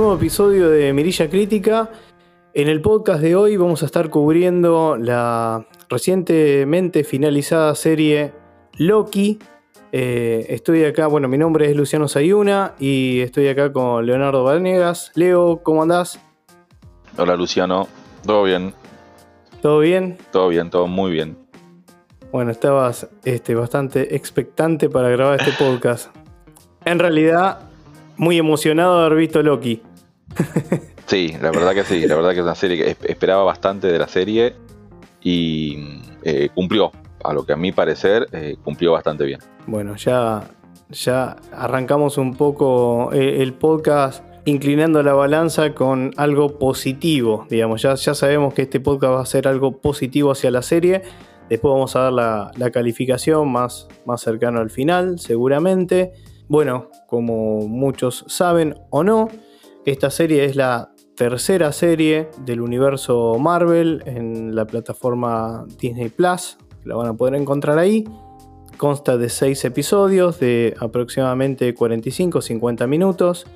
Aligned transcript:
nuevo 0.00 0.14
episodio 0.14 0.70
de 0.70 0.94
Mirilla 0.94 1.28
Crítica. 1.28 1.90
En 2.54 2.68
el 2.68 2.80
podcast 2.80 3.20
de 3.20 3.36
hoy 3.36 3.58
vamos 3.58 3.82
a 3.82 3.86
estar 3.86 4.08
cubriendo 4.08 4.96
la 4.96 5.66
recientemente 5.90 7.04
finalizada 7.04 7.74
serie 7.74 8.32
Loki. 8.78 9.38
Eh, 9.92 10.46
estoy 10.48 10.84
acá, 10.84 11.06
bueno, 11.06 11.28
mi 11.28 11.36
nombre 11.36 11.70
es 11.70 11.76
Luciano 11.76 12.08
Sayuna 12.08 12.72
y 12.78 13.20
estoy 13.20 13.48
acá 13.48 13.74
con 13.74 14.06
Leonardo 14.06 14.42
Vanegas. 14.42 15.12
Leo, 15.16 15.60
¿cómo 15.62 15.82
andás? 15.82 16.18
Hola 17.18 17.36
Luciano, 17.36 17.86
¿todo 18.24 18.44
bien? 18.44 18.72
¿Todo 19.60 19.80
bien? 19.80 20.16
Todo 20.32 20.48
bien, 20.48 20.70
todo 20.70 20.86
muy 20.86 21.12
bien. 21.12 21.36
Bueno, 22.32 22.52
estabas 22.52 23.06
este, 23.26 23.54
bastante 23.54 24.16
expectante 24.16 24.88
para 24.88 25.10
grabar 25.10 25.38
este 25.42 25.52
podcast. 25.62 26.08
En 26.86 26.98
realidad, 26.98 27.58
muy 28.16 28.38
emocionado 28.38 28.98
de 28.98 29.06
haber 29.06 29.18
visto 29.18 29.42
Loki. 29.42 29.82
Sí, 31.06 31.34
la 31.40 31.50
verdad 31.50 31.74
que 31.74 31.84
sí, 31.84 32.06
la 32.06 32.14
verdad 32.14 32.30
que 32.30 32.38
es 32.38 32.42
una 32.44 32.54
serie 32.54 32.76
que 32.76 33.12
esperaba 33.12 33.44
bastante 33.44 33.88
de 33.88 33.98
la 33.98 34.08
serie 34.08 34.54
y 35.22 36.00
eh, 36.22 36.48
cumplió, 36.54 36.92
a 37.22 37.32
lo 37.32 37.44
que 37.44 37.52
a 37.52 37.56
mi 37.56 37.72
parecer 37.72 38.28
eh, 38.32 38.56
cumplió 38.62 38.92
bastante 38.92 39.24
bien. 39.24 39.40
Bueno, 39.66 39.96
ya, 39.96 40.48
ya 40.90 41.36
arrancamos 41.52 42.18
un 42.18 42.36
poco 42.36 43.12
eh, 43.12 43.42
el 43.42 43.52
podcast 43.54 44.24
inclinando 44.46 45.02
la 45.02 45.12
balanza 45.12 45.74
con 45.74 46.12
algo 46.16 46.58
positivo, 46.58 47.46
digamos, 47.50 47.82
ya, 47.82 47.94
ya 47.94 48.14
sabemos 48.14 48.54
que 48.54 48.62
este 48.62 48.80
podcast 48.80 49.12
va 49.12 49.20
a 49.20 49.26
ser 49.26 49.46
algo 49.46 49.78
positivo 49.78 50.32
hacia 50.32 50.50
la 50.50 50.62
serie. 50.62 51.02
Después 51.48 51.72
vamos 51.72 51.96
a 51.96 52.00
dar 52.00 52.12
la, 52.12 52.50
la 52.56 52.70
calificación 52.70 53.50
más, 53.50 53.88
más 54.06 54.20
cercano 54.20 54.60
al 54.60 54.70
final, 54.70 55.18
seguramente. 55.18 56.12
Bueno, 56.48 56.90
como 57.06 57.66
muchos 57.68 58.24
saben 58.28 58.76
o 58.90 59.04
no, 59.04 59.28
esta 59.86 60.10
serie 60.10 60.44
es 60.44 60.56
la 60.56 60.92
tercera 61.16 61.72
serie 61.72 62.28
del 62.44 62.60
universo 62.60 63.36
Marvel 63.38 64.02
en 64.06 64.54
la 64.54 64.66
plataforma 64.66 65.66
Disney 65.78 66.08
Plus. 66.08 66.58
La 66.84 66.96
van 66.96 67.08
a 67.08 67.14
poder 67.14 67.34
encontrar 67.34 67.78
ahí. 67.78 68.04
Consta 68.76 69.18
de 69.18 69.28
seis 69.28 69.64
episodios 69.64 70.40
de 70.40 70.74
aproximadamente 70.80 71.74
45-50 71.74 72.86
minutos. 72.86 73.46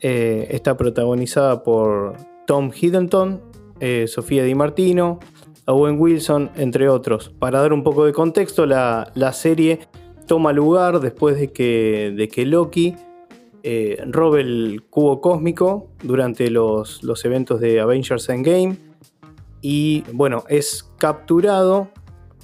Eh, 0.00 0.48
está 0.50 0.76
protagonizada 0.76 1.62
por 1.62 2.16
Tom 2.46 2.70
Hiddleston, 2.74 3.40
eh, 3.78 4.06
Sofía 4.08 4.42
Di 4.44 4.54
Martino, 4.54 5.20
Owen 5.66 6.00
Wilson, 6.00 6.50
entre 6.56 6.88
otros. 6.88 7.28
Para 7.38 7.60
dar 7.60 7.72
un 7.72 7.84
poco 7.84 8.04
de 8.04 8.12
contexto, 8.12 8.66
la, 8.66 9.10
la 9.14 9.32
serie 9.32 9.80
toma 10.26 10.52
lugar 10.52 11.00
después 11.00 11.36
de 11.38 11.52
que, 11.52 12.12
de 12.16 12.28
que 12.28 12.46
Loki 12.46 12.96
eh, 13.62 14.02
robe 14.06 14.40
el 14.40 14.82
cubo 14.90 15.20
cósmico 15.20 15.90
durante 16.02 16.50
los, 16.50 17.02
los, 17.02 17.24
eventos 17.24 17.60
de 17.60 17.80
Avengers 17.80 18.28
Endgame. 18.28 18.76
Y 19.60 20.04
bueno, 20.12 20.44
es 20.48 20.90
capturado 20.98 21.90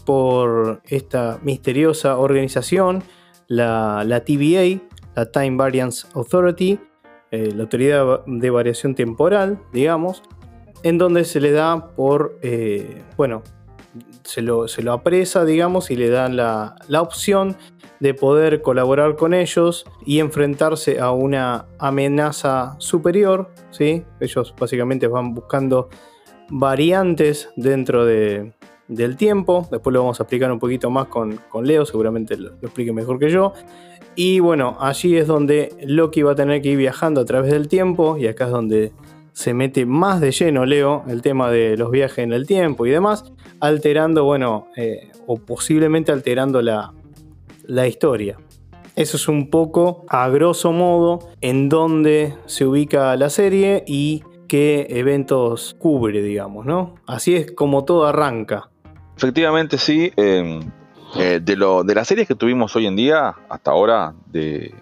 por 0.04 0.82
esta 0.86 1.38
misteriosa 1.42 2.18
organización, 2.18 3.02
la, 3.48 4.04
la 4.04 4.24
TVA, 4.24 4.80
la 5.14 5.30
Time 5.30 5.56
Variance 5.56 6.06
Authority, 6.14 6.78
eh, 7.32 7.52
la 7.54 7.64
autoridad 7.64 8.24
de 8.26 8.50
variación 8.50 8.94
temporal, 8.94 9.60
digamos, 9.72 10.22
en 10.82 10.98
donde 10.98 11.24
se 11.24 11.40
le 11.40 11.50
da 11.50 11.88
por, 11.96 12.38
eh, 12.42 13.02
bueno, 13.16 13.42
se 14.22 14.42
lo, 14.42 14.68
se 14.68 14.82
lo, 14.82 14.92
apresa, 14.92 15.44
digamos, 15.44 15.90
y 15.90 15.96
le 15.96 16.08
dan 16.08 16.36
la, 16.36 16.76
la 16.88 17.02
opción 17.02 17.56
de 18.00 18.14
poder 18.14 18.62
colaborar 18.62 19.16
con 19.16 19.34
ellos 19.34 19.86
y 20.04 20.20
enfrentarse 20.20 21.00
a 21.00 21.10
una 21.10 21.66
amenaza 21.78 22.76
superior. 22.78 23.50
¿sí? 23.70 24.04
Ellos 24.20 24.54
básicamente 24.58 25.06
van 25.06 25.34
buscando 25.34 25.88
variantes 26.50 27.50
dentro 27.56 28.04
de, 28.04 28.52
del 28.88 29.16
tiempo. 29.16 29.66
Después 29.70 29.94
lo 29.94 30.00
vamos 30.00 30.20
a 30.20 30.24
explicar 30.24 30.52
un 30.52 30.58
poquito 30.58 30.90
más 30.90 31.08
con, 31.08 31.40
con 31.48 31.66
Leo, 31.66 31.86
seguramente 31.86 32.36
lo, 32.36 32.50
lo, 32.50 32.56
explique 32.62 32.92
mejor 32.92 33.18
que 33.18 33.30
yo. 33.30 33.52
Y 34.14 34.40
bueno, 34.40 34.76
allí 34.80 35.16
es 35.16 35.26
donde 35.26 35.74
Loki 35.82 36.22
va 36.22 36.32
a 36.32 36.34
tener 36.34 36.62
que 36.62 36.70
ir 36.70 36.78
viajando 36.78 37.20
a 37.20 37.24
través 37.24 37.52
del 37.52 37.68
tiempo 37.68 38.16
y 38.16 38.26
acá 38.26 38.46
es 38.46 38.50
donde 38.50 38.92
se 39.32 39.52
mete 39.52 39.84
más 39.84 40.22
de 40.22 40.30
lleno 40.30 40.64
Leo 40.64 41.04
el 41.08 41.20
tema 41.20 41.50
de 41.50 41.76
los 41.76 41.90
viajes 41.90 42.20
en 42.20 42.32
el 42.32 42.46
tiempo 42.46 42.86
y 42.86 42.90
demás, 42.90 43.30
alterando, 43.60 44.24
bueno, 44.24 44.68
eh, 44.76 45.10
o 45.26 45.36
posiblemente 45.36 46.10
alterando 46.10 46.62
la, 46.62 46.94
la 47.66 47.86
historia. 47.86 48.38
Eso 48.94 49.16
es 49.18 49.28
un 49.28 49.50
poco, 49.50 50.06
a 50.08 50.28
grosso 50.28 50.72
modo, 50.72 51.30
en 51.40 51.68
dónde 51.68 52.34
se 52.46 52.64
ubica 52.64 53.14
la 53.16 53.28
serie 53.28 53.84
y 53.86 54.22
qué 54.48 54.86
eventos 54.88 55.76
cubre, 55.78 56.22
digamos, 56.22 56.64
¿no? 56.64 56.94
Así 57.06 57.34
es 57.34 57.52
como 57.52 57.84
todo 57.84 58.06
arranca. 58.06 58.70
Efectivamente, 59.16 59.76
sí. 59.76 60.12
Eh, 60.16 60.60
eh, 61.18 61.40
de, 61.42 61.56
lo, 61.56 61.84
de 61.84 61.94
las 61.94 62.08
series 62.08 62.26
que 62.26 62.34
tuvimos 62.34 62.74
hoy 62.76 62.86
en 62.86 62.96
día, 62.96 63.34
hasta 63.48 63.70
ahora, 63.70 64.14
de, 64.26 64.74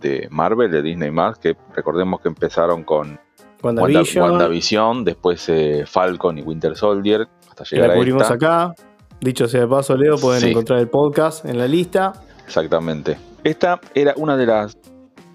de 0.00 0.28
Marvel, 0.30 0.70
de 0.70 0.82
Disney 0.82 1.10
más, 1.10 1.38
que 1.38 1.56
recordemos 1.74 2.20
que 2.20 2.28
empezaron 2.28 2.84
con 2.84 3.18
WandaVision, 3.62 4.30
WandaVision 4.30 5.04
después 5.04 5.48
eh, 5.48 5.84
Falcon 5.86 6.38
y 6.38 6.42
Winter 6.42 6.76
Soldier, 6.76 7.28
hasta 7.48 7.64
llegar 7.64 7.88
la 7.90 7.94
cubrimos 7.96 8.30
acá. 8.30 8.74
Dicho 9.20 9.48
sea 9.48 9.62
de 9.62 9.68
paso, 9.68 9.96
Leo, 9.96 10.16
pueden 10.16 10.40
sí. 10.40 10.50
encontrar 10.50 10.78
el 10.78 10.88
podcast 10.88 11.44
en 11.44 11.58
la 11.58 11.66
lista. 11.66 12.12
Exactamente. 12.46 13.18
Esta 13.42 13.80
era 13.94 14.14
una 14.16 14.36
de 14.36 14.46
las, 14.46 14.78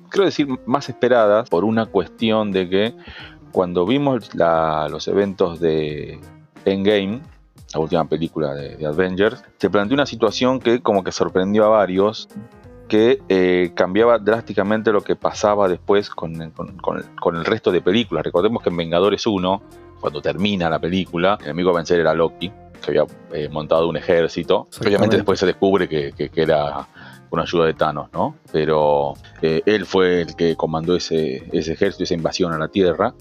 creo 0.09 0.25
decir, 0.25 0.47
más 0.66 0.88
esperadas 0.88 1.49
por 1.49 1.66
una 1.66 1.85
cuestión 1.85 2.51
de 2.51 2.69
que 2.69 2.95
cuando 3.51 3.85
vimos 3.85 4.33
la, 4.35 4.88
los 4.89 5.07
eventos 5.07 5.59
de 5.59 6.19
Endgame, 6.66 7.22
la 7.73 7.79
última 7.79 8.07
película 8.07 8.53
de, 8.53 8.77
de, 8.77 8.85
Avengers, 8.85 9.43
se 9.57 9.69
planteó 9.69 9.95
una 9.95 10.05
situación 10.05 10.59
que 10.59 10.81
como 10.81 11.03
que 11.03 11.11
sorprendió 11.11 11.66
a 11.66 11.69
varios, 11.69 12.29
que 12.88 13.22
eh, 13.29 13.72
cambiaba 13.75 14.19
drásticamente 14.19 14.91
lo 14.91 15.01
que 15.01 15.16
pasaba 15.16 15.67
después 15.67 16.09
con, 16.09 16.51
con, 16.51 16.77
con, 16.77 17.03
con, 17.19 17.35
el 17.35 17.45
resto 17.45 17.72
de 17.72 17.81
películas. 17.81 18.23
Recordemos 18.23 18.61
que 18.61 18.69
en 18.69 18.77
Vengadores 18.77 19.25
1, 19.25 19.61
cuando 19.99 20.22
termina 20.22 20.69
la 20.69 20.79
película, 20.79 21.38
el 21.39 21.45
enemigo 21.45 21.72
a 21.72 21.75
vencer 21.75 21.99
era 21.99 22.13
Loki, 22.13 22.51
que 22.83 22.99
había 22.99 23.05
eh, 23.33 23.49
montado 23.49 23.88
un 23.88 23.97
ejército. 23.97 24.67
Obviamente 24.81 25.16
después 25.16 25.39
se 25.39 25.45
descubre 25.45 25.88
que, 25.88 26.11
que, 26.13 26.29
que, 26.29 26.41
era 26.41 26.88
con 27.29 27.39
ayuda 27.39 27.66
de 27.66 27.73
Thanos, 27.73 28.09
¿no? 28.13 28.35
Pero 28.51 29.13
eh, 29.41 29.61
él 29.66 29.85
fue 29.85 30.21
el 30.21 30.35
que 30.35 30.55
comandó 30.55 30.95
ese, 30.95 31.47
ese 31.51 31.73
ejército, 31.73 32.03
esa 32.03 32.13
invasión 32.13 32.53
a 32.53 32.57
la 32.57 32.67
Tierra. 32.67 33.13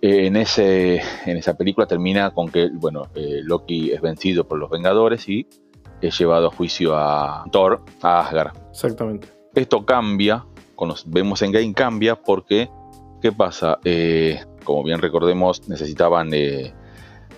Eh, 0.00 0.26
en, 0.26 0.36
ese, 0.36 1.00
en 1.26 1.36
esa 1.36 1.56
película 1.56 1.86
termina 1.86 2.30
con 2.30 2.48
que, 2.50 2.68
bueno, 2.72 3.08
Loki 3.14 3.90
es 3.90 4.00
vencido 4.00 4.46
por 4.46 4.58
los 4.58 4.70
Vengadores 4.70 5.28
y 5.28 5.46
es 6.00 6.16
llevado 6.16 6.48
a 6.48 6.50
juicio 6.50 6.96
a 6.96 7.44
Thor, 7.50 7.82
a 8.02 8.20
Asgard. 8.20 8.56
Exactamente. 8.70 9.28
Esto 9.54 9.84
cambia, 9.84 10.44
cuando 10.76 10.94
vemos 11.06 11.42
en 11.42 11.50
Game 11.50 11.74
cambia 11.74 12.14
porque, 12.14 12.70
¿qué 13.20 13.32
pasa? 13.32 13.80
como 14.62 14.84
bien 14.84 15.00
recordemos, 15.00 15.66
necesitaban 15.66 16.30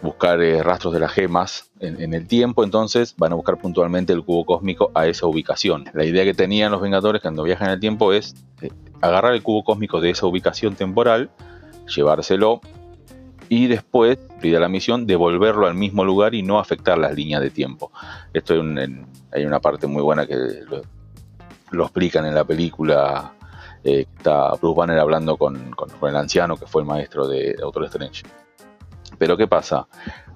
buscar 0.02 0.40
eh, 0.40 0.62
rastros 0.62 0.94
de 0.94 1.00
las 1.00 1.12
gemas 1.12 1.70
en, 1.78 2.14
el 2.14 2.26
tiempo, 2.26 2.64
entonces 2.64 3.14
van 3.16 3.32
a 3.32 3.34
buscar 3.34 3.58
puntualmente 3.58 4.12
el 4.12 4.24
cubo 4.24 4.44
cósmico 4.44 4.90
a 4.94 5.06
esa 5.06 5.26
ubicación. 5.26 5.84
La 5.92 6.04
idea 6.04 6.24
que 6.24 6.34
tenían 6.34 6.72
los 6.72 6.80
Vengadores 6.80 7.22
cuando 7.22 7.42
viajan 7.42 7.68
en 7.68 7.74
el 7.74 7.80
tiempo 7.80 8.12
es 8.12 8.34
eh, 8.62 8.70
agarrar 9.00 9.34
el 9.34 9.42
cubo 9.42 9.64
cósmico 9.64 10.00
de 10.00 10.10
esa 10.10 10.26
ubicación 10.26 10.74
temporal, 10.74 11.30
llevárselo 11.86 12.60
y 13.48 13.66
después, 13.66 14.16
pide 14.40 14.60
la 14.60 14.68
misión, 14.68 15.08
devolverlo 15.08 15.66
al 15.66 15.74
mismo 15.74 16.04
lugar 16.04 16.36
y 16.36 16.42
no 16.42 16.60
afectar 16.60 16.96
las 16.98 17.14
líneas 17.14 17.42
de 17.42 17.50
tiempo. 17.50 17.90
Esto 18.32 18.54
hay, 18.54 19.44
una 19.44 19.58
parte 19.58 19.88
muy 19.88 20.02
buena 20.02 20.24
que 20.24 20.36
lo, 21.72 21.82
explican 21.82 22.26
en 22.26 22.34
la 22.36 22.44
película. 22.44 23.32
Eh, 23.82 24.06
está 24.16 24.52
Bruce 24.54 24.78
Banner 24.78 25.00
hablando 25.00 25.36
con, 25.36 25.74
el 26.02 26.16
anciano 26.16 26.56
que 26.56 26.66
fue 26.66 26.82
el 26.82 26.86
maestro 26.86 27.26
de 27.26 27.54
Doctor 27.54 27.86
Strange. 27.86 28.22
Pero 29.20 29.36
¿qué 29.36 29.46
pasa? 29.46 29.86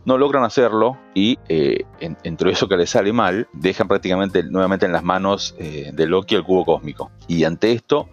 No 0.04 0.18
logran 0.18 0.44
hacerlo 0.44 0.98
y 1.14 1.38
eh, 1.48 1.86
en, 2.00 2.18
entre 2.22 2.50
eso 2.50 2.68
que 2.68 2.76
les 2.76 2.90
sale 2.90 3.14
mal, 3.14 3.48
dejan 3.54 3.88
prácticamente 3.88 4.42
nuevamente 4.42 4.84
en 4.84 4.92
las 4.92 5.02
manos 5.02 5.54
eh, 5.58 5.90
de 5.94 6.06
Loki 6.06 6.34
el 6.34 6.44
cubo 6.44 6.66
cósmico. 6.66 7.10
Y 7.26 7.44
ante 7.44 7.72
esto, 7.72 8.10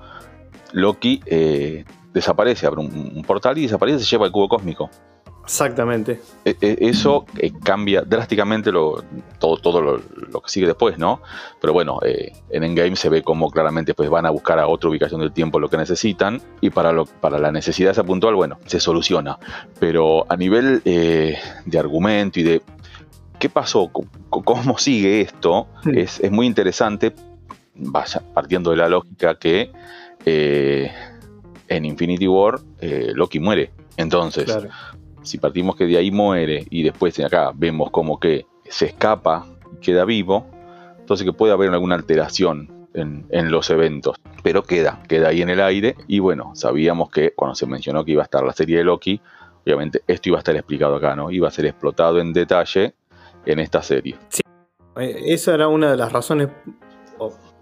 Loki 0.72 1.22
eh, 1.26 1.84
desaparece, 2.14 2.68
abre 2.68 2.80
un, 2.80 3.12
un, 3.18 3.22
portal 3.24 3.58
y 3.58 3.64
desaparece 3.64 3.98
y 3.98 4.00
se 4.06 4.12
lleva 4.12 4.28
el 4.28 4.32
cubo 4.32 4.48
cósmico. 4.48 4.90
Exactamente. 5.52 6.22
E, 6.46 6.56
e, 6.62 6.78
eso 6.80 7.26
eh, 7.38 7.52
cambia 7.62 8.04
drásticamente 8.04 8.72
lo, 8.72 9.04
todo, 9.38 9.58
todo 9.58 9.82
lo, 9.82 9.98
lo, 10.32 10.40
que 10.40 10.50
sigue 10.50 10.66
después, 10.66 10.98
¿no? 10.98 11.22
Pero 11.60 11.74
bueno, 11.74 12.00
eh, 12.06 12.32
en 12.52 12.64
Endgame 12.64 12.96
se 12.96 13.10
ve 13.10 13.22
como 13.22 13.52
claramente 13.52 13.94
pues, 13.94 14.10
van 14.10 14.26
a 14.26 14.30
buscar 14.30 14.60
a 14.60 14.68
otra 14.68 14.90
ubicación 14.90 15.20
del 15.20 15.34
tiempo 15.34 15.60
lo 15.60 15.70
que 15.70 15.76
necesitan 15.76 16.42
y 16.62 16.70
para, 16.70 16.94
lo, 16.94 17.06
para 17.06 17.38
la 17.38 17.52
necesidad 17.52 17.92
esa 17.92 18.06
puntual, 18.06 18.34
bueno, 18.36 18.60
se 18.66 18.80
soluciona. 18.80 19.40
Pero 19.78 20.26
a 20.32 20.38
nivel 20.38 20.82
eh, 20.86 21.38
de 21.66 21.80
argumento 21.80 22.40
y 22.40 22.44
de 22.44 22.62
qué 23.38 23.50
pasó, 23.50 23.92
cómo 24.30 24.78
sigue 24.78 25.20
esto, 25.20 25.68
sí. 25.84 25.92
es, 25.96 26.22
es, 26.22 26.32
muy 26.32 26.48
interesante, 26.48 27.14
vaya, 27.76 28.24
partiendo 28.34 28.72
de 28.72 28.78
la 28.78 28.88
lógica 28.88 29.38
que 29.38 29.70
en 31.68 31.86
Infinity 31.86 32.28
War 32.28 32.60
eh, 32.80 33.12
Loki 33.14 33.40
muere. 33.40 33.72
Entonces, 33.98 34.58
si 35.24 35.38
partimos 35.38 35.76
que 35.76 35.86
de 35.86 35.98
ahí 35.98 36.12
muere 36.12 36.66
y 36.70 36.84
después 36.84 37.16
de 37.16 37.26
acá 37.26 37.52
vemos 37.54 37.92
como 37.92 38.20
que 38.20 38.46
se 38.66 38.86
escapa 38.86 39.46
y 39.74 39.78
queda 39.78 40.06
vivo, 40.06 40.46
entonces 41.00 41.26
que 41.26 41.34
puede 41.34 41.54
haber 41.54 41.70
alguna 41.72 41.96
alteración 41.96 42.82
en, 42.94 43.52
los 43.52 43.70
eventos. 43.70 44.16
Pero 44.44 44.64
queda, 44.64 45.02
queda 45.08 45.30
ahí 45.30 45.42
en 45.42 45.50
el 45.50 45.62
aire. 45.62 45.96
Y 46.08 46.20
bueno, 46.20 46.52
sabíamos 46.56 47.10
que 47.10 47.34
cuando 47.34 47.56
se 47.56 47.66
mencionó 47.66 48.04
que 48.04 48.12
iba 48.12 48.22
a 48.22 48.26
estar 48.26 48.44
la 48.44 48.54
serie 48.54 48.78
de 48.78 48.84
Loki, 48.84 49.22
obviamente 49.66 50.02
esto 50.08 50.30
iba 50.30 50.38
a 50.38 50.40
estar 50.40 50.56
explicado 50.56 50.96
acá, 50.96 51.16
¿no? 51.16 51.32
Iba 51.32 51.48
a 51.48 51.52
ser 51.52 51.66
explotado 51.66 52.20
en 52.20 52.34
detalle 52.34 52.94
en 53.46 53.60
esta 53.60 53.82
serie. 53.82 54.18
Sí, 54.30 54.42
eh, 54.98 55.22
esa 55.28 55.54
era 55.54 55.68
una 55.68 55.92
de 55.92 55.98
las 55.98 56.12
razones, 56.12 56.50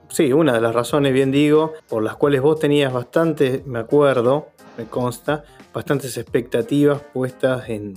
sí, 0.09 0.33
una 0.33 0.53
de 0.53 0.61
las 0.61 0.75
razones, 0.75 1.13
bien 1.13 1.31
digo, 1.31 1.73
por 1.87 2.03
las 2.03 2.15
cuales 2.15 2.41
vos 2.41 2.59
tenías 2.59 2.91
bastante, 2.91 3.63
me 3.65 3.79
acuerdo, 3.79 4.49
me 4.77 4.85
consta, 4.85 5.43
bastantes 5.73 6.17
expectativas 6.17 7.01
puestas 7.13 7.69
en, 7.69 7.93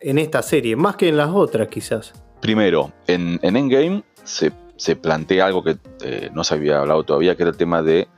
en 0.00 0.18
esta 0.18 0.42
serie, 0.42 0.76
más 0.76 0.96
que 0.96 1.08
en 1.08 1.16
las 1.16 1.30
otras 1.30 1.68
quizás. 1.68 2.12
Primero, 2.40 2.92
en, 3.06 3.38
en 3.42 3.56
Endgame 3.56 4.04
se, 4.24 4.52
se, 4.76 4.96
plantea 4.96 5.46
algo 5.46 5.64
que 5.64 5.76
eh, 6.02 6.30
no 6.32 6.44
se 6.44 6.54
había 6.54 6.80
hablado 6.80 7.02
todavía, 7.04 7.34
que 7.36 7.42
era 7.42 7.50
el 7.50 7.56
tema 7.56 7.82
de 7.82 8.08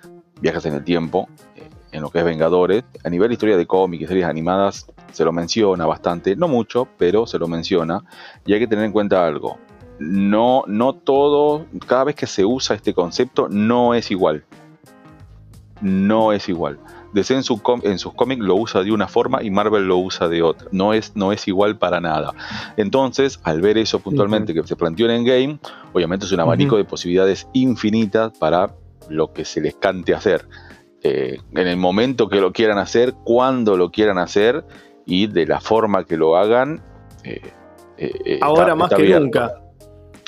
viajes 0.40 0.64
en 0.66 0.74
el 0.74 0.84
tiempo, 0.84 1.28
eh, 1.56 1.68
en 1.92 2.02
lo 2.02 2.10
que 2.10 2.18
es 2.18 2.24
Vengadores. 2.24 2.84
A 3.02 3.08
nivel 3.08 3.28
de 3.28 3.34
historia 3.34 3.56
de 3.56 3.66
cómics 3.66 4.04
y 4.04 4.06
series 4.06 4.26
animadas 4.26 4.86
se 5.12 5.24
lo 5.24 5.32
menciona 5.32 5.86
bastante, 5.86 6.36
no 6.36 6.48
mucho, 6.48 6.86
pero 6.98 7.26
se 7.26 7.38
lo 7.38 7.48
menciona. 7.48 8.04
Y 8.44 8.52
hay 8.52 8.60
que 8.60 8.66
tener 8.66 8.84
en 8.84 8.92
cuenta 8.92 9.26
algo. 9.26 9.58
No, 10.00 10.64
no 10.66 10.94
todo, 10.94 11.66
cada 11.86 12.04
vez 12.04 12.16
que 12.16 12.26
se 12.26 12.44
usa 12.44 12.74
este 12.74 12.94
concepto, 12.94 13.48
no 13.50 13.94
es 13.94 14.10
igual. 14.10 14.44
No 15.82 16.32
es 16.32 16.48
igual. 16.48 16.78
DC 17.12 17.34
en, 17.34 17.42
sus 17.42 17.60
cómics 17.60 18.40
lo 18.40 18.54
usa 18.54 18.82
de 18.82 18.92
una 18.92 19.08
forma 19.08 19.42
y 19.42 19.50
Marvel 19.50 19.86
lo 19.86 19.98
usa 19.98 20.28
de 20.28 20.42
otra. 20.42 20.68
No 20.72 20.94
es, 20.94 21.16
no 21.16 21.32
es 21.32 21.46
igual 21.48 21.76
para 21.76 22.00
nada. 22.00 22.32
Entonces, 22.78 23.40
al 23.42 23.60
ver 23.60 23.76
eso 23.76 24.00
puntualmente 24.00 24.54
que 24.54 24.62
se 24.62 24.74
planteó 24.74 25.06
en 25.06 25.12
Endgame, 25.12 25.58
obviamente 25.92 26.24
es 26.24 26.32
un 26.32 26.40
abanico 26.40 26.76
de 26.76 26.84
posibilidades 26.84 27.46
infinitas 27.52 28.32
para 28.38 28.74
lo 29.10 29.32
que 29.32 29.44
se 29.44 29.60
les 29.60 29.74
cante 29.74 30.14
hacer. 30.14 30.46
Eh, 31.02 31.38
en 31.52 31.66
el 31.66 31.76
momento 31.76 32.28
que 32.28 32.40
lo 32.40 32.52
quieran 32.52 32.78
hacer, 32.78 33.14
cuando 33.24 33.76
lo 33.76 33.90
quieran 33.90 34.18
hacer 34.18 34.64
y 35.04 35.26
de 35.26 35.46
la 35.46 35.60
forma 35.60 36.04
que 36.04 36.16
lo 36.16 36.36
hagan. 36.36 36.82
Eh, 37.24 37.40
eh, 37.98 38.38
Ahora 38.40 38.74
más 38.74 38.90
que 38.90 39.18
nunca. 39.18 39.60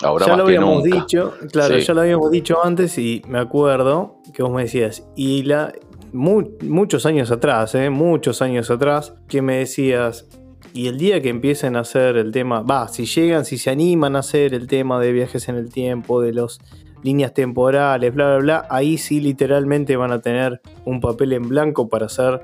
Ahora 0.03 0.27
ya 0.27 0.37
lo 0.37 0.45
habíamos 0.45 0.83
dicho, 0.83 1.35
claro, 1.51 1.79
ya 1.79 1.95
lo 1.95 2.01
habíamos 2.01 2.31
dicho 2.31 2.59
antes 2.65 2.99
y 2.99 3.23
me 3.29 3.39
acuerdo 3.39 4.17
que 4.35 4.43
vos 4.43 4.53
me 4.53 4.63
decías, 4.63 5.07
y 5.17 5.43
la, 5.43 5.73
muchos 6.13 7.07
años 7.07 7.31
atrás, 7.31 7.75
¿eh? 7.75 7.91
muchos 7.91 8.43
años 8.43 8.71
atrás, 8.71 9.15
que 9.29 9.43
me 9.43 9.59
decías, 9.59 10.27
y 10.75 10.89
el 10.89 10.99
día 10.99 11.21
que 11.21 11.29
empiecen 11.29 11.77
a 11.77 11.81
hacer 11.81 12.17
el 12.17 12.33
tema, 12.33 12.63
va, 12.63 12.89
si 12.89 13.05
llegan, 13.05 13.45
si 13.45 13.59
se 13.59 13.71
animan 13.71 14.17
a 14.17 14.21
hacer 14.21 14.55
el 14.55 14.67
tema 14.67 14.99
de 15.01 15.13
viajes 15.13 15.49
en 15.49 15.57
el 15.57 15.71
tiempo, 15.71 16.21
de 16.21 16.33
las 16.33 16.59
líneas 17.03 17.35
temporales, 17.35 18.15
bla, 18.15 18.29
bla, 18.29 18.39
bla, 18.39 18.67
ahí 18.71 18.97
sí 18.97 19.21
literalmente 19.21 19.97
van 19.97 20.13
a 20.13 20.21
tener 20.21 20.61
un 20.85 21.01
papel 21.01 21.33
en 21.33 21.49
blanco 21.49 21.89
para 21.89 22.07
hacer 22.07 22.41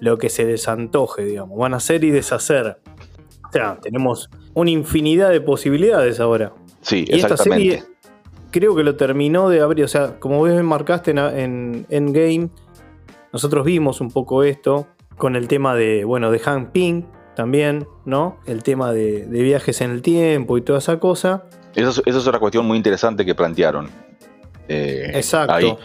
lo 0.00 0.18
que 0.18 0.28
se 0.28 0.44
desantoje, 0.44 1.24
digamos. 1.24 1.58
Van 1.58 1.74
a 1.74 1.76
hacer 1.76 2.02
y 2.04 2.10
deshacer. 2.10 2.78
O 3.48 3.52
sea, 3.52 3.78
tenemos 3.80 4.30
una 4.54 4.70
infinidad 4.70 5.30
de 5.30 5.40
posibilidades 5.40 6.18
ahora. 6.18 6.52
Sí, 6.84 7.04
y 7.08 7.16
exactamente. 7.16 7.74
Esta 7.74 7.82
serie 7.82 7.94
creo 8.54 8.76
que 8.76 8.84
lo 8.84 8.94
terminó 8.94 9.48
de 9.48 9.60
abrir, 9.60 9.84
o 9.84 9.88
sea, 9.88 10.20
como 10.20 10.38
vos 10.38 10.62
marcaste 10.62 11.10
en, 11.10 11.18
en 11.18 11.86
Endgame, 11.90 12.50
nosotros 13.32 13.64
vimos 13.64 14.00
un 14.00 14.12
poco 14.12 14.44
esto 14.44 14.86
con 15.16 15.34
el 15.34 15.48
tema 15.48 15.74
de, 15.74 16.04
bueno, 16.04 16.30
de 16.30 16.38
Hank 16.38 16.70
Ping 16.70 17.02
también, 17.34 17.88
¿no? 18.04 18.38
El 18.46 18.62
tema 18.62 18.92
de, 18.92 19.26
viajes 19.28 19.80
en 19.80 19.90
el 19.90 20.02
tiempo 20.02 20.56
y 20.56 20.62
toda 20.62 20.78
esa 20.78 21.00
cosa. 21.00 21.42
Esa 21.74 22.00
es, 22.06 22.16
otra 22.16 22.38
cuestión 22.38 22.64
muy 22.64 22.76
interesante 22.76 23.24
que 23.24 23.34
plantearon. 23.34 23.90
Eh, 24.68 25.10
Exacto. 25.14 25.78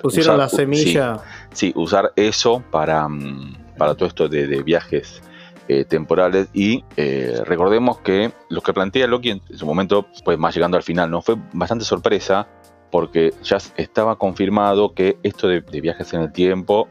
Pusieron 0.00 0.38
la 0.38 0.48
semilla. 0.48 1.18
Sí, 1.52 1.72
usar 1.74 2.12
eso 2.14 2.62
para, 2.70 3.08
mm, 3.08 3.74
para 3.76 3.96
todo 3.96 4.08
esto 4.08 4.28
de, 4.28 4.62
viajes 4.62 5.20
eh, 5.66 5.84
temporales 5.84 6.48
y 6.52 6.84
eh, 6.96 7.40
recordemos 7.44 7.98
que 8.00 8.32
lo 8.50 8.60
que 8.60 8.74
plantea 8.74 9.06
Loki 9.06 9.30
en 9.30 9.40
su 9.56 9.64
momento, 9.64 10.06
pues 10.24 10.38
más 10.38 10.54
llegando 10.54 10.76
al 10.76 10.82
final, 10.82 11.10
no 11.10 11.22
fue 11.22 11.36
bastante 11.54 11.84
sorpresa 11.86 12.46
porque 12.90 13.32
ya 13.42 13.56
estaba 13.76 14.16
confirmado 14.16 14.92
que 14.92 15.16
esto 15.22 15.48
de, 15.48 15.60
viajes 15.60 16.12
en 16.12 16.20
el 16.20 16.32
tiempo 16.32 16.86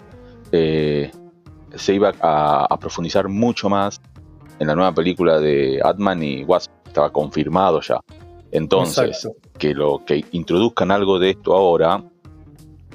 eh, 0.51 1.11
se 1.75 1.93
iba 1.93 2.13
a, 2.19 2.77
profundizar 2.79 3.29
mucho 3.29 3.69
más 3.69 4.01
en 4.59 4.67
la 4.67 4.75
nueva 4.75 4.91
película 4.91 5.39
de 5.39 5.79
Atman 5.83 6.23
y 6.23 6.43
Wasp. 6.43 6.71
Estaba 6.87 7.11
confirmado 7.11 7.79
ya. 7.81 7.99
Entonces, 8.51 9.29
que 9.57 9.73
lo 9.73 10.03
que 10.05 10.25
introduzcan 10.31 10.91
algo 10.91 11.19
de 11.19 11.29
esto 11.29 11.55
ahora 11.55 12.03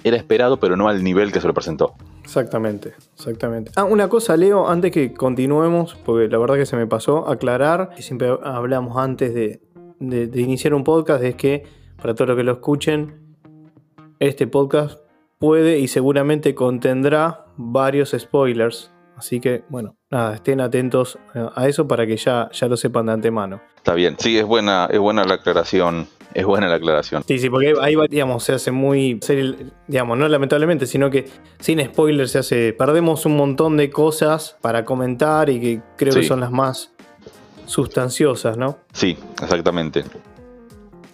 era 0.04 0.16
esperado, 0.16 0.58
pero 0.58 0.76
no 0.76 0.88
al 0.88 1.02
nivel 1.02 1.32
que 1.32 1.40
se 1.40 1.46
lo 1.46 1.54
presentó. 1.54 1.94
Exactamente, 2.28 2.92
exactamente. 3.14 3.72
Ah, 3.74 3.84
una 3.84 4.10
cosa, 4.10 4.36
Leo, 4.36 4.68
antes 4.68 4.92
que 4.92 5.14
continuemos, 5.14 5.96
porque 6.04 6.28
la 6.28 6.36
verdad 6.36 6.56
que 6.56 6.66
se 6.66 6.76
me 6.76 6.86
pasó, 6.86 7.26
aclarar, 7.26 7.92
y 7.96 8.02
siempre 8.02 8.36
hablamos 8.44 8.98
antes 8.98 9.32
de, 9.32 9.62
de 9.98 10.40
iniciar 10.42 10.74
un 10.74 10.84
podcast, 10.84 11.24
es 11.24 11.36
que 11.36 11.64
para 11.96 12.14
todos 12.14 12.28
los 12.28 12.36
que 12.36 12.44
lo 12.44 12.52
escuchen, 12.52 13.14
este 14.18 14.46
podcast 14.46 15.00
puede 15.38 15.78
y 15.78 15.88
seguramente 15.88 16.54
contendrá 16.54 17.46
varios 17.56 18.14
spoilers. 18.16 18.92
Así 19.16 19.40
que, 19.40 19.64
bueno, 19.70 19.96
nada, 20.10 20.34
estén 20.34 20.60
atentos 20.60 21.18
a 21.34 21.66
eso 21.66 21.88
para 21.88 22.06
que 22.06 22.18
ya, 22.18 22.50
ya 22.52 22.68
lo 22.68 22.76
sepan 22.76 23.06
de 23.06 23.12
antemano. 23.12 23.62
Está 23.76 23.94
bien, 23.94 24.16
sí, 24.18 24.38
es 24.38 24.44
buena, 24.44 24.86
es 24.90 24.98
buena 24.98 25.24
la 25.24 25.34
aclaración. 25.34 26.06
Es 26.34 26.44
buena 26.44 26.68
la 26.68 26.74
aclaración. 26.74 27.24
Sí, 27.26 27.38
sí, 27.38 27.48
porque 27.48 27.74
ahí, 27.80 27.96
digamos, 28.08 28.44
se 28.44 28.52
hace 28.52 28.70
muy, 28.70 29.18
digamos, 29.86 30.18
no 30.18 30.28
lamentablemente, 30.28 30.86
sino 30.86 31.10
que 31.10 31.26
sin 31.58 31.84
spoilers 31.84 32.32
se 32.32 32.38
hace, 32.38 32.72
perdemos 32.72 33.26
un 33.26 33.36
montón 33.36 33.76
de 33.76 33.90
cosas 33.90 34.56
para 34.60 34.84
comentar 34.84 35.48
y 35.50 35.60
que 35.60 35.80
creo 35.96 36.14
que 36.14 36.24
son 36.24 36.40
las 36.40 36.50
más 36.50 36.92
sustanciosas, 37.66 38.56
¿no? 38.56 38.78
Sí, 38.92 39.16
exactamente 39.42 40.04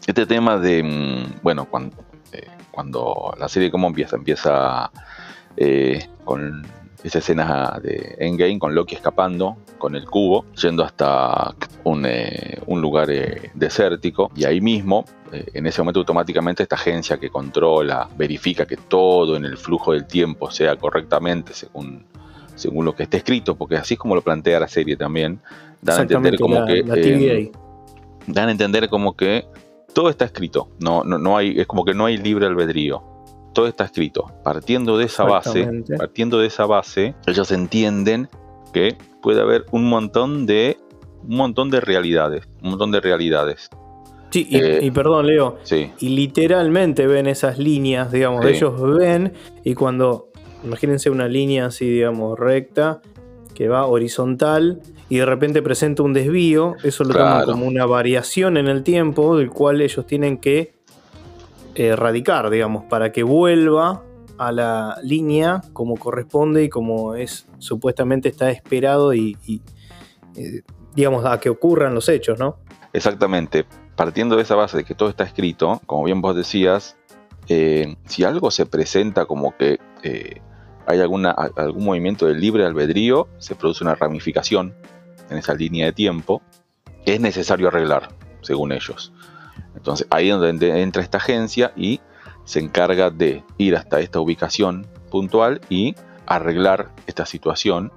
este 0.06 0.26
tema 0.26 0.58
de, 0.58 0.82
mm, 0.82 1.42
bueno, 1.42 1.66
cuando, 1.66 1.96
eh, 2.32 2.46
cuando 2.70 3.34
la 3.38 3.48
serie 3.48 3.70
como 3.70 3.86
empieza, 3.88 4.16
empieza 4.16 4.90
eh, 5.56 6.08
con 6.24 6.66
esa 7.02 7.18
escena 7.18 7.78
de 7.82 8.16
Endgame, 8.18 8.58
con 8.58 8.74
Loki 8.74 8.94
escapando 8.94 9.56
con 9.78 9.94
el 9.94 10.06
cubo, 10.06 10.46
yendo 10.54 10.84
hasta 10.84 11.54
un, 11.84 12.04
eh, 12.06 12.60
lugar 12.66 13.08
desértico, 13.54 14.30
y 14.34 14.44
ahí 14.44 14.60
mismo, 14.60 15.04
en 15.32 15.66
ese 15.66 15.80
momento 15.80 16.00
automáticamente 16.00 16.62
esta 16.62 16.76
agencia 16.76 17.18
que 17.18 17.30
controla, 17.30 18.08
verifica 18.16 18.66
que 18.66 18.76
todo 18.76 19.36
en 19.36 19.44
el 19.44 19.56
flujo 19.56 19.92
del 19.92 20.06
tiempo 20.06 20.50
sea 20.50 20.76
correctamente 20.76 21.54
según 21.54 22.04
según 22.54 22.84
lo 22.84 22.94
que 22.94 23.04
esté 23.04 23.18
escrito, 23.18 23.56
porque 23.56 23.76
así 23.76 23.94
es 23.94 24.00
como 24.00 24.14
lo 24.14 24.22
plantea 24.22 24.60
la 24.60 24.68
serie 24.68 24.96
también, 24.96 25.40
dan 25.82 25.98
a 25.98 26.02
entender 26.02 26.38
como 26.38 26.64
que 26.64 27.50
dan 28.26 28.48
a 28.48 28.52
entender 28.52 28.88
como 28.88 29.16
que 29.16 29.46
todo 29.92 30.08
está 30.08 30.24
escrito. 30.24 30.68
No, 30.80 31.04
no, 31.04 31.18
no 31.18 31.36
hay, 31.36 31.60
es 31.60 31.66
como 31.66 31.84
que 31.84 31.94
no 31.94 32.06
hay 32.06 32.16
libre 32.16 32.46
albedrío. 32.46 33.02
Todo 33.52 33.68
está 33.68 33.84
escrito. 33.84 34.32
Partiendo 34.42 34.98
de 34.98 35.04
esa 35.04 35.24
base, 35.24 35.84
partiendo 35.96 36.38
de 36.38 36.48
esa 36.48 36.66
base, 36.66 37.14
ellos 37.26 37.52
entienden 37.52 38.28
que 38.72 38.96
puede 39.22 39.40
haber 39.40 39.66
un 39.70 39.88
montón 39.88 40.46
de 40.46 40.76
un 41.26 41.36
montón 41.36 41.70
de 41.70 41.80
realidades, 41.80 42.48
un 42.62 42.70
montón 42.70 42.90
de 42.92 43.00
realidades. 43.00 43.70
Sí, 44.30 44.46
y, 44.50 44.56
eh, 44.56 44.90
perdón, 44.92 45.26
Leo. 45.28 45.58
Sí. 45.62 45.92
Y 46.00 46.08
literalmente 46.08 47.06
ven 47.06 47.26
esas 47.26 47.58
líneas, 47.58 48.10
digamos, 48.10 48.44
ellos 48.44 48.74
ven 48.96 49.32
y 49.62 49.74
cuando, 49.74 50.30
imagínense 50.64 51.08
una 51.10 51.28
línea 51.28 51.66
así, 51.66 51.88
digamos, 51.88 52.38
recta, 52.38 53.00
que 53.54 53.68
va 53.68 53.86
horizontal 53.86 54.82
y 55.08 55.18
de 55.18 55.26
repente 55.26 55.62
presenta 55.62 56.02
un 56.02 56.12
desvío, 56.12 56.74
eso 56.82 57.04
lo 57.04 57.14
toman 57.14 57.44
como 57.44 57.66
una 57.66 57.86
variación 57.86 58.56
en 58.56 58.66
el 58.66 58.82
tiempo 58.82 59.36
del 59.36 59.50
cual 59.50 59.80
ellos 59.80 60.06
tienen 60.06 60.38
que 60.38 60.74
erradicar, 61.74 62.50
digamos, 62.50 62.84
para 62.84 63.12
que 63.12 63.22
vuelva 63.22 64.02
a 64.38 64.52
la 64.52 64.98
línea 65.02 65.62
como 65.72 65.96
corresponde 65.96 66.64
y 66.64 66.68
como 66.68 67.14
es 67.14 67.46
supuestamente 67.58 68.28
está 68.28 68.50
esperado 68.50 69.14
y, 69.14 69.36
eh, 70.36 70.62
digamos 70.94 71.24
a 71.24 71.38
que 71.40 71.48
ocurran 71.48 71.94
los 71.94 72.08
hechos, 72.08 72.38
¿no? 72.38 72.56
Exactamente. 72.92 73.66
Partiendo 73.96 74.36
de 74.36 74.42
esa 74.42 74.54
base 74.54 74.76
de 74.76 74.84
que 74.84 74.94
todo 74.94 75.08
está 75.08 75.24
escrito, 75.24 75.80
como 75.86 76.04
bien 76.04 76.20
vos 76.20 76.34
decías, 76.34 76.96
eh, 77.48 77.96
si 78.06 78.24
algo 78.24 78.50
se 78.50 78.66
presenta 78.66 79.26
como 79.26 79.56
que 79.56 79.78
eh, 80.02 80.40
hay 80.86 81.00
alguna, 81.00 81.30
algún 81.30 81.84
movimiento 81.84 82.26
del 82.26 82.40
libre 82.40 82.64
albedrío, 82.64 83.28
se 83.38 83.54
produce 83.54 83.84
una 83.84 83.94
ramificación 83.94 84.74
en 85.30 85.38
esa 85.38 85.54
línea 85.54 85.86
de 85.86 85.92
tiempo, 85.92 86.42
es 87.06 87.20
necesario 87.20 87.68
arreglar, 87.68 88.08
según 88.42 88.72
ellos. 88.72 89.12
Entonces 89.74 90.06
ahí 90.10 90.30
es 90.30 90.36
donde 90.38 90.82
entra 90.82 91.02
esta 91.02 91.18
agencia 91.18 91.72
y 91.76 92.00
se 92.44 92.60
encarga 92.60 93.10
de 93.10 93.42
ir 93.58 93.76
hasta 93.76 94.00
esta 94.00 94.20
ubicación 94.20 94.86
puntual 95.10 95.60
y 95.68 95.94
arreglar 96.26 96.90
esta 97.06 97.26
situación, 97.26 97.92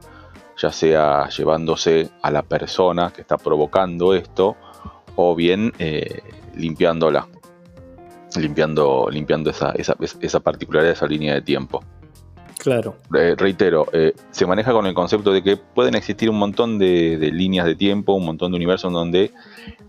ya 0.57 0.71
sea 0.71 1.29
llevándose 1.29 2.09
a 2.21 2.31
la 2.31 2.41
persona 2.41 3.11
que 3.13 3.21
está 3.21 3.37
provocando 3.37 4.13
esto 4.13 4.55
o 5.15 5.35
bien 5.35 5.73
eh, 5.79 6.21
limpiándola, 6.55 7.27
limpiando, 8.35 9.07
limpiando 9.09 9.49
esa, 9.49 9.71
esa, 9.71 9.95
esa 10.21 10.39
particularidad 10.39 10.89
de 10.89 10.93
esa 10.93 11.07
línea 11.07 11.33
de 11.33 11.41
tiempo. 11.41 11.83
Claro. 12.67 12.95
Eh, 13.15 13.35
reitero, 13.37 13.87
eh, 13.93 14.13
se 14.31 14.45
maneja 14.45 14.73
con 14.73 14.85
el 14.87 14.93
concepto 14.93 15.31
de 15.31 15.43
que 15.43 15.57
pueden 15.57 15.95
existir 15.95 16.29
un 16.29 16.37
montón 16.37 16.77
de, 16.79 17.29
líneas 17.31 17.65
de 17.65 17.75
tiempo, 17.75 18.13
un 18.13 18.25
montón 18.25 18.51
de 18.51 18.57
universos 18.57 18.91
donde 18.91 19.31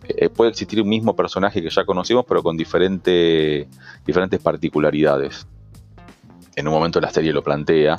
eh, 0.07 0.29
puede 0.29 0.51
existir 0.51 0.81
un 0.81 0.89
mismo 0.89 1.17
personaje 1.17 1.63
que 1.63 1.71
ya 1.71 1.85
conocemos, 1.85 2.25
pero 2.29 2.43
con 2.43 2.57
diferentes 2.57 3.67
particularidades. 4.43 5.47
En 6.55 6.69
un 6.69 6.75
momento 6.75 7.01
la 7.01 7.11
serie 7.11 7.33
lo 7.33 7.43
plantea, 7.43 7.99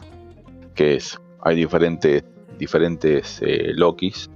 que 0.75 0.95
es, 0.95 1.19
hay 1.41 1.55
diferentes, 1.55 2.23
diferentes 2.59 3.41
Lokis. 3.75 4.29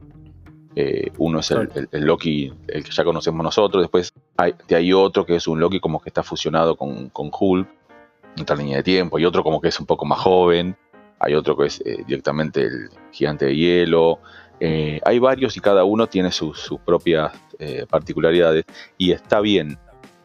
uno 1.18 1.39
es 1.39 1.51
el, 1.51 1.70
Loki, 1.92 2.51
el 2.68 2.84
que 2.84 2.92
ya 2.92 3.03
conocemos 3.03 3.44
nosotros, 3.44 3.84
después 3.84 4.12
hay, 4.38 4.56
hay 4.70 4.92
otro 4.94 5.25
que 5.25 5.36
es 5.36 5.48
un 5.48 5.60
Loki 5.60 5.80
como 5.80 6.01
que 6.01 6.10
está 6.10 6.24
fusionado 6.24 6.75
con, 6.75 7.10
con 7.10 7.30
Hulk 7.32 7.68
otra 8.42 8.56
línea 8.56 8.77
de 8.77 8.84
tiempo, 8.84 9.20
y 9.20 9.25
otro 9.25 9.44
como 9.44 9.62
que 9.62 9.68
es 9.68 9.80
un 9.80 9.86
poco 9.86 10.06
más 10.06 10.20
joven, 10.20 10.75
hay 11.20 11.36
otro 11.36 11.56
que 11.56 11.68
es 11.68 11.82
eh, 11.86 12.03
directamente 12.08 12.62
el 12.62 12.89
gigante 13.12 13.46
de 13.46 13.56
hielo, 13.56 14.20
eh, 14.60 15.00
hay 15.06 15.20
varios 15.20 15.56
y 15.58 15.60
cada 15.60 15.84
uno 15.84 16.08
tiene 16.08 16.32
sus, 16.32 16.70
propias 16.86 17.34
eh, 17.60 17.86
particularidades. 17.89 18.65
Y 18.98 19.12
está 19.12 19.39
bien, 19.39 19.77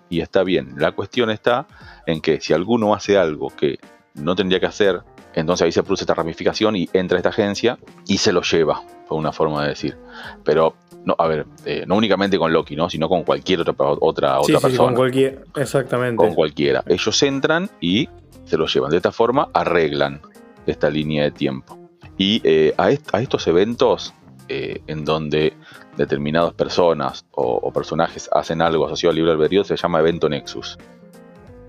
y 0.09 0.21
está 0.21 0.43
bien. 0.43 0.75
La 0.77 0.93
cuestión 0.93 1.31
está 1.31 1.67
en 2.07 2.21
que 2.21 2.41
si 2.41 2.53
alguno 2.53 2.95
hace 2.95 3.19
algo 3.19 3.51
que 3.51 3.79
no 4.15 4.35
tendría 4.35 4.61
que 4.61 4.67
hacer, 4.67 5.03
entonces 5.39 5.65
ahí 5.65 5.73
se 5.73 5.83
produce 5.83 6.05
esta 6.05 6.15
ramificación 6.15 6.77
y 6.77 6.89
entra 6.93 7.19
esta 7.19 7.31
agencia 7.31 7.79
y 8.07 8.19
se 8.19 8.33
lo 8.33 8.43
lleva, 8.43 8.83
por 9.09 9.19
una 9.19 9.33
forma 9.33 9.63
de 9.63 9.71
decir. 9.71 9.97
Pero 10.45 10.75
no, 11.05 11.15
a 11.19 11.27
ver, 11.27 11.47
no 11.87 11.97
únicamente 11.97 12.39
con 12.39 12.53
Loki, 12.53 12.77
¿no? 12.77 12.91
sino 12.91 13.09
con 13.09 13.23
cualquier 13.23 13.61
otra, 13.61 13.75
otra, 13.79 14.41
otra 14.41 14.61
persona. 14.61 14.77
con 14.77 14.95
cualquier, 14.95 15.45
exactamente. 15.57 16.17
Con 16.17 16.35
cualquiera. 16.35 16.83
Ellos 16.87 17.23
entran 17.23 17.71
y 17.81 18.09
se 18.45 18.57
lo 18.57 18.67
llevan. 18.67 18.91
De 18.91 18.97
esta 18.97 19.13
forma 19.13 19.49
arreglan 19.53 20.21
esta 20.67 20.91
línea 20.91 21.25
de 21.25 21.31
tiempo. 21.31 21.79
Y 22.17 22.41
eh, 22.45 22.75
a, 22.77 22.91
estos 22.91 23.47
eventos 23.47 24.13
eh, 24.49 24.83
en 24.87 25.05
donde 25.05 25.55
determinadas 25.97 26.55
personas 26.55 27.27
o, 27.33 27.73
personajes 27.73 28.29
hacen 28.33 28.63
algo 28.63 28.87
asociado 28.87 29.11
al 29.11 29.17
libre 29.17 29.33
albedrío 29.33 29.65
se 29.65 29.77
llama 29.77 30.01
evento 30.01 30.29
Nexus. 30.29 30.79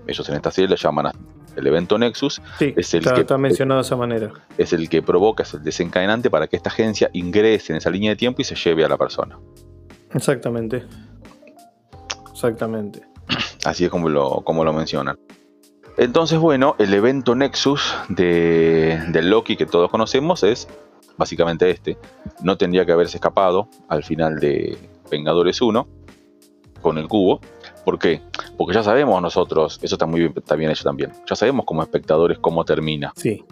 Ellos 0.06 0.28
en 0.28 0.34
esta 0.34 0.50
serie 0.50 0.68
le 0.68 0.76
llaman 0.76 1.12
el 1.56 1.66
evento 1.66 1.98
Nexus. 1.98 2.40
Sí, 2.58 2.74
es 2.76 2.94
el 2.94 3.04
que, 3.04 3.20
está 3.20 3.38
mencionado 3.38 3.80
de 3.80 3.86
esa 3.86 3.96
manera. 3.96 4.32
Es 4.58 4.72
el 4.72 4.88
que 4.88 5.02
provoca, 5.02 5.42
es 5.42 5.54
el 5.54 5.62
desencadenante 5.62 6.30
para 6.30 6.46
que 6.46 6.56
esta 6.56 6.70
agencia 6.70 7.10
ingrese 7.12 7.72
en 7.72 7.78
esa 7.78 7.90
línea 7.90 8.10
de 8.10 8.16
tiempo 8.16 8.42
y 8.42 8.44
se 8.44 8.54
lleve 8.54 8.84
a 8.84 8.88
la 8.88 8.96
persona. 8.96 9.38
Exactamente. 10.12 10.84
Exactamente. 12.32 13.02
Así 13.64 13.84
es 13.84 13.90
como 13.90 14.08
lo, 14.08 14.40
como 14.42 14.64
lo 14.64 14.72
mencionan. 14.72 15.18
Entonces, 15.96 16.38
bueno, 16.38 16.76
el 16.78 16.94
evento 16.94 17.34
Nexus 17.34 17.94
de, 18.08 19.02
del 19.08 19.28
Loki 19.28 19.56
que 19.56 19.66
todos 19.66 19.90
conocemos 19.90 20.42
es 20.42 20.66
básicamente 21.16 21.68
este. 21.70 21.98
No 22.42 22.56
tendría 22.56 22.86
que 22.86 22.92
haberse 22.92 23.18
escapado 23.18 23.68
al 23.88 24.02
final 24.02 24.40
de 24.40 24.78
Vengadores 25.10 25.60
1 25.60 25.86
con 26.80 26.96
el 26.96 27.08
cubo. 27.08 27.40
¿Por 27.84 27.98
qué? 27.98 28.22
Porque 28.56 28.74
ya 28.74 28.82
sabemos 28.82 29.20
nosotros, 29.22 29.78
eso 29.82 29.94
está 29.94 30.06
muy 30.06 30.20
bien, 30.20 30.32
está 30.36 30.54
bien 30.54 30.70
hecho 30.70 30.84
también, 30.84 31.12
ya 31.28 31.36
sabemos 31.36 31.64
como 31.64 31.82
espectadores 31.82 32.38
cómo 32.38 32.64
termina. 32.64 33.12
Sí. 33.16 33.44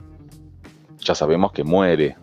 Ya 1.01 1.15
sabemos 1.15 1.53
que 1.53 1.65
muere 1.65 2.17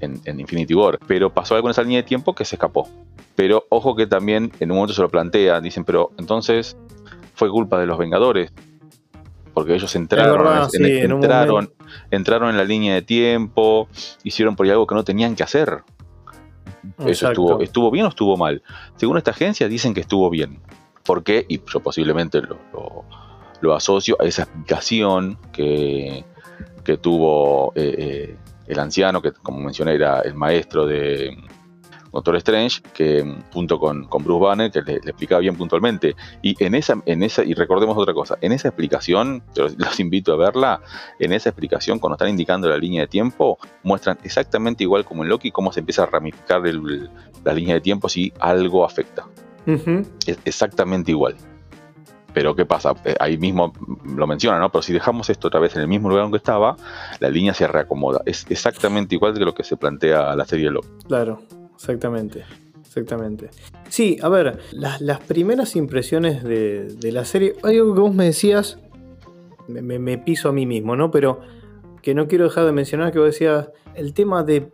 en, 0.00 0.20
en, 0.24 0.40
Infinity 0.40 0.74
War, 0.74 0.98
pero 1.06 1.32
pasó 1.32 1.54
algo 1.54 1.68
en 1.68 1.72
esa 1.72 1.82
línea 1.82 1.98
de 1.98 2.04
tiempo 2.04 2.34
que 2.34 2.44
se 2.44 2.56
escapó. 2.56 2.88
Pero 3.34 3.64
ojo 3.70 3.96
que 3.96 4.06
también 4.06 4.52
en 4.60 4.70
un 4.70 4.76
momento 4.76 4.94
se 4.94 5.02
lo 5.02 5.08
plantea, 5.08 5.60
dicen, 5.60 5.84
pero 5.84 6.10
entonces 6.18 6.76
fue 7.34 7.50
culpa 7.50 7.80
de 7.80 7.86
los 7.86 7.98
Vengadores 7.98 8.52
porque 9.54 9.74
ellos 9.74 9.94
entraron, 9.96 10.68
en, 10.72 11.12
entraron, 11.12 11.72
entraron 12.10 12.50
en 12.50 12.56
la 12.56 12.64
línea 12.64 12.94
de 12.94 13.02
tiempo, 13.02 13.88
hicieron 14.24 14.56
por 14.56 14.64
ahí 14.64 14.72
algo 14.72 14.86
que 14.86 14.94
no 14.94 15.04
tenían 15.04 15.36
que 15.36 15.42
hacer. 15.42 15.82
Eso 17.06 17.28
estuvo, 17.28 17.60
estuvo 17.60 17.90
bien 17.90 18.06
o 18.06 18.08
estuvo 18.08 18.36
mal. 18.36 18.62
Según 18.96 19.18
esta 19.18 19.30
agencia 19.30 19.68
dicen 19.68 19.94
que 19.94 20.00
estuvo 20.00 20.28
bien. 20.30 20.60
¿Por 21.04 21.22
qué? 21.24 21.44
Y 21.48 21.60
yo 21.72 21.80
posiblemente 21.80 22.40
lo, 22.42 23.74
asocio 23.74 24.16
a 24.20 24.24
esa 24.24 24.42
explicación 24.42 25.38
que, 25.52 26.24
que 26.84 26.96
tuvo 26.96 27.72
eh, 27.74 27.94
eh, 27.98 28.36
el 28.66 28.78
anciano, 28.78 29.22
que 29.22 29.32
como 29.32 29.60
mencioné 29.60 29.94
era 29.94 30.20
el 30.20 30.34
maestro 30.34 30.86
de, 30.86 31.36
Doctor 32.12 32.36
Strange, 32.36 32.82
que 32.92 33.24
junto 33.52 33.78
con, 33.78 34.04
con 34.04 34.22
Bruce 34.22 34.44
Banner, 34.44 34.70
que 34.70 34.82
le, 34.82 34.96
explicaba 34.96 35.40
bien 35.40 35.56
puntualmente. 35.56 36.14
Y 36.42 36.62
en 36.62 36.74
esa, 36.74 37.02
en 37.06 37.22
esa, 37.22 37.42
y 37.42 37.54
recordemos 37.54 37.96
otra 37.96 38.12
cosa, 38.12 38.36
en 38.42 38.52
esa 38.52 38.68
explicación, 38.68 39.42
los, 39.56 39.98
invito 39.98 40.34
a 40.34 40.36
verla, 40.36 40.82
en 41.18 41.32
esa 41.32 41.48
explicación, 41.48 41.98
cuando 41.98 42.14
están 42.14 42.28
indicando 42.28 42.68
la 42.68 42.76
línea 42.76 43.02
de 43.02 43.08
tiempo, 43.08 43.58
muestran 43.82 44.18
exactamente 44.24 44.84
igual 44.84 45.04
como 45.04 45.22
en 45.22 45.30
Loki, 45.30 45.50
cómo 45.50 45.72
se 45.72 45.80
empieza 45.80 46.02
a 46.02 46.06
ramificar 46.06 46.62
la 46.62 47.52
línea 47.54 47.74
de 47.74 47.80
tiempo 47.80 48.08
si 48.08 48.32
algo 48.38 48.84
afecta. 48.84 49.26
Es 49.66 50.38
exactamente 50.44 51.10
igual. 51.10 51.36
Pero 52.34 52.56
¿qué 52.56 52.64
pasa? 52.64 52.94
Eh, 53.04 53.14
ahí 53.20 53.36
mismo 53.36 53.72
lo 54.06 54.26
menciona, 54.26 54.58
¿no? 54.58 54.70
Pero 54.70 54.82
si 54.82 54.92
dejamos 54.92 55.28
esto 55.28 55.48
otra 55.48 55.60
vez 55.60 55.76
en 55.76 55.82
el 55.82 55.88
mismo 55.88 56.08
lugar 56.08 56.24
donde 56.24 56.38
estaba, 56.38 56.76
la 57.20 57.28
línea 57.28 57.52
se 57.52 57.66
reacomoda. 57.66 58.22
Es 58.24 58.46
exactamente 58.48 59.14
igual 59.14 59.34
que 59.34 59.44
lo 59.44 59.54
que 59.54 59.64
se 59.64 59.76
plantea 59.76 60.34
la 60.34 60.44
serie 60.46 60.66
de 60.66 60.70
Loki. 60.72 60.88
Claro 61.06 61.40
exactamente. 61.82 62.44
Exactamente. 62.80 63.50
Sí, 63.88 64.18
a 64.22 64.28
ver, 64.28 64.58
las, 64.72 65.20
primeras 65.20 65.76
impresiones 65.76 66.44
de, 66.44 67.10
la 67.10 67.24
serie. 67.24 67.54
Hay 67.62 67.78
algo 67.78 67.94
que 67.94 68.00
vos 68.00 68.14
me 68.14 68.26
decías. 68.26 68.78
Me, 69.66 70.18
piso 70.18 70.50
a 70.50 70.52
mí 70.52 70.66
mismo, 70.66 70.94
¿no? 70.96 71.10
Pero 71.10 71.40
que 72.02 72.14
no 72.14 72.28
quiero 72.28 72.44
dejar 72.44 72.66
de 72.66 72.72
mencionar 72.72 73.12
que 73.12 73.18
vos 73.18 73.26
decías. 73.26 73.70
El 73.94 74.14
tema 74.14 74.42
de 74.42 74.72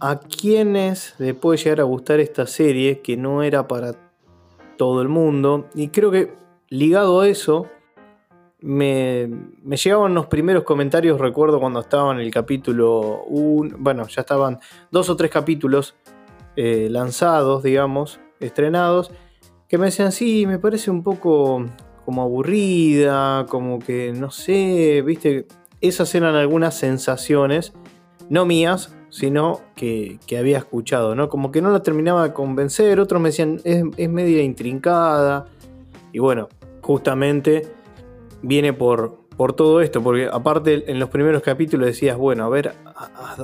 a 0.00 0.20
quiénes 0.20 1.14
le 1.18 1.34
puede 1.34 1.58
llegar 1.58 1.80
a 1.80 1.84
gustar 1.84 2.20
esta 2.20 2.46
serie, 2.46 3.00
que 3.00 3.16
no 3.16 3.42
era 3.42 3.66
para 3.68 3.94
todo 4.76 5.02
el 5.02 5.08
mundo. 5.08 5.68
Y 5.74 5.88
creo 5.88 6.10
que 6.10 6.32
ligado 6.68 7.20
a 7.20 7.28
eso, 7.28 7.66
me, 8.60 9.28
me, 9.62 9.76
llegaban 9.76 10.14
los 10.14 10.26
primeros 10.26 10.64
comentarios, 10.64 11.20
recuerdo 11.20 11.60
cuando 11.60 11.80
estaba 11.80 12.12
en 12.12 12.20
el 12.20 12.30
capítulo 12.30 13.22
1, 13.26 13.76
bueno, 13.78 14.06
ya 14.08 14.22
estaban 14.22 14.58
dos 14.90 15.08
o 15.10 15.16
tres 15.16 15.30
capítulos 15.30 15.94
eh, 16.56 16.88
lanzados, 16.90 17.62
digamos, 17.62 18.18
estrenados, 18.40 19.12
que 19.68 19.78
me 19.78 19.86
decían, 19.86 20.10
sí, 20.12 20.46
me 20.46 20.58
parece 20.58 20.90
un 20.90 21.02
poco 21.02 21.64
como 22.04 22.22
aburrida, 22.22 23.46
como 23.48 23.78
que, 23.78 24.12
no 24.12 24.30
sé, 24.30 25.02
viste, 25.02 25.46
esas 25.80 26.12
eran 26.14 26.34
algunas 26.34 26.76
sensaciones, 26.76 27.74
no 28.28 28.44
mías, 28.44 28.97
sino 29.10 29.60
que, 29.74 30.18
había 30.38 30.58
escuchado, 30.58 31.14
¿no? 31.14 31.28
Como 31.28 31.50
que 31.50 31.62
no 31.62 31.70
la 31.70 31.82
terminaba 31.82 32.24
de 32.24 32.32
convencer, 32.32 33.00
otros 33.00 33.20
me 33.20 33.30
decían, 33.30 33.60
es, 33.64 33.84
es 33.96 34.08
media 34.08 34.42
intrincada, 34.42 35.46
y 36.12 36.18
bueno, 36.18 36.48
justamente 36.82 37.66
viene 38.42 38.72
por, 38.72 39.18
por 39.38 39.52
todo 39.52 39.80
esto, 39.80 40.02
porque 40.02 40.28
aparte 40.30 40.90
en 40.90 40.98
los 40.98 41.10
primeros 41.10 41.42
capítulos 41.42 41.86
decías, 41.86 42.16
bueno, 42.16 42.44
a 42.44 42.48
ver 42.48 42.74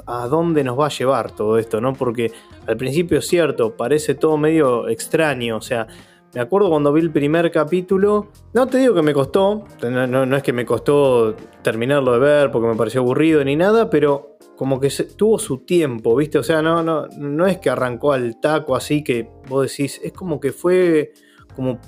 a, 0.06 0.26
dónde 0.28 0.64
nos 0.64 0.78
va 0.78 0.86
a 0.86 0.90
llevar 0.90 1.30
todo 1.30 1.56
esto, 1.56 1.80
¿no? 1.80 1.92
Porque 1.92 2.32
al 2.66 2.76
principio 2.76 3.18
es 3.18 3.28
cierto, 3.28 3.76
parece 3.76 4.16
todo 4.16 4.36
medio 4.36 4.88
extraño, 4.88 5.56
o 5.56 5.60
sea, 5.60 5.86
me 6.34 6.40
acuerdo 6.40 6.68
cuando 6.68 6.92
vi 6.92 7.00
el 7.00 7.10
primer 7.10 7.50
capítulo, 7.50 8.28
no 8.52 8.66
te 8.66 8.78
digo 8.78 8.94
que 8.94 9.02
me 9.02 9.14
costó, 9.14 9.64
no, 9.82 10.36
es 10.36 10.42
que 10.42 10.52
me 10.52 10.66
costó 10.66 11.36
terminarlo 11.62 12.12
de 12.12 12.18
ver 12.18 12.50
porque 12.50 12.68
me 12.68 12.74
pareció 12.74 13.00
aburrido 13.00 13.44
ni 13.44 13.56
nada, 13.56 13.88
pero 13.88 14.36
como 14.56 14.80
que 14.80 14.88
tuvo 15.16 15.38
su 15.38 15.58
tiempo, 15.58 16.16
¿viste? 16.16 16.38
O 16.38 16.42
sea, 16.42 16.62
no, 16.62 16.82
no, 16.82 17.06
no 17.08 17.46
es 17.46 17.58
que 17.58 17.70
arrancó 17.70 18.12
al 18.12 18.40
taco 18.40 18.74
así 18.76 19.04
que 19.04 19.30
vos 19.48 19.68
decís, 19.68 20.00
es 20.02 20.12
como 20.12 20.40
que 20.40 20.52
fue 20.52 21.12
como 21.54 21.80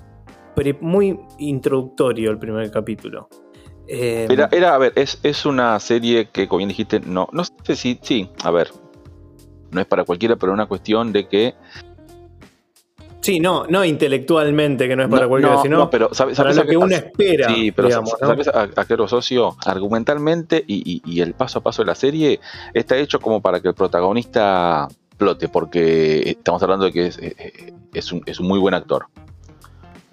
muy 0.81 1.19
introductorio 1.39 2.31
el 2.31 2.39
primer 2.39 2.71
capítulo. 2.71 3.29
Eh, 3.89 4.27
era, 4.51 4.75
a 4.75 4.79
ver, 4.79 4.93
es, 4.97 5.47
una 5.47 5.79
serie 5.79 6.29
que, 6.31 6.49
como 6.49 6.59
bien 6.59 6.69
dijiste, 6.69 7.01
no, 7.01 7.29
no 7.33 7.45
sé 7.45 7.77
si, 7.77 7.99
sí, 8.03 8.31
a 8.43 8.51
ver, 8.51 8.71
no 9.71 9.81
es 9.81 9.87
para 9.87 10.05
cualquiera, 10.05 10.37
pero 10.37 10.53
es 10.53 10.55
una 10.55 10.67
cuestión 10.67 11.13
de 11.13 11.29
que 11.29 11.55
Sí, 13.27 13.41
no, 13.41 13.67
no 13.69 13.85
intelectualmente 13.85 14.87
que 14.87 14.95
no 14.95 15.03
es 15.03 15.09
para 15.09 15.27
cualquiera, 15.27 15.61
sino 15.61 15.91
pero 15.91 16.15
¿sabes, 16.15 16.37
para 16.37 16.53
lo 16.53 16.65
que, 16.65 16.77
uno 16.77 16.95
espera. 16.95 17.49
Sí, 17.49 17.73
pero 17.73 17.89
¿sabes 18.21 18.49
a, 18.49 18.69
qué 18.85 18.97
socio? 19.09 19.57
Argumentalmente 19.67 20.63
y, 20.67 21.21
el 21.21 21.35
paso 21.35 21.59
a 21.59 21.63
paso 21.63 21.83
de 21.83 21.87
la 21.87 21.95
serie 21.97 22.39
está 22.73 22.97
hecho 22.97 23.19
como 23.19 23.41
para 23.43 23.61
que 23.61 23.67
el 23.69 23.75
protagonista 23.75 24.87
flote, 25.19 25.49
porque 25.49 26.31
estamos 26.31 26.63
hablando 26.63 26.85
de 26.85 26.93
que 26.93 27.07
es, 27.09 27.19
es, 27.93 28.13
un, 28.13 28.23
es 28.27 28.39
un 28.39 28.47
muy 28.47 28.61
buen 28.61 28.75
actor. 28.75 29.07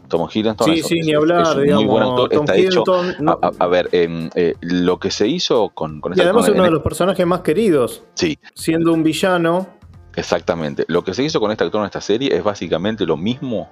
Tom 0.07 0.27
Hiddleston 0.31 0.67
sí, 0.73 0.79
es, 0.79 0.87
sí, 0.87 0.99
es- 0.99 1.05
ni 1.05 1.11
es 1.11 1.17
hablar, 1.17 1.57
un 1.57 1.63
digamos, 1.63 1.85
muy 1.85 1.91
buen 1.91 2.03
actor, 2.03 2.29
Tom 2.29 2.39
está 2.45 2.55
hecho. 2.55 2.83
No- 3.19 3.31
A, 3.41 3.47
a- 3.47 3.51
a 3.59 3.67
ver, 3.67 3.89
eh, 3.91 4.55
lo 4.61 4.99
que 4.99 5.11
se 5.11 5.27
hizo 5.27 5.69
con, 5.69 6.01
con 6.01 6.11
y 6.11 6.13
esta- 6.13 6.23
además 6.23 6.45
con- 6.45 6.55
uno 6.55 6.63
de 6.63 6.71
los 6.71 6.81
personajes 6.81 7.25
más 7.27 7.41
queridos, 7.41 8.03
Sí, 8.15 8.37
siendo 8.55 8.91
un 8.93 9.03
villano. 9.03 9.67
Exactamente. 10.15 10.85
Lo 10.87 11.03
que 11.03 11.13
se 11.13 11.23
hizo 11.23 11.39
con 11.39 11.51
este 11.51 11.63
actor 11.63 11.81
en 11.81 11.85
esta 11.85 12.01
serie 12.01 12.35
es 12.35 12.43
básicamente 12.43 13.05
lo 13.05 13.17
mismo 13.17 13.69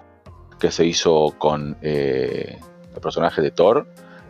que 0.60 0.72
se 0.72 0.86
hizo 0.86 1.34
con 1.38 1.78
eh, 1.82 2.60
el 2.96 3.02
personaje 3.02 3.42
de 3.42 3.52
Thor 3.52 3.88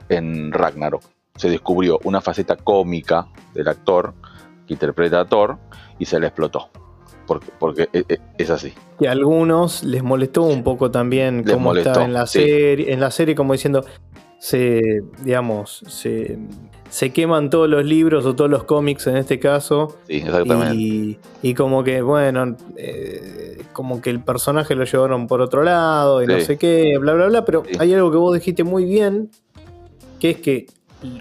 en 0.10 0.52
Ragnarok. 0.52 1.04
Se 1.36 1.50
descubrió 1.50 2.00
una 2.04 2.22
faceta 2.22 2.56
cómica 2.56 3.28
del 3.54 3.68
actor 3.68 4.14
que 4.68 4.74
interpreta 4.74 5.20
a 5.22 5.26
Thor 5.26 5.58
y 6.00 6.06
se 6.06 6.20
le 6.20 6.28
explotó. 6.28 6.70
Porque, 7.28 7.48
porque 7.60 7.90
e- 7.94 8.04
e- 8.10 8.20
es 8.38 8.50
así. 8.50 8.74
que 9.00 9.08
a 9.08 9.12
algunos 9.12 9.84
les 9.84 10.04
molestó 10.04 10.44
un 10.44 10.64
poco 10.64 10.92
también 10.92 11.44
Les 11.46 11.54
cómo 11.54 11.70
molestó, 11.70 11.92
está 11.92 12.04
en 12.04 12.14
la 12.14 12.26
sí. 12.28 12.40
serie, 12.40 12.92
en 12.94 13.00
la 13.00 13.12
serie 13.12 13.36
como 13.36 13.54
diciendo 13.54 13.86
se 14.40 15.02
digamos 15.24 15.84
se, 15.88 16.38
se 16.92 17.12
queman 17.14 17.50
todos 17.50 17.70
los 17.70 17.86
libros 17.86 18.26
o 18.26 18.36
todos 18.36 18.52
los 18.52 18.66
cómics 18.66 19.08
en 19.08 19.16
este 19.16 19.40
caso 19.40 19.98
Sí, 20.08 20.18
exactamente. 20.18 20.76
y, 20.76 21.18
y 21.42 21.54
como 21.54 21.84
que 21.86 22.02
bueno 22.02 22.58
eh, 22.76 23.62
como 23.72 24.02
que 24.02 24.10
el 24.10 24.20
personaje 24.20 24.76
lo 24.76 24.84
llevaron 24.84 25.26
por 25.28 25.40
otro 25.40 25.64
lado 25.64 26.22
y 26.22 26.28
no 26.28 26.40
sé 26.42 26.58
qué 26.58 26.98
bla 27.00 27.14
bla 27.14 27.28
bla 27.28 27.46
pero 27.46 27.64
Sí. 27.66 27.78
hay 27.80 27.94
algo 27.94 28.12
que 28.12 28.18
vos 28.18 28.34
dijiste 28.36 28.64
muy 28.66 28.84
bien 28.84 29.32
que 30.20 30.32
es 30.32 30.38
que 30.42 30.66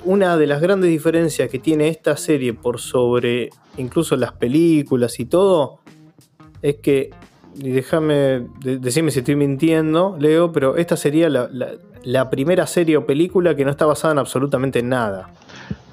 una 0.05 0.37
de 0.37 0.47
las 0.49 0.61
grandes 0.61 0.91
diferencias 0.91 1.49
que 1.49 1.59
tiene 1.61 1.87
esta 1.89 2.17
serie 2.17 2.53
por 2.53 2.81
sobre 2.81 3.51
incluso 3.79 4.17
las 4.17 4.33
películas 4.33 5.21
y 5.21 5.25
todo 5.25 5.79
es 6.63 6.77
que, 6.83 7.11
y 7.59 7.71
déjame 7.71 8.47
de- 8.63 8.77
decirme 8.79 9.11
si 9.11 9.21
estoy 9.21 9.37
mintiendo, 9.37 10.17
Leo, 10.21 10.53
pero 10.53 10.77
esta 10.77 10.97
sería 10.99 11.31
la, 11.31 11.49
la- 11.51 11.73
la 12.03 12.29
primera 12.31 12.67
serie 12.67 12.97
o 12.99 13.07
película 13.07 13.55
que 13.55 13.65
no 13.65 13.71
está 13.71 13.87
basada 13.87 14.13
en 14.13 14.19
absolutamente 14.19 14.83
nada. 14.83 15.31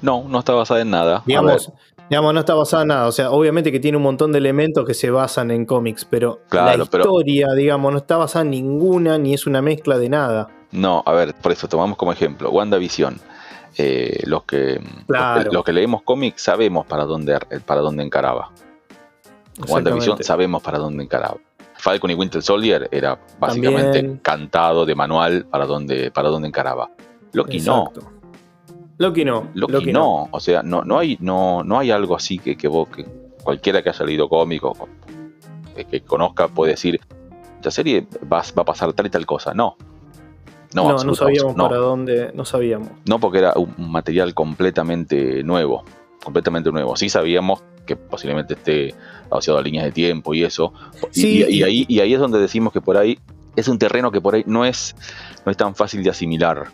No, 0.02 0.24
no 0.28 0.38
está 0.38 0.52
basada 0.54 0.80
en 0.80 0.90
nada. 0.90 1.22
Digamos, 1.26 1.72
digamos, 2.08 2.34
no 2.34 2.40
está 2.40 2.54
basada 2.54 2.82
en 2.82 2.88
nada. 2.88 3.06
O 3.06 3.12
sea, 3.12 3.30
obviamente 3.30 3.72
que 3.72 3.80
tiene 3.80 3.96
un 3.96 4.02
montón 4.02 4.32
de 4.32 4.38
elementos 4.38 4.84
que 4.86 4.94
se 4.94 5.10
basan 5.10 5.50
en 5.50 5.64
cómics, 5.66 6.04
pero 6.04 6.40
Claro, 6.48 6.78
la 6.78 6.84
pero- 6.86 7.04
historia, 7.04 7.48
digamos, 7.54 7.92
no 7.92 7.98
está 7.98 8.16
basada 8.16 8.44
en 8.44 8.50
ninguna, 8.50 9.18
ni 9.18 9.34
es 9.34 9.46
una 9.46 9.60
mezcla 9.62 9.98
de 9.98 10.08
nada. 10.08 10.48
no, 10.70 11.02
a 11.06 11.12
ver, 11.12 11.34
por 11.34 11.50
eso 11.52 11.66
tomamos 11.68 11.96
como 11.96 12.12
ejemplo 12.12 12.50
WandaVision. 12.50 13.18
Eh, 13.80 14.22
los, 14.26 14.42
que, 14.44 14.80
Claro. 15.06 15.36
los, 15.36 15.44
que, 15.48 15.54
los 15.54 15.64
que 15.64 15.72
leemos 15.72 16.02
cómics 16.02 16.42
sabemos 16.42 16.84
para 16.86 17.04
dónde, 17.04 17.38
para 17.64 17.80
dónde 17.80 18.02
encaraba. 18.02 18.50
WandaVision 19.68 20.22
sabemos 20.22 20.62
para 20.62 20.78
dónde 20.78 21.04
encaraba. 21.04 21.36
Falcon 21.76 22.10
y 22.10 22.14
Winter 22.14 22.42
Soldier 22.42 22.88
era 22.90 23.18
básicamente 23.38 23.98
También. 24.00 24.18
cantado 24.18 24.84
de 24.84 24.94
manual 24.96 25.46
para 25.48 25.64
dónde, 25.66 26.10
para 26.10 26.28
dónde 26.28 26.48
encaraba. 26.48 26.90
Loki 27.32 27.60
no. 27.60 27.92
Loki 28.98 29.24
no. 29.24 29.48
Loki, 29.54 29.92
no. 29.92 30.28
O 30.30 30.40
sea, 30.40 30.62
no, 30.62 30.82
no, 30.82 30.98
hay, 30.98 31.16
no, 31.20 31.62
no 31.64 31.78
hay 31.78 31.90
algo 31.90 32.14
así 32.16 32.38
que, 32.38 32.56
que 32.56 32.68
vos, 32.68 32.88
que 32.88 33.06
cualquiera 33.42 33.82
que 33.82 33.88
haya 33.90 34.04
leído 34.04 34.28
cómicos, 34.28 34.76
que, 35.76 35.84
que 35.84 36.00
conozca, 36.02 36.48
puede 36.48 36.72
decir, 36.72 37.00
esta 37.56 37.70
serie 37.70 38.06
va, 38.30 38.42
va 38.56 38.62
a 38.62 38.64
pasar 38.64 38.92
tal 38.92 39.06
y 39.06 39.10
tal 39.10 39.24
cosa. 39.26 39.54
No. 39.54 39.76
No, 40.74 41.02
No, 41.02 41.14
sabíamos 41.14 41.56
no. 41.56 41.64
para 41.68 41.76
dónde, 41.78 42.30
no 42.34 42.44
sabíamos. 42.44 42.88
No 43.08 43.18
porque 43.18 43.38
era 43.38 43.54
un 43.56 43.72
material 43.90 44.34
completamente 44.34 45.42
nuevo, 45.42 45.82
completamente 46.22 46.70
nuevo. 46.70 46.94
Sí 46.96 47.08
sabíamos 47.08 47.62
que 47.86 47.96
posiblemente 47.96 48.52
esté 48.54 48.94
asociado 49.30 49.60
a 49.60 49.62
líneas 49.62 49.84
de 49.86 49.92
tiempo 49.92 50.34
y 50.34 50.44
eso. 50.44 50.74
Y, 51.14 51.20
Sí, 51.20 51.44
y- 51.48 51.54
y 51.54 51.58
y- 51.60 51.62
ahí, 51.62 51.84
y 51.88 52.00
ahí 52.00 52.12
es 52.12 52.20
donde 52.20 52.38
decimos 52.38 52.72
que 52.72 52.82
por 52.82 52.98
ahí 52.98 53.18
es 53.56 53.66
un 53.68 53.78
terreno 53.78 54.10
que 54.12 54.20
por 54.20 54.34
ahí 54.34 54.42
no 54.46 54.66
es, 54.66 54.94
no 55.46 55.50
es 55.50 55.56
tan 55.56 55.74
fácil 55.74 56.02
de 56.02 56.10
asimilar. 56.10 56.64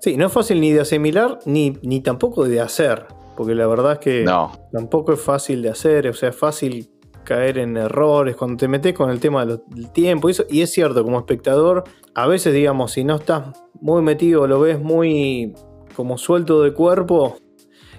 Sí, 0.00 0.16
no 0.16 0.26
es 0.26 0.32
fácil 0.32 0.60
ni 0.60 0.72
de 0.72 0.80
asimilar 0.80 1.38
ni, 1.44 1.76
ni 1.82 2.00
tampoco 2.00 2.44
de 2.44 2.60
hacer. 2.60 3.06
Porque 3.36 3.54
la 3.54 3.66
verdad 3.66 3.92
es 3.92 3.98
que 4.00 4.22
No, 4.24 4.52
tampoco 4.72 5.12
es 5.12 5.20
fácil 5.20 5.62
de 5.62 5.70
hacer. 5.70 6.08
O 6.08 6.14
sea, 6.14 6.30
es 6.30 6.36
fácil 6.36 6.90
caer 7.24 7.58
en 7.58 7.76
errores 7.76 8.34
cuando 8.36 8.56
te 8.56 8.68
metes 8.68 8.94
con 8.94 9.10
el 9.10 9.20
tema 9.20 9.46
del 9.46 9.60
tiempo. 9.92 10.28
Y, 10.28 10.32
eso, 10.32 10.44
y 10.48 10.62
es 10.62 10.70
cierto, 10.72 11.04
como 11.04 11.18
espectador, 11.18 11.84
a 12.14 12.26
veces, 12.26 12.52
digamos, 12.54 12.92
si 12.92 13.04
no 13.04 13.16
estás 13.16 13.56
muy 13.80 14.02
metido, 14.02 14.46
lo 14.46 14.60
ves 14.60 14.80
muy 14.80 15.54
como 15.94 16.18
suelto 16.18 16.62
de 16.62 16.72
cuerpo, 16.72 17.36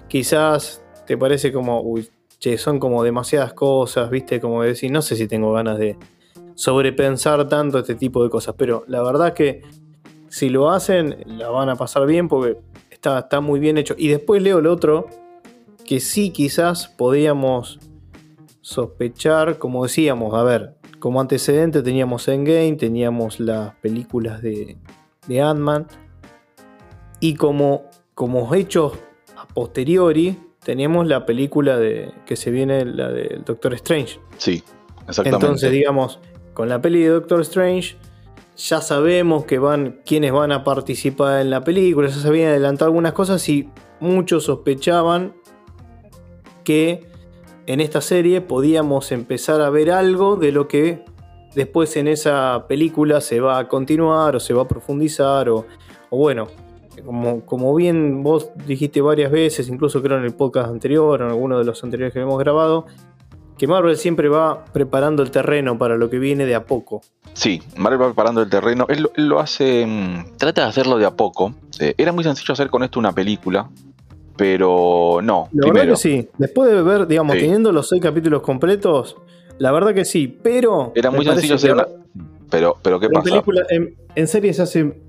quizás 0.08 0.84
te 1.06 1.16
parece 1.16 1.52
como, 1.52 1.82
uy, 1.82 2.08
che, 2.38 2.58
son 2.58 2.78
como 2.78 3.02
demasiadas 3.02 3.52
cosas, 3.52 4.10
¿viste? 4.10 4.40
Como 4.40 4.62
decir, 4.62 4.90
no 4.90 5.02
sé 5.02 5.16
si 5.16 5.28
tengo 5.28 5.52
ganas 5.52 5.78
de 5.78 5.96
sobrepensar 6.54 7.48
tanto 7.48 7.78
este 7.78 7.94
tipo 7.94 8.22
de 8.22 8.30
cosas. 8.30 8.54
Pero 8.58 8.84
la 8.86 9.02
verdad 9.02 9.34
que 9.34 9.62
si 10.32 10.48
lo 10.48 10.70
hacen, 10.70 11.18
la 11.26 11.50
van 11.50 11.68
a 11.68 11.76
pasar 11.76 12.06
bien 12.06 12.26
porque 12.26 12.56
está, 12.88 13.18
está 13.18 13.42
muy 13.42 13.60
bien 13.60 13.76
hecho. 13.76 13.94
Y 13.98 14.08
después 14.08 14.42
leo 14.42 14.62
lo 14.62 14.72
otro, 14.72 15.06
que 15.84 16.00
sí 16.00 16.30
quizás 16.30 16.88
podíamos 16.88 17.78
sospechar, 18.62 19.58
como 19.58 19.82
decíamos, 19.82 20.32
a 20.32 20.42
ver, 20.42 20.74
como 21.00 21.20
antecedente 21.20 21.82
teníamos 21.82 22.28
Endgame, 22.28 22.76
teníamos 22.76 23.40
las 23.40 23.74
películas 23.76 24.40
de, 24.40 24.78
de 25.26 25.42
Ant-Man, 25.42 25.86
y 27.20 27.34
como, 27.34 27.90
como 28.14 28.54
hechos 28.54 28.94
a 29.36 29.46
posteriori, 29.46 30.38
teníamos 30.64 31.06
la 31.06 31.26
película 31.26 31.76
de, 31.76 32.10
que 32.24 32.36
se 32.36 32.50
viene, 32.50 32.86
la 32.86 33.10
del 33.10 33.44
Doctor 33.44 33.74
Strange. 33.74 34.18
sí, 34.38 34.62
exactamente. 35.06 35.44
Entonces, 35.44 35.72
digamos, 35.72 36.20
con 36.54 36.70
la 36.70 36.80
peli 36.80 37.02
de 37.02 37.10
Doctor 37.10 37.42
Strange, 37.42 37.96
ya 38.68 38.80
sabemos 38.80 39.44
que 39.44 39.58
van, 39.58 40.00
quiénes 40.06 40.32
van 40.32 40.52
a 40.52 40.62
participar 40.62 41.40
en 41.40 41.50
la 41.50 41.64
película, 41.64 42.08
ya 42.08 42.14
se 42.14 42.28
habían 42.28 42.50
adelantado 42.50 42.90
algunas 42.90 43.12
cosas 43.12 43.48
y 43.48 43.68
muchos 43.98 44.44
sospechaban 44.44 45.34
que 46.62 47.06
en 47.66 47.80
esta 47.80 48.00
serie 48.00 48.40
podíamos 48.40 49.10
empezar 49.10 49.60
a 49.62 49.70
ver 49.70 49.90
algo 49.90 50.36
de 50.36 50.52
lo 50.52 50.68
que 50.68 51.04
después 51.56 51.96
en 51.96 52.06
esa 52.06 52.66
película 52.68 53.20
se 53.20 53.40
va 53.40 53.58
a 53.58 53.68
continuar 53.68 54.36
o 54.36 54.40
se 54.40 54.54
va 54.54 54.62
a 54.62 54.68
profundizar 54.68 55.48
o, 55.48 55.66
o 56.10 56.16
bueno, 56.16 56.46
como, 57.04 57.44
como 57.44 57.74
bien 57.74 58.22
vos 58.22 58.50
dijiste 58.66 59.00
varias 59.00 59.32
veces, 59.32 59.68
incluso 59.68 60.00
creo 60.02 60.18
en 60.18 60.24
el 60.24 60.34
podcast 60.34 60.68
anterior 60.68 61.20
o 61.20 61.24
en 61.24 61.30
alguno 61.32 61.58
de 61.58 61.64
los 61.64 61.82
anteriores 61.82 62.12
que 62.12 62.20
hemos 62.20 62.38
grabado, 62.38 62.86
que 63.58 63.66
Marvel 63.66 63.96
siempre 63.96 64.28
va 64.28 64.64
preparando 64.72 65.22
el 65.22 65.30
terreno 65.30 65.78
para 65.78 65.96
lo 65.96 66.10
que 66.10 66.18
viene 66.18 66.46
de 66.46 66.54
a 66.54 66.64
poco. 66.64 67.02
Sí, 67.34 67.62
Marvel 67.76 68.00
va 68.02 68.06
preparando 68.06 68.42
el 68.42 68.50
terreno. 68.50 68.86
Él, 68.88 69.02
lo- 69.02 69.12
él 69.16 69.26
lo 69.28 69.40
hace. 69.40 69.86
mm, 69.86 70.36
Trata 70.36 70.62
de 70.62 70.68
hacerlo 70.68 70.98
de 70.98 71.06
a 71.06 71.12
poco. 71.12 71.54
Eh, 71.80 71.94
era 71.96 72.12
muy 72.12 72.24
sencillo 72.24 72.52
hacer 72.52 72.68
con 72.70 72.82
esto 72.82 72.98
una 72.98 73.12
película. 73.12 73.68
Pero 74.36 75.20
no. 75.22 75.48
La 75.52 75.60
verdad 75.66 75.72
primero, 75.72 75.92
que 75.92 75.96
sí, 76.00 76.28
después 76.38 76.70
de 76.72 76.82
ver, 76.82 77.06
digamos, 77.06 77.34
Sí. 77.36 77.42
teniendo 77.42 77.70
los 77.70 77.88
seis 77.88 78.00
capítulos 78.02 78.42
completos, 78.42 79.16
la 79.58 79.70
verdad 79.72 79.94
que 79.94 80.04
sí, 80.04 80.26
pero... 80.42 80.92
era 80.94 81.10
muy 81.10 81.24
sencillo 81.24 81.54
hacer 81.56 81.74
una. 81.74 81.86
Pero, 82.50 82.76
pero 82.82 82.98
¿qué 82.98 83.06
En 83.06 83.12
pasa? 83.12 83.24
película, 83.30 83.62
en, 83.68 83.94
en 84.14 84.28
serie 84.28 84.52
se 84.54 84.62
hace, 84.62 85.00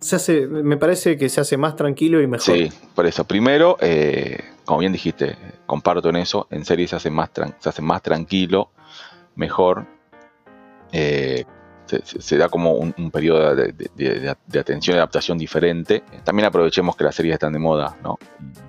se 0.00 0.16
hace, 0.16 0.46
me 0.46 0.76
parece 0.76 1.16
que 1.16 1.28
se 1.28 1.40
hace 1.40 1.56
más 1.56 1.76
tranquilo 1.76 2.20
y 2.22 2.26
mejor. 2.26 2.56
Sí, 2.56 2.68
por 2.94 3.06
eso. 3.06 3.24
Primero, 3.24 3.76
eh, 3.80 4.38
como 4.68 4.80
bien 4.80 4.92
dijiste, 4.92 5.34
comparto 5.64 6.10
en 6.10 6.16
eso. 6.16 6.46
En 6.50 6.62
serie 6.66 6.86
se 6.86 6.94
hace 6.96 7.10
más, 7.10 7.32
tran- 7.32 7.54
se 7.58 7.70
hace 7.70 7.80
más 7.80 8.02
tranquilo, 8.02 8.70
mejor. 9.34 9.86
Eh, 10.92 11.46
se, 12.04 12.36
da 12.36 12.50
como 12.50 12.72
un, 12.72 12.94
un 12.98 13.10
periodo 13.10 13.54
de, 13.56 13.72
de- 13.72 13.90
de- 13.96 14.36
de 14.46 14.58
atención 14.58 14.94
y 14.96 14.98
adaptación 14.98 15.38
diferente. 15.38 16.02
También 16.22 16.46
aprovechemos 16.46 16.94
que 16.96 17.04
las 17.04 17.14
series 17.14 17.32
están 17.32 17.54
de 17.54 17.58
moda, 17.58 17.96
¿no? 18.02 18.18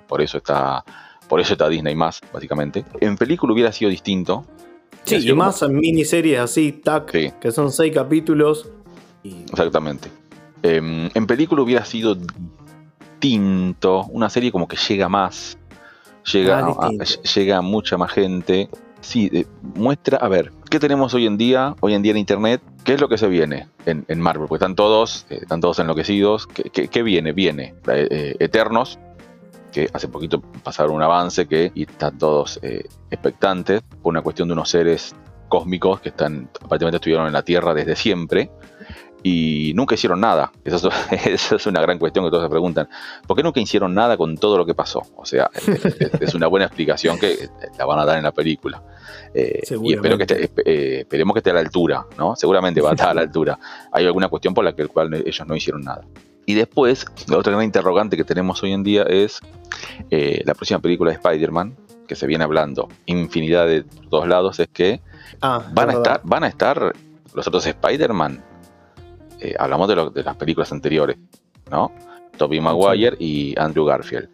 Por 0.08 0.22
eso 0.22 0.38
está, 0.38 0.82
por 1.28 1.38
eso 1.38 1.52
está 1.52 1.68
Disney 1.68 1.94
más, 1.94 2.22
básicamente. 2.32 2.82
En 2.98 3.18
película 3.18 3.52
hubiera 3.52 3.70
sido 3.70 3.90
distinto. 3.90 4.46
Sí, 5.04 5.16
y 5.16 5.28
como- 5.30 5.44
más 5.44 5.60
en 5.60 5.74
miniseries 5.76 6.38
así, 6.40 6.72
tac, 6.72 7.10
Sí. 7.12 7.30
que 7.38 7.52
son 7.52 7.70
seis 7.70 7.92
capítulos. 7.94 8.70
y- 9.22 9.42
Exactamente. 9.42 10.08
Em, 10.62 11.10
en 11.12 11.26
película 11.26 11.60
hubiera 11.60 11.84
sido 11.84 12.14
distinto. 13.20 14.06
Una 14.10 14.30
serie 14.30 14.50
como 14.50 14.66
que 14.66 14.76
llega 14.78 15.10
más. 15.10 15.58
Llega, 16.32 16.58
Ah, 16.60 16.90
a, 17.00 17.04
llega 17.34 17.56
a 17.58 17.62
mucha 17.62 17.96
más 17.96 18.12
gente. 18.12 18.68
Sí, 19.00 19.30
eh, 19.32 19.46
muestra, 19.62 20.18
a 20.18 20.28
ver, 20.28 20.52
¿qué 20.70 20.78
tenemos 20.78 21.14
hoy 21.14 21.26
en 21.26 21.38
día? 21.38 21.74
Hoy 21.80 21.94
en 21.94 22.02
día 22.02 22.12
en 22.12 22.18
internet, 22.18 22.60
¿qué 22.84 22.94
es 22.94 23.00
lo 23.00 23.08
que 23.08 23.16
se 23.16 23.28
viene 23.28 23.68
en, 23.86 24.04
en 24.08 24.20
Marvel? 24.20 24.46
Porque 24.46 24.62
están 24.62 24.74
todos, 24.76 25.24
eh, 25.30 25.38
están 25.42 25.60
todos 25.62 25.78
enloquecidos. 25.78 26.46
¿Qué, 26.46 26.64
qué- 26.64 26.88
qué 26.88 27.02
viene? 27.02 27.32
Viene 27.32 27.74
eh, 27.88 28.36
Eternos, 28.38 28.98
que 29.72 29.88
hace 29.94 30.08
poquito 30.08 30.40
pasaron 30.62 30.94
un 30.96 31.02
avance 31.02 31.46
que 31.46 31.72
y 31.74 31.82
están 31.84 32.18
todos 32.18 32.58
eh, 32.62 32.84
expectantes 33.10 33.80
por 34.02 34.10
una 34.10 34.20
cuestión 34.20 34.48
de 34.48 34.52
unos 34.52 34.68
seres 34.68 35.14
cósmicos 35.48 36.00
que 36.00 36.10
están 36.10 36.48
aparentemente 36.56 36.96
estuvieron 36.96 37.26
en 37.26 37.32
la 37.32 37.42
Tierra 37.42 37.72
desde 37.74 37.96
siempre 37.96 38.50
y 39.22 39.72
nunca 39.74 39.94
hicieron 39.94 40.20
nada. 40.20 40.52
Eso 40.64 40.90
es, 41.56 41.66
una 41.66 41.80
gran 41.80 41.98
cuestión 41.98 42.24
que 42.24 42.30
todos 42.30 42.44
se 42.44 42.50
preguntan. 42.50 42.88
¿Por 43.26 43.36
qué 43.36 43.42
nunca 43.42 43.60
hicieron 43.60 43.94
nada 43.94 44.16
con 44.16 44.36
todo 44.36 44.56
lo 44.56 44.66
que 44.66 44.74
pasó? 44.74 45.02
O 45.16 45.24
sea, 45.24 45.50
es, 46.20 46.34
una 46.34 46.46
buena 46.46 46.66
explicación 46.66 47.18
que 47.18 47.48
la 47.78 47.84
van 47.84 47.98
a 47.98 48.04
dar 48.04 48.18
en 48.18 48.24
la 48.24 48.32
película. 48.32 48.82
Eh, 49.34 49.62
y 49.82 49.94
espero 49.94 50.16
que 50.16 50.24
esté, 50.24 50.50
eh, 50.64 51.00
esperemos 51.00 51.34
que 51.34 51.38
esté 51.38 51.50
a 51.50 51.54
la 51.54 51.60
altura, 51.60 52.06
¿no? 52.18 52.34
Seguramente 52.36 52.80
va 52.80 52.90
a 52.90 52.92
estar 52.92 53.10
a 53.10 53.14
la 53.14 53.22
altura. 53.22 53.58
Hay 53.92 54.06
alguna 54.06 54.28
cuestión 54.28 54.54
por 54.54 54.64
la 54.64 54.74
que 54.74 54.86
cual 54.86 55.12
ellos 55.14 55.46
no 55.46 55.54
hicieron 55.54 55.82
nada. 55.82 56.04
Y 56.46 56.54
después, 56.54 57.06
la 57.28 57.38
otra 57.38 57.52
gran 57.52 57.64
interrogante 57.64 58.16
que 58.16 58.24
tenemos 58.24 58.62
hoy 58.62 58.72
en 58.72 58.82
día 58.82 59.02
es 59.02 59.40
eh, 60.10 60.42
la 60.44 60.54
próxima 60.54 60.80
película 60.80 61.10
de 61.10 61.16
Spider-Man, 61.16 61.76
que 62.08 62.16
se 62.16 62.26
viene 62.26 62.42
hablando 62.42 62.88
infinidad 63.06 63.68
de 63.68 63.84
todos 64.08 64.26
lados, 64.26 64.58
es 64.58 64.68
que 64.68 65.00
ah, 65.42 65.62
van, 65.72 65.90
a 65.90 65.92
estar, 65.92 66.20
van 66.24 66.42
a 66.42 66.48
estar 66.48 66.92
los 67.34 67.46
otros 67.46 67.64
Spider-Man 67.64 68.42
eh, 69.40 69.54
hablamos 69.58 69.88
de, 69.88 70.22
las 70.22 70.36
películas 70.36 70.70
anteriores, 70.72 71.16
¿no? 71.70 71.92
Tobey 72.36 72.60
Maguire 72.60 73.16
y 73.18 73.54
Andrew 73.58 73.84
Garfield. 73.84 74.28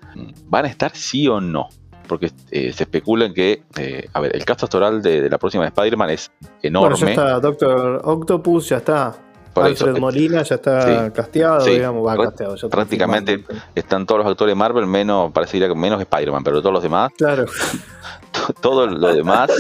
¿Van 0.47 0.65
a 0.65 0.69
estar 0.69 0.95
sí 0.95 1.27
o 1.27 1.41
no? 1.41 1.69
Porque 2.07 2.31
eh, 2.53 2.73
se 2.73 2.85
especula 2.85 3.33
que, 3.33 3.65
eh, 3.77 4.09
a 4.13 4.21
ver, 4.21 4.37
el 4.37 4.45
cast 4.45 4.63
actoral 4.63 5.03
de, 5.03 5.29
la 5.29 5.39
próxima 5.39 5.67
Spider-Man 5.67 6.11
es 6.11 6.31
enorme. 6.63 6.91
Bueno, 6.91 7.07
ya 7.07 7.11
está 7.11 7.41
Doctor 7.41 8.01
Octopus, 8.05 8.69
ya 8.69 8.77
está. 8.77 9.17
Alfred 9.57 9.99
Molina 9.99 10.43
ya 10.43 10.57
está 10.57 11.11
casteado, 11.13 11.65
digamos, 11.65 12.07
va 12.07 12.17
casteado. 12.17 12.69
prácticamente 12.69 13.43
están 13.75 14.05
todos 14.05 14.19
los 14.21 14.31
actores 14.31 14.53
de 14.53 14.55
Marvel, 14.55 14.87
menos, 14.87 15.33
parecería 15.33 15.67
que 15.67 15.75
menos 15.75 15.99
Spider-Man, 16.01 16.45
pero 16.45 16.61
todos 16.61 16.75
los 16.75 16.83
demás. 16.83 17.11
Claro. 17.17 17.47
Todo 18.61 18.87
lo 18.87 19.15
demás, 19.15 19.51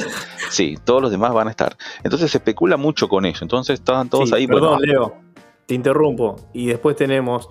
sí, 0.50 0.76
todos 0.84 1.02
los 1.02 1.10
demás 1.10 1.32
van 1.32 1.48
a 1.48 1.50
estar. 1.50 1.76
Entonces 2.04 2.30
se 2.30 2.38
especula 2.38 2.76
mucho 2.76 3.08
con 3.08 3.24
eso. 3.24 3.42
Entonces 3.42 3.80
estaban 3.80 4.08
todos 4.08 4.32
ahí. 4.32 4.46
Perdón, 4.46 4.80
Leo 4.82 5.25
te 5.66 5.74
interrumpo. 5.74 6.36
Y 6.52 6.66
después 6.66 6.96
tenemos 6.96 7.48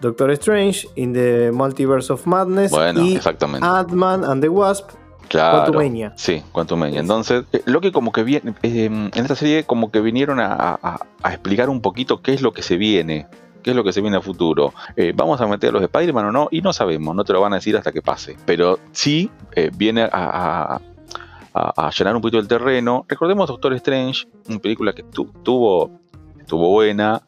Doctor 0.00 0.30
Strange 0.32 0.88
in 0.96 1.12
the 1.12 1.50
Multiverse 1.52 2.12
of 2.12 2.26
Madness 2.26 2.70
bueno, 2.70 3.02
y 3.02 3.16
exactamente. 3.16 3.66
Ant-Man 3.66 4.24
and 4.24 4.42
the 4.42 4.48
Wasp. 4.48 4.90
Claro, 5.28 5.62
Quantumania. 5.62 6.12
Sí, 6.16 6.42
Quantumania. 6.52 7.00
Entonces, 7.00 7.44
eh, 7.52 7.62
lo 7.64 7.80
que 7.80 7.92
como 7.92 8.12
que 8.12 8.22
viene, 8.22 8.54
eh, 8.62 8.84
en 8.84 9.10
esta 9.14 9.34
serie 9.34 9.64
como 9.64 9.90
que 9.90 10.00
vinieron 10.00 10.38
a, 10.40 11.00
explicar 11.24 11.70
un 11.70 11.80
poquito 11.80 12.20
qué 12.20 12.34
es 12.34 12.42
lo 12.42 12.52
que 12.52 12.62
se 12.62 12.76
viene, 12.76 13.26
qué 13.62 13.70
es 13.70 13.76
lo 13.76 13.84
que 13.84 13.92
se 13.92 14.02
viene 14.02 14.18
a 14.18 14.20
futuro. 14.20 14.74
Eh, 14.96 15.12
¿Vamos 15.16 15.40
a 15.40 15.46
meter 15.46 15.70
a 15.70 15.72
los 15.72 15.82
Spider-Man 15.82 16.26
o 16.26 16.32
no? 16.32 16.48
Y 16.50 16.60
no 16.60 16.72
sabemos, 16.72 17.16
no 17.16 17.24
te 17.24 17.32
lo 17.32 17.40
van 17.40 17.54
a 17.54 17.56
decir 17.56 17.76
hasta 17.76 17.92
que 17.92 18.02
pase. 18.02 18.36
Pero 18.44 18.78
sí 18.92 19.30
viene 19.76 20.08
a, 20.12 20.80
llenar 21.96 22.14
un 22.14 22.20
poquito 22.20 22.38
el 22.38 22.48
terreno. 22.48 23.06
Recordemos 23.08 23.48
Doctor 23.48 23.72
Strange, 23.74 24.26
una 24.48 24.58
película 24.58 24.92
que 24.92 25.02
tuvo, 25.02 25.90
estuvo 26.38 26.68
buena, 26.68 27.22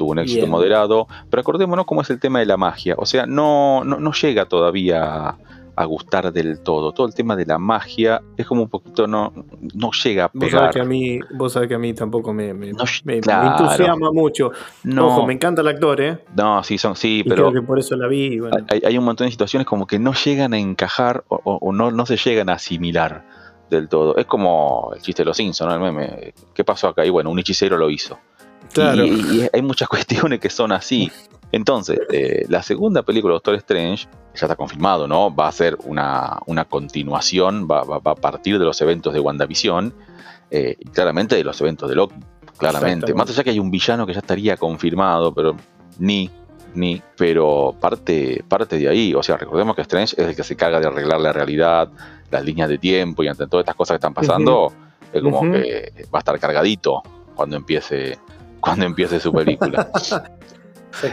tuvo 0.00 0.12
un 0.12 0.18
éxito 0.18 0.46
moderado, 0.46 1.06
pero 1.28 1.42
acordémonos 1.42 1.84
cómo 1.84 2.00
es 2.00 2.08
el 2.08 2.18
tema 2.18 2.38
de 2.38 2.46
la 2.46 2.56
magia, 2.56 2.94
o 2.96 3.04
sea, 3.04 3.26
no, 3.26 3.84
no, 3.84 4.12
llega 4.12 4.46
todavía 4.46 5.36
a, 5.76 5.84
gustar 5.84 6.32
del 6.32 6.60
todo, 6.60 6.92
todo 6.92 7.06
el 7.06 7.14
tema 7.14 7.36
de 7.36 7.44
la 7.44 7.58
magia 7.58 8.22
es 8.38 8.46
como 8.46 8.62
un 8.62 8.70
poquito, 8.70 9.06
no, 9.06 9.32
no 9.74 9.90
llega 10.02 10.24
a 10.24 10.28
pegar. 10.30 10.42
Vos 10.42 10.50
sabés 10.52 10.74
que 10.74 10.80
a 10.80 10.84
mí, 10.84 11.20
vos 11.34 11.52
sabés 11.52 11.68
que 11.68 11.74
a 11.74 11.78
mí 11.78 11.92
tampoco 11.92 12.32
me, 12.32 12.54
me, 12.54 12.70
entusiasma 12.70 14.10
mucho. 14.12 14.52
No, 14.84 15.08
Ojo, 15.08 15.26
me 15.26 15.34
encanta 15.34 15.60
el 15.60 15.68
actor, 15.68 16.00
¿eh? 16.00 16.18
No, 16.36 16.62
sí, 16.62 16.76
son, 16.76 16.96
sí, 16.96 17.22
pero... 17.26 17.48
Creo 17.48 17.60
que 17.60 17.66
por 17.66 17.78
eso 17.78 17.96
la 17.96 18.08
vi. 18.08 18.38
Hay, 18.68 18.98
un 18.98 19.04
montón 19.04 19.26
de 19.26 19.30
situaciones 19.30 19.66
como 19.66 19.86
que 19.86 19.98
no 19.98 20.12
llegan 20.12 20.52
a 20.52 20.58
encajar 20.58 21.24
o, 21.28 21.72
no, 21.72 21.90
no 21.90 22.04
se 22.04 22.16
llegan 22.18 22.50
a 22.50 22.54
asimilar 22.54 23.24
del 23.70 23.88
todo. 23.88 24.16
Es 24.16 24.26
como 24.26 24.92
el 24.94 25.00
chiste 25.00 25.22
de 25.22 25.26
los 25.26 25.36
Simpsons, 25.36 25.68
¿no? 25.68 25.86
El 25.86 25.92
meme. 25.92 26.34
¿Qué 26.52 26.62
pasó 26.62 26.88
acá? 26.88 27.06
Y 27.06 27.10
bueno, 27.10 27.30
un 27.30 27.38
hechicero 27.38 27.78
lo 27.78 27.88
hizo. 27.88 28.18
Y, 28.76 29.48
hay 29.52 29.62
muchas 29.62 29.88
cuestiones 29.88 30.40
que 30.40 30.50
son 30.50 30.72
así. 30.72 31.10
Entonces, 31.52 31.98
eh, 32.12 32.44
la 32.48 32.62
segunda 32.62 33.02
película 33.02 33.32
de 33.32 33.36
Doctor 33.36 33.54
Strange, 33.56 34.06
ya 34.34 34.46
está 34.46 34.54
confirmado, 34.54 35.08
¿no? 35.08 35.34
Va 35.34 35.48
a 35.48 35.52
ser 35.52 35.76
una, 35.84 36.38
continuación, 36.68 37.66
va, 37.68 37.80
a 37.80 38.14
partir 38.14 38.58
de 38.58 38.64
los 38.64 38.80
eventos 38.80 39.12
de 39.12 39.20
WandaVision 39.20 39.92
eh, 40.50 40.76
y 40.78 40.88
claramente 40.90 41.34
de 41.34 41.42
los 41.42 41.60
eventos 41.60 41.88
de 41.88 41.96
Loki. 41.96 42.14
Claramente. 42.56 43.14
Más 43.14 43.28
allá 43.30 43.42
que 43.42 43.50
hay 43.50 43.58
un 43.58 43.70
villano 43.70 44.06
que 44.06 44.12
ya 44.12 44.20
estaría 44.20 44.56
confirmado, 44.56 45.34
pero 45.34 45.56
ni, 45.98 46.30
ni, 46.74 47.02
pero 47.16 47.74
parte, 47.80 48.44
parte 48.46 48.78
de 48.78 48.88
ahí. 48.88 49.14
O 49.14 49.22
sea, 49.22 49.36
recordemos 49.36 49.74
que 49.74 49.82
Strange 49.82 50.14
es 50.20 50.28
el 50.28 50.36
que 50.36 50.44
se 50.44 50.56
carga 50.56 50.78
de 50.78 50.86
arreglar 50.86 51.20
la 51.20 51.32
realidad, 51.32 51.88
las 52.30 52.44
líneas 52.44 52.68
de 52.68 52.78
tiempo 52.78 53.22
y 53.22 53.28
ante 53.28 53.46
todas 53.46 53.62
estas 53.62 53.74
cosas 53.74 53.94
que 53.94 53.96
están 53.96 54.14
pasando, 54.14 54.72
es 55.12 55.22
como 55.22 55.40
que 55.40 56.06
va 56.14 56.18
a 56.18 56.20
estar 56.20 56.38
cargadito 56.38 57.02
cuando 57.34 57.56
empiece 57.56 58.18
cuando 58.60 58.84
empiece 58.86 59.20
su 59.20 59.32
película. 59.32 59.90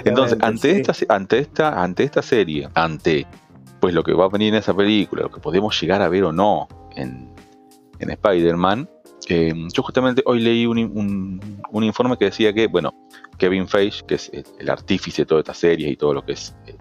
Entonces, 0.04 0.38
ante, 0.42 0.80
esta, 0.80 0.94
ante, 1.14 1.40
esta, 1.40 1.82
ante 1.82 2.04
esta 2.04 2.22
serie, 2.22 2.70
ante 2.74 3.28
pues 3.80 3.94
lo 3.94 4.04
que 4.04 4.14
va 4.14 4.26
a 4.26 4.30
venir 4.30 4.54
en 4.54 4.60
esa 4.60 4.76
película, 4.76 5.24
lo 5.24 5.32
que 5.32 5.40
podemos 5.40 5.80
llegar 5.80 6.02
a 6.02 6.10
ver 6.10 6.24
o 6.24 6.32
no 6.32 6.68
en, 6.96 7.32
en 8.00 8.10
Spider-Man, 8.10 8.90
eh, 9.30 9.54
yo 9.74 9.84
justamente 9.84 10.24
hoy 10.26 10.40
leí 10.40 10.66
un, 10.66 11.42
un, 11.72 11.84
informe 11.84 12.18
que 12.18 12.26
decía 12.26 12.54
que, 12.54 12.68
bueno, 12.68 12.94
Kevin 13.38 13.68
Feige, 13.68 14.06
que 14.06 14.16
es 14.16 14.32
el, 14.60 14.70
artífice 14.70 15.24
de 15.24 15.26
toda 15.26 15.42
esta 15.42 15.54
serie 15.54 15.90
y 15.90 15.98
todo 15.98 16.14
lo 16.14 16.26
que 16.26 16.34
es 16.34 16.56
eh, 16.66 16.78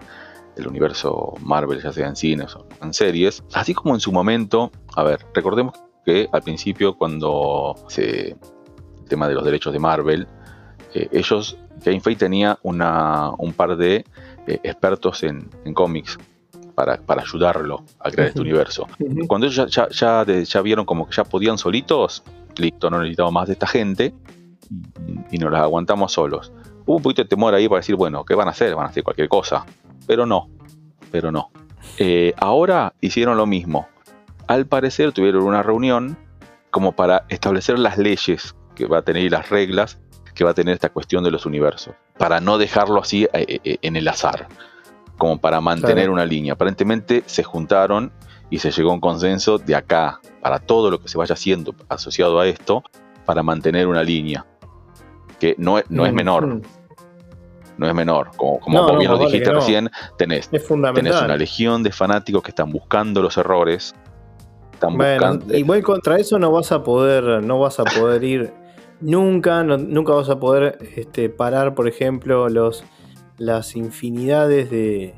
el 0.55 0.67
universo 0.67 1.33
Marvel, 1.41 1.81
ya 1.81 1.91
sea 1.91 2.07
en 2.07 2.15
cines 2.15 2.55
o 2.55 2.65
en 2.81 2.93
series, 2.93 3.43
así 3.53 3.73
como 3.73 3.95
en 3.95 3.99
su 3.99 4.11
momento, 4.11 4.71
a 4.95 5.03
ver, 5.03 5.19
recordemos 5.33 5.77
que 6.05 6.29
al 6.31 6.41
principio 6.41 6.97
cuando 6.97 7.75
se, 7.89 8.29
el 8.29 9.05
tema 9.09 9.27
de 9.27 9.33
los 9.33 9.43
derechos 9.43 9.73
de 9.73 9.79
Marvel, 9.79 10.27
eh, 10.93 11.09
ellos, 11.11 11.57
Game 11.83 11.99
Feige 12.01 12.19
tenía 12.19 12.57
un 12.63 13.53
par 13.55 13.77
de 13.77 14.05
eh, 14.47 14.59
expertos 14.63 15.23
en, 15.23 15.49
cómics 15.73 16.17
para, 16.75 16.99
ayudarlo 17.07 17.83
a 17.99 18.11
crear 18.11 18.29
este 18.29 18.41
universo. 18.41 18.87
Cuando 19.27 19.47
ellos 19.47 19.69
ya, 19.71 19.87
ya, 19.89 20.61
vieron 20.61 20.85
como 20.85 21.07
que 21.07 21.15
ya 21.15 21.23
podían 21.23 21.57
solitos, 21.57 22.23
listo, 22.55 22.89
no 22.89 22.99
necesitamos 22.99 23.33
más 23.33 23.47
de 23.47 23.53
esta 23.53 23.67
gente 23.67 24.13
y, 25.31 25.37
nos 25.37 25.51
las 25.51 25.61
aguantamos 25.61 26.11
solos. 26.13 26.51
Hubo 26.85 26.97
un 26.97 27.01
poquito 27.01 27.23
de 27.23 27.27
temor 27.27 27.53
ahí 27.53 27.67
para 27.67 27.79
decir, 27.79 27.95
bueno, 27.95 28.23
¿qué 28.23 28.35
van 28.35 28.47
a 28.47 28.51
hacer? 28.51 28.75
Van 28.75 28.85
a 28.85 28.89
hacer 28.89 29.03
cualquier 29.03 29.27
cosa. 29.27 29.65
Pero 30.05 30.25
no, 30.25 30.49
pero 31.11 31.31
no. 31.31 31.49
Eh, 31.97 32.33
ahora 32.37 32.93
hicieron 33.01 33.37
lo 33.37 33.45
mismo. 33.45 33.87
Al 34.47 34.65
parecer 34.65 35.11
tuvieron 35.11 35.43
una 35.43 35.63
reunión 35.63 36.17
como 36.71 36.93
para 36.93 37.25
establecer 37.29 37.79
las 37.79 37.97
leyes 37.97 38.55
que 38.75 38.85
va 38.85 38.99
a 38.99 39.01
tener 39.01 39.23
y 39.23 39.29
las 39.29 39.49
reglas 39.49 39.99
que 40.37 40.43
va 40.43 40.51
a 40.51 40.53
tener 40.53 40.75
esta 40.75 40.89
cuestión 40.89 41.23
de 41.23 41.31
los 41.31 41.47
universos, 41.47 41.95
para 42.15 42.39
no 42.39 42.59
dejarlo 42.59 43.01
así 43.01 43.23
eh, 43.23 43.29
eh, 43.33 43.59
eh, 43.63 43.77
en 43.81 43.95
el 43.95 44.07
azar, 44.07 44.47
como 45.17 45.39
para 45.39 45.59
mantener 45.61 46.11
una 46.11 46.25
línea. 46.25 46.53
Aparentemente 46.53 47.23
se 47.25 47.41
juntaron 47.41 48.11
y 48.51 48.59
se 48.59 48.69
llegó 48.69 48.91
a 48.91 48.93
un 48.93 48.99
consenso 48.99 49.57
de 49.57 49.75
acá, 49.75 50.21
para 50.39 50.59
todo 50.59 50.91
lo 50.91 51.01
que 51.01 51.07
se 51.07 51.17
vaya 51.17 51.33
haciendo 51.33 51.73
asociado 51.89 52.39
a 52.39 52.45
esto, 52.45 52.83
para 53.25 53.41
mantener 53.41 53.87
una 53.87 54.03
línea, 54.03 54.45
que 55.39 55.55
no, 55.57 55.81
no 55.89 56.05
es 56.05 56.13
menor. 56.13 56.61
No 57.79 57.87
es 57.87 57.93
menor, 57.93 58.31
como, 58.37 58.59
como 58.59 58.97
bien 58.97 59.11
lo 59.11 59.17
dijiste 59.17 59.51
recién, 59.51 59.89
tenés, 60.17 60.49
tenés 60.49 60.69
una 61.21 61.35
legión 61.35 61.83
de 61.83 61.91
fanáticos 61.91 62.43
que 62.43 62.49
están 62.49 62.71
buscando 62.71 63.21
los 63.21 63.37
errores, 63.37 63.95
están 64.73 64.97
buscando... 64.97 65.55
Igual 65.55 65.83
contra 65.83 66.17
eso 66.17 66.37
no 66.37 66.51
vas 66.51 66.71
a 66.71 66.83
poder, 66.83 67.43
no 67.43 67.59
vas 67.59 67.79
a 67.79 67.83
poder 67.83 68.23
ir 68.23 68.66
Nunca, 68.99 69.63
nunca 69.63 70.13
vas 70.13 70.29
a 70.29 70.39
poder 70.39 70.79
este, 70.95 71.29
parar, 71.29 71.75
por 71.75 71.87
ejemplo, 71.87 72.49
los, 72.49 72.83
las 73.37 73.75
infinidades 73.75 74.71
de. 74.71 75.13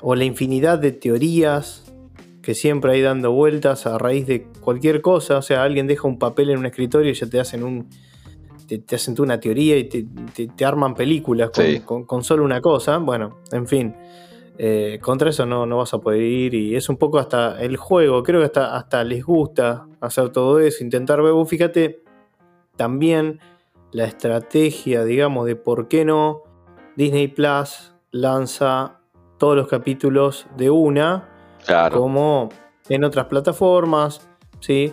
o 0.00 0.14
la 0.14 0.24
infinidad 0.24 0.78
de 0.78 0.92
teorías 0.92 1.92
que 2.40 2.54
siempre 2.54 2.92
hay 2.92 3.00
dando 3.00 3.32
vueltas 3.32 3.86
a 3.86 3.98
raíz 3.98 4.26
de 4.26 4.46
cualquier 4.60 5.00
cosa. 5.00 5.38
O 5.38 5.42
sea, 5.42 5.64
alguien 5.64 5.86
deja 5.88 6.06
un 6.06 6.18
papel 6.18 6.50
en 6.50 6.58
un 6.58 6.66
escritorio 6.66 7.10
y 7.10 7.14
ya 7.14 7.26
te 7.26 7.40
hacen 7.40 7.64
un. 7.64 7.88
te, 8.68 8.94
hacen 8.94 9.16
una 9.18 9.40
teoría 9.40 9.76
y 9.76 9.84
te, 9.84 10.64
arman 10.64 10.94
películas 10.94 11.50
con, 11.84 12.22
solo 12.22 12.44
una 12.44 12.60
cosa. 12.60 12.98
Bueno, 12.98 13.40
en 13.50 13.66
fin. 13.66 13.94
Eh, 14.56 15.00
contra 15.02 15.30
eso 15.30 15.44
no, 15.46 15.66
no, 15.66 15.78
vas 15.78 15.94
a 15.94 15.98
poder 15.98 16.22
ir 16.22 16.54
y 16.54 16.76
es 16.76 16.88
un 16.88 16.96
poco 16.96 17.18
hasta 17.18 17.60
el 17.60 17.76
juego, 17.76 18.22
creo 18.22 18.38
que 18.38 18.46
hasta, 18.46 18.76
hasta 18.76 19.02
les 19.02 19.24
gusta 19.24 19.88
hacer 20.00 20.28
todo 20.28 20.60
eso, 20.60 20.84
intentar 20.84 21.20
ver, 21.20 21.32
fíjate, 21.44 22.04
también 22.76 23.40
la 23.92 24.04
estrategia, 24.04 25.04
digamos, 25.04 25.46
de 25.46 25.56
por 25.56 25.88
qué 25.88 26.04
no 26.04 26.42
Disney 26.96 27.28
Plus 27.28 27.94
lanza 28.10 29.00
todos 29.38 29.56
los 29.56 29.68
capítulos 29.68 30.46
de 30.56 30.70
una, 30.70 31.28
como 31.92 32.48
en 32.88 33.04
otras 33.04 33.26
plataformas, 33.26 34.28
¿sí? 34.60 34.92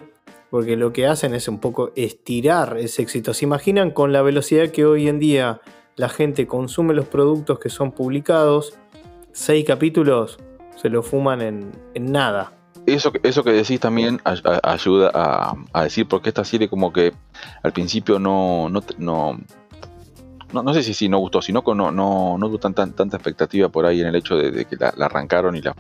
Porque 0.50 0.76
lo 0.76 0.91
que 0.94 1.08
hacen 1.08 1.34
es 1.34 1.48
un 1.48 1.60
poco 1.60 1.91
estirar 1.96 2.78
ese 2.78 3.02
éxito. 3.02 3.34
¿Se 3.34 3.46
imaginan 3.46 3.91
con 3.91 4.12
la 4.12 4.22
velocidad 4.22 4.70
que 4.70 4.86
hoy 4.86 5.08
en 5.08 5.20
día 5.20 5.62
la 5.96 6.10
gente 6.10 6.46
consume 6.46 6.94
los 6.94 7.08
productos 7.08 7.60
que 7.60 7.70
son 7.70 7.91
publicados? 7.91 8.78
Seis 9.32 9.65
capítulos 9.65 10.39
se 10.76 10.89
lo 10.89 11.04
fuman 11.04 11.41
en, 11.41 11.72
en 11.94 12.12
nada 12.12 12.61
eso, 12.86 13.12
eso 13.24 13.44
que 13.44 13.52
decís 13.52 13.80
también 13.80 14.20
ayuda 14.24 15.12
a, 15.74 15.84
decir 15.84 16.08
porque 16.08 16.30
esta 16.30 16.44
serie 16.44 16.70
como 16.70 16.91
que 16.91 17.13
al 17.63 17.72
principio 17.74 18.20
no, 18.20 18.70
no, 18.70 18.84
no, 18.98 19.38
no 20.52 20.74
sé 20.74 20.84
si 20.84 20.94
sí 20.94 21.10
no 21.10 21.20
gustó, 21.20 21.41
sino 21.41 21.63
que 21.63 21.76
no, 21.76 21.91
no, 21.91 22.38
no 22.38 22.48
tuvo 22.48 22.58
tanta, 22.58 22.86
tanta 22.91 23.17
expectativa 23.17 23.70
por 23.70 23.86
ahí 23.86 24.02
en 24.02 24.08
el 24.08 24.15
hecho 24.15 24.36
de, 24.36 24.65
que 24.65 24.76
la, 24.78 24.89
arrancaron 25.06 25.56
y 25.56 25.62
la, 25.62 25.74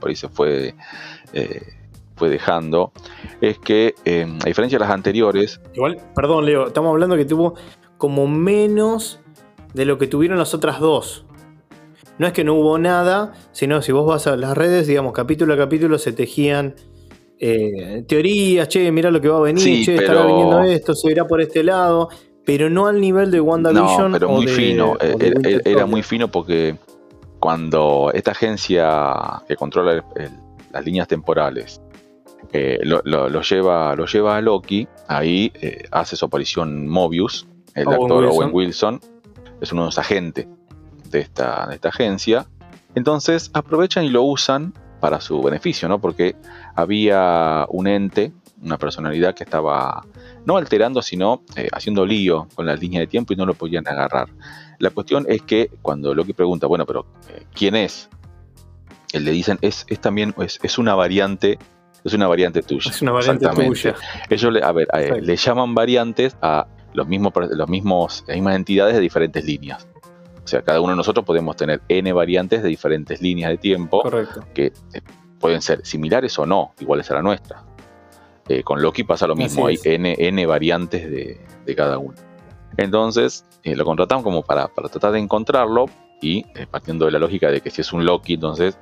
por 0.00 0.08
ahí 0.08 0.16
se 0.16 0.28
fue, 0.28 0.74
eh, 1.32 1.74
fue 2.16 2.28
dejando, 2.28 2.92
es 3.40 3.58
que 3.58 3.94
eh, 4.04 4.26
a 4.42 4.46
diferencia 4.46 4.78
de 4.78 4.84
las 4.84 4.92
anteriores... 4.92 5.60
Igual, 5.74 5.98
perdón 6.14 6.46
Leo, 6.46 6.66
estamos 6.66 6.90
hablando 6.90 7.16
que 7.16 7.24
tuvo 7.24 7.54
como 7.96 8.26
menos 8.26 9.20
de 9.74 9.84
lo 9.84 9.98
que 9.98 10.06
tuvieron 10.06 10.38
las 10.38 10.54
otras 10.54 10.80
dos. 10.80 11.24
No 12.20 12.26
es 12.26 12.34
que 12.34 12.44
no 12.44 12.52
hubo 12.52 12.76
nada, 12.76 13.32
sino 13.50 13.80
si 13.80 13.92
vos 13.92 14.06
vas 14.06 14.26
a 14.26 14.36
las 14.36 14.54
redes, 14.54 14.86
digamos, 14.86 15.14
capítulo 15.14 15.54
a 15.54 15.56
capítulo 15.56 15.98
se 15.98 16.12
tejían 16.12 16.74
eh, 17.38 18.04
teorías, 18.06 18.68
che, 18.68 18.92
mira 18.92 19.10
lo 19.10 19.22
que 19.22 19.28
va 19.28 19.38
a 19.38 19.40
venir, 19.40 19.86
che, 19.86 19.94
estará 19.94 20.26
viniendo 20.26 20.60
esto, 20.60 20.94
se 20.94 21.10
irá 21.10 21.26
por 21.26 21.40
este 21.40 21.64
lado, 21.64 22.10
pero 22.44 22.68
no 22.68 22.88
al 22.88 23.00
nivel 23.00 23.30
de 23.30 23.40
WandaVision. 23.40 24.12
No, 24.12 24.18
pero 24.18 24.32
muy 24.32 24.46
fino, 24.48 24.98
era, 25.64 25.86
muy 25.86 26.02
fino 26.02 26.28
porque 26.28 26.76
cuando 27.38 28.10
esta 28.12 28.32
agencia 28.32 29.40
que 29.48 29.56
controla 29.56 30.04
las 30.72 30.84
líneas 30.84 31.08
temporales 31.08 31.80
eh, 32.52 32.80
lo, 32.82 33.00
lleva, 33.40 33.96
lo 33.96 34.04
lleva 34.04 34.36
a 34.36 34.42
Loki, 34.42 34.86
ahí 35.08 35.50
eh, 35.62 35.84
hace 35.90 36.16
su 36.16 36.26
aparición 36.26 36.86
Mobius, 36.86 37.48
el 37.74 37.88
actor 37.88 38.26
Owen 38.26 38.50
Wilson, 38.52 39.00
es 39.62 39.72
uno 39.72 39.84
de 39.84 39.86
los 39.86 39.98
agentes 39.98 40.46
de 41.10 41.20
esta, 41.20 41.66
de 41.68 41.74
esta 41.74 41.88
agencia. 41.88 42.46
Entonces 42.94 43.50
aprovechan 43.52 44.04
y 44.04 44.08
lo 44.08 44.22
usan 44.22 44.72
para 45.00 45.20
su 45.20 45.42
beneficio, 45.42 45.88
¿no? 45.88 46.00
Porque 46.00 46.36
había 46.74 47.66
un 47.70 47.86
ente, 47.86 48.32
una 48.62 48.78
personalidad 48.78 49.34
que 49.34 49.44
estaba 49.44 50.04
no 50.44 50.56
alterando, 50.56 51.02
sino 51.02 51.42
eh, 51.56 51.68
haciendo 51.72 52.04
lío 52.04 52.48
con 52.54 52.66
la 52.66 52.76
línea 52.76 53.00
de 53.00 53.06
tiempo 53.06 53.32
y 53.32 53.36
no 53.36 53.46
lo 53.46 53.54
podían 53.54 53.86
agarrar. 53.88 54.28
La 54.78 54.90
cuestión 54.90 55.26
es 55.28 55.42
que 55.42 55.70
cuando 55.82 56.14
Loki 56.14 56.32
pregunta, 56.32 56.66
bueno, 56.66 56.86
pero 56.86 57.06
eh, 57.28 57.44
¿quién 57.54 57.76
es? 57.76 58.08
Él 59.12 59.24
le 59.24 59.32
dicen, 59.32 59.58
es, 59.60 59.86
es 59.88 60.00
también, 60.00 60.34
es, 60.38 60.78
una 60.78 60.94
variante, 60.94 61.58
es 62.04 62.14
una 62.14 62.28
variante 62.28 62.62
tuya. 62.62 62.90
Es 62.90 63.02
una 63.02 63.12
variante 63.12 63.48
tuya. 63.48 63.94
Ellos, 64.28 64.52
le, 64.52 64.62
a 64.62 64.72
ver, 64.72 64.88
le 65.20 65.36
llaman 65.36 65.74
variantes 65.74 66.36
a 66.40 66.66
los 66.92 67.08
mismos, 67.08 67.32
los 67.34 67.68
mismos, 67.68 68.24
las 68.26 68.36
mismas 68.36 68.56
entidades 68.56 68.94
de 68.94 69.00
diferentes 69.00 69.44
líneas. 69.44 69.86
O 70.50 70.56
sea, 70.58 70.62
cada 70.62 70.80
uno 70.80 70.90
de 70.90 70.96
nosotros 70.96 71.24
podemos 71.24 71.54
tener 71.54 71.80
n 71.88 72.12
variantes 72.12 72.60
de 72.60 72.68
diferentes 72.68 73.22
líneas 73.22 73.52
de 73.52 73.58
tiempo 73.58 74.02
que 74.52 74.66
eh, 74.66 74.72
pueden 75.38 75.62
ser 75.62 75.86
similares 75.86 76.36
o 76.40 76.44
no, 76.44 76.72
iguales 76.80 77.08
a 77.12 77.14
la 77.14 77.22
nuestra. 77.22 77.62
Eh, 78.48 78.64
con 78.64 78.82
Loki 78.82 79.04
pasa 79.04 79.28
lo 79.28 79.36
mismo, 79.36 79.68
hay 79.68 79.78
n, 79.84 80.16
n, 80.18 80.46
variantes 80.46 81.08
de, 81.08 81.74
cada 81.76 81.98
uno. 81.98 82.16
Entonces 82.76 83.44
eh, 83.62 83.76
lo 83.76 83.84
contratamos 83.84 84.24
como 84.24 84.42
para, 84.42 84.66
tratar 84.66 85.12
de 85.12 85.20
encontrarlo 85.20 85.86
y 86.20 86.42
partiendo 86.68 87.04
de 87.04 87.12
la 87.12 87.20
lógica 87.20 87.48
de 87.48 87.60
que 87.60 87.70
si 87.70 87.82
es 87.82 87.92
un 87.92 88.04
Loki, 88.04 88.34
entonces 88.34 88.76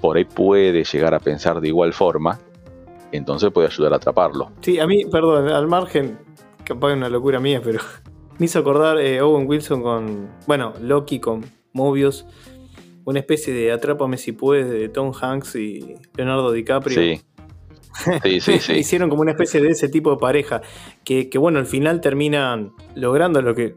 por 0.00 0.16
ahí 0.16 0.24
puede 0.24 0.82
llegar 0.82 1.14
a 1.14 1.20
pensar 1.20 1.60
de 1.60 1.68
igual 1.68 1.92
forma, 1.92 2.40
entonces 3.12 3.52
puede 3.52 3.68
ayudar 3.68 3.92
a 3.92 3.96
atraparlo. 3.98 4.50
Sí, 4.60 4.80
a 4.80 4.88
mí, 4.88 5.04
perdón, 5.04 5.50
al 5.50 5.68
margen, 5.68 6.18
capaz 6.64 6.90
es 6.90 6.96
una 6.96 7.08
locura 7.08 7.38
mía, 7.38 7.60
pero 7.62 7.78
me 8.38 8.46
hizo 8.46 8.58
acordar 8.58 8.98
eh, 8.98 9.20
Owen 9.20 9.46
Wilson 9.46 9.82
con, 9.82 10.30
bueno, 10.46 10.72
Loki 10.80 11.20
con 11.20 11.44
Mobius, 11.72 12.26
una 13.04 13.18
especie 13.18 13.52
de 13.52 13.72
Atrápame 13.72 14.16
si 14.16 14.32
puedes 14.32 14.68
de 14.70 14.88
Tom 14.88 15.12
Hanks 15.18 15.56
y 15.56 15.94
Leonardo 16.16 16.52
DiCaprio. 16.52 16.96
Sí. 16.96 17.20
Sí, 18.22 18.40
sí, 18.40 18.58
sí. 18.60 18.72
Hicieron 18.72 19.10
como 19.10 19.22
una 19.22 19.32
especie 19.32 19.60
de 19.60 19.68
ese 19.68 19.88
tipo 19.88 20.10
de 20.10 20.16
pareja, 20.16 20.62
que, 21.04 21.28
bueno, 21.38 21.58
al 21.58 21.66
final 21.66 22.00
terminan 22.00 22.72
logrando 22.94 23.42
lo 23.42 23.54
que 23.54 23.76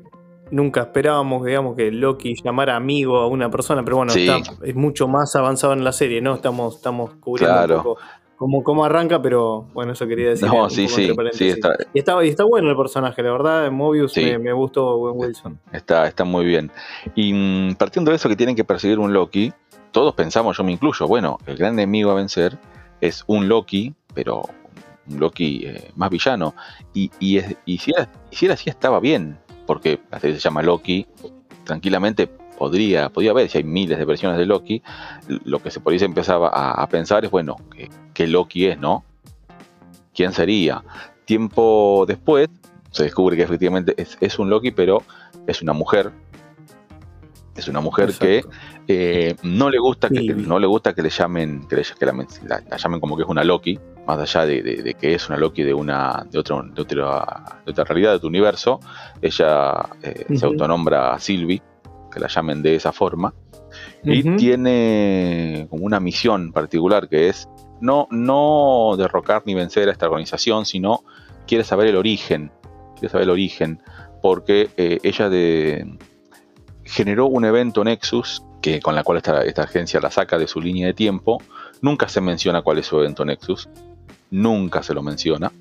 nunca 0.51 0.81
esperábamos, 0.81 1.45
digamos, 1.45 1.75
que 1.75 1.91
Loki 1.91 2.35
llamara 2.41 2.75
amigo 2.75 3.17
a 3.17 3.27
una 3.27 3.49
persona, 3.49 3.83
pero 3.83 3.97
bueno, 3.97 4.13
es 4.13 4.75
mucho 4.75 5.07
más 5.07 5.35
avanzado 5.35 5.73
en 5.73 5.83
la 5.83 5.91
serie, 5.91 6.21
¿no? 6.21 6.35
Estamos, 6.35 6.75
estamos 6.75 7.15
cubriendo 7.15 7.61
un 7.61 7.83
poco 7.83 7.97
como, 8.35 8.63
como 8.63 8.83
arranca, 8.83 9.21
pero 9.21 9.65
bueno, 9.73 9.93
eso 9.93 10.07
quería 10.07 10.29
decir. 10.29 10.47
No, 10.47 10.69
sí, 10.69 10.87
sí, 10.87 11.09
está, 11.93 12.23
y, 12.23 12.29
está, 12.29 12.43
bueno 12.43 12.69
el 12.69 12.77
personaje, 12.77 13.23
la 13.23 13.31
verdad, 13.31 13.71
Mobius 13.71 14.15
me, 14.17 14.53
gustó 14.53 14.97
Wilson. 14.97 15.59
Está, 15.71 16.07
está 16.07 16.23
muy 16.23 16.45
bien. 16.45 16.71
Y 17.15 17.33
mm, 17.33 17.75
partiendo 17.75 18.11
de 18.11 18.17
eso 18.17 18.29
que 18.29 18.35
tienen 18.35 18.55
que 18.55 18.63
perseguir 18.63 18.99
un 18.99 19.13
Loki, 19.13 19.53
todos 19.91 20.13
pensamos, 20.13 20.57
yo 20.57 20.63
me 20.63 20.73
incluyo, 20.73 21.07
bueno, 21.07 21.37
el 21.45 21.55
gran 21.55 21.73
enemigo 21.73 22.11
a 22.11 22.15
vencer 22.15 22.57
es 23.01 23.23
un 23.27 23.47
Loki, 23.47 23.93
pero 24.13 24.43
un 25.09 25.19
Loki 25.19 25.63
eh, 25.65 25.91
más 25.95 26.09
villano. 26.09 26.53
Y, 26.93 27.11
y, 27.19 27.39
y, 27.65 27.77
si 27.77 27.91
era, 27.91 28.11
si 28.31 28.45
era 28.45 28.55
así, 28.55 28.69
estaba 28.69 28.99
bien, 28.99 29.37
porque 29.65 29.99
la 30.11 30.19
serie 30.19 30.35
se 30.35 30.41
llama 30.41 30.61
Loki, 30.61 31.07
tranquilamente 31.63 32.29
podría, 32.57 33.09
podría 33.09 33.31
haber, 33.31 33.49
si 33.49 33.59
hay 33.59 33.63
miles 33.63 33.97
de 33.97 34.05
versiones 34.05 34.37
de 34.37 34.45
Loki, 34.45 34.81
lo 35.45 35.59
que 35.59 35.71
se 35.71 35.79
podría 35.79 36.05
empezar 36.05 36.39
a, 36.43 36.87
pensar 36.87 37.25
es, 37.25 37.31
bueno, 37.31 37.57
¿qué, 38.13 38.27
Loki 38.27 38.67
es, 38.67 38.79
no? 38.79 39.03
¿Quién 40.13 40.33
sería? 40.33 40.83
Tiempo 41.25 42.05
después 42.07 42.49
se 42.91 43.03
descubre 43.03 43.35
que 43.35 43.43
efectivamente 43.43 43.95
es, 43.97 44.39
un 44.39 44.49
Loki, 44.49 44.71
pero 44.71 45.03
es 45.47 45.61
una 45.61 45.73
mujer. 45.73 46.11
Es 47.55 47.69
una 47.69 47.79
mujer 47.79 48.13
que 48.19 48.43
eh, 48.87 49.35
no 49.43 49.69
le 49.69 49.79
gusta 49.79 50.09
que, 50.09 50.21
no 50.21 50.59
le 50.59 50.67
gusta 50.67 50.93
que 50.93 51.01
le 51.01 51.09
llamen, 51.09 51.67
que, 51.67 51.77
la, 52.45 52.77
llamen 52.77 52.99
como 52.99 53.15
que 53.15 53.23
es 53.23 53.29
una 53.29 53.45
Loki, 53.45 53.79
más 54.05 54.19
allá 54.19 54.45
de, 54.45 54.95
que 54.99 55.13
es 55.13 55.29
una 55.29 55.37
Loki 55.37 55.63
de 55.63 55.73
una 55.73 56.25
de 56.29 56.39
otra, 56.39 56.61
de 56.63 56.81
otra, 56.81 57.61
de 57.65 57.71
otra 57.71 57.83
realidad, 57.85 58.13
de 58.13 58.19
tu 58.19 58.27
universo. 58.27 58.79
Ella 59.21 59.87
eh, 60.03 60.25
se 60.35 60.45
autonombra 60.45 61.17
Sylvie 61.17 61.61
que 62.15 62.21
la 62.21 62.27
llamen 62.27 62.63
de 62.63 62.75
esa 62.75 62.91
forma. 62.91 63.35
Y 64.03 64.37
tiene 64.37 65.67
como 65.69 65.85
una 65.85 65.99
misión 65.99 66.53
particular 66.53 67.09
que 67.09 67.27
es 67.27 67.49
no, 67.81 68.07
no 68.09 68.95
derrocar 68.97 69.43
ni 69.45 69.53
vencer 69.53 69.89
a 69.89 69.91
esta 69.91 70.05
organización, 70.07 70.65
sino 70.65 71.03
quiere 71.45 71.65
saber 71.65 71.87
el 71.87 71.97
origen. 71.97 72.51
Quiere 72.93 73.09
saber 73.09 73.25
el 73.25 73.31
origen 73.31 73.81
porque 74.21 74.69
eh, 74.77 74.99
ella 75.03 75.29
de, 75.29 75.97
generó 76.85 77.25
un 77.25 77.43
evento 77.43 77.83
Nexus 77.83 78.43
que, 78.61 78.79
con 78.79 78.95
la 78.95 79.03
cual 79.03 79.17
esta, 79.17 79.43
esta 79.43 79.63
agencia 79.63 79.99
la 79.99 80.09
saca 80.09 80.37
de 80.37 80.47
su 80.47 80.61
línea 80.61 80.87
de 80.87 80.93
tiempo. 80.93 81.41
Nunca 81.81 82.07
se 82.07 82.21
menciona 82.21 82.61
cuál 82.61 82.77
es 82.77 82.85
su 82.85 82.97
evento 82.97 83.25
Nexus. 83.25 83.67
Nunca 84.31 84.81
se 84.83 84.93
lo 84.93 85.03
menciona. 85.03 85.51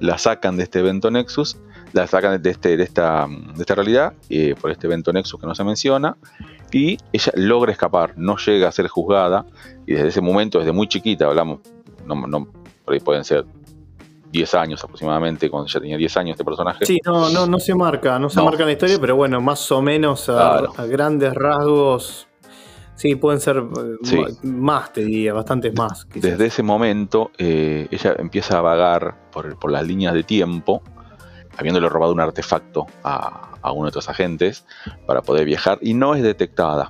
La 0.00 0.18
sacan 0.18 0.58
de 0.58 0.64
este 0.64 0.80
evento 0.80 1.10
Nexus 1.10 1.56
la 1.92 2.06
sacan 2.06 2.40
de, 2.40 2.50
este, 2.50 2.76
de, 2.76 2.82
esta, 2.82 3.26
de 3.26 3.60
esta 3.60 3.74
realidad 3.74 4.12
eh, 4.28 4.54
por 4.60 4.70
este 4.70 4.86
evento 4.86 5.12
Nexus 5.12 5.40
que 5.40 5.46
no 5.46 5.54
se 5.54 5.64
menciona 5.64 6.16
y 6.70 6.98
ella 7.12 7.32
logra 7.34 7.72
escapar, 7.72 8.14
no 8.16 8.36
llega 8.36 8.68
a 8.68 8.72
ser 8.72 8.88
juzgada 8.88 9.46
y 9.86 9.94
desde 9.94 10.08
ese 10.08 10.20
momento, 10.20 10.58
desde 10.58 10.72
muy 10.72 10.86
chiquita, 10.86 11.26
hablamos, 11.26 11.60
no, 12.06 12.14
no 12.26 12.48
por 12.84 12.94
ahí 12.94 13.00
pueden 13.00 13.24
ser 13.24 13.44
10 14.30 14.54
años 14.54 14.84
aproximadamente, 14.84 15.48
cuando 15.48 15.68
ya 15.68 15.80
tenía 15.80 15.96
10 15.96 16.16
años 16.18 16.34
este 16.34 16.44
personaje. 16.44 16.84
Sí, 16.84 16.98
no, 17.04 17.30
no, 17.30 17.46
no 17.46 17.58
se 17.58 17.74
marca, 17.74 18.18
no 18.18 18.28
se 18.28 18.42
marca 18.42 18.62
en 18.62 18.66
la 18.66 18.72
historia, 18.72 18.98
pero 19.00 19.16
bueno, 19.16 19.40
más 19.40 19.70
o 19.72 19.80
menos 19.80 20.28
a, 20.28 20.68
grandes 20.88 21.34
rasgos 21.34 22.26
Sí, 22.94 23.14
pueden 23.14 23.40
ser 23.40 23.58
eh, 23.58 24.24
más, 24.42 24.92
te 24.92 25.04
diría, 25.04 25.32
bastantes 25.32 25.72
más. 25.72 26.04
Desde 26.12 26.46
ese 26.46 26.64
momento, 26.64 27.30
eh, 27.38 27.86
ella 27.92 28.16
empieza 28.18 28.58
a 28.58 28.60
vagar 28.60 29.14
por, 29.30 29.56
por, 29.56 29.70
las 29.70 29.86
líneas 29.86 30.14
de 30.14 30.24
tiempo 30.24 30.82
habiéndole 31.58 31.88
robado 31.88 32.12
un 32.12 32.20
artefacto 32.20 32.86
a, 33.02 33.44
uno 33.72 33.84
de 33.84 33.88
estos 33.88 34.08
agentes 34.08 34.64
para 35.06 35.20
poder 35.20 35.44
viajar 35.44 35.78
y 35.82 35.92
no 35.92 36.14
es 36.14 36.22
detectada. 36.22 36.88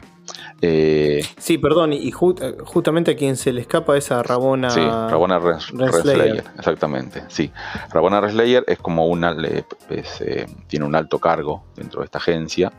Eh, 0.61 1.23
sí, 1.39 1.59
perdón, 1.59 1.93
y 1.93 2.13
justamente 2.13 3.13
a 3.13 3.17
quien 3.17 3.37
se 3.37 3.53
le 3.53 3.63
escapa 3.63 3.97
es 3.97 4.13
a 4.13 4.23
Rabona. 4.23 4.71
Sí, 4.71 4.81
Rabona 4.81 5.39
Reslayer, 5.39 6.45
exactamente. 6.57 7.25
Sí, 7.29 7.51
Rabona 7.91 8.21
Reslayer 8.21 8.65
es 8.69 8.79
como 8.79 9.07
una. 9.07 9.35
Eh, 9.41 10.47
tiene 10.69 10.85
un 10.85 10.95
alto 10.95 11.19
cargo 11.19 11.65
dentro 11.75 12.01
de 12.01 12.05
esta 12.05 12.19
agencia. 12.19 12.71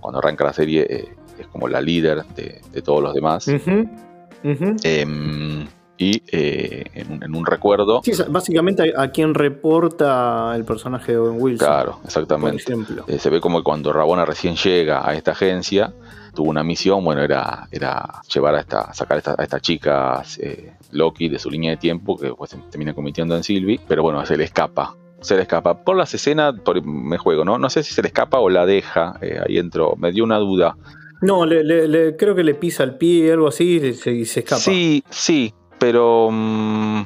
Cuando 0.00 0.18
arranca 0.18 0.44
la 0.44 0.52
serie, 0.52 0.86
eh, 0.88 1.14
es 1.38 1.46
como 1.48 1.68
la 1.68 1.80
líder 1.80 2.24
de, 2.34 2.82
todos 2.82 3.02
los 3.02 3.14
demás 3.14 3.48
y 5.96 6.22
eh, 6.32 6.84
en, 6.94 7.34
un, 7.34 7.46
recuerdo. 7.46 8.00
Sí, 8.04 8.12
básicamente 8.28 8.92
a, 8.96 9.08
quien 9.08 9.34
reporta 9.34 10.52
el 10.56 10.64
personaje 10.64 11.12
de 11.12 11.18
Owen 11.18 11.40
Wilson. 11.40 11.66
Claro, 11.66 12.00
exactamente. 12.04 12.64
Eh, 13.06 13.18
se 13.18 13.30
ve 13.30 13.40
como 13.40 13.62
cuando 13.62 13.92
Rabona 13.92 14.24
recién 14.24 14.56
llega 14.56 15.08
a 15.08 15.14
esta 15.14 15.32
agencia, 15.32 15.92
tuvo 16.34 16.50
una 16.50 16.64
misión, 16.64 17.04
bueno, 17.04 17.22
era, 17.22 17.68
era 17.70 18.22
llevar 18.32 18.56
a 18.56 18.60
esta, 18.60 18.92
sacar 18.92 19.22
a 19.24 19.42
esta, 19.42 19.60
chica 19.60 20.22
eh, 20.38 20.72
Loki 20.90 21.28
de 21.28 21.38
su 21.38 21.48
línea 21.48 21.70
de 21.70 21.76
tiempo, 21.76 22.16
que 22.16 22.30
pues, 22.34 22.50
se 22.50 22.58
termina 22.70 22.92
convirtiendo 22.92 23.36
en 23.36 23.44
Sylvie, 23.44 23.80
pero 23.86 24.02
bueno, 24.02 24.24
se 24.26 24.36
le 24.36 24.44
escapa. 24.44 24.96
Se 25.20 25.36
le 25.36 25.42
escapa. 25.42 25.84
Por 25.84 25.96
las 25.96 26.12
escenas, 26.12 26.54
por, 26.60 26.84
me 26.84 27.16
juego, 27.16 27.44
¿no? 27.46 27.56
No 27.56 27.70
sé 27.70 27.82
si 27.82 27.94
se 27.94 28.02
le 28.02 28.08
escapa 28.08 28.40
o 28.40 28.50
la 28.50 28.66
deja. 28.66 29.18
ahí 29.46 29.56
entro. 29.56 29.94
Me 29.96 30.12
dio 30.12 30.22
una 30.22 30.36
duda. 30.36 30.76
No, 31.22 31.46
creo 32.18 32.34
que 32.34 32.44
le 32.44 32.54
pisa 32.54 32.84
el 32.84 32.96
pie, 32.96 33.32
algo 33.32 33.48
así, 33.48 33.76
y 33.76 33.94
se, 33.94 34.12
y 34.12 34.26
se 34.26 34.40
escapa. 34.40 34.60
Sí, 34.60 35.02
sí, 35.08 35.54
pero 35.84 36.30
mm, 36.32 37.02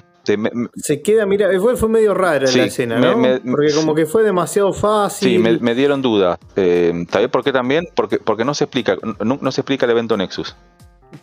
se 0.77 1.03
queda, 1.03 1.27
mira, 1.27 1.49
fue, 1.61 1.77
fue 1.77 1.89
medio 1.89 2.15
rara 2.15 2.47
la 2.49 2.65
escena, 2.65 2.97
¿no? 3.01 3.21
porque 3.51 3.75
como 3.75 3.93
que 3.93 4.07
fue 4.07 4.23
demasiado 4.23 4.73
fácil. 4.73 5.31
Sí, 5.31 5.59
me, 5.61 5.75
dieron 5.75 6.01
dudas. 6.01 6.39
Eh, 6.55 7.05
¿Sabes 7.11 7.29
por 7.29 7.43
qué 7.43 7.51
también? 7.51 7.89
Porque, 7.97 8.19
porque 8.19 8.45
no 8.45 8.55
se 8.55 8.65
explica, 8.65 8.97
no, 9.25 9.51
se 9.51 9.63
explica 9.63 9.85
el 9.85 9.91
evento 9.91 10.17
Nexus. 10.17 10.55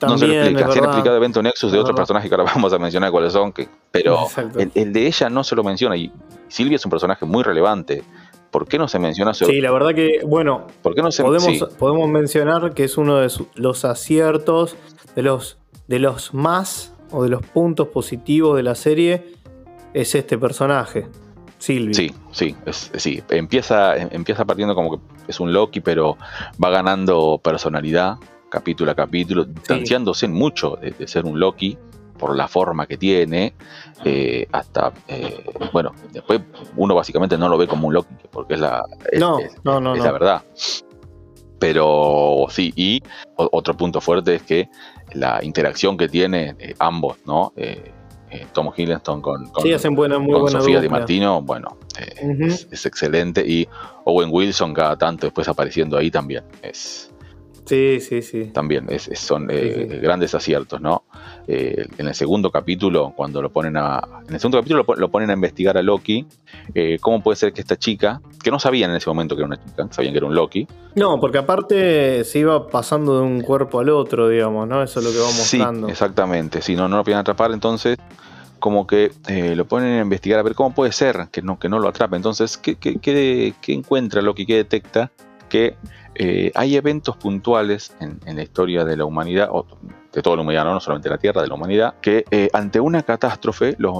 no 0.02 0.18
se 0.18 0.26
explica, 0.26 0.70
se 0.70 0.80
han 0.80 0.86
explicado 0.86 1.16
el 1.16 1.22
evento 1.24 1.42
Nexus 1.42 1.72
de 1.72 1.80
otros 1.80 1.96
personajes 1.96 2.30
que 2.30 2.36
ahora 2.36 2.52
vamos 2.56 2.74
a 2.74 2.78
mencionar 2.78 3.10
cuáles 3.10 3.32
son, 3.32 3.54
que, 3.54 3.70
pero 3.90 4.28
el, 4.74 4.92
de 4.92 5.08
ella 5.08 5.30
no 5.30 5.46
se 5.46 5.56
lo 5.56 5.64
menciona 5.64 5.96
y 5.96 6.12
Silvia 6.50 6.76
es 6.76 6.84
un 6.84 6.92
personaje 6.92 7.26
muy 7.26 7.42
relevante. 7.42 8.04
¿Por 8.52 8.68
qué 8.68 8.78
no 8.78 8.90
se 8.90 9.00
menciona 9.00 9.34
Sí, 9.34 9.62
la 9.62 9.72
verdad 9.72 9.94
que, 9.96 10.20
bueno, 10.26 10.68
¿por 10.82 10.94
qué 10.94 11.02
no 11.02 11.12
se 11.12 11.24
podemos, 11.24 11.70
podemos 11.80 12.10
mencionar 12.10 12.74
que 12.74 12.84
es 12.84 12.98
uno 12.98 13.18
de 13.18 13.32
los 13.56 13.86
aciertos, 13.86 14.76
de 15.16 15.24
los, 15.24 15.58
de 15.88 16.00
los 16.00 16.34
más 16.34 16.95
o 17.16 17.24
de 17.24 17.30
los 17.30 17.46
puntos 17.46 17.88
positivos 17.88 18.58
de 18.58 18.64
la 18.64 18.76
serie, 18.76 19.36
es 19.94 20.14
este 20.16 20.38
personaje, 20.38 21.08
Silvia. 21.58 21.94
Sí, 21.94 22.14
sí, 22.32 22.56
sí. 22.96 23.24
Empieza, 23.30 23.96
empieza 23.96 24.44
partiendo 24.44 24.76
como 24.76 24.92
que 24.92 25.04
es 25.30 25.40
un 25.40 25.54
Loki, 25.54 25.80
pero 25.80 26.18
va 26.62 26.70
ganando 26.70 27.40
personalidad 27.42 28.18
capítulo 28.50 28.92
a 28.92 28.96
capítulo, 28.96 29.46
distanciándose 29.46 30.28
mucho 30.28 30.78
de, 30.82 31.08
ser 31.08 31.26
un 31.26 31.40
Loki 31.40 31.78
por 32.18 32.36
la 32.36 32.48
forma 32.48 32.86
que 32.86 32.98
tiene, 32.98 33.54
eh, 34.04 34.48
hasta, 34.52 34.94
eh, 35.08 35.46
bueno, 35.74 35.94
después 36.12 36.42
uno 36.76 36.96
básicamente 36.96 37.38
no 37.38 37.50
lo 37.50 37.58
ve 37.58 37.68
como 37.68 37.88
un 37.88 37.94
Loki, 37.94 38.14
porque 38.32 38.56
es 38.56 38.60
la, 38.60 38.86
no, 39.18 39.40
no, 39.64 39.80
no, 39.80 39.96
la 39.96 40.12
verdad. 40.12 40.44
Pero 41.60 42.46
sí, 42.50 42.74
y 42.76 43.02
otro 43.36 43.76
punto 43.76 44.02
fuerte 44.02 44.36
es 44.36 44.44
que 44.44 44.70
la 45.14 45.44
interacción 45.44 45.98
que 45.98 46.08
tiene 46.08 46.56
eh, 46.60 46.76
ambos, 46.80 47.18
¿no? 47.26 47.54
Tom 48.52 48.70
Hiddleston 48.76 49.22
con, 49.22 49.48
con, 49.48 49.64
Sofía 50.52 50.82
Di 50.82 50.90
Martino, 50.90 51.42
bueno, 51.42 51.78
es, 51.98 52.68
es, 52.70 52.86
excelente. 52.86 53.42
Y 53.48 53.66
Owen 54.04 54.30
Wilson 54.30 54.74
cada 54.74 54.98
tanto 54.98 55.28
después 55.28 55.48
apareciendo 55.48 55.98
ahí 55.98 56.12
también. 56.12 56.44
Es, 56.62 57.15
Sí, 57.66 58.00
sí, 58.00 58.22
sí. 58.22 58.46
También 58.54 58.88
son 59.16 59.48
eh, 59.50 60.00
grandes 60.02 60.36
aciertos, 60.36 60.80
¿no? 60.80 61.04
Eh, 61.48 61.88
en 61.98 62.08
el 62.08 62.14
segundo 62.14 62.52
capítulo, 62.52 63.14
cuando 63.16 63.42
lo 63.42 63.50
ponen 63.50 63.76
a. 63.76 64.02
En 64.28 64.36
el 64.36 64.40
segundo 64.40 64.60
capítulo 64.60 64.86
lo, 64.98 65.10
ponen 65.10 65.32
a 65.32 65.34
investigar 65.34 65.78
a 65.78 65.82
Loki. 65.82 66.28
Eh, 66.76 66.98
¿Cómo 67.02 67.24
puede 67.24 67.38
ser 67.38 67.54
que 67.54 67.62
esta 67.62 67.76
chica, 67.76 68.22
que 68.44 68.52
no 68.52 68.60
sabían 68.60 68.92
en 68.92 68.98
ese 68.98 69.10
momento 69.10 69.36
que 69.36 69.42
era 69.42 69.48
una 69.48 69.64
chica, 69.64 69.88
sabían 69.90 70.14
que 70.14 70.18
era 70.20 70.28
un 70.28 70.36
Loki? 70.36 70.68
No, 70.96 71.20
porque 71.20 71.40
aparte 71.40 72.24
se 72.24 72.40
iba 72.40 72.68
pasando 72.68 73.18
de 73.18 73.24
un 73.24 73.42
cuerpo 73.42 73.80
al 73.80 73.90
otro, 73.90 74.30
digamos, 74.30 74.68
¿no? 74.68 74.84
Eso 74.84 75.00
es 75.00 75.06
lo 75.06 75.12
que 75.12 75.20
va 75.20 75.26
mostrando. 75.26 75.88
Sí, 75.88 75.92
exactamente. 75.92 76.62
Si 76.62 76.76
no, 76.76 76.88
no 76.88 76.98
lo 76.98 77.04
podían 77.04 77.22
atrapar, 77.22 77.52
entonces 77.52 77.98
como 78.60 78.88
que 78.88 79.12
lo 79.56 79.66
ponen 79.66 80.00
a 80.00 80.02
investigar 80.02 80.40
a 80.40 80.44
ver 80.44 80.56
cómo 80.56 80.74
puede 80.74 80.92
ser 80.92 81.28
que 81.32 81.42
no, 81.42 81.60
que 81.60 81.70
no 81.70 81.80
lo 81.80 81.88
atrape. 81.88 82.16
Entonces, 82.16 82.58
¿qué, 82.58 82.76
qué, 82.76 82.98
qué, 83.00 83.54
qué 83.62 83.74
encuentra 83.74 84.22
Loki? 84.22 84.46
¿Qué 84.46 84.56
detecta? 84.56 85.12
Que 85.50 85.78
eh, 86.16 86.52
hay 86.56 86.78
eventos 86.78 87.18
puntuales 87.18 87.94
en, 88.00 88.20
la 88.36 88.42
historia 88.42 88.86
de 88.86 88.96
la 88.96 89.06
humanidad, 89.06 89.50
o 89.52 89.66
de 90.14 90.22
toda 90.22 90.38
la 90.38 90.44
humanidad, 90.44 90.64
no, 90.64 90.80
solamente 90.80 91.10
la 91.10 91.18
Tierra, 91.18 91.42
de 91.42 91.50
la 91.50 91.56
humanidad, 91.56 91.96
que 92.00 92.26
eh, 92.32 92.50
ante 92.54 92.80
una 92.80 93.04
catástrofe 93.04 93.76
los, 93.78 93.94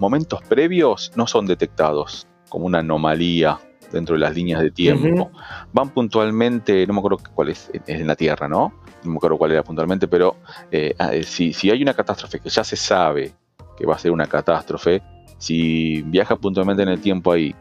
momentos 0.00 0.42
previos 0.42 1.12
no 1.14 1.28
son 1.28 1.46
detectados 1.46 2.26
como 2.48 2.66
una 2.66 2.80
anomalía 2.80 3.60
dentro 3.92 4.14
de 4.14 4.20
las 4.20 4.34
líneas 4.34 4.60
de 4.60 4.72
tiempo. 4.72 5.30
Van 5.72 5.90
puntualmente, 5.90 6.84
no 6.86 6.94
me 6.94 6.98
acuerdo 6.98 7.18
cuál 7.32 7.50
es, 7.50 7.70
en 7.86 8.06
la 8.08 8.16
Tierra, 8.16 8.48
¿no? 8.48 8.74
No 9.04 9.12
me 9.12 9.16
acuerdo 9.16 9.38
cuál 9.38 9.52
era 9.52 9.62
puntualmente, 9.62 10.08
pero 10.08 10.36
eh, 10.72 10.94
ah, 10.98 11.12
si, 11.22 11.52
si 11.52 11.70
hay 11.70 11.80
una 11.80 11.94
catástrofe 11.94 12.40
que 12.40 12.50
ya 12.50 12.64
se 12.64 12.76
sabe 12.76 13.32
que 13.76 13.86
va 13.86 13.94
a 13.94 13.98
ser 13.98 14.10
una 14.10 14.26
catástrofe, 14.26 15.00
si 15.38 16.02
viaja 16.02 16.36
puntualmente 16.36 16.82
en 16.82 16.88
el 16.90 17.00
tiempo 17.00 17.32
ahí, 17.32 17.54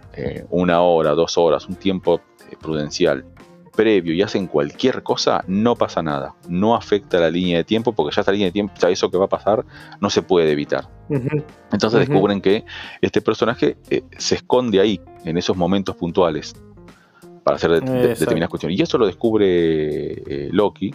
una 0.50 0.82
hora, 0.82 1.12
dos 1.12 1.38
horas, 1.38 1.66
un 1.68 1.76
tiempo 1.76 2.20
prudencial, 2.58 3.26
previo 3.76 4.14
y 4.14 4.22
hacen 4.22 4.48
cualquier 4.48 5.04
cosa, 5.04 5.44
no 5.48 5.76
pasa 5.76 6.02
nada. 6.04 6.36
No 6.50 6.76
afecta 6.76 7.20
la 7.20 7.30
línea 7.30 7.58
de 7.58 7.64
tiempo 7.64 7.94
porque 7.94 8.14
ya 8.14 8.22
esta 8.22 8.32
línea 8.32 8.48
de 8.48 8.52
tiempo, 8.52 8.74
ya 8.78 8.90
eso 8.90 9.10
que 9.10 9.18
va 9.18 9.26
a 9.26 9.30
pasar, 9.30 9.66
no 10.02 10.10
se 10.10 10.22
puede 10.22 10.52
evitar. 10.52 10.90
Entonces 11.72 12.08
descubren 12.08 12.42
que 12.42 12.66
este 13.02 13.22
personaje 13.22 13.78
eh, 13.90 14.04
se 14.18 14.36
esconde 14.36 14.80
ahí, 14.80 15.00
en 15.24 15.38
esos 15.38 15.56
momentos 15.56 15.96
puntuales, 15.96 16.56
para 17.44 17.56
hacer 17.56 17.72
determinadas 17.72 18.50
cuestiones. 18.50 18.78
Y 18.78 18.82
eso 18.82 18.98
lo 18.98 19.06
descubre 19.06 19.46
eh, 19.48 20.50
Loki 20.52 20.94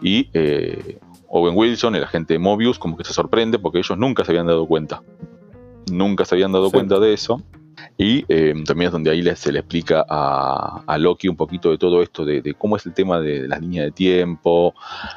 y 0.00 0.30
eh, 0.32 0.98
Owen 1.28 1.56
Wilson, 1.56 1.96
el 1.96 2.04
agente 2.04 2.34
de 2.34 2.38
Mobius, 2.38 2.78
como 2.78 2.96
que 2.96 3.04
se 3.04 3.12
sorprende 3.12 3.58
porque 3.58 3.78
ellos 3.78 3.98
nunca 3.98 4.24
se 4.24 4.32
habían 4.32 4.46
dado 4.46 4.66
cuenta. 4.66 5.02
Nunca 5.90 6.24
se 6.24 6.34
habían 6.34 6.52
dado 6.52 6.70
cuenta 6.70 6.98
de 6.98 7.12
eso. 7.12 7.42
Y 8.02 8.24
em, 8.28 8.64
también 8.64 8.88
es 8.88 8.92
donde 8.92 9.12
ahí 9.12 9.22
se 9.36 9.52
le 9.52 9.60
explica 9.60 10.04
a, 10.08 10.98
Loki 10.98 11.28
un 11.28 11.36
poquito 11.36 11.70
de 11.70 11.78
todo 11.78 12.02
esto, 12.02 12.24
de, 12.24 12.52
cómo 12.58 12.76
es 12.76 12.84
el 12.84 12.94
tema 12.94 13.20
de, 13.20 13.46
las 13.46 13.60
líneas 13.60 13.84
de 13.84 13.92
tiempo, 13.92 14.74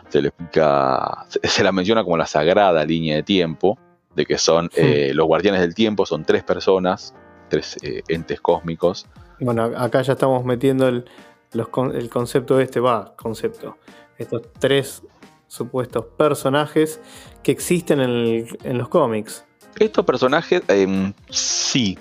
se 0.09 0.21
le 0.21 0.27
explica, 0.27 1.25
se, 1.27 1.63
la 1.63 1.71
menciona 1.71 2.03
como 2.03 2.15
la 2.15 2.27
sagrada 2.27 2.85
línea 2.85 3.15
de 3.15 3.23
tiempo, 3.23 3.79
de 4.15 4.27
que 4.27 4.37
son 4.37 4.69
eh, 4.75 5.13
los 5.15 5.25
guardianes 5.25 5.61
del 5.61 5.73
tiempo, 5.73 6.05
son 6.05 6.25
tres 6.25 6.43
personas, 6.43 7.15
tres 7.49 7.75
eh, 7.81 8.03
entes 8.07 8.39
cósmicos. 8.39 9.07
Bueno, 9.39 9.63
acá 9.63 10.03
ya 10.03 10.13
estamos 10.13 10.45
metiendo 10.45 10.87
el, 10.87 11.05
el 11.53 12.09
concepto 12.11 12.57
de 12.57 12.65
este, 12.65 12.79
va, 12.79 13.15
concepto, 13.15 13.79
estos 14.19 14.43
tres 14.59 15.01
supuestos 15.47 16.05
personajes 16.17 16.99
que 17.41 17.51
existen 17.51 17.99
en, 17.99 18.77
los 18.77 18.89
cómics. 18.89 19.43
Estos 19.79 20.05
personajes, 20.05 20.61
em, 20.67 21.13
sí, 21.31 21.97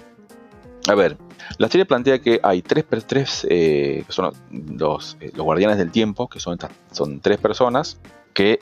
a 0.89 0.95
ver, 0.95 1.17
la 1.59 1.69
serie 1.69 1.87
plantea 1.87 2.21
que 2.21 2.41
hay 2.43 2.63
tres, 2.63 2.85
tres 3.07 3.47
eh, 3.49 4.05
son 4.09 4.33
los, 4.51 5.17
eh, 5.21 5.31
los, 5.35 5.45
guardianes 5.45 5.79
del 5.79 5.91
tiempo, 5.91 6.29
que 6.29 6.41
son, 6.41 6.59
son 6.93 7.21
tres 7.21 7.39
personas 7.39 8.01
que 8.35 8.59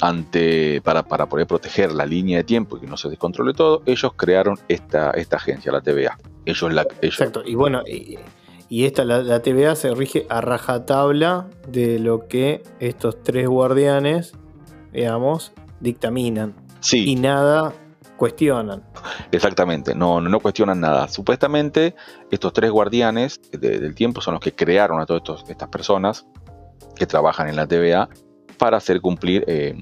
ante, 0.00 0.80
para, 0.80 1.02
para, 1.02 1.26
poder 1.26 1.46
proteger 1.46 1.92
la 1.92 2.06
línea 2.06 2.38
de 2.38 2.44
tiempo 2.44 2.78
y 2.78 2.80
que 2.80 2.86
no 2.86 2.96
se 2.96 3.10
descontrole 3.10 3.52
todo, 3.52 3.82
ellos 3.84 4.12
crearon 4.16 4.58
esta, 4.68 5.10
esta 5.10 5.36
agencia, 5.36 5.70
la 5.70 5.82
TVA. 5.82 6.18
Ellos 6.46 6.72
la, 6.72 6.86
Exacto, 7.02 7.42
y 7.44 7.54
bueno, 7.54 7.82
y, 7.86 8.84
esta, 8.84 9.04
la, 9.04 9.42
TVA 9.42 9.76
se 9.76 9.94
rige 9.94 10.26
a 10.30 10.40
rajatabla 10.40 11.46
de 11.68 11.98
lo 11.98 12.26
que 12.26 12.62
estos 12.80 13.22
tres 13.22 13.46
guardianes, 13.46 14.32
digamos, 14.94 15.52
dictaminan. 15.80 16.54
Sí. 16.80 17.04
Y 17.06 17.16
nada 17.16 17.74
cuestionan. 18.22 18.84
Exactamente, 19.32 19.96
no, 19.96 20.20
no, 20.20 20.38
cuestionan 20.38 20.78
nada. 20.78 21.08
Supuestamente 21.08 21.96
estos 22.30 22.52
tres 22.52 22.70
guardianes 22.70 23.40
del 23.50 23.96
tiempo 23.96 24.20
son 24.20 24.34
los 24.34 24.40
que 24.40 24.54
crearon 24.54 25.00
a 25.00 25.06
todas 25.06 25.42
estas 25.48 25.68
personas 25.68 26.24
que 26.94 27.04
trabajan 27.04 27.48
en 27.48 27.56
la 27.56 27.66
TVA 27.66 28.08
para 28.58 28.76
hacer 28.76 29.00
cumplir 29.00 29.42
eh, 29.48 29.74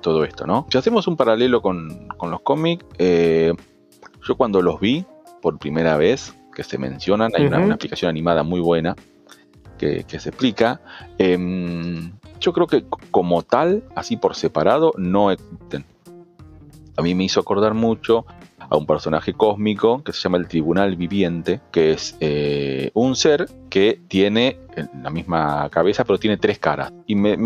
todo 0.00 0.24
esto, 0.24 0.46
¿no? 0.46 0.66
Si 0.70 0.78
hacemos 0.78 1.06
un 1.06 1.18
paralelo 1.18 1.60
con, 1.60 2.08
los 2.18 2.40
cómics, 2.40 2.82
eh, 2.96 3.52
yo 4.26 4.36
cuando 4.38 4.62
los 4.62 4.80
vi 4.80 5.04
por 5.42 5.58
primera 5.58 5.98
vez, 5.98 6.34
que 6.54 6.64
se 6.64 6.78
mencionan, 6.78 7.30
hay 7.36 7.44
una, 7.44 7.74
aplicación 7.74 8.08
animada 8.08 8.42
muy 8.42 8.60
buena 8.60 8.96
que, 9.76 10.02
se 10.08 10.30
explica. 10.30 10.80
Em, 11.18 12.10
yo 12.40 12.54
creo 12.54 12.66
que 12.66 12.86
como 13.10 13.42
tal, 13.42 13.82
así 13.94 14.16
por 14.16 14.34
separado, 14.34 14.94
no 14.96 15.30
existen 15.30 15.91
a 16.96 17.02
mí 17.02 17.14
me 17.14 17.24
hizo 17.24 17.40
acordar 17.40 17.74
mucho 17.74 18.26
a 18.58 18.76
un 18.76 18.86
personaje 18.86 19.34
cósmico 19.34 20.02
que 20.02 20.12
se 20.12 20.20
llama 20.20 20.38
el 20.38 20.48
Tribunal 20.48 20.96
Viviente, 20.96 21.60
que 21.70 21.92
es 21.92 22.16
eh, 22.20 22.90
un 22.94 23.16
ser 23.16 23.48
que 23.68 24.00
tiene 24.08 24.58
la 25.02 25.10
misma 25.10 25.68
cabeza, 25.70 26.04
pero 26.04 26.18
tiene 26.18 26.36
tres 26.36 26.58
caras. 26.58 26.92
Y 27.06 27.14
me, 27.14 27.36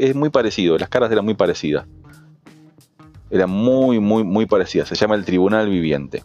es 0.00 0.14
muy 0.14 0.30
parecido, 0.30 0.78
las 0.78 0.88
caras 0.88 1.10
eran 1.10 1.24
muy 1.24 1.34
parecidas. 1.34 1.86
Eran 3.30 3.50
muy, 3.50 4.00
muy, 4.00 4.22
muy 4.22 4.46
parecidas. 4.46 4.88
Se 4.88 4.94
llama 4.94 5.16
el 5.16 5.24
Tribunal 5.24 5.68
Viviente. 5.68 6.22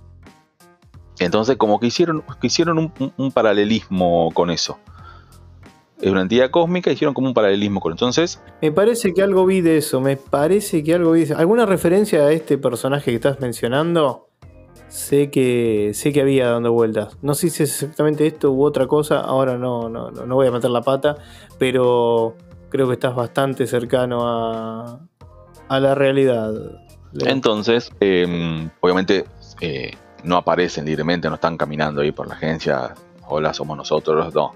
Entonces, 1.18 1.58
como 1.58 1.80
que 1.80 1.88
hicieron, 1.88 2.24
hicieron 2.42 2.94
un 3.18 3.32
paralelismo 3.32 4.32
con 4.34 4.52
eso 4.52 4.78
es 6.02 6.12
una 6.12 6.22
entidad 6.22 6.50
cósmica, 6.50 6.92
hicieron 6.92 7.14
como 7.14 7.28
un 7.28 7.34
paralelismo 7.34 7.82
con 7.82 7.92
entonces. 7.92 8.42
Me 8.62 8.72
parece 8.72 9.14
que 9.14 9.22
algo 9.22 9.46
vi 9.46 9.62
de 9.62 9.78
eso, 9.78 10.00
me 10.00 10.16
parece 10.18 10.84
que 10.84 10.94
algo 10.94 11.12
vi 11.12 11.20
de 11.20 11.26
eso. 11.26 11.38
¿Alguna 11.38 11.66
referencia 11.66 12.22
a 12.22 12.32
este 12.32 12.58
personaje 12.58 13.12
que 13.12 13.16
estás 13.16 13.40
mencionando? 13.40 14.30
Sé 14.88 15.30
que, 15.30 15.92
sé 15.94 16.12
que 16.12 16.22
había 16.22 16.50
dando 16.50 16.72
vueltas. 16.72 17.18
No 17.22 17.36
sé 17.36 17.50
si 17.50 17.64
es 17.64 17.82
exactamente 17.82 18.26
esto 18.26 18.52
u 18.52 18.64
otra 18.64 18.88
cosa, 18.88 19.20
ahora 19.20 19.58
no, 19.58 19.90
no, 19.90 20.10
no 20.10 20.36
voy 20.36 20.48
a 20.48 20.52
meter 20.52 20.70
la 20.72 20.82
pata, 20.82 21.18
pero 21.60 22.36
creo 22.70 22.88
que 22.88 22.94
estás 22.94 23.14
bastante 23.14 23.68
cercano 23.68 24.28
a, 24.28 25.00
a 25.68 25.80
la 25.80 25.96
realidad. 25.96 26.54
Entonces, 27.26 27.92
em, 28.00 28.70
obviamente 28.80 29.26
eh, 29.62 29.92
no 30.24 30.38
aparecen 30.38 30.86
libremente, 30.86 31.28
no 31.28 31.36
están 31.36 31.58
caminando 31.58 32.02
ahí 32.02 32.12
por 32.12 32.28
la 32.28 32.36
agencia, 32.36 32.94
hola, 33.28 33.54
somos 33.54 33.78
nosotros, 33.78 34.34
no 34.34 34.54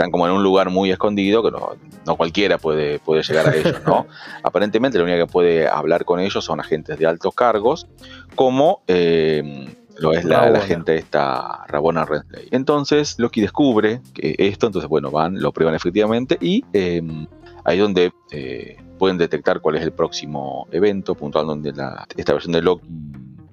están 0.00 0.10
como 0.10 0.26
en 0.26 0.32
un 0.32 0.42
lugar 0.42 0.70
muy 0.70 0.90
escondido 0.90 1.42
que 1.42 1.50
no, 1.50 2.16
cualquiera 2.16 2.56
puede, 2.56 2.98
puede 3.00 3.22
llegar 3.22 3.48
a 3.48 3.54
ellos, 3.54 3.82
¿no? 3.86 4.06
Aparentemente 4.42 4.96
la 4.96 5.04
única 5.04 5.18
que 5.18 5.26
puede 5.26 5.68
hablar 5.68 6.06
con 6.06 6.20
ellos 6.20 6.42
son 6.42 6.58
agentes 6.58 6.98
de 6.98 7.06
altos 7.06 7.34
cargos, 7.34 7.86
como 8.34 8.82
eh, 8.88 9.68
lo 9.98 10.14
es 10.14 10.24
la, 10.24 10.48
la, 10.48 10.60
gente 10.60 10.96
esta 10.96 11.66
Rabona 11.66 12.06
Rensley. 12.06 12.48
Entonces 12.50 13.16
Loki 13.18 13.42
descubre 13.42 14.00
que 14.14 14.34
esto, 14.38 14.66
entonces 14.66 14.88
bueno, 14.88 15.10
van, 15.10 15.38
lo 15.38 15.52
prueban 15.52 15.74
efectivamente 15.74 16.38
y 16.40 16.64
em, 16.72 17.26
ahí 17.64 17.76
donde 17.76 18.12
eh, 18.30 18.78
pueden 18.98 19.18
detectar 19.18 19.60
cuál 19.60 19.76
es 19.76 19.82
el 19.82 19.92
próximo 19.92 20.66
evento 20.72 21.14
puntual 21.14 21.46
donde 21.46 21.74
esta 22.16 22.32
versión 22.32 22.52
de 22.52 22.62
Loki 22.62 22.86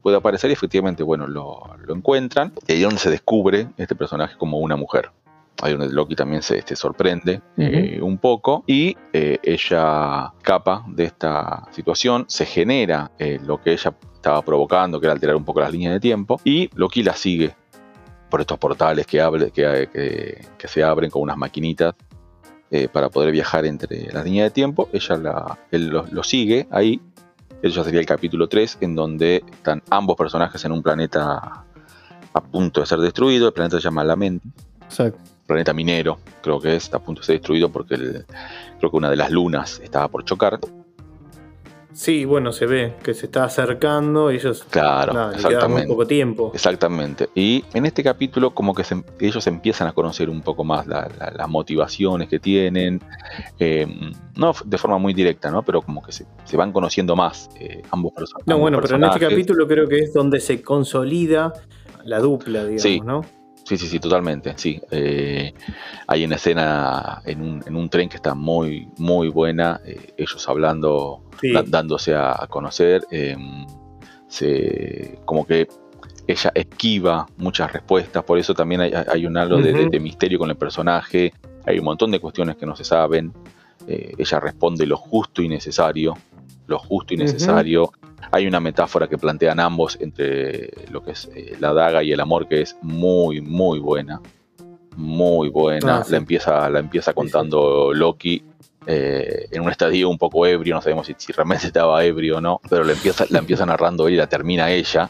puede 0.02 0.16
aparecer 0.16 0.50
y 0.50 0.54
efectivamente, 0.54 1.04
bueno, 1.04 1.28
lo, 1.28 1.76
encuentran 1.90 2.54
y 2.66 2.72
ahí 2.72 2.82
donde 2.82 3.00
se 3.00 3.10
descubre 3.10 3.68
este 3.76 3.96
personaje 3.96 4.38
como 4.38 4.60
una 4.60 4.78
mujer. 4.78 5.12
Ahí 5.62 5.74
donde 5.74 5.94
Loki 5.94 6.16
también 6.16 6.42
se, 6.42 6.64
sorprende 6.76 7.42
eh, 7.58 8.00
un 8.02 8.20
poco 8.20 8.64
y 8.68 8.96
eh, 9.12 9.40
ella 9.42 10.32
capa 10.42 10.86
de 10.88 11.06
esta 11.06 11.64
situación, 11.72 12.26
se 12.28 12.46
genera 12.46 13.12
lo 13.46 13.60
que 13.62 13.74
ella 13.74 13.96
estaba 14.14 14.42
provocando, 14.44 15.00
que 15.00 15.08
era 15.08 15.14
alterar 15.14 15.36
un 15.36 15.46
poco 15.46 15.62
las 15.62 15.72
líneas 15.72 15.94
de 15.94 16.00
tiempo, 16.00 16.40
y 16.44 16.70
Loki 16.76 17.02
la 17.02 17.14
sigue 17.14 17.56
por 18.30 18.42
estos 18.42 18.58
portales 18.58 19.08
que, 19.08 19.18
que, 19.54 20.42
que, 20.58 20.68
se 20.68 20.84
abren 20.84 21.10
con 21.10 21.22
unas 21.22 21.38
maquinitas 21.38 21.96
eh, 22.70 22.90
para 22.90 23.10
poder 23.10 23.32
viajar 23.32 23.66
entre 23.66 24.12
las 24.12 24.26
líneas 24.26 24.48
de 24.48 24.52
tiempo. 24.52 24.90
Ella 24.92 25.16
la, 25.16 25.58
él 25.72 25.88
lo, 25.88 26.24
sigue 26.24 26.68
ahí. 26.70 27.00
Eso 27.62 27.78
ya 27.78 27.84
sería 27.86 28.02
el 28.02 28.06
capítulo 28.06 28.50
3, 28.50 28.80
en 28.82 28.94
donde 28.94 29.44
están 29.50 29.82
ambos 29.90 30.18
personajes 30.18 30.64
en 30.66 30.74
un 30.74 30.84
planeta 30.84 31.66
a 32.34 32.44
punto 32.44 32.82
de 32.82 32.86
ser 32.86 33.00
destruido. 33.00 33.48
El 33.48 33.54
planeta 33.54 33.78
se 33.78 33.84
llama 33.84 34.04
Lamenti. 34.04 34.50
Exacto. 34.84 35.37
Planeta 35.48 35.74
minero, 35.74 36.20
creo 36.42 36.60
que 36.60 36.76
es, 36.76 36.84
está 36.84 36.98
a 36.98 37.00
punto 37.00 37.22
de 37.22 37.26
ser 37.26 37.36
destruido 37.38 37.70
porque 37.70 37.96
creo 37.96 38.92
que 38.92 38.98
una 38.98 39.10
de 39.10 39.16
las 39.16 39.32
lunas 39.32 39.80
estaba 39.84 40.08
por 40.10 40.24
chocar. 40.26 40.60
Sí, 41.98 42.26
bueno, 42.26 42.52
se 42.52 42.68
ve 42.68 42.94
que 43.02 43.16
se 43.16 43.26
está 43.26 43.46
acercando 43.46 44.32
y 44.32 44.36
ellos. 44.36 44.64
Claro, 44.70 45.32
exactamente. 45.32 45.88
Muy 45.88 45.96
poco 45.96 46.06
tiempo. 46.06 46.52
Exactamente. 46.54 47.28
Y 47.34 47.66
en 47.74 47.88
este 47.88 48.04
capítulo, 48.04 48.52
como 48.52 48.76
que 48.76 48.84
ellos 49.20 49.48
empiezan 49.48 49.88
a 49.88 49.94
conocer 49.94 50.30
un 50.30 50.44
poco 50.44 50.64
más 50.64 50.86
las 50.86 51.50
motivaciones 51.50 52.30
que 52.30 52.38
tienen. 52.38 53.02
Eh, 53.58 53.88
no 54.36 54.54
de 54.64 54.78
forma 54.78 55.00
muy 55.00 55.16
directa, 55.16 55.50
¿no? 55.50 55.64
Pero 55.64 55.82
como 55.82 56.04
que 56.04 56.12
se, 56.12 56.28
van 56.56 56.72
conociendo 56.72 57.16
más 57.16 57.50
eh, 57.60 57.82
ambos 57.90 58.14
personajes. 58.14 58.46
No, 58.46 58.60
bueno, 58.60 58.80
pero 58.80 58.98
en 58.98 59.04
este 59.04 59.20
capítulo 59.20 59.68
creo 59.68 59.88
que 59.88 59.98
es 59.98 60.14
donde 60.14 60.40
se 60.40 60.62
consolida 60.62 61.52
la 62.04 62.20
dupla, 62.20 62.64
digamos, 62.64 63.06
¿no? 63.08 63.37
Sí, 63.68 63.76
sí, 63.76 63.88
sí, 63.88 64.00
totalmente, 64.00 64.54
sí. 64.56 64.80
Eh, 64.92 65.54
hay 66.08 66.24
una 66.24 66.38
escena 66.38 67.22
en 67.26 67.42
un, 67.42 67.64
en 67.68 67.76
un, 67.76 67.90
tren 67.90 68.08
que 68.08 68.16
está 68.16 68.34
muy, 68.34 68.88
muy 68.98 69.28
buena, 69.28 69.82
eh, 69.84 70.14
ellos 70.16 70.48
hablando, 70.48 71.24
dándose 71.66 72.16
a, 72.16 72.48
conocer, 72.50 73.02
em, 73.12 73.68
se, 74.30 75.20
como 75.26 75.46
que 75.46 75.68
ella 76.28 76.52
esquiva 76.56 77.28
muchas 77.36 77.74
respuestas, 77.74 78.24
por 78.24 78.40
eso 78.40 78.54
también 78.54 78.80
hay, 78.80 79.26
un 79.26 79.36
halo 79.36 79.58
de, 79.58 80.00
misterio 80.00 80.40
con 80.40 80.50
el 80.50 80.56
personaje, 80.56 81.34
hay 81.66 81.80
un 81.80 81.86
montón 81.86 82.12
de 82.12 82.22
cuestiones 82.22 82.56
que 82.56 82.66
no 82.66 82.74
se 82.74 82.86
saben, 82.86 83.34
eh, 83.86 84.14
ella 84.18 84.40
responde 84.40 84.86
lo 84.86 84.96
justo 84.96 85.42
y 85.42 85.50
necesario, 85.50 86.14
lo 86.68 86.80
justo 86.80 87.14
y 87.14 87.18
necesario, 87.18 87.92
hay 88.32 88.48
una 88.48 88.60
metáfora 88.60 89.08
que 89.08 89.18
plantean 89.18 89.60
ambos 89.60 89.98
entre 90.00 90.72
lo 90.92 91.04
que 91.04 91.12
es 91.12 91.30
eh, 91.34 91.56
la 91.60 91.74
daga 91.74 92.04
y 92.04 92.12
el 92.12 92.20
amor 92.20 92.48
que 92.48 92.62
es 92.62 92.76
muy, 92.82 93.42
muy 93.42 93.80
buena. 93.80 94.22
Muy 94.96 95.50
buena. 95.50 95.98
Ah, 95.98 96.06
la, 96.10 96.18
empieza, 96.18 96.70
la 96.70 96.80
empieza 96.80 97.14
contando 97.14 97.94
Loki 97.94 98.44
eh, 98.86 99.48
en 99.52 99.62
un 99.62 99.70
estadio 99.70 100.10
un 100.10 100.18
poco 100.18 100.46
ebrio, 100.46 100.76
no 100.76 100.82
sabemos 100.82 101.08
si, 101.08 101.34
realmente 101.34 101.68
estaba 101.68 102.04
ebrio 102.04 102.38
o 102.38 102.42
no, 102.42 102.60
pero 102.70 102.84
la 102.84 102.94
empieza, 102.94 103.26
la 103.30 103.40
empieza 103.40 103.66
narrando 103.66 104.08
él 104.08 104.16
y 104.16 104.18
la 104.18 104.28
termina 104.28 104.72
ella, 104.72 105.10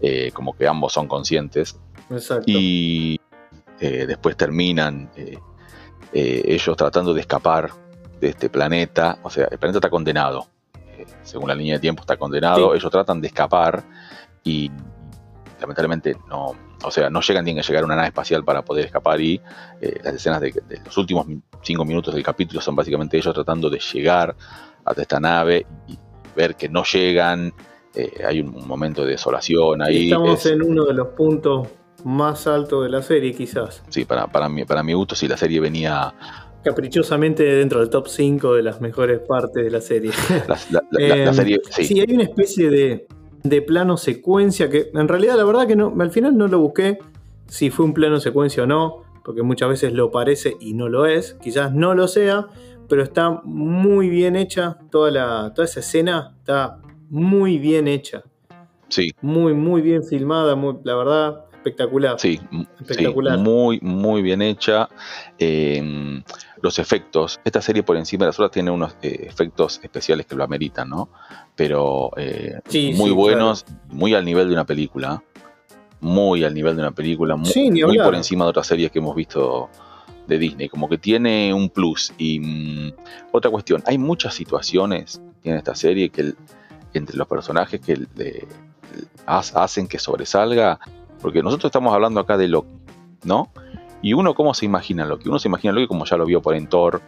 eh, 0.00 0.30
como 0.32 0.56
que 0.56 0.66
ambos 0.66 0.92
son 0.92 1.06
conscientes. 1.06 1.78
Exacto. 2.10 2.44
Y 2.46 3.18
después 3.80 4.36
terminan 4.36 5.10
ellos 6.12 6.76
tratando 6.76 7.12
de 7.12 7.20
escapar 7.20 7.70
de 8.20 8.28
este 8.28 8.48
planeta, 8.48 9.18
o 9.24 9.30
sea, 9.30 9.48
el 9.50 9.58
planeta 9.58 9.78
está 9.78 9.90
condenado, 9.90 10.46
según 11.22 11.48
la 11.48 11.54
línea 11.54 11.74
de 11.74 11.80
tiempo 11.80 12.02
está 12.02 12.16
condenado, 12.16 12.74
ellos 12.74 12.90
tratan 12.90 13.20
de 13.20 13.28
escapar 13.28 13.84
y 14.44 14.70
lamentablemente 15.60 16.16
no, 16.28 16.54
o 16.84 16.90
sea, 16.90 17.08
no 17.08 17.20
llegan, 17.20 17.44
tienen 17.44 17.62
que 17.62 17.68
llegar 17.68 17.82
a 17.84 17.86
una 17.86 17.96
nave 17.96 18.08
espacial 18.08 18.44
para 18.44 18.62
poder 18.62 18.86
escapar 18.86 19.20
y 19.20 19.40
eh, 19.80 20.00
las 20.02 20.14
escenas 20.14 20.40
de, 20.40 20.52
los 20.84 20.96
últimos 20.98 21.26
cinco 21.62 21.84
minutos 21.84 22.14
del 22.14 22.22
capítulo 22.22 22.60
son 22.60 22.74
básicamente 22.74 23.16
ellos 23.16 23.32
tratando 23.32 23.70
de 23.70 23.78
llegar 23.78 24.34
hasta 24.84 25.02
esta 25.02 25.20
nave 25.20 25.66
y 25.86 25.96
ver 26.34 26.56
que 26.56 26.68
no 26.68 26.82
llegan, 26.84 27.52
eh, 27.94 28.22
hay 28.26 28.40
un, 28.40 28.66
momento 28.66 29.04
de 29.04 29.12
desolación 29.12 29.82
ahí. 29.82 30.10
Estamos 30.10 30.44
en 30.46 30.62
uno 30.62 30.84
de 30.84 30.94
los 30.94 31.08
puntos 31.08 31.68
más 32.04 32.46
altos 32.46 32.82
de 32.82 32.90
la 32.90 33.02
serie 33.02 33.32
quizás. 33.32 33.82
Sí, 33.88 34.04
para, 34.04 34.26
para, 34.26 34.48
mí, 34.48 34.64
para 34.64 34.82
mi 34.82 34.92
gusto, 34.92 35.14
si 35.14 35.28
la 35.28 35.36
serie 35.36 35.60
venía 35.60 36.12
caprichosamente 36.62 37.42
dentro 37.42 37.80
del 37.80 37.90
top 37.90 38.08
5 38.08 38.54
de 38.54 38.62
las 38.62 38.80
mejores 38.80 39.20
partes 39.20 39.64
de 39.64 39.70
la 39.70 39.80
serie. 39.80 40.12
La, 40.70 40.82
em, 40.98 41.34
serie 41.34 41.60
sí. 41.70 42.00
hay 42.00 42.14
una 42.14 42.24
especie 42.24 42.70
de, 42.70 43.62
plano 43.62 43.96
secuencia 43.96 44.70
que 44.70 44.90
en 44.94 45.08
realidad 45.08 45.36
la 45.36 45.44
verdad 45.44 45.66
que 45.66 45.76
no, 45.76 45.94
al 45.98 46.10
final 46.10 46.36
no 46.36 46.46
lo 46.46 46.60
busqué 46.60 46.98
si 47.48 47.70
fue 47.70 47.84
un 47.84 47.92
plano 47.92 48.20
secuencia 48.20 48.62
o 48.62 48.66
no, 48.66 49.02
porque 49.24 49.42
muchas 49.42 49.68
veces 49.68 49.92
lo 49.92 50.10
parece 50.10 50.56
y 50.60 50.74
no 50.74 50.88
lo 50.88 51.06
es, 51.06 51.34
quizás 51.42 51.72
no 51.72 51.94
lo 51.94 52.08
sea, 52.08 52.46
pero 52.88 53.02
está 53.02 53.42
muy 53.44 54.08
bien 54.08 54.36
hecha, 54.36 54.78
toda, 54.90 55.10
la, 55.10 55.52
toda 55.54 55.66
esa 55.66 55.80
escena 55.80 56.34
está 56.38 56.80
muy 57.10 57.58
bien 57.58 57.88
hecha. 57.88 58.22
Sí. 58.88 59.10
Muy, 59.20 59.54
muy 59.54 59.82
bien 59.82 60.04
filmada, 60.04 60.54
muy, 60.54 60.76
la 60.84 60.96
verdad, 60.96 61.41
espectacular. 61.62 62.18
Sí, 62.18 62.40
espectacular. 62.80 63.38
muy, 63.38 63.78
muy 63.80 64.22
bien 64.22 64.42
hecha. 64.42 64.88
Em, 65.38 66.22
los 66.60 66.78
efectos, 66.78 67.40
esta 67.44 67.60
serie 67.60 67.82
por 67.82 67.96
encima 67.96 68.24
de 68.24 68.28
las 68.28 68.38
otras 68.38 68.50
tiene 68.50 68.70
unos 68.70 68.96
eh, 69.02 69.26
efectos 69.28 69.80
especiales 69.82 70.26
que 70.26 70.34
lo 70.34 70.44
ameritan, 70.44 70.90
¿no? 70.90 71.08
Pero 71.54 72.10
eh, 72.16 72.60
muy 72.94 73.10
buenos, 73.10 73.64
muy 73.88 74.14
al 74.14 74.24
nivel 74.24 74.48
de 74.48 74.54
una 74.54 74.66
película. 74.66 75.22
Muy 76.00 76.42
al 76.42 76.52
nivel 76.52 76.74
de 76.74 76.82
una 76.82 76.90
película, 76.90 77.36
muy, 77.36 77.96
por 77.96 78.16
encima 78.16 78.44
de 78.44 78.50
otras 78.50 78.66
series 78.66 78.90
que 78.90 78.98
hemos 78.98 79.14
visto 79.14 79.70
de 80.26 80.36
Disney. 80.36 80.68
Como 80.68 80.88
que 80.88 80.98
tiene 80.98 81.54
un 81.54 81.68
plus. 81.70 82.12
Y 82.18 82.40
mm, 82.40 82.92
otra 83.30 83.52
cuestión, 83.52 83.84
hay 83.86 83.98
muchas 83.98 84.34
situaciones 84.34 85.22
en 85.44 85.54
esta 85.54 85.76
serie 85.76 86.08
que 86.08 86.34
entre 86.92 87.16
los 87.16 87.28
personajes 87.28 87.80
que 87.80 87.96
hacen 89.26 89.86
que 89.86 89.98
sobresalga 89.98 90.78
porque 91.22 91.42
nosotros 91.42 91.70
estamos 91.70 91.94
hablando 91.94 92.20
acá 92.20 92.36
de 92.36 92.48
Loki, 92.48 92.68
¿no? 93.24 93.48
Y 94.02 94.14
uno, 94.14 94.34
¿cómo 94.34 94.52
se 94.52 94.66
imagina 94.66 95.06
Loki? 95.06 95.28
Uno 95.28 95.38
se 95.38 95.48
imagina 95.48 95.72
Loki 95.72 95.86
como 95.86 96.04
ya 96.04 96.16
lo 96.16 96.26
vio 96.26 96.42
por 96.42 96.56
en 96.56 96.66
Thor, 96.66 97.00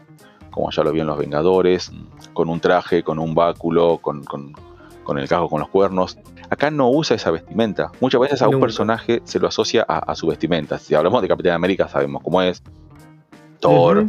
como 0.50 0.70
ya 0.70 0.84
lo 0.84 0.92
vio 0.92 1.02
en 1.02 1.08
Los 1.08 1.18
Vengadores, 1.18 1.92
con 2.32 2.48
un 2.48 2.60
traje, 2.60 3.02
con 3.02 3.18
un 3.18 3.34
báculo, 3.34 3.98
con, 3.98 4.22
el 5.18 5.28
casco, 5.28 5.48
con 5.48 5.58
los 5.58 5.68
cuernos. 5.68 6.16
Acá 6.48 6.70
no 6.70 6.88
usa 6.88 7.16
esa 7.16 7.32
vestimenta. 7.32 7.90
Muchas 8.00 8.20
veces 8.20 8.42
a 8.42 8.48
un 8.48 8.60
personaje 8.60 9.20
se 9.24 9.40
lo 9.40 9.48
asocia 9.48 9.82
a, 9.82 10.14
su 10.14 10.28
vestimenta. 10.28 10.78
Si 10.78 10.94
hablamos 10.94 11.20
de 11.20 11.28
Capitán 11.28 11.54
América, 11.54 11.88
sabemos 11.88 12.22
cómo 12.22 12.40
es. 12.40 12.62
Thor, 13.58 14.06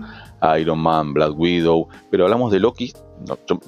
Iron 0.59 0.79
Man, 0.79 1.13
Black 1.13 1.33
Widow. 1.35 1.87
Pero 2.11 2.25
hablamos 2.25 2.51
de 2.51 2.59
Loki. 2.59 2.93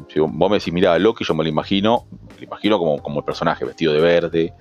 si 0.10 0.20
vos 0.20 0.32
me 0.32 0.58
decís, 0.58 0.72
mira, 0.72 1.00
Loki, 1.00 1.26
yo 1.26 1.34
me 1.34 1.44
lo 1.44 1.50
imagino, 1.50 2.06
me 2.30 2.42
lo 2.42 2.44
imagino 2.44 2.78
como, 2.78 3.02
como 3.02 3.20
el 3.20 3.26
personaje 3.26 3.66
vestido 3.66 3.94
de 3.94 4.02
verde, 4.02 4.54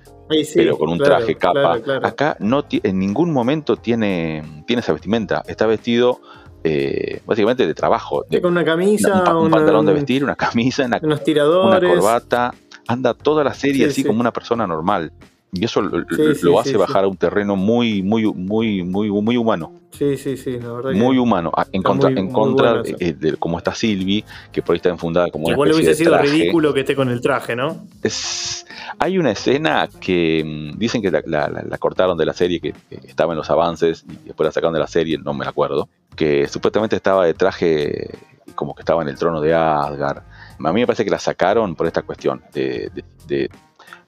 pero 0.55 0.79
con 0.79 0.91
un 0.91 0.99
traje, 0.99 1.35
capa. 1.37 1.79
Acá 2.03 2.37
no 2.41 2.65
en 2.71 2.99
ningún 2.99 3.33
momento 3.33 3.77
tiene, 3.77 4.43
tiene 4.67 4.81
esa 4.81 4.93
vestimenta. 4.93 5.43
Está 5.47 5.67
vestido 5.67 6.21
eh, 6.65 7.21
básicamente 7.27 7.67
de 7.67 7.75
trabajo. 7.75 8.25
con 8.43 8.53
una 8.53 8.65
camisa, 8.65 9.37
un, 9.37 9.51
pantalón 9.51 9.87
de 9.87 9.93
vestir, 9.93 10.25
una 10.25 10.37
camisa, 10.37 10.85
una, 10.85 10.99
unos 11.03 11.23
tiradores. 11.23 11.83
una 11.83 11.95
corbata. 11.95 12.55
Anda 12.89 13.15
toda 13.15 13.43
la 13.43 13.55
serie 13.55 13.87
así 13.87 14.05
como 14.05 14.21
una 14.21 14.33
persona 14.33 14.67
normal. 14.67 15.13
Y 15.57 15.65
eso 15.65 15.81
lo, 15.81 16.61
hace 16.61 16.77
bajar 16.77 17.05
a 17.05 17.09
un 17.09 17.17
terreno 17.17 17.57
muy, 17.57 18.03
muy, 18.03 18.25
muy, 18.25 18.83
muy, 18.83 19.11
muy 19.11 19.37
humano. 19.37 19.73
Sí, 19.91 20.17
sí, 20.19 20.37
sí, 20.37 20.59
la 20.61 20.73
verdad. 20.73 20.93
Muy 20.93 21.17
humano. 21.17 21.51
En 21.73 21.83
contra, 21.83 22.11
en 22.11 22.31
contra 22.31 22.83
de, 22.83 23.37
cómo 23.39 23.59
está 23.59 23.75
Sylvie, 23.75 24.25
que 24.53 24.61
por 24.61 24.75
ahí 24.75 24.77
está 24.77 24.91
enfundada 24.91 25.31
como 25.31 25.51
Igual 25.51 25.71
le 25.71 25.77
hubiese 25.77 25.95
sido 25.95 26.19
ridículo 26.19 26.75
que 26.75 26.81
esté 26.81 26.95
con 26.95 27.09
el 27.09 27.21
traje, 27.21 27.57
¿no? 27.57 27.87
Es, 28.03 28.67
hay 28.99 29.19
una 29.19 29.31
escena 29.31 29.89
que 30.01 30.43
mm, 30.45 30.79
dicen 30.79 31.01
que 31.01 31.11
la, 31.11 31.79
cortaron 31.79 32.19
de 32.19 32.27
la 32.27 32.35
serie, 32.35 32.61
que, 32.61 32.75
estaba 32.91 33.33
en 33.33 33.39
los 33.39 33.49
avances, 33.49 34.05
y 34.09 34.27
después 34.27 34.47
la 34.47 34.53
sacaron 34.53 34.75
de 34.75 34.81
la 34.81 34.87
serie, 34.87 35.17
no 35.19 35.33
me 35.33 35.47
acuerdo, 35.47 35.89
que 36.15 36.47
supuestamente 36.49 36.97
estaba 36.97 37.25
de 37.25 37.35
traje 37.35 38.11
como 38.55 38.75
que 38.75 38.83
estaba 38.83 39.03
en 39.03 39.09
el 39.09 39.17
trono 39.17 39.41
de 39.41 39.55
Asgard. 39.55 40.23
A 40.59 40.73
mí 40.73 40.81
me 40.81 40.87
parece 40.87 41.05
que 41.05 41.11
la 41.11 41.19
sacaron 41.19 41.75
por 41.75 41.87
esta 41.87 42.03
cuestión 42.03 42.43
de, 42.53 42.91
de 43.27 43.51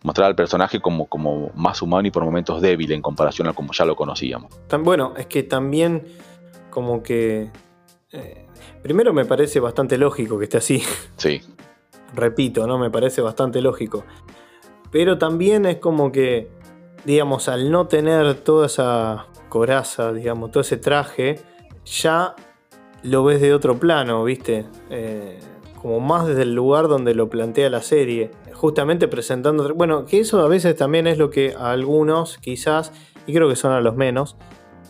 mostrar 0.02 0.28
al 0.28 0.34
personaje 0.36 0.80
como, 0.80 1.06
como 1.06 1.50
más 1.54 1.82
humano 1.82 2.06
y 2.06 2.10
por 2.10 2.24
momentos 2.24 2.60
débil 2.62 2.92
en 2.92 3.02
comparación 3.02 3.48
a 3.48 3.52
como 3.52 3.72
ya 3.72 3.84
lo 3.84 3.96
conocíamos. 3.96 4.52
Bueno, 4.80 5.14
es 5.16 5.26
que 5.26 5.42
también 5.42 6.04
como 6.70 7.02
que... 7.02 7.50
eh, 8.12 8.46
primero 8.82 9.12
me 9.12 9.24
parece 9.24 9.60
bastante 9.60 9.98
lógico 9.98 10.38
que 10.38 10.44
esté 10.44 10.58
así. 10.58 10.82
Sí, 11.16 11.40
repito, 12.14 12.66
¿no? 12.66 12.78
Me 12.78 12.90
parece 12.90 13.20
bastante 13.20 13.60
lógico. 13.60 14.04
Pero 14.90 15.18
también 15.18 15.66
es 15.66 15.76
como 15.76 16.12
que, 16.12 16.48
digamos, 17.04 17.48
al 17.48 17.70
no 17.70 17.88
tener 17.88 18.34
toda 18.36 18.66
esa 18.66 19.26
coraza, 19.48 20.12
digamos, 20.12 20.50
todo 20.50 20.60
ese 20.60 20.76
traje, 20.76 21.40
ya 21.84 22.34
lo 23.02 23.24
ves 23.24 23.40
de 23.40 23.52
otro 23.52 23.78
plano, 23.78 24.24
¿viste? 24.24 24.66
Eh, 24.90 25.38
como 25.80 26.00
más 26.00 26.26
desde 26.26 26.42
el 26.42 26.54
lugar 26.54 26.88
donde 26.88 27.14
lo 27.14 27.28
plantea 27.28 27.68
la 27.70 27.82
serie. 27.82 28.30
Justamente 28.58 29.06
presentando... 29.06 29.72
Bueno, 29.74 30.04
que 30.04 30.18
eso 30.20 30.40
a 30.40 30.48
veces 30.48 30.74
también 30.76 31.06
es 31.06 31.16
lo 31.16 31.30
que 31.30 31.54
a 31.56 31.70
algunos, 31.70 32.38
quizás, 32.38 32.92
y 33.26 33.32
creo 33.32 33.48
que 33.48 33.56
son 33.56 33.72
a 33.72 33.80
los 33.80 33.94
menos, 33.94 34.36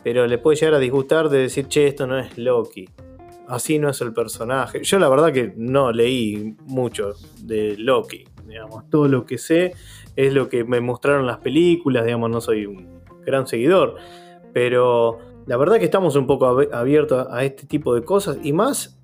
pero 0.02 0.26
le 0.26 0.38
puede 0.38 0.56
llegar 0.56 0.74
a 0.74 0.78
disgustar 0.78 1.28
de 1.28 1.38
decir, 1.38 1.68
che, 1.68 1.86
esto 1.86 2.06
no 2.06 2.18
es 2.18 2.36
Loki 2.38 2.88
así 3.48 3.78
no 3.78 3.88
es 3.88 4.00
el 4.02 4.12
personaje. 4.12 4.82
Yo 4.84 4.98
la 4.98 5.08
verdad 5.08 5.32
que 5.32 5.54
no 5.56 5.90
leí 5.90 6.54
mucho 6.66 7.14
de 7.40 7.76
Loki, 7.78 8.24
digamos, 8.46 8.88
todo 8.90 9.08
lo 9.08 9.24
que 9.24 9.38
sé 9.38 9.72
es 10.16 10.34
lo 10.34 10.48
que 10.48 10.64
me 10.64 10.80
mostraron 10.80 11.26
las 11.26 11.38
películas, 11.38 12.04
digamos, 12.04 12.30
no 12.30 12.40
soy 12.40 12.66
un 12.66 13.00
gran 13.24 13.46
seguidor, 13.46 13.96
pero 14.52 15.18
la 15.46 15.56
verdad 15.56 15.78
que 15.78 15.86
estamos 15.86 16.14
un 16.16 16.26
poco 16.26 16.46
ab- 16.46 16.74
abiertos 16.74 17.26
a 17.30 17.42
este 17.44 17.66
tipo 17.66 17.94
de 17.94 18.02
cosas 18.02 18.38
y 18.42 18.52
más 18.52 18.97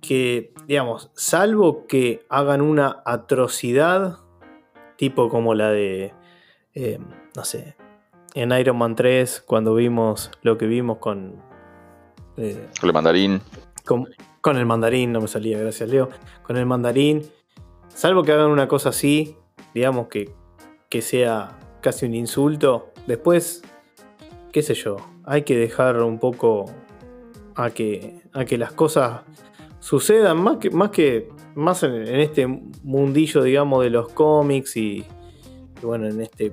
que, 0.00 0.52
digamos, 0.66 1.10
salvo 1.14 1.86
que 1.86 2.24
hagan 2.28 2.60
una 2.60 3.02
atrocidad 3.04 4.18
tipo 4.96 5.28
como 5.28 5.54
la 5.54 5.70
de, 5.70 6.12
eh, 6.74 6.98
no 7.36 7.44
sé, 7.44 7.76
en 8.34 8.52
Iron 8.52 8.76
Man 8.76 8.94
3 8.94 9.42
cuando 9.46 9.74
vimos 9.74 10.30
lo 10.42 10.58
que 10.58 10.66
vimos 10.66 10.98
con... 10.98 11.36
eh, 12.36 12.68
con 12.80 12.88
el 12.88 12.92
mandarín. 12.92 13.40
con, 13.84 14.08
con 14.40 14.56
el 14.56 14.66
mandarín, 14.66 15.12
no 15.12 15.20
me 15.20 15.28
salía, 15.28 15.58
gracias 15.58 15.88
Leo. 15.88 16.08
Con 16.42 16.56
el 16.56 16.66
mandarín, 16.66 17.22
salvo 17.88 18.22
que 18.22 18.32
hagan 18.32 18.50
una 18.50 18.68
cosa 18.68 18.90
así, 18.90 19.36
digamos 19.74 20.08
que, 20.08 20.32
que 20.88 21.02
sea 21.02 21.58
casi 21.80 22.06
un 22.06 22.14
insulto, 22.14 22.92
después, 23.06 23.62
qué 24.52 24.62
sé 24.62 24.74
yo, 24.74 24.96
hay 25.24 25.42
que 25.42 25.56
dejar 25.56 26.02
un 26.02 26.18
poco 26.18 26.66
a 27.54 27.70
que, 27.70 28.22
a 28.32 28.44
que 28.44 28.58
las 28.58 28.72
cosas 28.72 29.22
sucedan, 29.88 30.42
más 30.42 30.58
que, 30.58 30.70
más 30.70 30.90
que, 30.90 31.30
más 31.54 31.82
en, 31.82 32.20
este 32.20 32.46
mundillo, 32.82 33.42
digamos, 33.42 33.82
de 33.82 33.88
los 33.88 34.10
cómics 34.10 34.76
y, 34.76 35.02
bueno, 35.80 36.06
en 36.06 36.20
este 36.20 36.52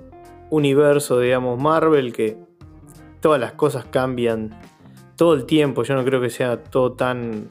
universo, 0.52 1.20
digamos, 1.20 1.62
Marvel, 1.62 2.14
que 2.14 2.38
todas 3.20 3.42
las 3.42 3.52
cosas 3.52 3.84
cambian 3.92 4.58
todo 5.18 5.34
el 5.34 5.46
tiempo. 5.46 5.84
Yo 5.84 5.96
no 5.96 6.06
creo 6.06 6.22
que 6.22 6.30
sea 6.30 6.64
todo 6.64 6.94
tan. 6.94 7.50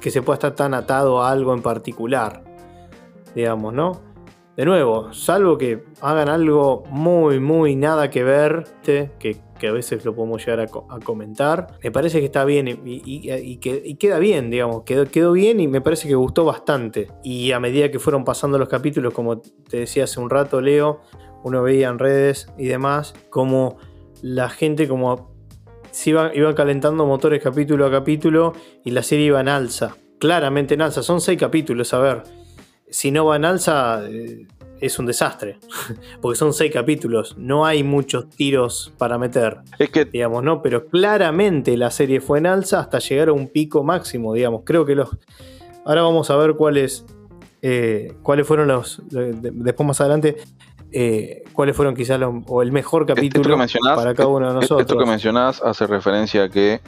que 0.00 0.10
se 0.10 0.22
pueda 0.22 0.34
estar 0.34 0.56
tan 0.56 0.74
atado 0.74 1.22
a 1.22 1.30
algo 1.30 1.54
en 1.54 1.62
particular. 1.62 2.42
Digamos, 3.32 3.72
¿no? 3.72 4.00
De 4.56 4.64
nuevo, 4.64 5.12
salvo 5.12 5.56
que 5.56 5.84
hagan 6.00 6.28
algo 6.28 6.82
muy, 6.90 7.38
muy 7.38 7.76
nada 7.76 8.10
que 8.10 8.24
ver, 8.24 8.64
que, 8.82 9.40
que 9.60 9.68
a 9.68 9.72
veces 9.72 10.04
lo 10.04 10.14
podemos 10.16 10.44
llegar 10.44 10.58
a, 10.60 10.66
co- 10.66 10.86
a 10.90 10.98
comentar. 10.98 11.78
Me 11.84 11.92
parece 11.92 12.18
que 12.18 12.24
está 12.24 12.44
bien 12.44 12.66
y, 12.84 13.56
que- 13.58 13.96
queda 13.96 14.18
bien, 14.18 14.50
digamos, 14.50 14.82
quedó, 14.82 15.32
bien 15.32 15.60
y 15.60 15.68
me 15.68 15.80
parece 15.80 16.08
que 16.08 16.16
gustó 16.16 16.44
bastante. 16.44 17.06
Y 17.22 17.52
a 17.52 17.60
medida 17.60 17.90
que 17.92 18.00
fueron 18.00 18.24
pasando 18.24 18.58
los 18.58 18.68
capítulos, 18.68 19.14
como 19.14 19.38
te 19.40 19.76
decía 19.78 20.04
hace 20.04 20.18
un 20.18 20.30
rato, 20.30 20.60
Leo, 20.60 21.00
uno 21.44 21.62
veía 21.62 21.88
en 21.88 21.98
redes 22.00 22.48
y 22.58 22.64
demás, 22.66 23.14
como 23.30 23.76
la 24.22 24.48
gente 24.48 24.88
como 24.88 25.30
iba, 26.06 26.34
iba 26.34 26.54
calentando 26.54 27.06
motores 27.06 27.42
capítulo 27.42 27.86
a 27.86 27.90
capítulo 27.90 28.52
y 28.84 28.90
la 28.90 29.02
serie 29.02 29.26
iba 29.26 29.40
en 29.40 29.48
alza. 29.48 29.96
Claramente 30.18 30.74
en 30.74 30.82
alza. 30.82 31.02
Son 31.02 31.20
seis 31.20 31.38
capítulos, 31.38 31.94
a 31.94 31.98
ver. 32.00 32.22
Si 32.90 33.10
no 33.10 33.24
va 33.24 33.36
en 33.36 33.44
alza, 33.44 34.02
eh, 34.08 34.46
es 34.80 34.98
un 34.98 35.06
desastre. 35.06 35.58
Porque 36.20 36.36
son 36.38 36.52
seis 36.52 36.72
capítulos. 36.72 37.36
No 37.38 37.66
hay 37.66 37.82
muchos 37.82 38.28
tiros 38.30 38.92
para 38.98 39.18
meter, 39.18 39.58
Es 39.78 39.90
que 39.90 40.04
digamos, 40.04 40.42
¿no? 40.42 40.62
Pero 40.62 40.86
claramente 40.86 41.76
la 41.76 41.90
serie 41.90 42.20
fue 42.20 42.38
en 42.38 42.46
alza 42.46 42.80
hasta 42.80 42.98
llegar 42.98 43.28
a 43.28 43.32
un 43.32 43.48
pico 43.48 43.82
máximo, 43.84 44.34
digamos. 44.34 44.62
Creo 44.64 44.84
que 44.84 44.94
los. 44.94 45.08
Ahora 45.84 46.02
vamos 46.02 46.30
a 46.30 46.36
ver 46.36 46.54
cuáles. 46.54 47.04
eh, 47.62 48.14
cuáles 48.22 48.46
fueron 48.46 48.68
los. 48.68 49.02
de- 49.10 49.32
de- 49.34 49.50
después 49.52 49.86
más 49.86 50.00
adelante. 50.00 50.36
eh, 50.92 51.44
cuáles 51.52 51.76
fueron 51.76 51.94
quizás 51.94 52.18
los, 52.18 52.34
o 52.48 52.62
el 52.62 52.72
mejor 52.72 53.06
capítulo 53.06 53.56
para 53.96 54.12
cada 54.14 54.28
uno 54.28 54.48
de 54.48 54.54
nosotros. 54.54 54.80
esto 54.80 54.98
que 54.98 55.06
mencionás 55.06 55.62
hace 55.62 55.86
referencia 55.86 56.42
a 56.44 56.48
que 56.48 56.80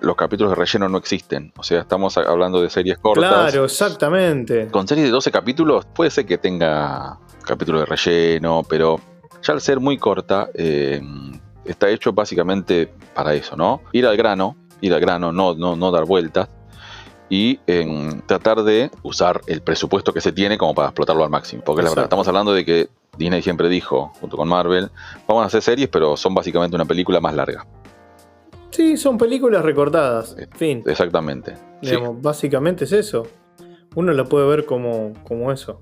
los 0.00 0.16
capítulos 0.16 0.52
de 0.52 0.56
relleno 0.56 0.88
no 0.88 0.98
existen. 0.98 1.52
O 1.56 1.62
sea, 1.62 1.80
estamos 1.80 2.16
hablando 2.16 2.60
de 2.60 2.70
series 2.70 2.98
cortas. 2.98 3.30
Claro, 3.30 3.64
exactamente. 3.64 4.68
Con 4.68 4.86
series 4.86 5.06
de 5.06 5.10
12 5.10 5.30
capítulos 5.30 5.86
puede 5.86 6.10
ser 6.10 6.26
que 6.26 6.38
tenga 6.38 7.18
capítulos 7.44 7.82
de 7.82 7.86
relleno, 7.86 8.62
pero 8.68 9.00
ya 9.42 9.52
al 9.52 9.60
ser 9.60 9.80
muy 9.80 9.98
corta, 9.98 10.50
eh, 10.54 11.00
está 11.64 11.88
hecho 11.88 12.12
básicamente 12.12 12.92
para 13.14 13.34
eso, 13.34 13.56
¿no? 13.56 13.82
Ir 13.92 14.06
al 14.06 14.16
grano, 14.16 14.56
ir 14.80 14.92
al 14.94 15.00
grano, 15.00 15.32
no, 15.32 15.54
no, 15.54 15.76
no 15.76 15.90
dar 15.90 16.04
vueltas 16.04 16.48
y 17.30 17.60
em, 17.66 18.22
tratar 18.22 18.62
de 18.62 18.90
usar 19.02 19.40
el 19.46 19.60
presupuesto 19.60 20.12
que 20.12 20.20
se 20.20 20.32
tiene 20.32 20.56
como 20.56 20.74
para 20.74 20.88
explotarlo 20.88 21.24
al 21.24 21.30
máximo. 21.30 21.62
Porque 21.64 21.82
la 21.82 21.90
verdad, 21.90 22.04
Exacto. 22.04 22.06
estamos 22.06 22.28
hablando 22.28 22.52
de 22.52 22.64
que 22.64 22.88
Disney 23.16 23.42
siempre 23.42 23.68
dijo, 23.68 24.12
junto 24.20 24.36
con 24.36 24.48
Marvel, 24.48 24.90
vamos 25.26 25.42
a 25.42 25.46
hacer 25.46 25.62
series, 25.62 25.88
pero 25.88 26.16
son 26.16 26.34
básicamente 26.34 26.74
una 26.74 26.84
película 26.84 27.20
más 27.20 27.34
larga. 27.34 27.66
Sí, 28.70 28.96
son 28.96 29.18
películas 29.18 29.64
recortadas. 29.64 30.36
Fin. 30.56 30.82
Exactamente. 30.86 31.54
Sí, 31.82 31.90
Digamos, 31.90 32.20
Básicamente 32.22 32.84
es 32.84 32.92
eso. 32.92 33.26
Uno 33.94 34.12
la 34.12 34.24
puede 34.24 34.46
ver 34.46 34.64
como, 34.66 35.12
como 35.24 35.50
eso. 35.50 35.80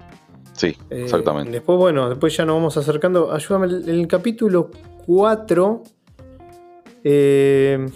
sí, 0.53 0.77
Eh, 0.91 1.03
exactamente. 1.05 1.51
Después, 1.51 1.79
bueno, 1.79 2.09
después 2.09 2.37
ya 2.37 2.45
nos 2.45 2.57
vamos 2.57 2.77
acercando. 2.77 3.33
Ayúdame, 3.33 3.67
el, 3.67 3.89
el 3.89 4.07
capítulo 4.09 4.71
4. 5.07 5.83
eh, 7.05 7.87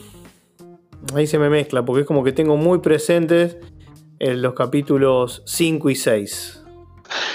ahí 1.14 1.26
se 1.26 1.38
me 1.38 1.48
mezcla, 1.48 1.84
porque 1.84 2.02
es 2.02 2.06
como 2.06 2.22
que 2.24 2.32
tengo 2.32 2.56
muy 2.56 2.78
presentes 2.80 3.56
en 4.18 4.42
los 4.42 4.54
capítulos 4.54 5.42
5 5.46 5.90
y 5.90 5.94
6. 5.94 6.59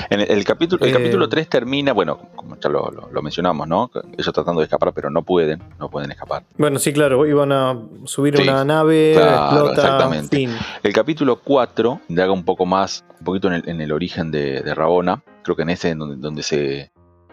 En 0.09 0.21
el, 0.21 0.31
el 0.31 0.43
capítulo, 0.43 0.83
el 0.85 0.91
Eh, 0.91 0.93
capítulo 0.93 1.27
3 1.29 1.49
termina, 1.49 1.93
bueno, 1.93 2.17
como 2.35 2.57
ya 2.59 2.69
lo, 2.69 2.89
lo- 2.91 3.09
lo 3.11 3.21
mencionamos, 3.21 3.67
¿no? 3.67 3.91
Ellos 4.17 4.33
tratando 4.33 4.61
de 4.61 4.65
escapar, 4.65 4.93
pero 4.93 5.09
no 5.09 5.23
pueden, 5.23 5.61
no 5.79 5.89
pueden 5.89 6.11
escapar. 6.11 6.43
Bueno, 6.57 6.79
sí, 6.79 6.93
claro, 6.93 7.25
iban 7.25 7.51
a 7.51 7.77
subir 8.05 8.37
Sí, 8.37 8.43
una 8.43 8.63
nave, 8.65 9.13
claro, 9.15 9.35
explota, 9.43 9.73
exactamente. 9.73 10.35
fin. 10.37 10.51
El 10.83 10.93
capítulo 10.93 11.39
4 11.41 12.01
indaga 12.09 12.31
un 12.31 12.43
poco 12.45 12.65
más, 12.65 13.03
un 13.19 13.25
poquito 13.25 13.47
en 13.47 13.53
el, 13.55 13.69
en 13.69 13.81
el 13.81 13.91
origen 13.91 14.31
de, 14.31 14.61
de 14.61 14.73
Rabona. 14.75 15.21
Creo 15.43 15.55
que 15.55 15.63
en 15.63 15.69
ese 15.69 15.93
donde, 15.95 16.15
donde 16.17 16.41
se, 16.43 16.91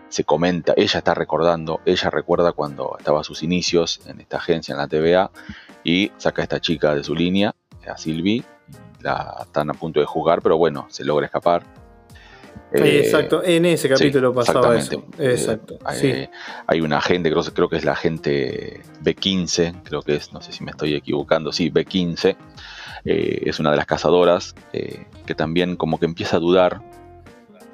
se 0.09 0.25
comenta, 0.25 0.75
ella 0.77 0.99
está 0.99 1.15
recordando, 1.15 1.81
ella 1.87 2.11
recuerda 2.11 2.53
cuando 2.53 2.97
estaba 2.99 3.21
a 3.21 3.25
sus 3.25 3.43
inicios 3.43 4.01
en 4.07 4.21
esta 4.21 4.37
agencia, 4.39 4.73
en 4.73 4.79
la 4.79 4.89
TVA, 4.89 5.31
y 5.85 6.11
saca 6.19 6.43
a 6.43 6.45
esta 6.45 6.61
chica 6.61 6.95
de 6.95 7.03
su 7.05 7.15
línea, 7.15 7.55
a 7.89 7.97
Sylvie, 7.97 8.45
la 9.01 9.39
están 9.43 9.71
a 9.71 9.75
punto 9.75 9.99
de 10.01 10.07
juzgar, 10.07 10.43
pero 10.43 10.57
bueno, 10.57 10.87
se 10.91 11.05
logra 11.05 11.27
escapar. 11.27 11.63
Eh, 12.75 13.01
Exacto, 13.05 13.43
en 13.45 13.67
ese 13.67 13.89
capítulo 13.89 14.31
sí, 14.31 14.37
pasaba 14.37 14.77
eso. 14.79 15.05
Eh, 15.19 15.33
Exacto. 15.33 15.79
hay, 15.85 15.99
sí. 16.01 16.13
hay 16.67 16.81
una 16.81 16.99
agente, 16.99 17.31
creo, 17.31 17.43
creo 17.43 17.69
que 17.69 17.77
es 17.77 17.85
la 17.85 17.93
agente 17.93 18.81
B15, 19.05 19.83
creo 19.85 20.03
que 20.03 20.17
es, 20.17 20.33
no 20.33 20.41
sé 20.41 20.53
si 20.53 20.65
me 20.65 20.71
estoy 20.71 20.95
equivocando, 20.95 21.53
sí, 21.53 21.71
B15, 21.71 22.37
eh, 23.05 23.43
es 23.45 23.59
una 23.61 23.71
de 23.73 23.77
las 23.77 23.87
cazadoras 23.87 24.55
que 24.73 25.35
también 25.35 25.77
como 25.77 25.99
que 25.99 26.07
empieza 26.07 26.37
a 26.37 26.41
dudar 26.41 26.81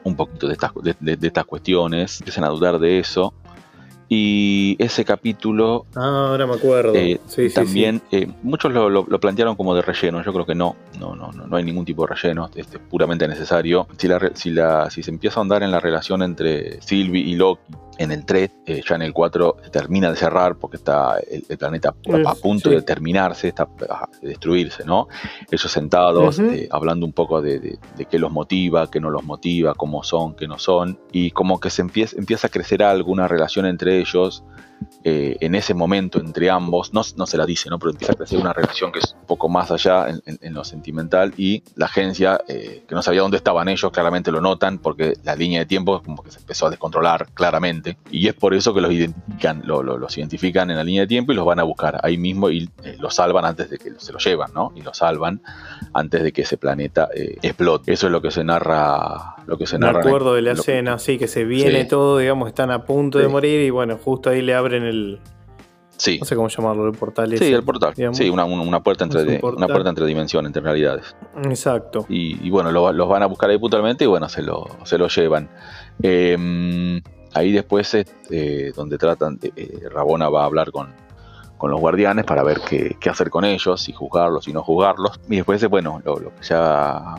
un 0.04 0.16
poquito 0.16 0.46
de 0.46 0.54
estas, 0.54 0.72
de, 0.82 0.96
de- 1.00 1.16
de 1.16 1.26
estas 1.26 1.44
cuestiones, 1.44 2.20
empiezan 2.20 2.44
a 2.44 2.48
dudar 2.48 2.78
de 2.78 2.98
eso. 2.98 3.34
Y 4.10 4.76
ese 4.78 5.04
capítulo 5.04 5.84
Ah, 5.94 6.28
ahora 6.30 6.46
me 6.46 6.54
acuerdo. 6.54 6.94
eh, 6.94 7.20
Sí, 7.26 7.48
sí, 7.48 7.54
también, 7.54 8.00
eh, 8.10 8.26
muchos 8.42 8.72
lo, 8.72 8.88
lo- 8.88 9.04
lo 9.06 9.20
plantearon 9.20 9.54
como 9.54 9.74
de 9.74 9.82
relleno, 9.82 10.22
yo 10.24 10.32
creo 10.32 10.46
que 10.46 10.54
no, 10.54 10.76
no, 10.98 11.14
no, 11.14 11.30
no, 11.32 11.46
no 11.46 11.56
hay 11.56 11.64
ningún 11.64 11.84
tipo 11.84 12.06
de 12.06 12.14
relleno, 12.14 12.48
este 12.54 12.78
es 12.78 12.82
puramente 12.88 13.28
necesario. 13.28 13.86
Si, 13.98 14.08
la, 14.08 14.30
si, 14.34 14.50
la, 14.50 14.88
si 14.90 15.02
se 15.02 15.10
empieza 15.10 15.38
a 15.38 15.40
ahondar 15.40 15.62
en 15.62 15.70
la 15.70 15.80
relación 15.80 16.22
entre 16.22 16.80
Sylvie 16.80 17.20
y 17.22 17.34
Loki 17.34 17.60
en 17.98 18.12
el 18.12 18.24
3, 18.24 18.50
eh, 18.66 18.80
ya 18.88 18.94
en 18.94 19.02
el 19.02 19.12
4 19.12 19.56
se 19.64 19.70
termina 19.70 20.08
de 20.10 20.16
cerrar 20.16 20.56
porque 20.56 20.76
está 20.76 21.18
el, 21.18 21.44
el 21.48 21.58
planeta 21.58 21.90
a, 22.26 22.34
punto 22.36 22.70
sí. 22.70 22.76
de 22.76 22.82
terminarse, 22.82 23.48
está 23.48 23.68
a- 23.90 24.08
de 24.22 24.28
destruirse, 24.28 24.84
¿no? 24.84 25.08
Ellos 25.50 25.70
sentados, 25.70 26.38
eh, 26.38 26.68
hablando 26.70 27.04
un 27.04 27.12
poco 27.12 27.42
de, 27.42 27.58
de- 27.58 27.78
de 27.96 28.04
qué 28.06 28.18
los 28.18 28.30
motiva, 28.32 28.90
qué 28.90 29.00
no 29.00 29.10
los 29.10 29.24
motiva, 29.24 29.74
cómo 29.74 30.02
son, 30.04 30.34
qué 30.34 30.46
no 30.48 30.58
son, 30.58 30.98
y 31.12 31.32
como 31.32 31.58
que 31.60 31.70
se 31.70 31.82
empieza, 31.82 32.16
empieza 32.16 32.46
a 32.46 32.50
crecer 32.50 32.82
algo, 32.82 33.10
una 33.12 33.26
relación 33.28 33.66
entre 33.66 33.98
ellos, 33.98 34.44
eh, 35.10 35.38
en 35.40 35.54
ese 35.54 35.72
momento 35.72 36.20
entre 36.20 36.50
ambos, 36.50 36.92
no, 36.92 37.00
no, 37.16 37.26
se 37.26 37.38
la 37.38 37.46
dice, 37.46 37.70
¿no? 37.70 37.78
pero 37.78 37.92
empieza 37.92 38.12
a 38.12 38.16
crecer 38.16 38.38
una 38.38 38.52
relación 38.52 38.92
que 38.92 38.98
es 38.98 39.16
un 39.18 39.26
poco 39.26 39.48
más 39.48 39.70
allá 39.70 40.06
en, 40.08 40.52
lo 40.52 40.64
sentimental 40.64 41.32
y 41.38 41.62
la 41.76 41.86
agencia, 41.86 42.42
eh, 42.46 42.84
que 42.86 42.94
no 42.94 43.00
sabía 43.00 43.22
dónde 43.22 43.38
estaban 43.38 43.68
ellos, 43.70 43.90
claramente 43.90 44.30
lo 44.30 44.42
notan 44.42 44.76
porque 44.76 45.14
la 45.24 45.34
línea 45.34 45.60
de 45.60 45.66
tiempo 45.66 46.02
como 46.02 46.22
que 46.22 46.30
se 46.30 46.40
empezó 46.40 46.66
a 46.66 46.70
descontrolar 46.70 47.28
claramente 47.32 47.96
y 48.10 48.28
es 48.28 48.34
por 48.34 48.52
eso 48.52 48.74
que 48.74 48.82
los 48.82 48.92
identifican, 48.92 49.62
los 49.64 50.18
identifican 50.18 50.70
en 50.70 50.76
la 50.76 50.84
línea 50.84 51.02
de 51.02 51.06
tiempo 51.06 51.32
y 51.32 51.36
los 51.36 51.46
van 51.46 51.60
a 51.60 51.62
buscar 51.62 51.98
ahí 52.02 52.18
mismo 52.18 52.50
y 52.50 52.68
eh, 52.84 52.96
los 53.00 53.14
salvan 53.14 53.46
antes 53.46 53.70
de 53.70 53.78
que 53.78 53.92
se 53.96 54.12
los 54.12 54.22
llevan, 54.22 54.52
¿no? 54.52 54.72
Y 54.76 54.82
los 54.82 54.98
salvan 54.98 55.40
antes 55.94 56.22
de 56.22 56.32
que 56.32 56.42
ese 56.42 56.58
planeta 56.58 57.08
explote. 57.14 57.94
Eso 57.94 58.08
es 58.08 58.12
lo 58.12 58.20
que 58.20 58.30
se 58.30 58.44
narra. 58.44 59.37
Lo 59.48 59.56
que 59.56 59.66
se 59.66 59.78
narra. 59.78 60.02
Me 60.02 60.06
acuerdo 60.06 60.34
de 60.34 60.42
la 60.42 60.52
escena, 60.52 60.98
sí, 60.98 61.16
que 61.16 61.26
se 61.26 61.44
viene 61.44 61.86
todo, 61.86 62.18
digamos, 62.18 62.48
están 62.48 62.70
a 62.70 62.84
punto 62.84 63.18
de 63.18 63.28
morir 63.28 63.62
y 63.62 63.70
bueno, 63.70 63.96
justo 63.96 64.28
ahí 64.28 64.42
le 64.42 64.54
abren 64.54 64.82
el. 64.82 65.20
Sí. 65.96 66.18
No 66.18 66.26
sé 66.26 66.36
cómo 66.36 66.48
llamarlo, 66.48 66.86
el 66.86 66.92
portal. 66.92 67.34
sí, 67.38 67.54
el 67.54 67.62
portal. 67.62 67.94
Sí, 68.12 68.28
una, 68.28 68.44
puerta 68.80 69.04
entre, 69.04 69.40
una 69.42 69.66
puerta 69.66 69.88
entre 69.88 70.04
dimensiones, 70.04 70.50
entre 70.50 70.60
realidades. 70.60 71.16
Exacto. 71.44 72.04
Y, 72.10 72.50
bueno, 72.50 72.70
los 72.70 73.08
van 73.08 73.22
a 73.22 73.26
buscar 73.26 73.48
ahí 73.48 73.56
puntualmente 73.58 74.04
y 74.04 74.06
bueno, 74.06 74.28
se 74.28 74.42
lo, 74.42 74.66
se 74.84 74.98
lo 74.98 75.08
llevan. 75.08 75.48
Em, 76.02 77.00
ahí 77.32 77.50
después 77.50 77.94
es 77.94 78.06
eh, 78.30 78.72
donde 78.76 78.98
tratan, 78.98 79.40
eh, 79.56 79.88
Rabona 79.90 80.28
va 80.28 80.42
a 80.42 80.44
hablar 80.44 80.72
con, 80.72 80.92
con 81.56 81.70
los 81.70 81.80
guardianes 81.80 82.26
para 82.26 82.42
ver 82.42 82.60
qué, 82.68 82.98
qué, 83.00 83.08
hacer 83.08 83.30
con 83.30 83.46
ellos, 83.46 83.80
si 83.80 83.94
juzgarlos, 83.94 84.44
si 84.44 84.52
no 84.52 84.62
juzgarlos. 84.62 85.18
Y 85.30 85.36
después, 85.36 85.66
bueno, 85.70 86.02
lo, 86.04 86.18
lo 86.18 86.34
que 86.34 86.42
ya 86.42 87.14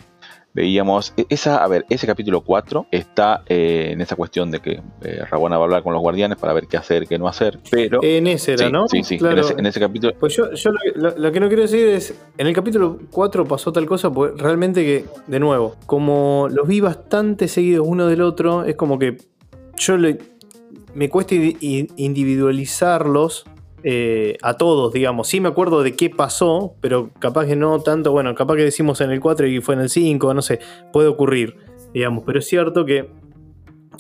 veíamos, 0.60 1.14
e-, 1.16 1.26
esa, 1.30 1.64
a 1.64 1.68
ver, 1.70 1.86
ese 1.89 2.05
capítulo 2.05 2.41
4 2.41 2.88
está 2.91 3.43
eh, 3.47 3.91
en 3.91 4.01
esa 4.01 4.18
cuestión 4.18 4.51
de 4.51 4.60
que 4.60 4.82
eh, 5.01 5.24
Rabona 5.30 5.57
va 5.57 5.64
a 5.64 5.66
hablar 5.66 5.84
con 5.84 5.93
los 5.93 6.01
guardianes 6.01 6.38
para 6.38 6.51
ver 6.51 6.68
qué 6.68 6.76
hacer, 6.76 7.07
qué 7.07 7.18
no 7.18 7.30
hacer, 7.30 7.60
pero... 7.72 8.03
En 8.03 8.28
ese 8.28 8.51
era, 8.53 8.70
¿no? 8.70 8.89
Sí, 8.89 9.03
sí, 9.03 9.18
en, 9.22 9.66
ese, 9.66 9.80
capítulo... 9.80 10.14
Pues 10.20 10.36
yo, 10.36 10.51
yo 10.53 10.72
lo, 10.95 11.32
que 11.32 11.39
no 11.39 11.47
quiero 11.47 11.62
decir 11.62 11.88
es, 11.88 12.14
en 12.38 12.47
el 12.47 12.53
capítulo 12.53 12.99
4 13.10 13.45
pasó 13.45 13.72
tal 13.72 13.86
cosa, 13.86 14.12
pues 14.12 14.34
realmente 14.36 14.84
que, 14.84 15.05
de 15.28 15.39
nuevo, 15.39 15.78
como 15.86 16.49
los 16.51 16.68
vi 16.68 16.82
bastante 16.82 17.47
seguidos 17.47 17.88
uno 17.88 18.07
del 18.07 18.22
otro, 18.22 18.66
es 18.66 18.76
como 18.76 18.99
que 18.99 19.16
yo 19.78 19.95
le, 19.95 20.18
me 20.93 21.07
cuesta 21.07 21.36
individualizarlos 21.36 23.45
eh, 23.84 24.38
a 24.42 24.56
todos, 24.56 24.94
digamos. 24.94 25.28
Sí 25.28 25.40
me 25.40 25.50
acuerdo 25.50 25.84
de 25.84 25.96
qué 25.96 26.10
pasó, 26.10 26.76
pero 26.82 27.12
capaz 27.20 27.46
que 27.46 27.56
no 27.56 27.80
tanto, 27.82 28.12
bueno, 28.12 28.36
capaz 28.36 28.56
que 28.56 28.64
decimos 28.64 29.02
en 29.02 29.12
el 29.12 29.20
4 29.20 29.48
y 29.48 29.62
fue 29.62 29.76
en 29.76 29.82
el 29.82 29.90
5, 29.90 30.34
no 30.34 30.42
sé, 30.42 30.60
puede 30.92 31.08
ocurrir, 31.08 31.58
digamos. 31.94 32.24
Pero 32.26 32.40
es 32.40 32.48
cierto 32.48 32.86
que 32.86 33.10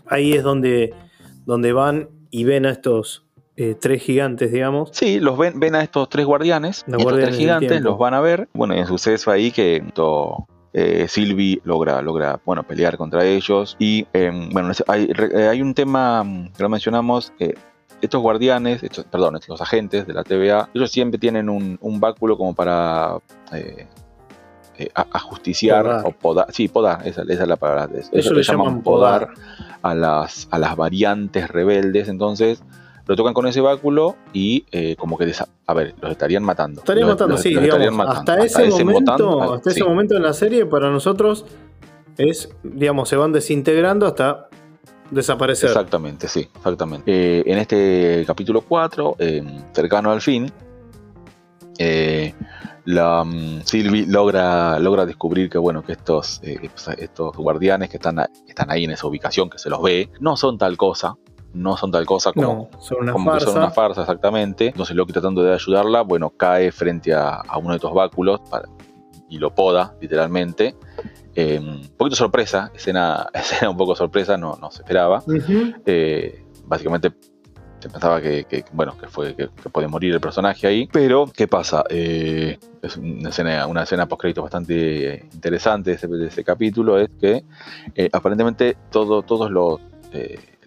ahí 0.07 0.33
es 0.33 0.43
donde, 0.43 0.93
donde 1.45 1.73
van 1.73 2.09
y 2.29 2.43
ven 2.43 2.65
a 2.65 2.71
estos 2.71 3.25
eh, 3.55 3.75
tres 3.79 4.01
gigantes, 4.03 4.51
digamos. 4.51 4.89
Sí, 4.93 5.19
los 5.19 5.37
ven, 5.37 5.59
ven 5.59 5.75
a 5.75 5.83
estos 5.83 6.09
tres 6.09 6.25
guardianes, 6.25 6.83
los 6.87 7.05
tres 7.05 7.37
gigantes 7.37 7.81
los 7.81 7.97
van 7.97 8.13
a 8.13 8.21
ver. 8.21 8.47
Bueno, 8.53 8.75
y 8.75 8.79
en 8.79 8.87
suceso 8.87 9.31
ahí 9.31 9.51
que 9.51 9.83
todo, 9.93 10.47
eh, 10.73 11.07
Sylvie 11.07 11.61
logra, 11.63 12.01
logra 12.01 12.39
bueno, 12.45 12.63
pelear 12.63 12.97
contra 12.97 13.25
ellos. 13.25 13.75
Y 13.79 14.07
em, 14.13 14.49
bueno, 14.49 14.71
hay, 14.87 15.11
hay, 15.33 15.61
un 15.61 15.73
tema 15.73 16.25
que 16.55 16.63
lo 16.63 16.69
mencionamos, 16.69 17.33
estos 18.01 18.21
guardianes, 18.21 18.83
estos, 18.83 19.05
perdón, 19.05 19.35
estos 19.35 19.61
agentes 19.61 20.07
de 20.07 20.13
la 20.13 20.23
TVA, 20.23 20.69
ellos 20.73 20.91
siempre 20.91 21.19
tienen 21.19 21.49
un, 21.49 21.99
báculo 21.99 22.37
como 22.37 22.53
para 22.55 23.17
eh, 23.53 23.87
eh, 24.77 24.89
ajusticiar 24.93 26.03
o 26.05 26.11
podar, 26.11 26.51
sí, 26.53 26.67
podar, 26.67 27.05
esa, 27.05 27.23
es 27.27 27.47
la 27.47 27.57
palabra. 27.57 27.89
Ellos 28.11 28.31
le 28.31 28.43
llaman 28.43 28.81
podar, 28.81 29.29
A, 29.81 29.93
las, 29.95 30.47
a 30.51 30.59
las 30.59 30.75
variantes 30.75 31.49
rebeldes, 31.49 32.07
entonces 32.07 32.63
lo 33.09 33.15
tocan 33.15 33.33
con 33.33 33.47
ese 33.47 33.59
báculo 33.59 34.15
y 34.33 34.65
eh, 34.71 34.95
como 34.95 35.17
que, 35.17 35.33
a 35.65 35.73
ver, 35.73 35.95
los 35.99 36.11
estarían 36.11 36.43
matando. 36.43 36.81
Estarían 36.81 37.07
matando, 37.07 37.37
sí, 37.37 37.49
digamos, 37.49 38.07
hasta, 38.07 38.37
ese, 38.45 38.69
momento, 38.69 39.53
hasta 39.53 39.71
ese 39.71 39.83
momento 39.83 40.15
en 40.15 40.21
la 40.21 40.33
serie 40.33 40.65
para 40.67 40.91
nosotros 40.91 41.45
es, 42.17 42.49
digamos, 42.61 43.09
se 43.09 43.15
van 43.15 43.31
desintegrando 43.31 44.05
hasta 44.05 44.49
desaparecer. 45.11 45.69
Exactamente, 45.69 46.27
sí, 46.27 46.47
exactamente. 46.55 47.11
Eh, 47.11 47.43
en 47.45 47.57
este 47.57 48.23
capítulo 48.25 48.61
4, 48.61 49.15
eh, 49.19 49.43
cercano 49.73 50.11
al 50.11 50.21
fin, 50.21 50.51
eh, 51.77 52.33
la 52.85 53.21
um, 53.21 53.61
Sylvie 53.63 54.05
logra, 54.07 54.79
logra 54.79 55.05
descubrir 55.05 55.49
que 55.49 55.57
bueno 55.57 55.83
que 55.83 55.93
estos, 55.93 56.41
estos 56.43 57.35
guardianes 57.35 57.89
que 57.89 57.97
están, 57.97 58.19
están 58.47 58.71
ahí 58.71 58.85
en 58.85 58.91
esa 58.91 59.07
ubicación, 59.07 59.49
que 59.49 59.59
se 59.59 59.69
los 59.69 59.81
ve, 59.81 60.09
no 60.19 60.37
son 60.37 60.57
tal 60.57 60.77
cosa. 60.77 61.15
No 61.51 61.75
son 61.77 61.91
tal 61.91 62.05
cosa 62.05 62.31
como, 62.31 62.69
son, 62.79 62.99
una 63.01 63.11
como 63.11 63.31
farsa. 63.31 63.47
son 63.47 63.57
una 63.57 63.71
farsa, 63.71 64.01
exactamente. 64.01 64.67
Entonces 64.67 64.95
Loki 64.95 65.13
tratando 65.13 65.41
de 65.41 65.51
ayudarla, 65.51 66.01
bueno, 66.01 66.29
cae 66.29 66.71
frente 66.71 67.11
a, 67.11 67.41
uno 67.57 67.71
de 67.71 67.77
estos 67.77 67.91
báculos 67.91 68.39
y 69.29 69.39
lo 69.39 69.55
poda, 69.55 69.95
literalmente. 69.99 70.75
Eh, 71.39 71.57
un 71.57 71.89
poquito 71.95 72.17
sorpresa, 72.17 72.69
escena, 72.75 73.29
escena 73.33 73.71
un 73.71 73.77
poco 73.77 73.95
sorpresa, 73.95 74.35
no, 74.37 74.57
no 74.59 74.69
se 74.71 74.81
esperaba. 74.81 75.23
Eh, 75.85 76.43
básicamente 76.65 77.13
se 77.79 77.89
pensaba 77.89 78.21
que, 78.21 78.65
bueno, 78.73 78.97
que 78.97 79.07
fue 79.07 79.33
que, 79.37 79.47
puede 79.47 79.87
morir 79.87 80.13
el 80.13 80.19
personaje 80.19 80.67
ahí. 80.67 80.89
Pero, 80.91 81.27
¿qué 81.33 81.47
pasa? 81.47 81.85
Eh, 81.89 82.59
es 82.81 82.97
una 82.97 83.29
escena, 83.29 83.67
una 83.67 83.83
escena 83.83 84.05
post 84.05 84.37
bastante 84.37 85.29
interesante 85.33 85.95
de 85.95 86.27
ese, 86.27 86.43
capítulo. 86.43 86.99
Es 86.99 87.09
que 87.21 87.45
aparentemente 88.11 88.75
todo, 88.91 89.21
todos 89.21 89.49
los 89.49 89.79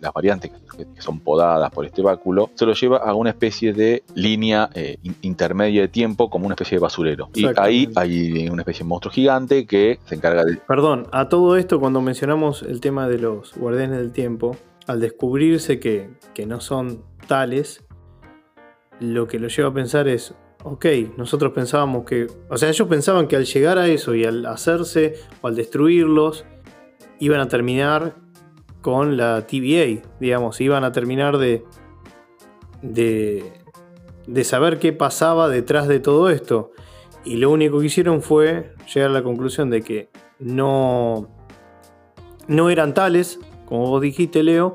las 0.02 0.12
variantes 0.12 0.50
que, 0.50 1.00
son 1.00 1.20
podadas 1.20 1.70
por 1.70 1.86
este 1.86 2.02
báculo, 2.02 2.50
se 2.54 2.66
lo 2.66 2.74
lleva 2.74 2.98
a 2.98 3.14
una 3.14 3.30
especie 3.30 3.72
de 3.72 4.02
línea 4.14 4.68
eh, 4.74 4.98
intermedia 5.22 5.82
de 5.82 5.88
tiempo, 5.88 6.28
como 6.28 6.46
una 6.46 6.54
especie 6.54 6.76
de 6.76 6.82
basurero. 6.82 7.30
Y 7.34 7.46
ahí 7.56 7.88
hay 7.94 8.48
una 8.48 8.62
especie 8.62 8.84
de 8.84 8.88
monstruo 8.88 9.12
gigante 9.12 9.64
que 9.64 10.00
se 10.04 10.16
encarga 10.16 10.44
de... 10.44 10.56
Perdón, 10.56 11.06
a 11.12 11.28
todo 11.28 11.56
esto 11.56 11.78
cuando 11.78 12.00
mencionamos 12.00 12.62
el 12.62 12.80
tema 12.80 13.08
de 13.08 13.18
los 13.18 13.54
guardianes 13.56 13.98
del 13.98 14.10
tiempo, 14.10 14.56
al 14.88 15.00
descubrirse 15.00 15.78
que, 15.78 16.10
que 16.34 16.46
no 16.46 16.60
son 16.60 17.04
tales, 17.28 17.84
lo 18.98 19.28
que 19.28 19.38
lo 19.38 19.46
lleva 19.46 19.68
a 19.68 19.74
pensar 19.74 20.08
es, 20.08 20.34
ok, 20.64 20.86
nosotros 21.16 21.52
pensábamos 21.52 22.04
que, 22.04 22.26
o 22.48 22.56
sea, 22.56 22.68
ellos 22.68 22.88
pensaban 22.88 23.28
que 23.28 23.36
al 23.36 23.44
llegar 23.44 23.78
a 23.78 23.86
eso 23.86 24.16
y 24.16 24.24
al 24.24 24.46
hacerse 24.46 25.14
o 25.42 25.46
al 25.46 25.54
destruirlos, 25.54 26.44
iban 27.20 27.38
a 27.38 27.46
terminar 27.46 28.16
con 28.82 29.16
la 29.16 29.46
TVA, 29.46 30.02
digamos, 30.20 30.60
iban 30.60 30.84
a 30.84 30.92
terminar 30.92 31.38
de, 31.38 31.64
de, 32.82 33.52
de 34.26 34.44
saber 34.44 34.78
qué 34.78 34.92
pasaba 34.92 35.48
detrás 35.48 35.88
de 35.88 36.00
todo 36.00 36.28
esto. 36.28 36.72
Y 37.24 37.36
lo 37.36 37.50
único 37.50 37.78
que 37.78 37.86
hicieron 37.86 38.20
fue 38.20 38.74
llegar 38.92 39.10
a 39.10 39.12
la 39.12 39.22
conclusión 39.22 39.70
de 39.70 39.82
que 39.82 40.10
no, 40.40 41.28
no 42.48 42.68
eran 42.68 42.92
tales, 42.92 43.38
como 43.64 43.86
vos 43.86 44.02
dijiste, 44.02 44.42
Leo. 44.42 44.74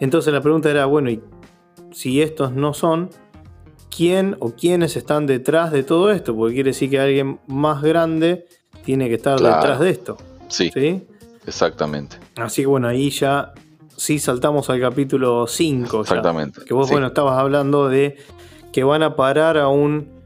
Entonces 0.00 0.32
la 0.32 0.40
pregunta 0.40 0.70
era, 0.70 0.86
bueno, 0.86 1.10
y 1.10 1.22
si 1.92 2.22
estos 2.22 2.52
no 2.52 2.72
son, 2.72 3.10
¿quién 3.94 4.36
o 4.40 4.52
quiénes 4.52 4.96
están 4.96 5.26
detrás 5.26 5.72
de 5.72 5.82
todo 5.82 6.10
esto? 6.10 6.34
Porque 6.34 6.54
quiere 6.54 6.70
decir 6.70 6.88
que 6.88 6.98
alguien 6.98 7.38
más 7.46 7.82
grande 7.82 8.46
tiene 8.82 9.08
que 9.08 9.16
estar 9.16 9.38
detrás 9.38 9.78
de 9.80 9.90
esto. 9.90 10.16
Sí. 10.48 10.70
¿sí? 10.72 11.06
Exactamente. 11.46 12.18
Así 12.36 12.62
que 12.62 12.66
bueno, 12.66 12.88
ahí 12.88 13.10
ya 13.10 13.52
sí 13.96 14.18
saltamos 14.18 14.68
al 14.70 14.80
capítulo 14.80 15.46
5. 15.46 16.00
Exactamente. 16.00 16.64
que 16.64 16.74
vos, 16.74 16.90
bueno, 16.90 17.08
estabas 17.08 17.38
hablando 17.38 17.88
de 17.88 18.16
que 18.72 18.84
van 18.84 19.02
a 19.02 19.16
parar 19.16 19.56
a 19.56 19.68
un 19.68 20.16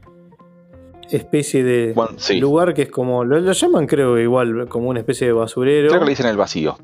especie 1.09 1.63
de 1.63 1.93
lugar 2.39 2.73
que 2.73 2.83
es 2.83 2.89
como, 2.89 3.23
lo, 3.23 3.39
lo, 3.39 3.51
llaman 3.51 3.85
creo 3.85 4.17
igual, 4.17 4.67
como 4.69 4.89
una 4.89 4.99
especie 4.99 5.27
de 5.27 5.33
basurero. 5.33 5.89
Creo 5.89 5.99
que 5.99 6.05
le 6.05 6.11
dicen 6.11 6.27
el 6.27 6.37
vacío. 6.37 6.77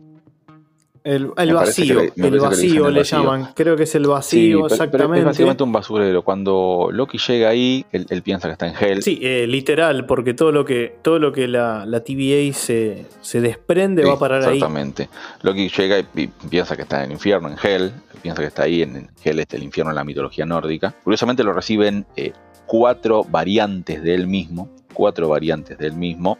El, 1.08 1.28
vacío, 1.54 2.02
el 2.18 2.38
vacío 2.38 2.90
le, 2.90 3.02
llaman. 3.06 3.54
Creo 3.56 3.78
que 3.78 3.84
es 3.84 3.96
el 3.96 4.08
vacío, 4.08 4.68
exactamente. 4.68 5.20
es 5.20 5.26
básicamente 5.26 5.64
un 5.64 5.72
basurero. 5.72 6.22
Cuando 6.22 6.90
Loki 6.92 7.18
llega 7.18 7.48
ahí, 7.48 7.86
él, 7.94 8.22
piensa 8.24 8.50
que 8.50 8.52
está 8.52 8.68
en 8.68 8.74
Hell. 8.78 9.02
Sí, 9.02 9.18
eh, 9.22 9.48
literal, 9.48 10.06
porque 10.06 10.34
todo 10.34 10.52
lo 10.52 10.66
que, 10.66 10.98
todo 11.02 11.18
lo 11.18 11.32
que 11.32 11.48
la, 11.48 11.86
la 11.86 12.02
TVA 12.02 12.52
se, 12.52 13.06
se 13.22 13.40
desprende 13.40 14.04
va 14.04 14.16
a 14.16 14.20
parar 14.20 14.44
ahí. 14.44 14.56
Exactamente. 14.56 15.08
Loki 15.44 15.70
llega 15.70 16.00
y, 16.00 16.28
piensa 16.50 16.76
que 16.76 16.82
está 16.82 16.98
en 16.98 17.06
el 17.06 17.12
infierno, 17.14 17.48
en 17.48 17.56
Hell. 17.62 17.94
Piensa 18.22 18.42
que 18.42 18.48
está 18.48 18.64
ahí 18.64 18.82
en 18.82 19.10
Hell, 19.24 19.40
este 19.40 19.56
el 19.56 19.64
infierno 19.64 19.92
en 19.92 19.96
la 19.96 20.04
mitología 20.04 20.46
nórdica. 20.46 20.94
Curiosamente 21.06 21.42
lo 21.46 21.54
reciben 21.54 22.06
eh, 22.18 22.34
cuatro 22.66 23.24
variantes 23.24 24.04
de 24.04 24.14
él 24.14 24.28
mismo. 24.28 24.70
Cuatro 24.94 25.30
variantes 25.30 25.78
de 25.78 25.88
él 25.88 25.94
mismo. 25.94 26.38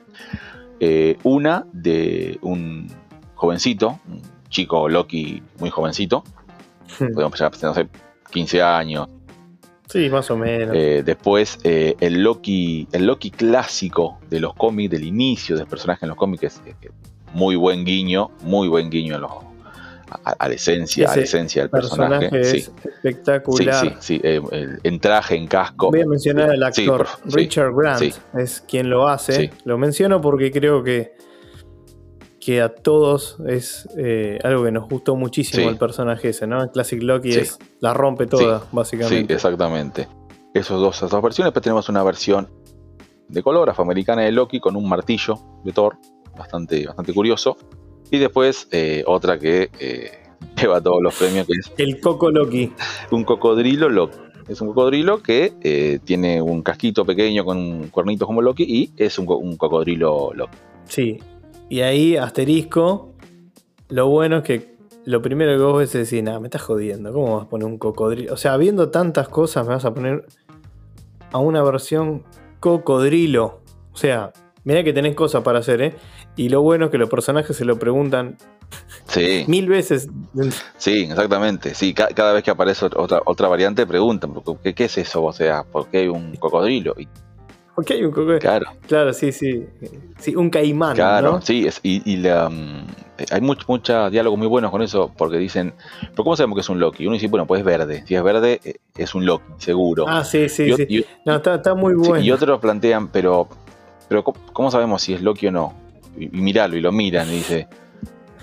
Eh, 0.82 1.16
una 1.24 1.66
de 1.72 2.38
un 2.42 2.92
jovencito, 3.38 4.00
chico 4.50 4.90
Loki 4.90 5.42
muy 5.60 5.70
jovencito. 5.70 6.24
Hmm. 7.00 7.14
Podemos 7.14 7.42
empezar, 7.42 7.70
no 7.70 7.74
sé, 7.74 7.88
15 8.32 8.62
años. 8.62 9.08
Sí, 9.88 10.10
más 10.10 10.30
o 10.32 10.38
menos. 10.38 10.76
Eh, 10.76 11.02
después, 11.06 11.60
eh, 11.64 11.96
el, 12.02 12.22
Loki, 12.22 12.88
el 12.92 13.06
Loki 13.06 13.32
clásico 13.32 14.20
de 14.30 14.42
los 14.42 14.54
cómics, 14.54 14.92
del 14.92 15.06
inicio 15.06 15.56
del 15.56 15.68
personaje 15.68 16.06
en 16.06 16.10
los 16.10 16.18
cómics, 16.18 16.44
es, 16.44 16.62
muy 17.34 17.56
buen 17.56 17.86
guiño, 17.86 18.32
muy 18.42 18.68
buen 18.68 18.90
guiño 18.90 19.16
a 19.16 19.20
los, 19.20 19.32
a, 20.24 20.48
la 20.48 20.54
esencia, 20.54 21.12
a 21.12 21.16
la 21.16 21.24
esencia 21.24 21.62
del 21.64 21.70
personaje. 21.70 22.30
es 22.32 22.72
espectacular. 22.84 23.82
Sí, 23.82 23.96
sí, 24.00 24.22
eh, 24.24 24.42
en 24.84 25.00
traje, 25.00 25.36
en 25.36 25.48
casco. 25.48 25.90
Voy 25.92 26.02
a 26.02 26.06
mencionar 26.06 26.50
al 26.52 26.64
actor 26.64 27.08
Richard 27.26 27.74
Grant, 27.74 28.14
es 28.34 28.62
quien 28.68 28.90
lo 28.90 29.08
hace. 29.08 29.52
Lo 29.64 29.78
menciono 29.78 30.20
porque 30.20 30.52
creo 30.52 30.84
que, 30.84 31.16
que 32.48 32.62
a 32.62 32.70
todos 32.70 33.36
es 33.46 33.90
eh, 33.98 34.40
algo 34.42 34.64
que 34.64 34.72
nos 34.72 34.88
gustó 34.88 35.18
muchísimo 35.18 35.70
el 35.70 35.76
personaje 35.76 36.30
ese, 36.30 36.48
¿no? 36.48 36.64
El 36.64 36.70
Classic 36.70 37.04
Loki 37.04 37.32
es, 37.32 37.60
la 37.82 37.94
rompe 37.94 38.26
toda, 38.26 38.64
básicamente. 38.72 39.28
Sí, 39.28 39.34
exactamente. 39.34 40.08
Esos 40.54 40.80
dos, 40.80 40.96
esas 40.96 41.10
dos 41.12 41.22
versiones, 41.22 41.48
después 41.48 41.62
tenemos 41.62 41.90
una 41.90 42.04
versión 42.04 42.48
de 43.28 43.44
color 43.44 43.70
afroamericana 43.70 44.22
de 44.22 44.32
Loki 44.32 44.62
con 44.62 44.78
un 44.78 44.88
martillo 44.88 45.38
de 45.66 45.74
Thor, 45.74 45.98
bastante, 46.38 46.88
bastante 46.88 47.14
curioso. 47.14 47.58
Y 48.12 48.18
después 48.18 48.70
eh, 48.72 49.04
otra 49.06 49.38
que 49.38 49.70
eh, 49.78 50.12
lleva 50.62 50.80
todos 50.80 51.04
los 51.04 51.16
premios, 51.16 51.48
que 51.48 51.54
es... 51.60 51.74
El 51.78 52.00
Coco 52.00 52.32
Loki. 52.32 52.72
Un 53.12 53.26
cocodrilo 53.26 53.90
Loki. 53.90 54.20
Es 54.48 54.62
un 54.62 54.70
cocodrilo 54.70 55.22
que 55.22 56.00
tiene 56.06 56.42
un 56.42 56.62
casquito 56.62 57.04
pequeño 57.04 57.44
con 57.44 57.90
cuernitos 57.90 58.26
como 58.26 58.42
Loki 58.42 58.64
y 58.64 58.94
es 58.96 59.20
un, 59.20 59.26
un 59.28 59.58
cocodrilo 59.58 60.32
Loki. 60.34 60.58
Sí. 60.86 61.20
Y 61.70 61.82
ahí, 61.82 62.16
asterisco, 62.16 63.14
lo 63.90 64.08
bueno 64.08 64.38
es 64.38 64.44
que 64.44 64.78
lo 65.06 65.22
primero 65.22 65.58
que 65.58 65.64
vos 65.64 65.80
ves 65.80 65.96
es 65.96 66.02
decir, 66.02 66.24
nada, 66.24 66.40
me 66.40 66.48
estás 66.48 66.62
jodiendo, 66.62 67.14
¿cómo 67.14 67.38
vas 67.38 67.46
a 67.46 67.50
poner 67.50 67.66
un 67.66 67.78
cocodrilo? 67.78 68.34
O 68.34 68.38
sea, 68.38 68.58
viendo 68.58 68.90
tantas 68.90 69.30
cosas, 69.30 69.66
me 69.66 69.74
vas 69.74 69.86
a 69.86 69.94
poner 69.94 70.26
a 71.32 71.40
una 71.40 71.64
versión 71.64 72.24
cocodrilo. 72.60 73.62
O 73.94 73.98
sea, 73.98 74.34
mira 74.64 74.84
que 74.84 74.94
tenés 74.94 75.16
cosas 75.16 75.44
para 75.44 75.60
hacer, 75.60 75.82
¿eh? 75.82 75.96
Y 76.36 76.50
lo 76.50 76.62
bueno 76.62 76.86
es 76.86 76.92
que 76.92 76.98
los 76.98 77.10
personajes 77.10 77.56
se 77.56 77.66
lo 77.66 77.80
preguntan 77.80 78.38
sí. 79.08 79.46
mil 79.48 79.68
veces. 79.68 80.10
Sí, 80.78 81.04
exactamente. 81.10 81.74
Sí, 81.74 81.94
cada 81.94 82.34
vez 82.34 82.44
que 82.44 82.52
aparece 82.52 82.86
otra, 82.86 83.22
otra 83.26 83.48
variante 83.48 83.88
preguntan, 83.88 84.34
¿qué, 84.64 84.74
¿qué 84.74 84.86
es 84.86 84.98
eso? 84.98 85.24
O 85.24 85.34
sea, 85.34 85.64
¿por 85.64 85.88
qué 85.88 86.00
hay 86.00 86.08
un 86.08 86.36
cocodrilo? 86.36 86.96
¿Por 87.78 87.86
qué 87.86 87.94
hay 87.94 88.04
un 88.04 88.10
cocodrilo? 88.10 88.40
Claro. 88.40 88.66
Claro, 88.88 89.14
sí, 89.14 89.32
sí. 89.32 89.68
Sí, 90.18 90.36
un 90.36 90.50
caimán. 90.50 90.96
Claro, 90.96 91.40
sí, 91.44 91.70
y, 91.84 92.18
la, 92.18 92.50
mm, 92.50 92.88
hay 93.30 93.42
mucho, 93.42 93.66
mucha 93.68 94.10
diálogo 94.10 94.36
muy 94.36 94.48
buenos 94.48 94.72
con 94.72 94.82
eso, 94.82 95.12
porque 95.16 95.38
dicen, 95.38 95.76
¿pero 96.02 96.24
cómo 96.24 96.36
sabemos 96.36 96.56
que 96.56 96.62
es 96.62 96.70
un 96.70 96.80
Loki? 96.80 97.06
Uno 97.06 97.14
dice, 97.14 97.28
bueno, 97.28 97.46
pues 97.46 97.60
es 97.60 97.66
verde. 97.66 98.04
Si 98.08 98.16
es 98.16 98.24
verde, 98.24 98.60
eh, 98.64 98.78
es 98.96 99.14
un 99.14 99.28
Loki, 99.28 99.46
seguro. 99.60 100.06
Ah, 100.08 100.24
sí, 100.24 100.50
sí, 100.50 100.74
sí. 100.74 101.06
no, 101.24 101.36
está, 101.36 101.54
está 101.54 101.76
muy 101.76 101.94
bueno. 101.94 102.20
y 102.20 102.32
otros 102.32 102.60
plantean, 102.60 103.10
pero, 103.10 103.48
pero 104.10 104.24
¿cómo 104.24 104.72
sabemos 104.72 105.04
si 105.04 105.14
es 105.14 105.22
Loki 105.22 105.46
o 105.46 105.52
no? 105.52 105.76
y, 106.18 106.30
miralo 106.30 106.78
y 106.78 106.82
lo 106.82 106.92
miran 106.92 107.30
y 107.30 107.34
dice, 107.34 107.68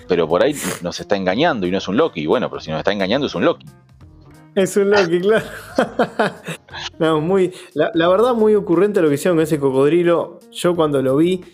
pero 0.06 0.28
por 0.28 0.44
ahí 0.44 0.54
nos 0.80 1.00
está 1.00 1.16
engañando 1.16 1.66
y 1.66 1.72
no 1.72 1.78
es 1.78 1.88
un 1.88 1.96
Loki. 1.96 2.24
Bueno, 2.26 2.48
pero 2.48 2.60
si 2.60 2.70
nos 2.70 2.78
está 2.78 2.92
engañando 2.92 3.26
es 3.26 3.34
un 3.34 3.44
Loki. 3.44 3.66
Es 4.54 4.76
un 4.76 4.90
Loki, 4.90 5.20
claro. 5.20 5.44
no, 6.98 7.20
muy, 7.20 7.52
la, 7.74 8.08
verdad, 8.08 8.34
muy 8.34 8.54
ocurrente 8.54 9.02
lo 9.02 9.08
que 9.08 9.14
hicieron 9.14 9.36
con 9.36 9.42
ese 9.42 9.58
cocodrilo. 9.58 10.40
Yo 10.52 10.76
cuando 10.76 11.02
lo 11.02 11.16
vi, 11.16 11.44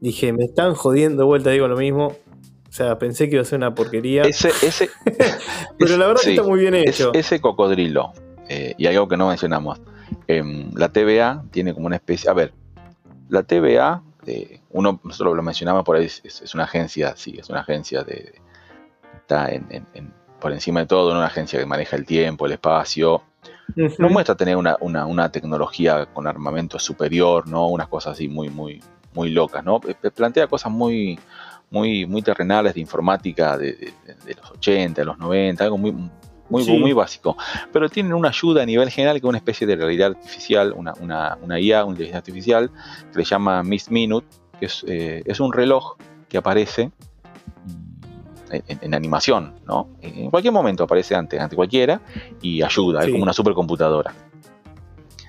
dije, 0.00 0.32
me 0.32 0.44
están 0.44 0.74
jodiendo 0.74 1.26
vuelta, 1.26 1.50
digo 1.50 1.68
lo 1.68 1.76
mismo. 1.76 2.08
O 2.08 2.74
sea, 2.74 2.98
pensé 2.98 3.28
que 3.28 3.36
iba 3.36 3.42
a 3.42 3.46
ser 3.46 3.58
una 3.58 3.74
porquería. 3.74 4.22
Ese, 4.22 4.48
ese, 4.62 4.90
Pero 5.78 5.96
la 5.96 6.06
verdad 6.06 6.22
que 6.22 6.30
está 6.30 6.42
muy 6.42 6.60
bien 6.60 6.74
hecho. 6.74 7.12
ese 7.14 7.40
cocodrilo, 7.40 8.12
eh, 8.48 8.74
y 8.78 8.86
algo 8.86 9.08
que 9.08 9.16
no 9.16 9.28
mencionamos, 9.28 9.80
em, 10.26 10.70
la 10.74 10.90
TVA 10.90 11.44
tiene 11.50 11.74
como 11.74 11.86
una 11.86 11.96
especie. 11.96 12.30
A 12.30 12.34
ver, 12.34 12.52
la 13.28 13.42
TVA 13.42 14.02
uno, 14.70 15.00
nosotros 15.02 15.36
lo 15.36 15.42
mencionamos 15.42 15.84
por 15.84 15.96
ahí, 15.96 16.06
es, 16.06 16.54
una 16.54 16.64
agencia, 16.64 17.14
sí, 17.16 17.36
es 17.38 17.48
una 17.50 17.60
agencia 17.60 18.02
de, 18.02 18.34
está 19.16 19.50
por 20.42 20.52
encima 20.52 20.80
de 20.80 20.86
todo, 20.86 21.12
una 21.12 21.26
agencia 21.26 21.58
que 21.60 21.66
maneja 21.66 21.94
el 21.94 22.04
tiempo, 22.04 22.46
el 22.46 22.52
espacio. 22.52 23.22
No 23.98 24.08
muestra 24.08 24.34
tener 24.34 24.56
una, 24.56 25.28
tecnología 25.30 26.06
con 26.06 26.26
armamento 26.26 26.80
superior, 26.80 27.46
¿no? 27.46 27.68
Unas 27.68 27.86
cosas 27.86 28.14
así 28.14 28.28
muy, 28.28 28.50
muy, 28.50 28.82
muy 29.14 29.30
locas, 29.30 29.64
¿no? 29.64 29.80
Plantea 29.80 30.48
cosas 30.48 30.72
muy, 30.72 31.16
muy, 31.70 32.06
muy 32.06 32.22
terrenales 32.22 32.74
de 32.74 32.80
informática 32.80 33.56
de, 33.56 33.94
de 34.26 34.34
los 34.34 34.50
80, 34.50 35.00
de 35.00 35.04
los 35.04 35.16
90, 35.16 35.62
algo 35.62 35.78
muy, 35.78 35.94
muy, 36.48 36.78
muy 36.78 36.92
básico. 36.92 37.36
Pero 37.72 37.88
tienen 37.88 38.12
una 38.12 38.30
ayuda 38.30 38.64
a 38.64 38.66
nivel 38.66 38.90
general 38.90 39.20
que 39.20 39.26
es 39.26 39.28
una 39.28 39.38
especie 39.38 39.64
de 39.64 39.76
realidad 39.76 40.10
artificial, 40.10 40.74
una, 40.76 40.92
una, 41.00 41.38
una 41.40 41.60
IA, 41.60 41.84
una 41.84 41.92
inteligencia 41.92 42.18
artificial, 42.18 42.70
que 43.14 43.24
se 43.24 43.30
llama 43.30 43.62
Miss 43.62 43.92
Minute, 43.92 44.26
que 44.58 44.66
es, 44.66 44.84
eh, 44.88 45.22
es 45.24 45.38
un 45.38 45.52
reloj 45.52 45.96
que 46.28 46.36
aparece 46.36 46.90
en, 48.52 48.94
animación, 48.94 49.54
¿no? 49.66 49.88
En 50.00 50.30
cualquier 50.30 50.52
momento 50.52 50.84
aparece 50.84 51.14
ante, 51.14 51.38
ante 51.38 51.56
cualquiera 51.56 52.00
y 52.40 52.62
ayuda, 52.62 53.04
es 53.04 53.10
como 53.10 53.22
una 53.22 53.32
supercomputadora. 53.32 54.14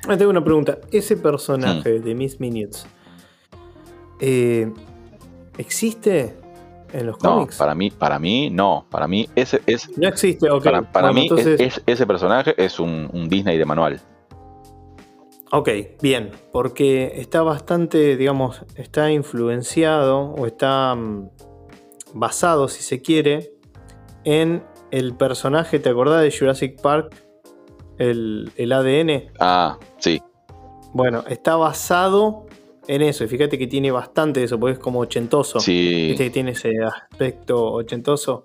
Ah, 0.08 0.18
tengo 0.18 0.32
una 0.32 0.44
pregunta. 0.44 0.80
Ese 0.92 1.16
personaje 1.16 2.00
mm. 2.00 2.04
de 2.04 2.16
Miss 2.16 2.40
Minutes 2.40 2.86
eh, 4.20 4.72
¿existe 5.58 6.38
en 6.94 7.08
los 7.08 7.22
no, 7.24 7.48
para 7.58 7.74
mí, 7.74 7.90
para 7.90 8.20
mí 8.20 8.50
no. 8.50 8.86
Para 8.90 9.08
mí 9.08 9.28
ese 9.36 9.62
es. 9.66 9.98
No 9.98 10.08
existe, 10.08 10.50
ok. 10.50 10.64
Para, 10.92 11.12
mí 11.12 11.28
es, 11.58 11.82
ese 11.86 12.06
personaje 12.06 12.54
es 12.58 12.80
un, 12.80 13.28
Disney 13.30 13.58
de 13.58 13.66
manual. 13.66 14.00
Ok, 15.52 15.70
bien, 16.02 16.32
porque 16.52 17.14
está 17.16 17.42
bastante, 17.42 18.16
digamos, 18.16 18.64
está 18.76 19.12
influenciado 19.12 20.34
o 20.34 20.48
está 20.48 20.96
mm, 20.96 21.30
basado, 22.14 22.68
si 22.68 22.84
se 22.84 23.02
quiere, 23.02 23.54
en 24.24 24.64
el 24.92 25.16
personaje, 25.16 25.80
¿te 25.80 25.90
acordás 25.90 26.22
de 26.22 26.32
Jurassic 26.32 26.82
Park? 26.82 27.16
El, 27.98 28.52
el 28.56 28.72
ADN. 28.72 29.32
Ah, 29.40 29.78
sí. 29.98 30.22
Bueno, 30.94 31.24
está 31.28 31.56
basado 31.56 32.46
en 32.88 33.02
eso. 33.02 33.24
Y 33.24 33.28
fíjate 33.28 33.58
que 33.58 33.68
tiene 33.68 33.92
bastante 33.92 34.40
de 34.40 34.46
eso, 34.46 34.60
porque 34.60 34.74
es 34.74 34.80
como 34.80 35.00
ochentoso. 35.00 35.60
Sí. 35.60 36.08
Viste 36.10 36.26
que 36.26 36.30
tiene 36.30 36.52
ese 36.52 36.72
aspecto 36.84 37.72
ochentoso. 37.72 38.44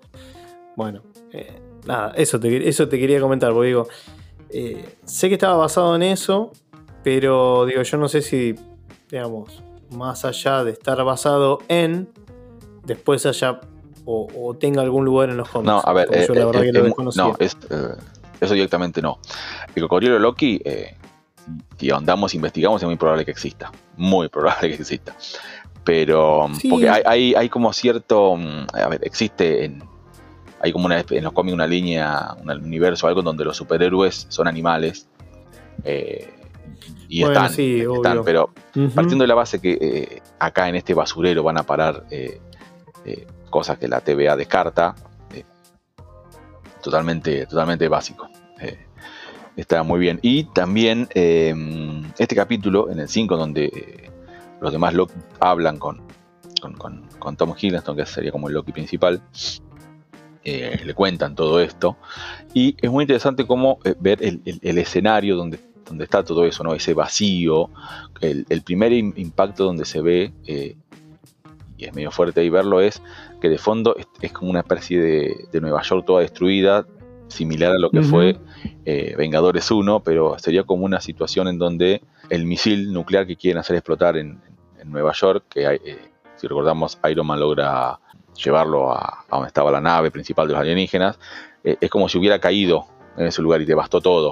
Bueno, 0.75 1.01
eh, 1.33 1.59
nada, 1.85 2.13
eso 2.15 2.39
te, 2.39 2.67
eso 2.67 2.87
te 2.87 2.99
quería 2.99 3.19
comentar, 3.19 3.53
porque 3.53 3.67
digo, 3.67 3.87
eh, 4.49 4.95
sé 5.03 5.27
que 5.27 5.35
estaba 5.35 5.57
basado 5.57 5.95
en 5.95 6.03
eso, 6.03 6.51
pero 7.03 7.65
digo, 7.65 7.81
yo 7.83 7.97
no 7.97 8.07
sé 8.07 8.21
si, 8.21 8.55
digamos, 9.09 9.63
más 9.91 10.25
allá 10.25 10.63
de 10.63 10.71
estar 10.71 11.03
basado 11.03 11.59
en, 11.67 12.09
después 12.85 13.25
haya 13.25 13.61
o, 14.05 14.55
tenga 14.59 14.81
algún 14.81 15.05
lugar 15.05 15.29
en 15.29 15.37
los 15.37 15.49
cómics. 15.49 15.71
No, 15.71 15.81
a 15.83 15.93
ver, 15.93 16.07
yo 16.27 16.33
la 16.33 16.41
eh, 16.41 16.45
verdad 16.45 16.61
que 16.61 16.71
lo 16.71 17.11
No, 17.15 17.37
eso 17.39 18.53
directamente 18.53 19.01
no. 19.01 19.19
El 19.75 19.83
cocodrilo 19.83 20.17
Loki 20.17 20.61
si 21.77 21.89
ahondamos, 21.89 22.33
investigamos, 22.33 22.81
es 22.81 22.87
muy 22.87 22.97
probable 22.97 23.25
que 23.25 23.31
exista. 23.31 23.71
Muy 23.97 24.27
probable 24.27 24.69
que 24.69 24.75
exista. 24.75 25.15
Pero, 25.83 26.47
porque 26.69 26.89
hay, 26.89 27.33
hay, 27.33 27.49
como 27.49 27.71
cierto. 27.73 28.35
Mm, 28.35 28.67
a 28.73 28.87
ver, 28.89 29.01
existe 29.03 29.65
en. 29.65 29.83
Hay 30.61 30.73
como 30.73 30.85
una, 30.85 30.99
en 31.09 31.23
los 31.23 31.31
cómics 31.31 31.53
una 31.53 31.67
línea, 31.67 32.35
un 32.41 32.51
universo, 32.51 33.07
algo 33.07 33.21
donde 33.21 33.45
los 33.45 33.55
superhéroes 33.55 34.25
son 34.29 34.47
animales. 34.47 35.07
Eh, 35.85 36.33
y 37.07 37.23
están, 37.23 37.51
están, 37.57 38.23
pero 38.23 38.51
partiendo 38.93 39.23
de 39.23 39.27
la 39.27 39.33
base 39.33 39.59
que 39.59 39.77
eh, 39.81 40.21
acá 40.37 40.69
en 40.69 40.75
este 40.75 40.93
basurero 40.93 41.41
van 41.41 41.57
a 41.57 41.63
parar 41.63 42.05
eh, 42.11 42.39
cosas 43.49 43.77
que 43.77 43.87
la 43.87 44.01
TVA 44.01 44.35
descarta, 44.35 44.95
totalmente, 46.81 47.45
totalmente 47.45 47.87
básico. 47.87 48.29
Está 49.59 49.83
muy 49.83 49.99
bien. 49.99 50.19
Y 50.21 50.45
también 50.45 51.09
eh, 51.13 51.53
este 52.17 52.33
capítulo, 52.33 52.89
en 52.89 52.99
el 52.99 53.09
5, 53.09 53.35
donde 53.35 53.65
eh, 53.65 54.09
los 54.61 54.71
demás 54.71 54.93
Loki 54.93 55.15
hablan 55.41 55.77
con, 55.77 56.01
con, 56.77 57.35
Tom 57.35 57.53
Hiddleston, 57.59 57.97
que 57.97 58.05
sería 58.05 58.31
como 58.31 58.47
el 58.47 58.53
Loki 58.53 58.71
principal, 58.71 59.21
eh, 60.45 60.79
le 60.85 60.93
cuentan 60.93 61.35
todo 61.35 61.59
esto. 61.59 61.97
Y 62.53 62.77
es 62.81 62.89
muy 62.89 63.03
interesante 63.03 63.45
cómo 63.45 63.79
ver 63.99 64.19
el, 64.23 64.77
escenario 64.77 65.35
donde, 65.35 65.59
donde 65.85 66.05
está 66.05 66.23
todo 66.23 66.45
eso, 66.45 66.63
¿no? 66.63 66.73
ese 66.73 66.93
vacío. 66.93 67.69
El, 68.21 68.61
primer 68.61 68.93
impacto 68.93 69.65
donde 69.65 69.83
se 69.83 69.99
ve, 69.99 70.31
y 71.79 71.85
es 71.85 71.95
medio 71.95 72.11
fuerte 72.11 72.41
ahí 72.41 72.49
verlo, 72.49 72.81
es 72.81 73.01
que 73.39 73.49
de 73.49 73.57
fondo 73.57 73.95
es, 74.21 74.31
como 74.33 74.51
una 74.51 74.59
especie 74.59 74.99
de, 74.99 75.45
de 75.51 75.61
Nueva 75.61 75.81
York 75.81 76.05
toda 76.05 76.21
destruida, 76.21 76.85
similar 77.29 77.71
a 77.71 77.77
lo 77.79 77.89
que 77.89 78.01
fue 78.01 78.37
eh, 78.85 79.15
Vengadores 79.17 79.71
1, 79.71 80.01
pero 80.01 80.37
sería 80.39 80.63
como 80.63 80.83
una 80.83 80.99
situación 80.99 81.47
en 81.47 81.57
donde 81.57 82.01
el 82.29 82.45
misil 82.45 82.91
nuclear 82.91 83.25
que 83.25 83.35
quieren 83.35 83.59
hacer 83.59 83.77
explotar 83.77 84.17
en, 84.17 84.41
Nueva 84.85 85.11
York, 85.11 85.43
que 85.49 85.65
eh, 85.65 85.99
si 86.37 86.47
recordamos 86.47 86.97
Iron 87.11 87.27
Man 87.27 87.39
logra 87.39 87.99
llevarlo 88.33 88.91
a, 88.91 89.25
donde 89.29 89.47
estaba 89.47 89.69
la 89.69 89.81
nave 89.81 90.09
principal 90.09 90.47
de 90.47 90.53
los 90.53 90.61
alienígenas, 90.61 91.19
eh, 91.63 91.75
es 91.79 91.89
como 91.91 92.09
si 92.09 92.17
hubiera 92.17 92.39
caído 92.39 92.87
en 93.17 93.27
ese 93.27 93.41
lugar 93.41 93.61
y 93.61 93.65
devastó 93.65 94.01
todo. 94.01 94.31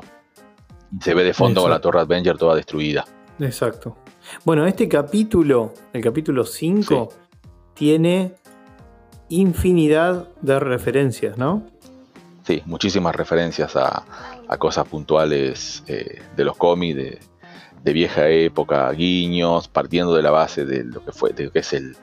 Se 1.01 1.13
ve 1.13 1.25
de 1.25 1.33
fondo 1.33 1.67
la 1.67 1.79
Torre 1.79 1.99
Avenger 1.99 2.37
toda 2.37 2.55
destruida. 2.55 3.05
Exacto. 3.39 3.97
Bueno, 4.45 4.65
este 4.65 4.87
capítulo, 4.87 5.73
el 5.93 6.01
capítulo 6.01 6.45
5, 6.45 7.09
tiene 7.78 8.34
infinidad 9.30 10.28
de 10.41 10.59
referencias, 10.59 11.38
¿no? 11.38 11.67
Sí, 12.43 12.63
muchísimas 12.65 13.15
referencias 13.15 13.75
a, 13.75 14.03
cosas 14.57 14.88
puntuales 14.88 15.84
eh, 15.88 16.21
de 16.36 16.43
los 16.43 16.57
cómics, 16.57 16.97
de, 17.84 17.93
vieja 17.93 18.28
época, 18.28 18.91
guiños, 18.91 19.69
partiendo 19.69 20.13
de 20.13 20.21
la 20.21 20.32
base 20.32 20.65
de 20.65 20.84
lo 20.84 21.05
que 21.05 21.13
fue, 21.13 21.32
de 21.32 21.45
lo 21.45 21.51
que 21.51 21.59
es 21.59 21.71
el, 21.71 21.95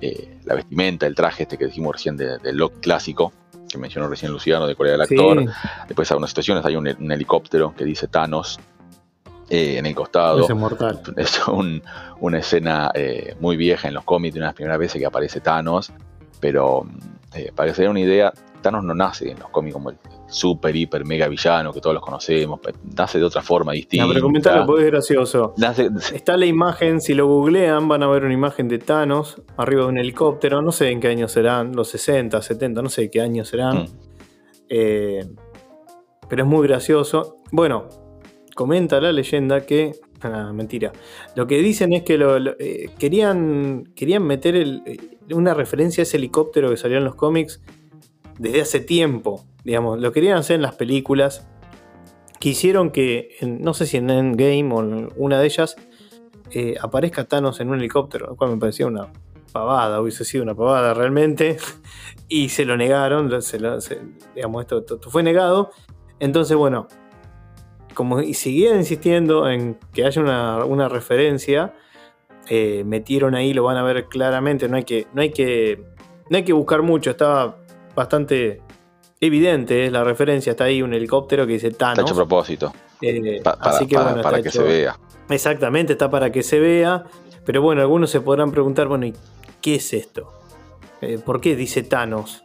eh, 0.00 0.38
la 0.44 0.54
vestimenta, 0.54 1.06
el 1.06 1.16
traje 1.16 1.44
este 1.44 1.58
que 1.58 1.66
dijimos 1.66 1.96
recién 1.96 2.16
del 2.16 2.56
look 2.56 2.80
clásico, 2.80 3.32
que 3.68 3.78
mencionó 3.78 4.08
recién 4.08 4.30
Luciano 4.30 4.66
de 4.66 4.76
Corea 4.76 4.92
del 4.92 5.02
Actor. 5.02 5.44
Después 5.88 6.10
hay 6.12 6.18
unas 6.18 6.30
situaciones, 6.30 6.64
hay 6.64 6.76
un, 6.76 6.86
helicóptero 6.86 7.74
que 7.74 7.84
dice 7.84 8.06
Thanos 8.06 8.60
eh, 9.48 9.78
en 9.78 9.86
el 9.86 9.94
costado. 9.94 10.40
Es 10.40 10.54
mortal. 10.54 11.00
Es 11.16 11.40
una 12.20 12.38
escena 12.38 12.90
eh, 12.94 13.36
muy 13.40 13.56
vieja 13.56 13.88
en 13.88 13.94
los 13.94 14.04
cómics, 14.04 14.34
de 14.34 14.40
una 14.40 14.46
de 14.46 14.50
las 14.50 14.56
primeras 14.56 14.78
veces 14.78 15.00
que 15.00 15.06
aparece 15.06 15.40
Thanos, 15.40 15.92
pero 16.40 16.86
para 17.54 17.70
que 17.70 17.74
se 17.74 17.82
den 17.82 17.92
una 17.92 18.00
idea, 18.00 18.32
Thanos 18.62 18.84
no 18.84 18.94
nace 18.94 19.30
en 19.30 19.38
los 19.38 19.48
cómics 19.50 19.74
como 19.74 19.90
el 19.90 19.96
super, 20.32 20.74
hiper, 20.74 21.04
mega 21.04 21.28
villano 21.28 21.72
que 21.72 21.80
todos 21.80 21.94
los 21.94 22.02
conocemos, 22.02 22.60
nace 22.96 23.18
de 23.18 23.24
otra 23.24 23.42
forma 23.42 23.72
distinta. 23.72 24.06
No, 24.06 24.12
pero 24.12 24.24
comentarlo 24.24 24.66
porque 24.66 24.84
es 24.84 24.90
gracioso. 24.90 25.54
Está 26.12 26.36
la 26.36 26.46
imagen, 26.46 27.00
si 27.00 27.14
lo 27.14 27.26
googlean 27.26 27.86
van 27.88 28.02
a 28.02 28.08
ver 28.08 28.24
una 28.24 28.34
imagen 28.34 28.68
de 28.68 28.78
Thanos 28.78 29.42
arriba 29.56 29.82
de 29.82 29.88
un 29.88 29.98
helicóptero, 29.98 30.62
no 30.62 30.72
sé 30.72 30.90
en 30.90 31.00
qué 31.00 31.08
año 31.08 31.28
serán, 31.28 31.76
los 31.76 31.88
60, 31.88 32.40
70, 32.40 32.82
no 32.82 32.88
sé 32.88 33.10
qué 33.10 33.20
años 33.20 33.48
serán. 33.48 33.82
Mm. 33.82 33.86
Eh, 34.70 35.26
pero 36.28 36.44
es 36.44 36.48
muy 36.48 36.66
gracioso. 36.66 37.36
Bueno, 37.50 37.88
comenta 38.54 39.00
la 39.00 39.12
leyenda 39.12 39.62
que... 39.62 39.92
Mentira. 40.52 40.92
Lo 41.34 41.46
que 41.46 41.58
dicen 41.58 41.92
es 41.92 42.02
que 42.02 42.16
lo, 42.16 42.36
eh, 42.58 42.90
querían, 42.98 43.92
querían 43.96 44.24
meter 44.24 44.56
eh, 44.56 45.18
una 45.30 45.54
referencia 45.54 46.02
a 46.02 46.04
ese 46.04 46.16
helicóptero 46.16 46.70
que 46.70 46.76
salió 46.76 46.98
en 46.98 47.04
los 47.04 47.16
cómics 47.16 47.60
desde 48.38 48.60
hace 48.60 48.80
tiempo. 48.80 49.44
Digamos, 49.64 50.00
lo 50.00 50.12
querían 50.12 50.38
hacer 50.38 50.56
en 50.56 50.62
las 50.62 50.74
películas. 50.74 51.46
Quisieron 52.38 52.90
que, 52.90 53.36
no 53.42 53.74
sé 53.74 53.86
si 53.86 53.96
en 53.96 54.10
Endgame 54.10 54.68
o 54.72 54.80
en 54.80 55.08
una 55.16 55.38
de 55.38 55.46
ellas, 55.46 55.76
eh, 56.50 56.74
aparezca 56.80 57.24
Thanos 57.24 57.60
en 57.60 57.70
un 57.70 57.78
helicóptero, 57.78 58.26
lo 58.26 58.36
cual 58.36 58.50
me 58.50 58.56
parecía 58.58 58.86
una 58.86 59.12
pavada, 59.52 60.00
hubiese 60.00 60.24
sido 60.24 60.42
una 60.42 60.54
pavada 60.54 60.92
realmente. 60.94 61.58
y 62.28 62.48
se 62.48 62.64
lo 62.64 62.76
negaron, 62.76 63.30
digamos, 64.34 64.62
esto, 64.62 64.98
fue 65.08 65.22
negado. 65.22 65.70
Entonces, 66.18 66.56
bueno, 66.56 66.88
como 67.94 68.20
y 68.20 68.34
seguían 68.34 68.76
insistiendo 68.76 69.48
en 69.48 69.78
que 69.92 70.04
haya 70.04 70.22
una, 70.22 70.88
referencia, 70.88 71.74
eh, 72.48 72.82
metieron 72.84 73.34
ahí, 73.34 73.54
lo 73.54 73.64
van 73.64 73.76
a 73.76 73.82
ver 73.82 74.06
claramente, 74.06 74.68
no 74.68 74.76
hay 74.76 74.84
que, 74.84 75.06
no 75.12 75.22
hay 75.22 75.30
que, 75.30 75.82
no 76.28 76.36
hay 76.36 76.44
que 76.44 76.52
buscar 76.52 76.82
mucho, 76.82 77.10
estaba 77.10 77.58
bastante 77.94 78.60
evidente, 79.20 79.90
la 79.90 80.04
referencia 80.04 80.50
está 80.50 80.64
ahí, 80.64 80.82
un 80.82 80.94
helicóptero 80.94 81.46
que 81.46 81.54
dice 81.54 81.70
Thanos. 81.70 81.98
Está 81.98 82.02
hecho 82.02 82.14
a 82.14 82.26
propósito. 82.26 82.72
Eh, 83.00 83.40
así 83.44 83.86
que 83.86 83.96
bueno, 83.96 84.22
para 84.22 84.42
que 84.42 84.50
se 84.50 84.62
vea. 84.62 84.98
Exactamente, 85.28 85.92
está 85.92 86.10
para 86.10 86.30
que 86.30 86.42
se 86.42 86.58
vea. 86.58 87.04
Pero 87.44 87.62
bueno, 87.62 87.80
algunos 87.80 88.10
se 88.10 88.20
podrán 88.20 88.52
preguntar, 88.52 88.86
bueno, 88.86 89.06
¿y 89.06 89.14
qué 89.60 89.76
es 89.76 89.92
esto? 89.92 90.32
Eh, 91.00 91.18
¿Por 91.24 91.40
qué 91.40 91.56
dice 91.56 91.82
Thanos? 91.82 92.44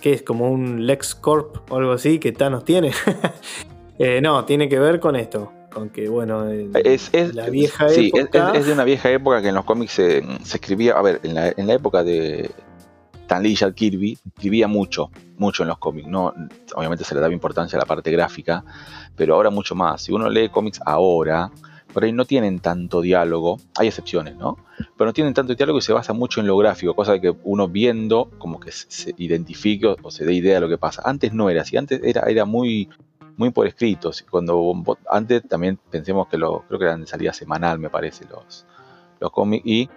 ¿Qué 0.00 0.12
es 0.12 0.22
como 0.22 0.50
un 0.50 0.86
Lex 0.86 1.14
Corp 1.14 1.70
o 1.70 1.76
algo 1.76 1.92
así 1.92 2.18
que 2.18 2.32
Thanos 2.32 2.64
tiene? 2.64 2.92
Eh, 4.02 4.20
no, 4.20 4.44
tiene 4.44 4.68
que 4.68 4.78
ver 4.78 5.00
con 5.00 5.16
esto. 5.16 5.52
Con 5.72 5.88
que, 5.88 6.08
bueno, 6.08 6.50
es, 6.50 7.10
la 7.34 7.48
vieja 7.48 7.86
época. 7.90 8.52
Es, 8.52 8.66
de 8.66 8.72
una 8.72 8.84
vieja 8.84 9.10
época 9.10 9.40
que 9.40 9.48
en 9.48 9.54
los 9.54 9.64
cómics 9.64 9.92
se, 9.92 10.22
escribía. 10.52 10.94
A 10.94 11.02
ver, 11.02 11.20
en 11.22 11.34
la 11.66 11.72
época 11.72 12.04
de, 12.04 12.50
Stan 13.32 13.42
Lee 13.42 13.52
y 13.52 13.54
Jack 13.54 13.74
Kirby 13.74 14.18
escribía 14.26 14.68
mucho, 14.68 15.10
mucho 15.38 15.62
en 15.62 15.70
los 15.70 15.78
cómics. 15.78 16.06
No, 16.06 16.34
obviamente 16.74 17.02
se 17.02 17.14
le 17.14 17.20
daba 17.22 17.32
importancia 17.32 17.78
a 17.78 17.80
la 17.80 17.86
parte 17.86 18.10
gráfica, 18.10 18.62
pero 19.16 19.34
ahora 19.34 19.48
mucho 19.48 19.74
más. 19.74 20.02
Si 20.02 20.12
uno 20.12 20.28
lee 20.28 20.50
cómics 20.50 20.80
ahora, 20.84 21.50
por 21.94 22.04
ahí 22.04 22.12
no 22.12 22.26
tienen 22.26 22.58
tanto 22.58 23.00
diálogo, 23.00 23.58
hay 23.78 23.88
excepciones, 23.88 24.36
¿no? 24.36 24.58
Pero 24.98 25.08
no 25.08 25.12
tienen 25.14 25.32
tanto 25.32 25.54
diálogo 25.54 25.78
y 25.78 25.82
se 25.82 25.94
basa 25.94 26.12
mucho 26.12 26.40
en 26.40 26.46
lo 26.46 26.58
gráfico, 26.58 26.94
cosa 26.94 27.12
de 27.12 27.22
que 27.22 27.34
uno 27.44 27.68
viendo 27.68 28.30
como 28.36 28.60
que 28.60 28.70
se 28.70 29.14
identifique 29.16 29.96
o 30.02 30.10
se 30.10 30.26
dé 30.26 30.34
idea 30.34 30.56
de 30.56 30.60
lo 30.60 30.68
que 30.68 30.76
pasa. 30.76 31.00
Antes 31.02 31.32
no 31.32 31.48
era 31.48 31.62
así, 31.62 31.78
antes 31.78 32.02
era, 32.04 32.22
era 32.28 32.44
muy, 32.44 32.90
muy 33.36 33.50
por 33.50 33.66
escritos. 33.66 34.24
Cuando 34.30 34.74
antes 35.08 35.46
también 35.48 35.78
pensemos 35.90 36.28
que 36.28 36.38
lo, 36.38 36.64
creo 36.66 36.78
que 36.78 36.84
eran 36.86 37.00
de 37.00 37.06
salida 37.06 37.32
semanal, 37.32 37.78
me 37.78 37.90
parece, 37.90 38.24
los, 38.26 38.66
los 39.20 39.30
cómics, 39.30 39.66
y 39.66 39.88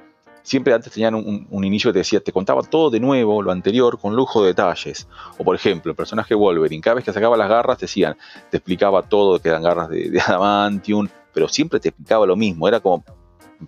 siempre 0.46 0.74
antes 0.74 0.94
tenían 0.94 1.16
un, 1.16 1.64
inicio 1.64 1.90
que 1.90 1.94
te 1.94 2.00
decía, 2.00 2.20
te 2.20 2.32
contaba 2.32 2.62
todo 2.62 2.90
de 2.92 3.00
nuevo, 3.00 3.42
lo 3.42 3.52
anterior, 3.52 4.00
con 4.00 4.16
lujo 4.16 4.42
de 4.42 4.50
detalles. 4.50 5.08
O 5.38 5.44
por 5.44 5.56
ejemplo, 5.56 5.92
el 5.92 5.96
personaje 5.96 6.36
Wolverine, 6.36 6.82
cada 6.82 6.96
vez 6.96 7.04
que 7.04 7.12
sacaba 7.12 7.36
las 7.36 7.50
garras, 7.50 7.80
te 7.80 7.86
decían, 7.86 8.16
te 8.52 8.58
explicaba 8.58 9.02
todo, 9.02 9.40
que 9.40 9.50
eran 9.50 9.64
garras 9.64 9.90
de, 9.90 10.22
adamantium, 10.26 11.10
pero 11.34 11.48
siempre 11.48 11.80
te 11.80 11.90
explicaba 11.90 12.26
lo 12.26 12.36
mismo, 12.36 12.68
era 12.68 12.80
como 12.80 13.04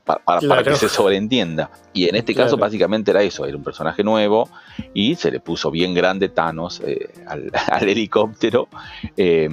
para, 0.04 0.64
que 0.64 0.76
se 0.76 0.90
sobreentienda. 0.90 1.70
Y 1.94 2.08
en 2.08 2.16
este 2.16 2.34
caso 2.34 2.58
básicamente 2.58 3.12
era 3.12 3.24
eso, 3.24 3.46
era 3.46 3.58
un 3.58 3.64
personaje 3.64 4.04
nuevo 4.04 4.50
y 4.94 5.16
se 5.16 5.32
le 5.32 5.40
puso 5.40 5.72
bien 5.72 5.94
grande 5.94 6.30
Thanos 6.30 6.82
eh, 6.86 7.10
al, 7.28 7.52
helicóptero 7.82 8.68
eh, 9.16 9.50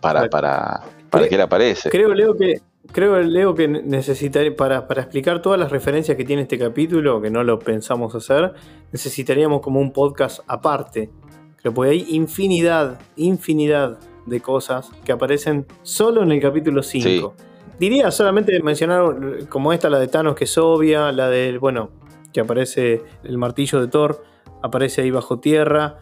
para, 0.00 0.28
para, 0.28 0.82
para 1.10 1.28
que 1.28 1.34
él 1.34 1.40
aparece. 1.40 1.90
Creo, 1.90 2.14
Leo, 2.14 2.36
que 2.36 2.60
creo, 2.92 3.20
Leo, 3.20 3.54
que 3.54 3.68
necesitaría, 3.68 4.54
para, 4.54 4.86
para, 4.86 5.02
explicar 5.02 5.42
todas 5.42 5.58
las 5.58 5.70
referencias 5.70 6.16
que 6.16 6.24
tiene 6.24 6.42
este 6.42 6.58
capítulo, 6.58 7.20
que 7.20 7.30
no 7.30 7.44
lo 7.44 7.58
pensamos 7.58 8.14
hacer, 8.14 8.52
necesitaríamos 8.92 9.60
como 9.60 9.80
un 9.80 9.92
podcast 9.92 10.40
aparte. 10.46 11.10
Creo 11.56 11.74
que 11.74 11.88
hay 11.88 12.06
infinidad, 12.10 13.00
infinidad 13.16 13.98
de 14.26 14.40
cosas 14.40 14.90
que 15.04 15.12
aparecen 15.12 15.66
solo 15.82 16.22
en 16.22 16.32
el 16.32 16.40
capítulo 16.40 16.82
5. 16.82 17.34
Diría 17.78 18.10
solamente 18.10 18.60
mencionar 18.62 19.46
como 19.48 19.72
esta, 19.72 19.88
la 19.88 19.98
de 19.98 20.08
Thanos, 20.08 20.34
que 20.34 20.44
es 20.44 20.58
obvia, 20.58 21.12
la 21.12 21.28
del, 21.28 21.58
bueno, 21.58 21.90
que 22.32 22.40
aparece 22.40 23.02
el 23.24 23.38
martillo 23.38 23.80
de 23.80 23.88
Thor, 23.88 24.24
aparece 24.62 25.02
ahí 25.02 25.10
bajo 25.10 25.38
tierra, 25.38 25.98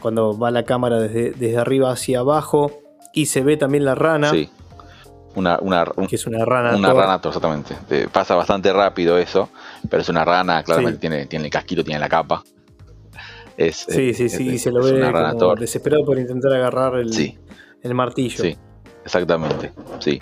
cuando 0.00 0.38
va 0.38 0.50
la 0.50 0.64
cámara 0.64 1.00
desde, 1.00 1.32
desde 1.32 1.58
arriba 1.58 1.90
hacia 1.90 2.20
abajo, 2.20 2.72
y 3.12 3.26
se 3.26 3.42
ve 3.42 3.56
también 3.56 3.84
la 3.84 3.94
rana. 3.94 4.30
Sí 4.30 4.50
una, 5.38 5.58
una, 5.60 5.84
que 6.08 6.16
es 6.16 6.26
una 6.26 6.44
rana. 6.44 6.76
Una 6.76 6.92
rana, 6.92 7.20
exactamente. 7.22 7.76
Pasa 8.12 8.34
bastante 8.34 8.72
rápido 8.72 9.18
eso, 9.18 9.48
pero 9.88 10.02
es 10.02 10.08
una 10.08 10.24
rana, 10.24 10.62
claramente 10.62 10.98
tiene, 10.98 11.26
tiene 11.26 11.46
el 11.46 11.50
casquito, 11.50 11.84
tiene 11.84 12.00
la 12.00 12.08
capa. 12.08 12.42
Es, 13.56 13.86
sí, 13.88 14.14
sí, 14.14 14.28
sí, 14.28 14.58
se 14.58 14.70
lo 14.70 14.84
ve 14.84 15.12
como 15.12 15.54
desesperado 15.56 16.04
por 16.04 16.18
intentar 16.18 16.52
agarrar 16.52 16.96
el, 16.96 17.10
el 17.82 17.94
martillo. 17.94 18.42
Sí, 18.42 18.56
exactamente, 19.08 19.72
sí. 19.98 20.20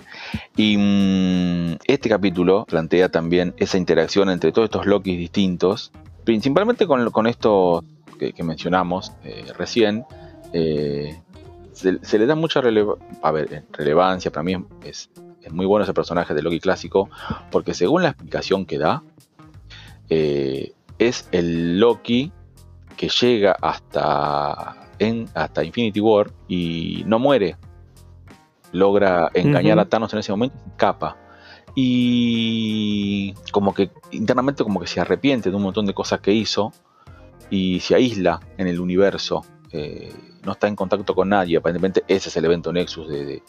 Y 0.57 0.77
mm, 0.77 1.79
este 1.85 2.09
capítulo 2.09 2.65
plantea 2.65 3.09
también 3.09 3.55
esa 3.59 3.79
interacción 3.79 4.31
entre 4.31 4.53
todos 4.53 4.67
estos 4.67 4.87
Lokis 4.87 5.19
distintos, 5.19 5.93
principalmente 6.25 6.87
con, 6.87 7.11
con 7.11 7.27
esto 7.27 7.85
que, 8.17 8.43
mencionamos 8.43 9.13
eh, 9.25 9.45
recién, 9.57 10.05
eh, 10.53 11.21
se, 11.73 12.19
le 12.19 12.27
da 12.27 12.35
mucha 12.35 12.61
relevancia, 12.63 14.31
para 14.31 14.43
mí 14.43 14.57
es, 14.85 15.11
muy 15.51 15.67
bueno 15.67 15.85
ese 15.85 15.95
personaje 15.95 16.35
de 16.35 16.43
Loki 16.43 16.59
clásico, 16.59 17.09
porque 17.53 17.75
según 17.75 18.03
la 18.03 18.09
explicación 18.09 18.67
que 18.67 18.79
da, 18.79 19.03
eh, 20.09 20.73
es 20.99 21.29
el 21.31 21.79
Loki 21.79 22.33
que 22.97 23.09
llega 23.09 23.53
hasta, 23.61 24.89
en, 24.99 25.29
hasta 25.35 25.63
Infinity 25.63 26.01
War 26.01 26.33
y 26.49 27.05
no 27.07 27.19
muere. 27.19 27.57
Logra 28.77 29.31
engañar 29.35 29.79
a 29.79 29.87
Thanos 29.87 30.13
en 30.13 30.19
ese 30.21 30.33
momento 30.33 30.57
y 30.65 30.71
escapa. 30.71 31.17
Y 31.75 33.35
como 33.53 33.75
que 33.75 33.91
internamente 34.13 34.65
como 34.65 34.81
que 34.81 34.87
se 34.87 35.01
arrepiente 35.01 35.51
de 35.51 35.57
un 35.57 35.63
montón 35.63 35.87
de 35.87 35.95
cosas 35.95 36.21
que 36.21 36.33
hizo 36.33 36.73
y 37.51 37.81
se 37.81 37.95
aísla 37.95 38.41
en 38.57 38.67
el 38.67 38.81
universo. 38.81 39.45
Eh, 39.73 40.13
no 40.45 40.53
está 40.53 40.69
en 40.69 40.77
contacto 40.77 41.15
con 41.15 41.29
nadie. 41.29 41.57
Aparentemente 41.57 42.05
ese 42.09 42.29
es 42.29 42.37
el 42.37 42.45
evento 42.45 42.73
Nexus 42.73 43.09
de, 43.09 43.43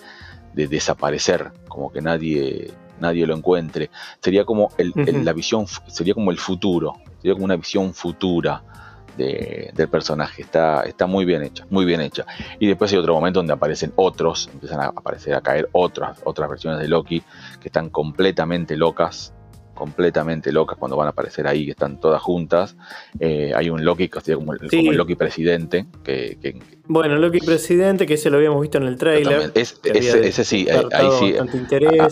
desaparecer, 0.53 1.51
como 1.67 1.91
que 1.91 2.01
nadie, 2.01 2.71
nadie 2.99 3.28
lo 3.28 3.36
encuentre. 3.36 3.91
Sería 4.21 4.43
como 4.43 4.71
la 4.78 5.34
visión, 5.34 5.67
sería 5.88 6.13
como 6.13 6.32
el 6.32 6.38
futuro, 6.38 6.95
sería 7.17 7.34
como 7.34 7.45
una 7.45 7.55
visión 7.55 7.93
futura. 7.93 8.63
Del 9.18 9.89
personaje. 9.89 10.43
Está, 10.43 10.84
está 10.84 11.07
muy 11.07 11.26
bien 11.26 11.43
hecha, 11.43 11.65
muy 11.70 11.86
bien 11.86 12.01
hecha. 12.01 12.26
Y 12.59 12.68
después 12.68 12.91
hay 12.91 12.99
otro 12.99 13.13
momento 13.13 13.39
donde 13.39 13.53
aparecen 13.53 13.91
otros, 13.95 14.49
empiezan 14.51 14.80
a 14.80 14.86
aparecer, 14.88 15.34
a 15.34 15.41
caer 15.41 15.70
otras, 15.72 16.20
otras 16.24 16.49
versiones 16.49 16.80
de 16.80 16.88
Loki 16.88 17.22
que 17.59 17.70
están 17.70 17.89
completamente 17.89 18.78
locas. 18.78 19.34
Completamente 19.78 20.51
locas 20.51 20.78
cuando 20.78 20.97
van 20.97 21.07
a 21.07 21.11
aparecer 21.11 21.47
ahí, 21.47 21.65
que 21.65 21.71
están 21.71 21.99
todas 21.99 22.21
juntas. 22.21 22.75
Eh, 23.19 23.53
hay 23.55 23.69
un 23.69 23.86
Loki 23.86 24.09
que 24.09 24.34
como 24.36 24.53
el, 24.53 24.69
Sí. 24.69 24.78
como 24.78 24.91
el 24.91 24.97
Loki 24.97 25.15
presidente, 25.15 25.86
que, 26.03 26.38
que- 26.41 26.59
Bueno, 26.89 27.15
Loki 27.17 27.39
presidente, 27.39 28.05
que 28.05 28.15
ese 28.15 28.30
lo 28.30 28.38
habíamos 28.38 28.61
visto 28.61 28.78
en 28.78 28.84
el 28.86 28.97
trailer. 28.97 29.51
es- 29.55 29.80
ese, 29.84 30.28
ese 30.28 30.43
sí, 30.43 30.67
ahí 30.93 31.07
sí. 31.19 31.36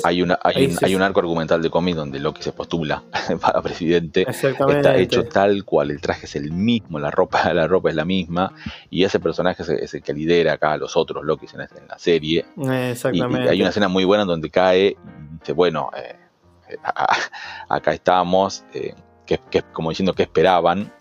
Hay, 0.04 0.22
una, 0.22 0.38
hay, 0.44 0.56
Ahí 0.56 0.66
un, 0.66 0.72
sí- 0.72 0.86
hay 0.86 0.96
un 0.96 1.02
arco 1.02 1.20
argumental 1.20 1.62
de 1.62 1.70
cómic 1.70 1.96
donde 1.96 2.20
Loki 2.20 2.42
se 2.44 2.52
postula 2.52 3.04
para 3.42 3.62
presidente. 3.62 4.22
Exactamente. 4.28 4.80
Está 4.90 4.98
hecho 4.98 5.24
tal 5.26 5.64
cual, 5.64 5.92
el 5.92 6.02
traje 6.02 6.26
es 6.26 6.36
el 6.36 6.52
mismo, 6.52 7.00
la 7.00 7.12
ropa, 7.12 7.26
la 7.54 7.68
ropa 7.68 7.90
es 7.90 7.96
la 7.96 8.06
misma, 8.06 8.54
y 8.90 9.04
ese 9.04 9.20
personaje 9.20 9.64
es, 9.64 9.70
es 9.70 9.94
el 9.94 10.02
que 10.02 10.14
lidera 10.14 10.54
acá 10.54 10.74
a 10.74 10.78
los 10.78 10.96
otros 10.98 11.24
Lokis 11.24 11.54
en, 11.54 11.62
en 11.62 11.88
la 11.90 11.98
serie. 11.98 12.40
Eh, 12.40 12.46
Y, 12.58 12.68
y 12.68 12.92
Exactamente. 12.92 13.50
hay 13.50 13.62
una 13.62 13.70
escena 13.70 13.88
muy 13.88 14.04
buena 14.04 14.26
donde 14.26 14.50
cae 14.50 14.88
y 14.90 14.98
dice, 15.40 15.54
bueno, 15.54 15.90
eh, 15.98 16.16
acá 17.70 17.94
estamos, 17.94 18.64
eh, 18.74 18.94
que, 19.26 19.40
que- 19.50 19.64
como 19.74 19.90
diciendo 19.90 20.14
que 20.14 20.24
esperaban. 20.24 20.92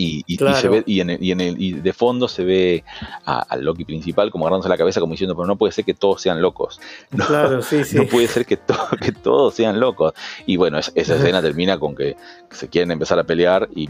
Y, 0.00 0.18
y- 0.28 0.34
y 0.34 0.36
Claro. 0.36 0.56
se 0.56 0.68
ve, 0.68 0.84
y, 0.86 1.00
en 1.00 1.10
el- 1.10 1.20
y 1.24 1.32
en 1.32 1.40
el- 1.40 1.60
y 1.60 1.72
de 1.72 1.92
fondo 1.92 2.28
se 2.28 2.44
ve 2.44 2.84
al 3.24 3.64
Loki 3.64 3.84
principal 3.84 4.30
como 4.30 4.44
agarrándose 4.44 4.68
la 4.68 4.76
cabeza 4.76 5.00
como 5.00 5.12
diciendo, 5.14 5.34
pero 5.34 5.46
no 5.48 5.56
puede 5.56 5.72
ser 5.72 5.84
que 5.84 5.92
todos 5.94 6.22
sean 6.22 6.40
locos. 6.40 6.80
No, 7.10 7.26
Claro, 7.26 7.62
sí, 7.62 7.82
sí. 7.82 7.96
no 7.96 8.04
puede 8.06 8.28
ser 8.28 8.46
que, 8.46 8.56
to- 8.56 8.74
que 9.02 9.10
todos 9.10 9.54
sean 9.54 9.80
locos. 9.80 10.12
Y 10.46 10.56
bueno, 10.56 10.78
es- 10.78 10.92
esa 10.94 11.16
escena 11.16 11.42
termina 11.42 11.80
con 11.80 11.96
que 11.96 12.16
se 12.50 12.68
quieren 12.68 12.92
empezar 12.92 13.18
a 13.18 13.24
pelear 13.24 13.68
y, 13.74 13.88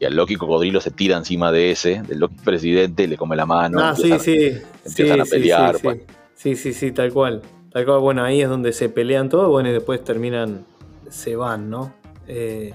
y 0.00 0.04
el 0.04 0.16
Loki 0.16 0.34
cocodrilo 0.34 0.80
se 0.80 0.90
tira 0.90 1.16
encima 1.16 1.52
de 1.52 1.70
ese, 1.70 2.02
del 2.02 2.18
Loki 2.18 2.34
presidente, 2.44 3.06
le 3.06 3.16
come 3.16 3.36
la 3.36 3.46
mano. 3.46 3.78
ah, 3.80 3.94
sí, 3.94 4.10
empiezan- 4.10 4.20
sí. 4.24 4.62
empiezan 4.84 5.20
a 5.20 5.24
pelear, 5.26 5.76
bueno. 5.80 6.02
sí, 6.34 6.56
sí, 6.56 6.72
sí, 6.72 6.90
tal 6.90 7.12
cual. 7.12 7.40
Tal 7.76 7.84
cual, 7.84 7.98
bueno, 8.00 8.24
ahí 8.24 8.40
es 8.40 8.48
donde 8.48 8.72
se 8.72 8.88
pelean 8.88 9.28
todos, 9.28 9.50
bueno, 9.50 9.68
y 9.68 9.72
después 9.72 10.02
terminan, 10.02 10.64
se 11.10 11.36
van, 11.36 11.68
¿no? 11.68 11.92
Eh, 12.26 12.72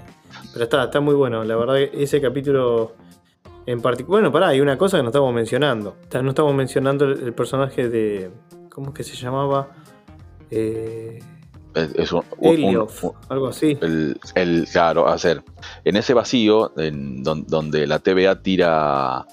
pero 0.53 0.65
está, 0.65 0.83
está 0.83 0.99
muy 0.99 1.15
bueno, 1.15 1.43
la 1.43 1.55
verdad 1.55 1.73
que 1.73 2.03
ese 2.03 2.21
capítulo 2.21 2.91
en 3.65 3.81
particular. 3.81 4.21
Bueno, 4.21 4.31
pará, 4.31 4.49
hay 4.49 4.61
una 4.61 4.77
cosa 4.77 4.97
que 4.97 5.01
no 5.03 5.09
estamos 5.09 5.33
mencionando. 5.33 5.95
No 6.21 6.29
estamos 6.29 6.53
mencionando 6.53 7.05
el, 7.05 7.19
el 7.23 7.33
personaje 7.33 7.89
de. 7.89 8.29
¿Cómo 8.69 8.89
es 8.89 8.93
que 8.93 9.03
se 9.03 9.15
llamaba? 9.15 9.69
Eh, 10.51 11.17
Es, 11.73 11.95
es 11.95 12.11
un- 12.11 12.23
un- 12.37 12.53
Elioth, 12.53 13.03
un- 13.03 13.13
algo 13.29 13.47
así. 13.47 13.79
el, 13.81 14.19
el- 14.35 14.67
claro, 14.71 15.07
a 15.07 15.13
hacer, 15.13 15.43
en 15.83 15.95
ese 15.95 16.13
vacío 16.13 16.77
en 16.77 17.23
donde 17.23 17.87
la 17.87 17.97
TVA 17.97 18.39
tira, 18.43 19.25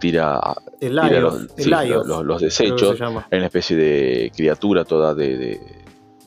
tira, 0.00 0.40
El 0.80 0.90
tira 1.00 1.20
los, 1.20 1.40
el 1.42 1.50
sí, 1.56 1.70
Lioth, 1.70 2.06
los- 2.06 2.24
los 2.24 2.24
creo 2.24 2.38
que 2.38 2.44
desechos, 2.44 3.00
hay 3.00 3.38
una 3.38 3.46
especie 3.46 3.76
de 3.76 4.32
criatura 4.36 4.84
toda 4.84 5.14
de, 5.14 5.36
de- 5.38 5.60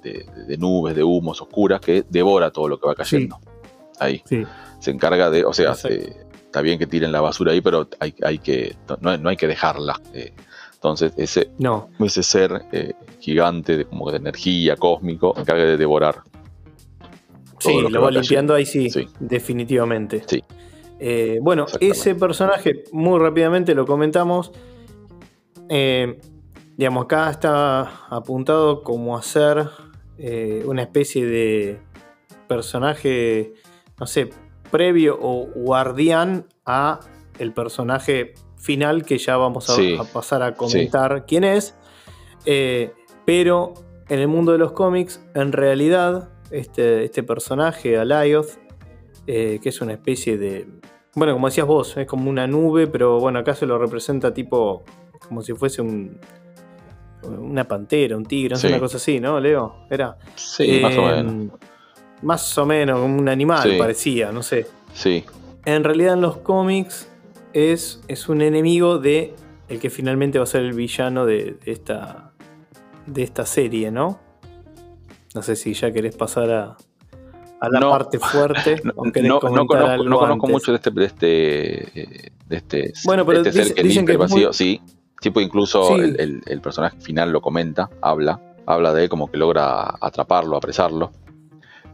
de- 0.03 0.25
de 0.47 0.57
nubes, 0.57 0.95
de 0.95 1.03
humos 1.03 1.41
oscuras 1.41 1.79
que 1.79 2.03
devora 2.09 2.51
todo 2.51 2.67
lo 2.67 2.79
que 2.79 2.87
va 2.87 2.95
cayendo. 2.95 3.37
Ahí. 3.99 4.21
Sí. 4.25 4.43
Se 4.79 4.91
encarga 4.91 5.29
de, 5.29 5.45
o 5.45 5.53
sea, 5.53 5.75
se- 5.75 6.25
está 6.45 6.61
bien 6.61 6.79
que 6.79 6.87
tiren 6.87 7.11
la 7.11 7.21
basura 7.21 7.51
ahí, 7.51 7.61
pero 7.61 7.87
hay, 7.99 8.13
hay 8.23 8.39
que, 8.39 8.75
no, 8.99 9.17
no 9.17 9.29
hay 9.29 9.37
que 9.37 9.47
dejarla. 9.47 9.99
eh. 10.13 10.33
entonces, 10.73 11.13
ese, 11.17 11.51
No, 11.59 11.89
ese 11.99 12.23
ser 12.23 12.63
eh, 12.71 12.93
gigante 13.19 13.77
de, 13.77 13.85
como 13.85 14.09
de 14.09 14.17
energía 14.17 14.75
cósmico 14.75 15.33
se 15.35 15.41
encarga 15.41 15.63
de 15.63 15.77
devorar. 15.77 16.23
sí, 17.59 17.79
lo 17.79 17.87
que 17.87 17.93
lo 17.93 17.99
va 18.01 18.05
va 18.07 18.11
limpiando 18.11 18.55
ahí 18.55 18.65
sí, 18.65 18.89
Sí. 18.89 19.07
definitivamente. 19.19 20.23
Sí. 20.25 20.43
Eh, 21.03 21.39
bueno, 21.41 21.65
ese 21.79 22.13
personaje, 22.13 22.83
muy 22.91 23.17
rápidamente 23.19 23.73
lo 23.73 23.85
comentamos. 23.87 24.51
eh, 25.69 26.19
digamos, 26.77 27.05
acá 27.05 27.29
está 27.31 28.05
apuntado 28.09 28.83
como 28.83 29.17
a 29.17 29.21
ser 29.21 29.67
eh, 30.17 30.63
una 30.65 30.81
especie 30.83 31.25
de 31.25 31.79
personaje, 32.47 33.53
no 33.99 34.05
sé, 34.05 34.29
previo 34.69 35.17
o 35.21 35.47
guardián 35.55 36.45
a 36.65 36.99
el 37.39 37.53
personaje 37.53 38.33
final 38.57 39.03
que 39.05 39.17
ya 39.17 39.37
vamos 39.37 39.69
a, 39.69 39.75
Sí. 39.75 39.97
a 39.99 40.03
pasar 40.03 40.43
a 40.43 40.53
comentar 40.55 41.25
quién 41.25 41.43
es. 41.43 41.75
Eh, 42.45 42.93
pero 43.25 43.73
en 44.09 44.19
el 44.19 44.27
mundo 44.27 44.51
de 44.51 44.57
los 44.57 44.73
cómics, 44.73 45.23
en 45.35 45.51
realidad, 45.53 46.29
este, 46.51 47.05
este 47.05 47.23
personaje, 47.23 47.97
Alioth, 47.97 48.49
eh, 49.27 49.59
que 49.63 49.69
es 49.69 49.81
una 49.81 49.93
especie 49.93 50.37
de. 50.37 50.67
Bueno, 51.15 51.33
como 51.33 51.47
decías 51.47 51.67
vos, 51.67 51.97
es 51.97 52.07
como 52.07 52.29
una 52.29 52.47
nube, 52.47 52.87
pero 52.87 53.19
bueno, 53.19 53.39
acá 53.39 53.53
se 53.55 53.65
lo 53.65 53.77
representa 53.77 54.33
tipo. 54.33 54.83
como 55.27 55.41
si 55.41 55.53
fuese 55.53 55.81
un. 55.81 56.17
una 57.23 57.65
pantera, 57.67 58.17
un 58.17 58.25
tigre, 58.25 58.55
Sí. 58.55 58.67
una 58.67 58.79
cosa 58.79 58.97
así, 58.97 59.19
¿no, 59.19 59.39
Leo? 59.39 59.75
Era. 59.89 60.17
Sí, 60.35 60.79
más 60.81 60.97
o 60.97 61.09
Eh, 61.11 61.23
menos. 61.23 61.59
Más 62.23 62.57
o 62.57 62.65
menos, 62.65 62.99
como 62.99 63.17
un 63.17 63.29
animal 63.29 63.69
Sí. 63.71 63.77
parecía, 63.77 64.31
no 64.31 64.41
sé. 64.43 64.65
Sí, 64.93 65.23
En 65.65 65.83
realidad 65.83 66.13
en 66.15 66.21
los 66.21 66.37
cómics 66.37 67.07
es, 67.53 68.01
es 68.07 68.27
un 68.29 68.41
enemigo 68.41 68.97
de 68.97 69.35
el 69.69 69.79
que 69.79 69.89
finalmente 69.91 70.39
va 70.39 70.43
a 70.43 70.47
ser 70.47 70.61
el 70.63 70.73
villano 70.73 71.25
de, 71.27 71.57
de 71.63 71.71
esta, 71.71 72.31
de 73.05 73.21
esta 73.23 73.45
serie, 73.45 73.91
¿no? 73.91 74.19
No 75.35 75.41
sé 75.43 75.55
si 75.55 75.73
ya 75.73 75.91
querés 75.91 76.15
pasar 76.15 76.49
a, 76.51 76.77
a 77.61 77.69
la 77.69 77.79
No. 77.79 77.89
parte 77.91 78.19
fuerte 78.19 78.81
no, 78.83 78.93
no- 78.95 79.03
no 79.05 79.39
conozco, 79.39 80.19
conozco 80.19 80.47
mucho 80.47 80.71
de 80.71 80.77
este, 80.77 80.91
de 80.91 81.05
este, 81.05 81.27
de 82.49 82.57
este, 82.57 82.93
Bueno, 83.05 83.25
pero 83.25 83.37
este 83.39 83.51
dice- 83.51 83.63
ser 83.65 83.75
que 83.75 83.83
dicen 83.83 84.05
que 84.05 84.11
el 84.13 84.17
muy- 84.17 84.27
vacío, 84.27 84.51
sí. 84.53 84.81
Tipo, 85.21 85.39
incluso 85.39 85.87
Sí. 85.89 85.93
el, 86.01 86.19
el- 86.19 86.41
el 86.47 86.61
personaje 86.61 86.99
final 86.99 87.31
lo 87.31 87.41
comenta, 87.41 87.89
habla, 88.01 88.41
habla 88.65 88.91
de 88.93 89.03
él 89.03 89.09
como 89.09 89.29
que 89.29 89.37
logra 89.37 89.93
atraparlo, 90.01 90.57
apresarlo. 90.57 91.11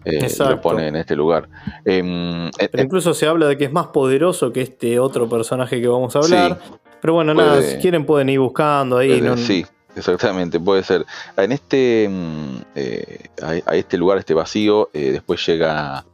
eh, 0.06 0.26
lo 0.40 0.62
pone 0.62 0.88
en 0.88 0.96
este 0.96 1.18
lugar. 1.18 1.50
Em, 1.84 2.48
eh, 2.48 2.52
Pero 2.72 2.82
eh, 2.82 2.86
incluso 2.86 3.14
se 3.14 3.28
habla 3.28 3.48
de 3.48 3.58
que 3.58 3.66
es 3.66 3.74
más 3.74 3.88
poderoso 3.88 4.54
que 4.54 4.62
este 4.62 4.98
otro 5.00 5.28
personaje 5.28 5.82
que 5.82 5.88
vamos 5.90 6.16
a 6.16 6.20
hablar. 6.20 6.60
Pero 7.02 7.14
bueno, 7.16 7.34
Puede- 7.34 7.48
nada, 7.50 7.62
si 7.62 7.78
quieren 7.80 8.06
pueden 8.06 8.30
ir 8.30 8.40
buscando 8.40 8.98
ahí. 9.00 9.20
No- 9.20 9.36
Sí, 9.36 9.66
exactamente, 9.98 10.60
puede 10.60 10.84
ser. 10.84 11.06
En 11.36 11.52
este, 11.52 12.08
mm, 12.10 12.58
eh, 12.76 13.20
a, 13.42 13.72
a 13.72 13.76
este 13.76 13.98
lugar, 13.98 14.18
este 14.18 14.34
vacío, 14.34 14.90
eh, 14.94 15.12
después 15.12 15.46
llega, 15.46 16.06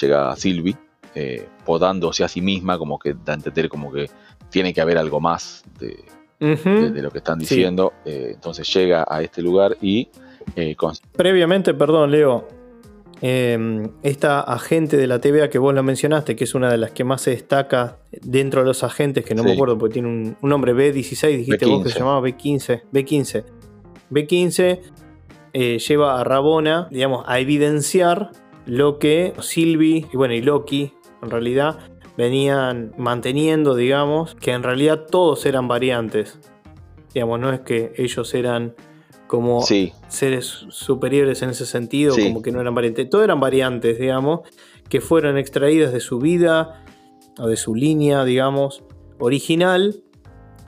llega 0.00 0.34
Sylvie, 0.36 0.76
eh, 1.14 1.46
podándose 1.64 2.24
a 2.24 2.28
sí 2.28 2.40
misma, 2.40 2.78
como 2.78 2.98
que 2.98 3.14
da 3.14 3.32
a 3.32 3.36
entender 3.36 3.68
como 3.68 3.92
que 3.92 4.08
tiene 4.50 4.72
que 4.74 4.80
haber 4.80 4.98
algo 4.98 5.20
más 5.20 5.64
de, 5.78 6.04
Ujú. 6.40 6.68
de- 6.68 6.90
de 6.90 7.02
lo 7.02 7.10
que 7.10 7.18
están 7.18 7.38
diciendo. 7.38 7.92
Eh, 8.04 8.32
entonces 8.34 8.72
llega 8.72 9.06
a 9.08 9.22
este 9.22 9.42
lugar 9.42 9.76
y 9.80 10.08
con- 10.76 10.94
Previamente, 11.16 11.74
perdón, 11.74 12.10
Leo. 12.12 12.46
Eh, 13.22 13.88
esta 14.02 14.40
agente 14.40 14.96
de 14.96 15.06
la 15.06 15.20
TVA 15.20 15.48
que 15.48 15.58
vos 15.58 15.74
la 15.74 15.82
mencionaste, 15.82 16.36
que 16.36 16.44
es 16.44 16.54
una 16.54 16.70
de 16.70 16.78
las 16.78 16.90
que 16.90 17.04
más 17.04 17.22
se 17.22 17.30
destaca 17.30 17.98
dentro 18.22 18.60
de 18.60 18.66
los 18.66 18.82
agentes, 18.84 19.24
que 19.24 19.34
no 19.34 19.42
me 19.42 19.52
acuerdo 19.52 19.78
porque 19.78 19.94
tiene 19.94 20.08
un, 20.08 20.36
un 20.40 20.48
nombre 20.48 20.74
B16, 20.74 21.36
dijiste 21.36 21.66
vos 21.66 21.82
que 21.82 21.90
se 21.90 21.96
B15. 21.96 21.98
llamaba 21.98 22.20
B15. 22.20 22.82
B15. 22.92 23.44
B15 24.10 24.80
eh, 25.52 25.78
lleva 25.78 26.20
a 26.20 26.24
Rabona, 26.24 26.88
digamos, 26.90 27.24
a 27.26 27.40
evidenciar 27.40 28.30
lo 28.66 28.98
que 28.98 29.32
Sylvie 29.40 30.06
y 30.12 30.16
bueno, 30.16 30.34
y 30.34 30.42
Loki, 30.42 30.92
en 31.22 31.30
realidad, 31.30 31.78
venían 32.16 32.92
manteniendo, 32.98 33.74
digamos, 33.74 34.34
que 34.34 34.52
en 34.52 34.62
realidad 34.62 35.06
todos 35.10 35.46
eran 35.46 35.68
variantes. 35.68 36.38
Digamos, 37.14 37.40
no 37.40 37.52
es 37.52 37.60
que 37.60 37.92
ellos 37.96 38.34
eran 38.34 38.74
como 39.26 39.62
sí, 39.62 39.92
seres 40.08 40.66
superiores 40.70 41.42
en 41.42 41.50
ese 41.50 41.66
sentido, 41.66 42.14
Sí. 42.14 42.24
como 42.24 42.42
que 42.42 42.52
no 42.52 42.60
eran 42.60 42.74
variantes. 42.74 43.08
Todo 43.10 43.24
eran 43.24 43.40
variantes, 43.40 43.98
digamos, 43.98 44.40
que 44.88 45.00
fueron 45.00 45.36
extraídas 45.38 45.92
de 45.92 46.00
su 46.00 46.18
vida 46.18 46.84
o 47.38 47.48
de 47.48 47.56
su 47.56 47.74
línea, 47.74 48.24
digamos, 48.24 48.82
original, 49.18 50.02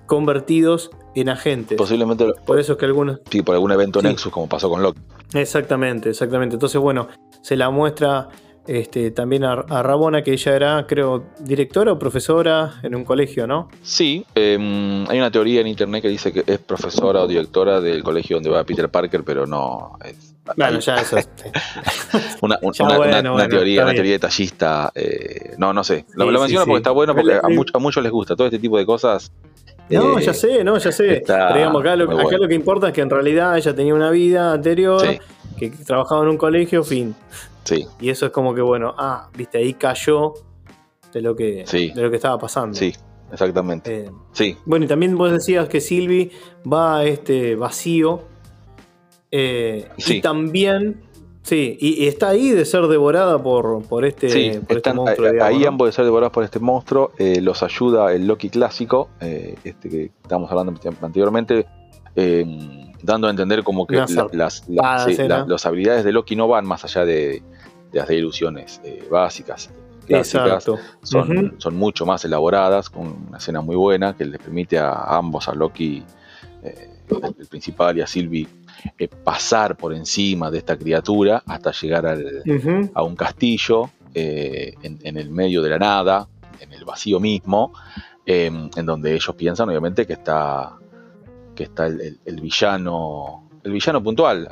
convertidos 0.06 0.90
en 1.14 1.28
agentes. 1.28 1.76
posiblemente 1.76 2.24
Por 2.46 2.59
eso 2.59 2.72
es 2.72 2.78
que 2.78 2.84
algunos. 2.86 3.20
sí, 3.30 3.42
por 3.42 3.54
algún 3.54 3.72
evento 3.72 4.00
Sí. 4.00 4.06
Nexus, 4.06 4.32
como 4.32 4.48
pasó 4.48 4.68
con 4.70 4.82
Loki. 4.82 5.00
Exactamente, 5.34 6.11
exactamente. 6.11 6.54
Entonces, 6.56 6.80
bueno, 6.80 7.09
se 7.42 7.56
la 7.56 7.70
muestra 7.70 8.28
este, 8.69 9.11
también 9.11 9.45
a, 9.45 9.53
a 9.55 9.83
Rabona, 9.83 10.23
que 10.23 10.33
ella 10.33 10.55
era, 10.55 10.87
creo, 10.87 11.25
directora 11.41 11.93
o 11.93 11.99
profesora 11.99 12.75
en 12.83 12.95
un 12.95 13.05
colegio, 13.05 13.47
¿no? 13.47 13.69
Sí, 13.83 14.25
em, 14.35 15.09
hay 15.09 15.19
una 15.19 15.31
teoría 15.31 15.61
en 15.62 15.66
internet 15.66 16.03
que 16.03 16.09
dice 16.09 16.33
que 16.33 16.45
es 16.47 16.59
profesora 16.59 17.23
o 17.23 17.27
directora 17.27 17.81
del 17.81 18.03
colegio 18.05 18.37
donde 18.37 18.51
va 18.51 18.62
Peter 18.64 18.89
Parker, 18.91 19.25
pero 19.25 19.47
no. 19.47 19.99
Es, 20.05 20.35
Bueno, 20.57 20.79
ya 20.81 20.97
eso. 20.97 21.16
una, 22.43 22.59
un- 22.62 22.73
Ya, 22.73 22.85
una- 22.85 22.97
bueno, 22.97 23.11
una- 23.11 23.21
una 23.21 23.31
bueno, 23.33 23.49
teoría, 23.49 23.83
una 23.83 23.93
teoría 23.95 24.12
detallista. 24.12 24.93
eh, 24.95 25.55
no, 25.59 25.73
no 25.73 25.83
sé. 25.83 26.05
Lo, 26.14 26.27
Sí, 26.27 26.31
lo 26.33 26.41
menciono 26.41 26.64
sí. 26.64 26.69
porque 26.71 26.79
está 26.79 26.91
bueno, 26.91 27.14
porque 27.14 27.35
a, 27.35 27.43
much- 27.43 27.71
a 27.75 27.79
muchos 27.79 28.03
les 28.03 28.12
gusta 28.12 28.37
todo 28.37 28.47
este 28.47 28.59
tipo 28.59 28.79
de 28.79 28.87
cosas. 28.87 29.33
No, 29.91 30.19
eh, 30.19 30.23
ya 30.23 30.35
sé, 30.35 30.62
no, 30.64 30.77
ya 30.77 30.93
sé. 30.93 31.23
Pero 31.27 31.55
digamos, 31.55 31.81
acá, 31.81 31.97
lo, 31.97 32.05
acá 32.05 32.23
bueno. 32.23 32.39
lo 32.39 32.49
que 32.49 32.55
importa 32.55 32.89
es 32.89 32.93
que 32.93 33.01
en 33.01 33.09
realidad 33.11 33.57
ella 33.57 33.75
tenía 33.75 33.95
una 33.95 34.11
vida 34.11 34.53
anterior, 34.53 35.01
Sí. 35.01 35.19
que 35.59 35.71
trabajaba 35.71 36.23
en 36.25 36.29
un 36.29 36.37
colegio, 36.37 36.85
fin. 36.85 37.14
Sí, 37.77 37.87
Y 38.01 38.11
eso 38.11 38.27
es 38.27 38.33
como 38.33 38.55
que, 38.55 38.61
bueno, 38.62 38.95
ah, 38.99 39.29
viste, 39.37 39.59
ahí 39.59 39.75
cayó 39.75 40.35
de 41.12 41.21
lo 41.23 41.35
que, 41.37 41.64
Sí. 41.66 41.91
de 41.95 42.03
lo 42.03 42.11
que 42.11 42.16
estaba 42.16 42.39
pasando. 42.39 42.75
sí, 42.77 42.93
exactamente. 43.33 44.05
Eh, 44.07 44.11
Sí, 44.33 44.57
bueno, 44.64 44.85
y 44.85 44.89
también 44.89 45.16
vos 45.16 45.31
decías 45.33 45.69
que 45.69 45.81
Silvi 45.81 46.31
va 46.71 46.99
a 46.99 47.05
este 47.05 47.57
vacío. 47.57 48.23
eh, 49.31 49.89
Sí. 49.99 50.16
Y 50.16 50.21
también 50.21 51.03
Sí, 51.43 51.79
y, 51.81 52.07
está 52.07 52.29
ahí 52.29 52.51
de 52.51 52.66
ser 52.66 52.89
devorada 52.89 53.43
por, 53.43 53.83
por 53.89 54.05
este, 54.05 54.29
sí, 54.29 54.61
por 54.69 54.77
este 54.77 54.93
monstruo. 54.93 55.29
ahí 55.29 55.33
digamos, 55.33 55.55
ahí 55.55 55.62
¿no? 55.62 55.69
ambos 55.69 55.89
de 55.89 55.93
ser 55.93 56.05
devorados 56.05 56.31
por 56.33 56.45
este 56.45 56.59
monstruo. 56.59 57.12
eh, 57.16 57.41
los 57.41 57.62
ayuda 57.62 58.12
el 58.12 58.27
Loki 58.27 58.51
clásico, 58.51 59.09
eh, 59.21 59.55
este 59.64 59.89
que 59.89 60.03
estábamos 60.23 60.51
hablando 60.51 60.79
anteriormente, 61.01 61.66
eh, 62.16 62.45
dando 63.03 63.29
a 63.29 63.31
entender 63.31 63.62
como 63.64 63.87
que 63.87 63.97
la- 63.97 64.07
las, 64.33 64.69
la- 64.69 65.45
las 65.47 65.64
habilidades 65.64 66.05
de 66.05 66.12
Loki 66.12 66.37
no 66.37 66.49
van 66.49 66.66
más 66.66 66.85
allá 66.85 67.07
de, 67.07 67.43
de 67.93 67.99
las 68.01 68.11
ilusiones 68.11 68.80
eh, 68.84 69.07
básicas. 69.11 69.70
clásicas. 70.07 70.64
Son, 71.59 71.74
mucho 71.76 72.07
más 72.07 72.24
elaboradas, 72.24 72.89
con 72.91 73.26
una 73.28 73.39
escena 73.39 73.61
muy 73.61 73.76
buena 73.76 74.16
que 74.16 74.24
les 74.24 74.41
permite 74.41 74.78
a 74.78 74.93
ambos, 75.16 75.49
a 75.49 75.55
Loki, 75.55 76.03
eh, 76.62 76.91
el, 77.11 77.34
el 77.41 77.47
principal 77.47 77.97
y 77.99 78.01
a 78.01 78.07
Sylvie, 78.07 78.47
eh, 78.99 79.09
pasar 79.09 79.76
por 79.76 79.93
encima 79.95 80.51
de 80.51 80.59
esta 80.59 80.76
criatura 80.78 81.43
hasta 81.47 81.72
llegar 81.72 82.07
al- 82.07 82.43
a 82.95 83.03
un 83.03 83.16
castillo 83.16 83.91
en, 84.14 84.99
en 85.03 85.16
el 85.16 85.30
medio 85.30 85.61
de 85.62 85.70
la 85.70 85.78
nada, 85.78 86.26
en 86.61 86.72
el 86.72 86.84
vacío 86.84 87.20
mismo, 87.20 87.72
eh, 88.26 88.51
en 88.76 88.86
donde 88.86 89.14
ellos 89.14 89.34
piensan 89.36 89.68
obviamente 89.68 90.07
que 90.07 90.14
está, 90.14 90.72
que 91.55 91.64
está 91.64 91.86
el, 91.86 92.01
el- 92.01 92.20
el 92.24 92.41
villano, 92.41 93.49
el 93.62 93.72
villano 93.72 94.03
puntual. 94.03 94.49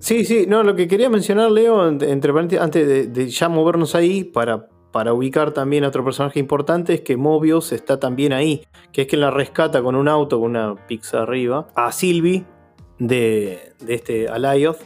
Sí, 0.00 0.24
sí, 0.24 0.46
no, 0.48 0.62
lo 0.62 0.74
que 0.74 0.88
quería 0.88 1.08
mencionar, 1.08 1.50
Leo, 1.50 1.88
ent- 1.88 2.02
entre 2.08 2.32
paréntesis, 2.32 2.60
antes 2.62 2.86
de, 2.88 3.06
de 3.06 3.28
ya 3.28 3.48
movernos 3.48 3.94
ahí, 3.94 4.24
para, 4.24 4.66
para 4.90 5.12
ubicar 5.12 5.52
también 5.52 5.84
a 5.84 5.88
otro 5.88 6.02
personaje 6.04 6.40
importante, 6.40 6.94
es 6.94 7.00
que 7.02 7.16
Mobius 7.16 7.70
está 7.72 8.00
también 8.00 8.32
ahí, 8.32 8.64
que 8.92 9.02
es 9.02 9.06
que 9.08 9.16
la 9.16 9.30
rescata 9.30 9.82
con 9.82 9.94
un 9.94 10.08
auto, 10.08 10.40
con 10.40 10.50
una 10.50 10.74
pizza 10.86 11.22
arriba, 11.22 11.68
a 11.74 11.92
Sylvie 11.92 12.44
de, 12.98 13.72
de 13.80 13.94
este 13.94 14.28
Alayoth, 14.28 14.78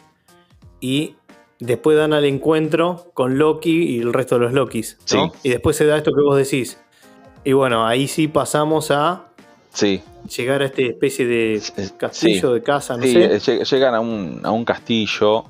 y 0.80 1.14
después 1.60 1.96
dan 1.96 2.12
al 2.12 2.24
encuentro 2.24 3.06
con 3.14 3.38
Loki 3.38 3.84
y 3.96 4.00
el 4.00 4.12
resto 4.12 4.34
de 4.34 4.40
los 4.46 4.52
Lokis, 4.52 4.98
¿no? 5.14 5.30
Sí. 5.32 5.38
Y 5.44 5.48
después 5.50 5.76
se 5.76 5.86
da 5.86 5.96
esto 5.96 6.10
que 6.12 6.22
vos 6.22 6.36
decís. 6.36 6.80
Y 7.44 7.52
bueno, 7.52 7.86
ahí 7.86 8.08
sí 8.08 8.26
pasamos 8.26 8.90
a 8.90 9.28
sí, 9.74 10.00
llegar 10.34 10.62
a 10.62 10.64
esta 10.64 10.80
especie 10.80 11.26
de 11.26 11.60
castillo, 11.98 12.48
sí. 12.48 12.54
de 12.54 12.62
casa, 12.62 12.96
no 12.96 13.02
Sí, 13.02 13.12
sé. 13.12 13.28
lleg- 13.58 13.70
llegan 13.70 13.94
a 13.94 14.00
un, 14.00 14.40
a 14.42 14.50
un 14.50 14.64
castillo 14.64 15.44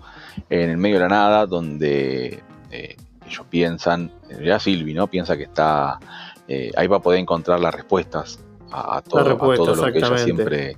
en 0.50 0.70
el 0.70 0.76
medio 0.76 0.96
de 0.96 1.02
la 1.02 1.08
nada 1.08 1.46
donde 1.46 2.42
eh, 2.72 2.96
ellos 3.26 3.46
piensan, 3.48 4.10
en 4.24 4.36
realidad 4.36 4.58
Sylvie, 4.58 4.94
¿no? 4.94 5.06
Piensa 5.06 5.36
que 5.36 5.44
está, 5.44 6.00
eh, 6.48 6.72
ahí 6.76 6.88
va 6.88 6.96
a 6.96 7.00
poder 7.00 7.20
encontrar 7.20 7.60
las 7.60 7.72
respuestas 7.72 8.40
a, 8.72 8.96
a 8.96 9.02
todo, 9.02 9.20
a 9.20 9.38
todo 9.56 9.74
lo 9.76 9.92
que 9.92 9.98
ella 9.98 10.18
siempre, 10.18 10.76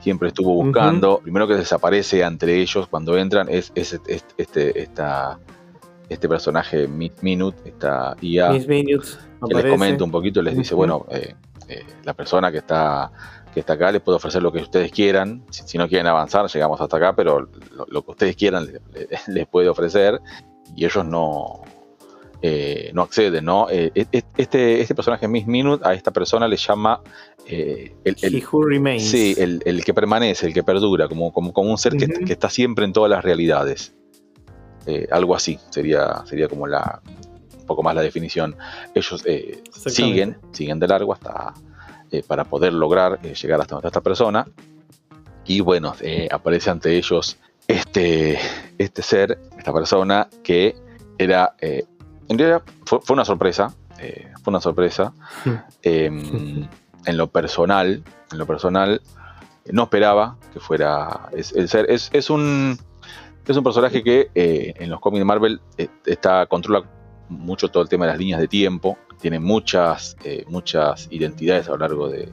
siempre 0.00 0.28
estuvo 0.28 0.54
buscando. 0.54 1.18
Primero 1.18 1.48
que 1.48 1.54
desaparece 1.54 2.22
entre 2.22 2.60
ellos 2.60 2.86
cuando 2.86 3.18
entran 3.18 3.48
es, 3.48 3.72
es 3.74 3.92
este, 3.94 4.20
este, 4.36 4.80
esta, 4.80 5.38
este 6.08 6.28
personaje 6.28 6.86
Miss 6.86 7.12
Minute, 7.22 7.68
esta 7.68 8.14
IA 8.20 8.50
Minutes 8.68 9.18
que 9.48 9.54
les 9.54 9.66
comenta 9.66 10.04
un 10.04 10.10
poquito, 10.12 10.40
les 10.40 10.56
dice, 10.56 10.74
bueno, 10.76 11.04
eh, 11.10 11.34
eh, 11.72 11.86
la 12.04 12.14
persona 12.14 12.50
que 12.50 12.58
está, 12.58 13.10
que 13.52 13.60
está 13.60 13.74
acá 13.74 13.92
les 13.92 14.00
puede 14.00 14.16
ofrecer 14.16 14.42
lo 14.42 14.52
que 14.52 14.58
ustedes 14.60 14.90
quieran, 14.92 15.42
si, 15.50 15.62
si 15.66 15.78
no 15.78 15.88
quieren 15.88 16.06
avanzar, 16.06 16.46
llegamos 16.48 16.80
hasta 16.80 16.96
acá, 16.96 17.14
pero 17.14 17.40
lo, 17.40 17.86
lo 17.88 18.02
que 18.04 18.10
ustedes 18.10 18.36
quieran 18.36 18.66
le- 18.66 18.80
le- 18.94 19.08
les 19.28 19.46
puede 19.46 19.68
ofrecer 19.68 20.20
y 20.74 20.84
ellos 20.84 21.04
no, 21.04 21.60
eh, 22.40 22.90
no 22.94 23.02
acceden, 23.02 23.44
¿no? 23.44 23.68
Eh, 23.70 23.90
e- 23.94 24.06
e- 24.10 24.22
este, 24.36 24.80
este 24.80 24.94
personaje 24.94 25.28
Miss 25.28 25.46
Minute 25.46 25.86
a 25.86 25.92
esta 25.94 26.10
persona 26.10 26.48
le 26.48 26.56
llama 26.56 27.00
eh, 27.46 27.94
el, 28.04 28.16
el- 28.22 28.34
He 28.36 28.44
Who 28.50 28.64
Remains. 28.64 29.04
sí, 29.08 29.34
el, 29.38 29.60
el 29.64 29.84
que 29.84 29.92
permanece, 29.94 30.46
el 30.46 30.54
que 30.54 30.62
perdura, 30.62 31.08
como, 31.08 31.32
como, 31.32 31.52
como 31.52 31.70
un 31.70 31.78
ser 31.78 31.96
que, 31.96 32.06
que 32.08 32.32
está 32.32 32.48
siempre 32.50 32.84
en 32.84 32.92
todas 32.92 33.10
las 33.10 33.22
realidades. 33.24 33.94
Algo 35.12 35.36
así 35.36 35.60
sería, 35.70 36.24
sería 36.26 36.48
como 36.48 36.66
la 36.66 37.00
poco 37.72 37.82
más 37.82 37.94
la 37.94 38.02
definición. 38.02 38.56
Ellos 38.94 39.22
eh, 39.26 39.62
siguen, 40.06 40.38
siguen 40.52 40.78
de 40.78 40.88
largo 40.88 41.12
hasta 41.12 41.54
eh, 42.10 42.22
para 42.26 42.44
poder 42.44 42.72
lograr 42.72 43.18
eh, 43.22 43.34
llegar 43.34 43.60
hasta 43.60 43.74
donde 43.74 43.88
esta 43.88 44.00
persona. 44.00 44.46
Y 45.44 45.60
bueno, 45.60 45.94
eh, 46.00 46.28
aparece 46.30 46.70
ante 46.70 46.96
ellos 46.96 47.38
este, 47.66 48.38
este 48.78 49.02
ser, 49.02 49.38
esta 49.58 49.72
persona 49.72 50.28
que 50.42 50.74
era, 51.18 51.54
en 51.60 52.38
realidad 52.38 52.62
fue, 52.86 53.00
fue 53.02 53.14
una 53.14 53.24
sorpresa, 53.24 53.74
fue 54.42 54.50
una 54.52 54.60
sorpresa. 54.60 55.12
Eh, 55.82 56.06
en 57.04 57.16
lo 57.16 57.26
personal, 57.28 58.02
en 58.30 58.38
lo 58.38 58.46
personal, 58.46 59.00
no 59.70 59.84
esperaba 59.84 60.36
que 60.52 60.60
fuera 60.60 61.28
es- 61.32 61.52
el 61.52 61.68
ser. 61.68 61.90
Es, 61.90 62.10
es 62.12 62.30
un 62.30 62.78
es 63.46 63.56
un 63.56 63.64
personaje 63.64 64.02
que 64.04 64.30
eh, 64.36 64.72
en 64.78 64.88
los 64.90 65.00
cómics 65.00 65.18
de 65.20 65.24
Marvel 65.24 65.60
eh, 65.76 65.88
está 66.06 66.46
controla 66.46 66.84
mucho 67.32 67.68
todo 67.68 67.82
el 67.82 67.88
tema 67.88 68.06
de 68.06 68.12
las 68.12 68.18
líneas 68.18 68.40
de 68.40 68.48
tiempo. 68.48 68.98
Tiene 69.20 69.38
muchas 69.38 70.16
eh, 70.24 70.44
muchas 70.48 71.08
identidades 71.10 71.68
a 71.68 71.72
lo 71.72 71.78
largo 71.78 72.08
de 72.08 72.30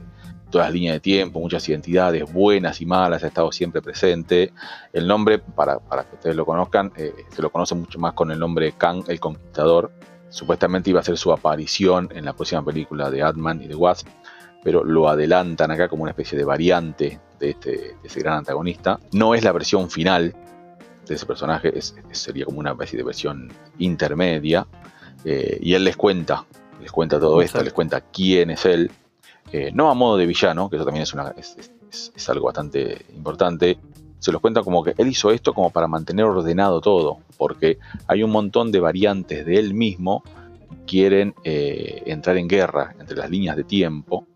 todas 0.50 0.68
las 0.68 0.74
líneas 0.74 0.94
de 0.94 1.00
tiempo, 1.00 1.38
muchas 1.40 1.68
identidades 1.68 2.30
buenas 2.32 2.80
y 2.80 2.86
malas. 2.86 3.22
Ha 3.22 3.28
estado 3.28 3.52
siempre 3.52 3.80
presente. 3.80 4.52
El 4.92 5.06
nombre, 5.06 5.38
para, 5.38 5.78
para 5.78 6.04
que 6.04 6.16
ustedes 6.16 6.36
lo 6.36 6.44
conozcan, 6.44 6.92
eh, 6.96 7.12
se 7.30 7.42
lo 7.42 7.50
conoce 7.50 7.74
mucho 7.74 7.98
más 7.98 8.14
con 8.14 8.30
el 8.30 8.38
nombre 8.38 8.72
Kang 8.72 9.04
el 9.08 9.20
Conquistador. 9.20 9.92
Supuestamente 10.28 10.90
iba 10.90 11.00
a 11.00 11.04
ser 11.04 11.16
su 11.16 11.32
aparición 11.32 12.08
en 12.14 12.24
la 12.24 12.32
próxima 12.32 12.64
película 12.64 13.10
de 13.10 13.22
Ant-Man 13.22 13.62
y 13.62 13.68
de 13.68 13.74
Wasp 13.74 14.06
pero 14.62 14.84
lo 14.84 15.08
adelantan 15.08 15.70
acá 15.70 15.88
como 15.88 16.02
una 16.02 16.10
especie 16.10 16.36
de 16.36 16.44
variante 16.44 17.20
de, 17.38 17.50
este, 17.50 17.70
de 17.70 17.96
ese 18.04 18.20
gran 18.20 18.38
antagonista. 18.38 18.98
No 19.12 19.34
es 19.34 19.42
la 19.42 19.52
versión 19.52 19.90
final 19.90 20.34
de 21.10 21.16
ese 21.16 21.26
personaje, 21.26 21.76
es- 21.78 21.94
sería 22.12 22.44
como 22.46 22.58
una 22.60 22.70
especie 22.72 22.96
de 22.96 23.04
versión 23.04 23.52
intermedia. 23.78 24.66
eh, 25.24 25.58
y 25.60 25.74
él 25.74 25.84
les 25.84 25.98
cuenta, 25.98 26.46
les 26.80 26.90
cuenta 26.90 27.20
todo 27.20 27.42
esto, 27.42 27.62
les 27.62 27.74
cuenta 27.74 28.00
quién 28.00 28.50
es 28.50 28.64
él. 28.64 28.90
eh, 29.52 29.70
no 29.74 29.90
a 29.90 29.94
modo 29.94 30.16
de 30.16 30.26
villano, 30.26 30.70
que 30.70 30.76
eso 30.76 30.84
también 30.84 31.02
es, 31.02 31.12
una, 31.12 31.34
es, 31.36 31.56
es- 31.58 31.72
es- 31.90 32.12
es 32.14 32.28
algo 32.30 32.46
bastante 32.46 33.04
importante. 33.16 33.78
Se 34.20 34.30
los 34.32 34.40
cuenta 34.40 34.62
como 34.62 34.82
que 34.84 34.94
él 34.96 35.08
hizo 35.08 35.30
esto 35.32 35.52
como 35.52 35.70
para 35.70 35.88
mantener 35.88 36.24
ordenado 36.24 36.80
todo, 36.80 37.18
porque 37.36 37.78
hay 38.06 38.22
un 38.22 38.30
montón 38.30 38.70
de 38.70 38.78
variantes 38.80 39.44
de 39.44 39.58
él 39.58 39.74
mismo 39.74 40.22
que 40.68 40.76
quieren 40.86 41.34
eh, 41.44 42.02
entrar 42.06 42.36
en 42.36 42.46
guerra 42.48 42.94
entre 43.00 43.16
las 43.16 43.28
líneas 43.28 43.56
de 43.56 43.64
tiempo 43.64 44.26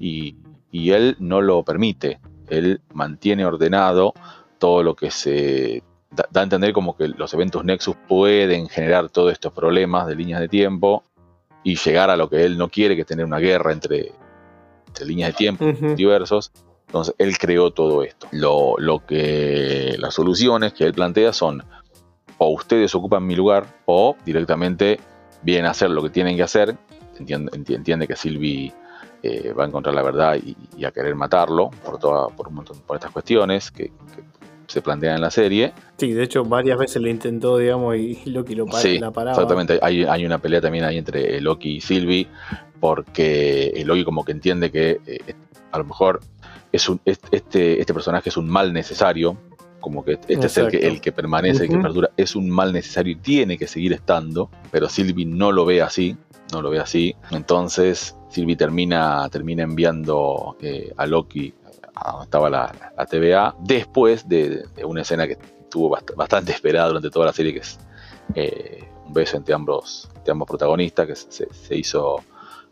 y, 0.00 0.34
y 0.72 0.90
él 0.90 1.16
no 1.18 1.40
lo 1.42 1.62
permite. 1.62 2.18
Él 2.48 2.80
mantiene 2.94 3.44
ordenado 3.44 4.14
todo 4.58 4.82
lo 4.82 4.94
que 4.96 5.10
se 5.10 5.82
da, 6.14 6.26
da 6.30 6.40
a 6.40 6.44
entender 6.44 6.72
como 6.72 6.96
que 6.96 7.08
los 7.08 7.32
eventos 7.34 7.64
Nexus 7.64 7.96
pueden 8.08 8.68
generar 8.68 9.08
todos 9.08 9.32
estos 9.32 9.52
problemas 9.52 10.06
de 10.06 10.14
líneas 10.16 10.40
de 10.40 10.48
tiempo 10.48 11.02
y 11.62 11.76
llegar 11.76 12.10
a 12.10 12.16
lo 12.16 12.28
que 12.28 12.44
él 12.44 12.58
no 12.58 12.68
quiere, 12.68 12.94
que 12.94 13.02
es 13.02 13.06
tener 13.06 13.24
una 13.24 13.38
guerra 13.38 13.72
entre, 13.72 14.12
entre 14.86 15.06
líneas 15.06 15.30
de 15.30 15.34
tiempo 15.34 15.64
Ujú. 15.64 15.94
diversos. 15.94 16.52
Entonces 16.86 17.14
él 17.18 17.36
creó 17.38 17.70
todo 17.72 18.02
esto. 18.02 18.28
Lo, 18.32 18.74
lo 18.78 19.04
que 19.04 19.96
las 19.98 20.14
soluciones 20.14 20.72
que 20.74 20.84
él 20.84 20.94
plantea 20.94 21.32
son 21.32 21.62
o 22.38 22.50
ustedes 22.50 22.94
ocupan 22.94 23.26
mi 23.26 23.34
lugar 23.34 23.64
o 23.86 24.16
directamente 24.24 25.00
vienen 25.42 25.66
a 25.66 25.70
hacer 25.70 25.90
lo 25.90 26.02
que 26.02 26.10
tienen 26.10 26.36
que 26.36 26.42
hacer. 26.42 26.76
Entiende, 27.18 27.50
enti- 27.52 27.74
entiende 27.74 28.06
que 28.06 28.16
Sylvie 28.16 28.72
eh, 29.22 29.52
va 29.52 29.64
a 29.64 29.66
encontrar 29.66 29.94
la 29.94 30.02
verdad 30.02 30.36
y, 30.36 30.56
y 30.76 30.84
a 30.84 30.90
querer 30.90 31.14
matarlo 31.14 31.70
por, 31.84 31.98
toda, 31.98 32.28
por, 32.28 32.48
un 32.48 32.56
montón, 32.56 32.78
por 32.80 32.96
estas 32.96 33.10
cuestiones 33.12 33.70
que, 33.70 33.84
que 33.86 34.22
se 34.66 34.82
plantean 34.82 35.16
en 35.16 35.20
la 35.22 35.30
serie. 35.30 35.72
Sí, 35.98 36.12
de 36.12 36.22
hecho, 36.24 36.44
varias 36.44 36.78
veces 36.78 37.00
le 37.02 37.10
intentó, 37.10 37.58
digamos, 37.58 37.96
y 37.96 38.18
Loki 38.26 38.54
lo 38.54 38.66
pa- 38.66 38.80
Sí, 38.80 38.98
la 38.98 39.10
paraba. 39.10 39.32
exactamente. 39.32 39.78
Hay, 39.82 40.04
hay 40.04 40.24
una 40.26 40.38
pelea 40.38 40.60
también 40.60 40.84
ahí 40.84 40.98
entre 40.98 41.40
Loki 41.40 41.76
y 41.76 41.80
Sylvie, 41.80 42.26
porque 42.80 43.68
el 43.76 43.86
Loki 43.86 44.04
como 44.04 44.24
que 44.24 44.32
entiende 44.32 44.70
que 44.70 45.00
eh, 45.06 45.34
a 45.72 45.78
lo 45.78 45.84
mejor 45.84 46.20
es 46.72 46.88
un, 46.88 47.00
es- 47.04 47.20
este, 47.30 47.80
este 47.80 47.94
personaje 47.94 48.28
es 48.28 48.36
un 48.36 48.48
mal 48.48 48.72
necesario, 48.72 49.36
como 49.80 50.04
que 50.04 50.12
este 50.12 50.34
es 50.34 50.56
el 50.58 50.68
que, 50.68 50.76
Exacto. 50.78 50.86
el 50.94 51.00
que 51.00 51.12
permanece, 51.12 51.64
el 51.64 51.70
que 51.70 51.78
perdura, 51.78 52.10
es 52.16 52.34
un 52.36 52.48
mal 52.50 52.72
necesario 52.72 53.12
y 53.12 53.16
tiene 53.16 53.58
que 53.58 53.66
seguir 53.66 53.92
estando, 53.92 54.50
pero 54.70 54.88
Sylvie 54.88 55.26
no 55.26 55.52
lo 55.52 55.64
ve 55.66 55.82
así, 55.82 56.16
no 56.52 56.62
lo 56.62 56.70
ve 56.70 56.78
así. 56.80 57.14
Entonces 57.30 58.16
Sylvie 58.30 58.56
termina, 58.56 59.28
termina 59.30 59.62
enviando 59.62 60.56
eh, 60.60 60.92
a 60.96 61.06
Loki 61.06 61.52
donde 62.02 62.24
estaba 62.24 62.50
la, 62.50 62.92
la 62.96 63.06
TVA, 63.06 63.54
después 63.60 64.28
de, 64.28 64.64
una 64.84 65.02
escena 65.02 65.26
que 65.26 65.34
estuvo 65.34 65.90
bast- 65.96 66.14
bastante 66.14 66.52
esperada 66.52 66.88
durante 66.88 67.10
toda 67.10 67.26
la 67.26 67.32
serie, 67.32 67.52
que 67.52 67.60
es 67.60 67.78
eh, 68.34 68.84
un 69.06 69.12
beso 69.12 69.36
entre 69.36 69.54
ambos, 69.54 70.08
entre 70.16 70.32
ambos 70.32 70.48
protagonistas, 70.48 71.06
que 71.06 71.14
se, 71.16 71.52
se 71.52 71.76
hizo, 71.76 72.16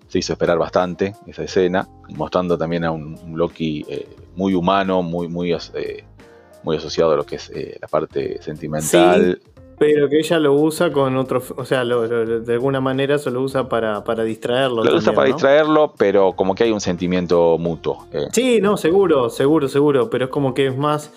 se 0.08 0.18
hizo 0.18 0.32
esperar 0.32 0.58
bastante 0.58 1.14
esa 1.26 1.44
escena, 1.44 1.86
mostrando 2.10 2.56
también 2.58 2.84
a 2.84 2.90
un, 2.90 3.18
Loki 3.36 3.84
eh, 3.88 4.08
muy 4.34 4.54
humano, 4.54 5.02
muy, 5.02 5.28
muy, 5.28 5.52
eh, 5.52 6.04
muy 6.62 6.76
asociado 6.76 7.12
a 7.12 7.16
lo 7.16 7.24
que 7.26 7.36
es 7.36 7.52
la 7.80 7.88
parte 7.88 8.40
sentimental. 8.42 9.40
Pero 9.82 10.08
que 10.08 10.18
ella 10.18 10.38
lo 10.38 10.54
usa 10.54 10.90
con 10.92 11.16
otro. 11.16 11.42
O 11.56 11.64
sea, 11.64 11.84
lo- 11.84 12.06
lo- 12.06 12.40
de 12.40 12.52
alguna 12.54 12.80
manera 12.80 13.18
se 13.18 13.30
lo 13.30 13.42
usa 13.42 13.68
para, 13.68 14.02
para 14.04 14.22
distraerlo. 14.24 14.82
Lo 14.84 14.96
usa 14.96 15.12
para 15.12 15.28
¿no? 15.28 15.34
distraerlo, 15.34 15.94
pero 15.96 16.32
como 16.32 16.54
que 16.54 16.64
hay 16.64 16.70
un 16.72 16.80
sentimiento 16.80 17.56
mutuo. 17.58 18.06
eh. 18.12 18.26
Sí, 18.32 18.60
no, 18.60 18.76
seguro, 18.76 19.28
seguro, 19.30 19.68
seguro. 19.68 20.08
Pero 20.10 20.26
es 20.26 20.30
como 20.30 20.54
que 20.54 20.66
es 20.68 20.76
más. 20.76 21.12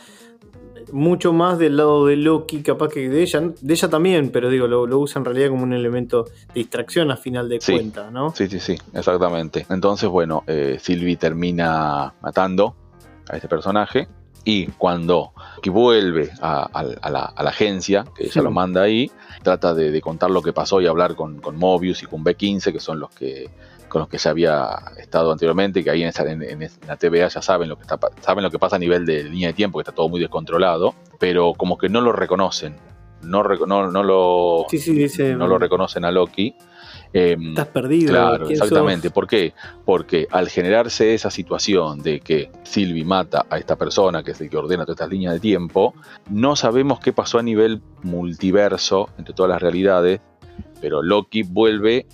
mucho 0.91 1.33
más 1.33 1.57
del 1.57 1.77
lado 1.77 2.05
de 2.05 2.15
Loki, 2.15 2.61
capaz 2.61 2.89
que 2.89 3.09
de 3.09 3.23
ella, 3.23 3.41
de 3.59 3.73
ella 3.73 3.89
también, 3.89 4.29
pero 4.29 4.49
digo, 4.51 4.67
lo, 4.67 4.83
usa 4.99 5.17
en 5.19 5.25
realidad 5.25 5.49
como 5.49 5.63
un 5.63 5.73
elemento 5.73 6.23
de 6.25 6.31
distracción 6.53 7.09
a 7.09 7.17
final 7.17 7.49
de 7.49 7.59
cuenta, 7.59 8.11
¿no? 8.11 8.31
Sí, 8.35 8.47
sí, 8.47 8.59
sí, 8.59 8.77
exactamente. 8.93 9.65
Entonces, 9.71 10.07
bueno, 10.07 10.43
eh, 10.45 10.77
Sylvie 10.79 11.17
termina 11.17 12.13
matando 12.21 12.75
a 13.27 13.35
este 13.35 13.47
personaje 13.47 14.07
y 14.45 14.67
cuando 14.67 15.33
vuelve 15.65 16.29
a, 16.41 16.69
la, 17.09 17.33
agencia, 17.35 18.05
que 18.15 18.25
ella 18.25 18.41
lo 18.43 18.51
manda 18.51 18.83
ahí, 18.83 19.11
trata 19.41 19.73
de, 19.73 19.99
contar 19.99 20.29
lo 20.29 20.41
que 20.41 20.53
pasó 20.53 20.79
y 20.79 20.87
hablar 20.87 21.15
con, 21.15 21.41
con 21.41 21.57
Mobius 21.57 22.03
y 22.03 22.05
con 22.05 22.23
B15, 22.23 22.71
que 22.71 22.79
son 22.79 22.99
los 22.99 23.09
que 23.09 23.49
con 23.87 24.01
los 24.01 24.09
que 24.09 24.17
ya 24.17 24.31
había 24.31 24.77
estado 24.97 25.31
anteriormente, 25.31 25.83
que 25.83 25.89
ahí 25.89 26.03
en, 26.03 26.11
la 26.87 26.97
TVA 26.97 27.27
ya 27.27 27.41
saben 27.41 27.69
lo 27.69 27.77
que 27.77 27.83
está, 27.83 27.97
saben 28.21 28.43
lo 28.43 28.51
que 28.51 28.59
pasa 28.59 28.75
a 28.75 28.79
nivel 28.79 29.05
de 29.05 29.23
línea 29.23 29.49
de 29.49 29.53
tiempo, 29.53 29.77
que 29.77 29.83
está 29.83 29.93
todo 29.93 30.09
muy 30.09 30.19
descontrolado, 30.19 30.95
pero 31.19 31.53
como 31.53 31.77
que 31.77 31.87
no 31.87 32.01
lo 32.01 32.11
reconocen, 32.11 32.75
no, 33.21 33.43
no, 33.43 33.91
no 33.91 34.03
lo, 34.03 34.65
no 35.37 35.47
lo 35.47 35.57
reconocen 35.57 36.05
a 36.05 36.11
Loki. 36.11 36.55
Em, 37.17 37.51
Estás 37.51 37.67
perdido. 37.67 38.09
Claro, 38.09 38.49
exactamente. 38.49 39.09
¿Por 39.09 39.25
qué? 39.25 39.53
Porque 39.85 40.27
al 40.31 40.49
generarse 40.49 41.13
esa 41.13 41.31
situación 41.31 42.01
de 42.03 42.19
que 42.19 42.51
Sylvie 42.63 43.05
mata 43.05 43.45
a 43.49 43.57
esta 43.57 43.77
persona, 43.77 44.21
que 44.21 44.31
es 44.31 44.41
el 44.41 44.49
que 44.49 44.57
ordena 44.57 44.83
todas 44.83 44.97
estas 44.97 45.11
líneas 45.11 45.33
de 45.35 45.39
tiempo, 45.39 45.93
no 46.29 46.57
sabemos 46.57 46.99
qué 46.99 47.13
pasó 47.13 47.39
a 47.39 47.41
nivel 47.41 47.81
multiverso 48.03 49.07
entre 49.17 49.33
todas 49.33 49.49
las 49.49 49.61
realidades, 49.61 50.19
pero 50.81 51.01
Loki 51.01 51.43
vuelve 51.43 52.05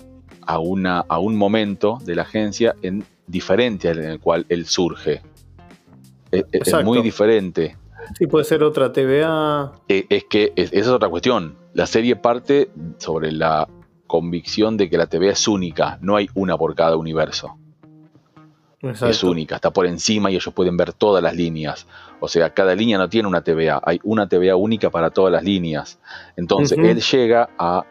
a, 0.46 0.60
una, 0.60 1.00
a 1.00 1.18
un 1.18 1.34
momento 1.34 1.98
de 2.04 2.14
la 2.14 2.22
agencia 2.22 2.76
en 2.82 3.04
diferente 3.26 3.90
en 3.90 4.04
el 4.04 4.20
cual 4.20 4.46
él 4.50 4.66
surge. 4.66 5.20
E, 6.30 6.38
e, 6.38 6.46
es, 6.52 6.84
muy 6.84 7.02
diferente. 7.02 7.76
Sí, 8.16 8.28
puede 8.28 8.44
ser 8.44 8.62
otra 8.62 8.92
TVA. 8.92 9.72
E, 9.88 10.06
es, 10.08 10.24
que 10.30 10.52
esa 10.54 10.76
es 10.76 10.86
otra 10.86 11.08
cuestión. 11.08 11.56
La 11.74 11.86
serie 11.86 12.14
parte 12.14 12.70
sobre 12.98 13.32
la 13.32 13.66
convicción 14.12 14.76
de 14.76 14.90
que 14.90 14.98
la 14.98 15.06
TVA 15.06 15.32
es 15.32 15.48
única, 15.48 15.96
no 16.02 16.16
hay 16.16 16.28
una 16.34 16.58
por 16.58 16.74
cada 16.74 16.98
universo. 16.98 17.56
Es 18.82 19.24
única, 19.24 19.54
está 19.54 19.70
por 19.70 19.86
encima 19.86 20.30
y 20.30 20.34
ellos 20.34 20.52
pueden 20.52 20.76
ver 20.76 20.92
todas 20.92 21.22
las 21.22 21.34
líneas. 21.34 21.86
O 22.20 22.28
sea, 22.28 22.52
cada 22.52 22.74
línea 22.74 22.98
no 22.98 23.08
tiene 23.08 23.26
una 23.26 23.42
TVA, 23.42 23.80
hay 23.82 24.00
una 24.02 24.28
TVA 24.28 24.56
única 24.56 24.90
para 24.90 25.08
todas 25.08 25.32
las 25.32 25.44
líneas. 25.44 25.98
Entonces, 26.36 26.76
él 26.76 27.00
llega 27.00 27.48
a 27.56 27.86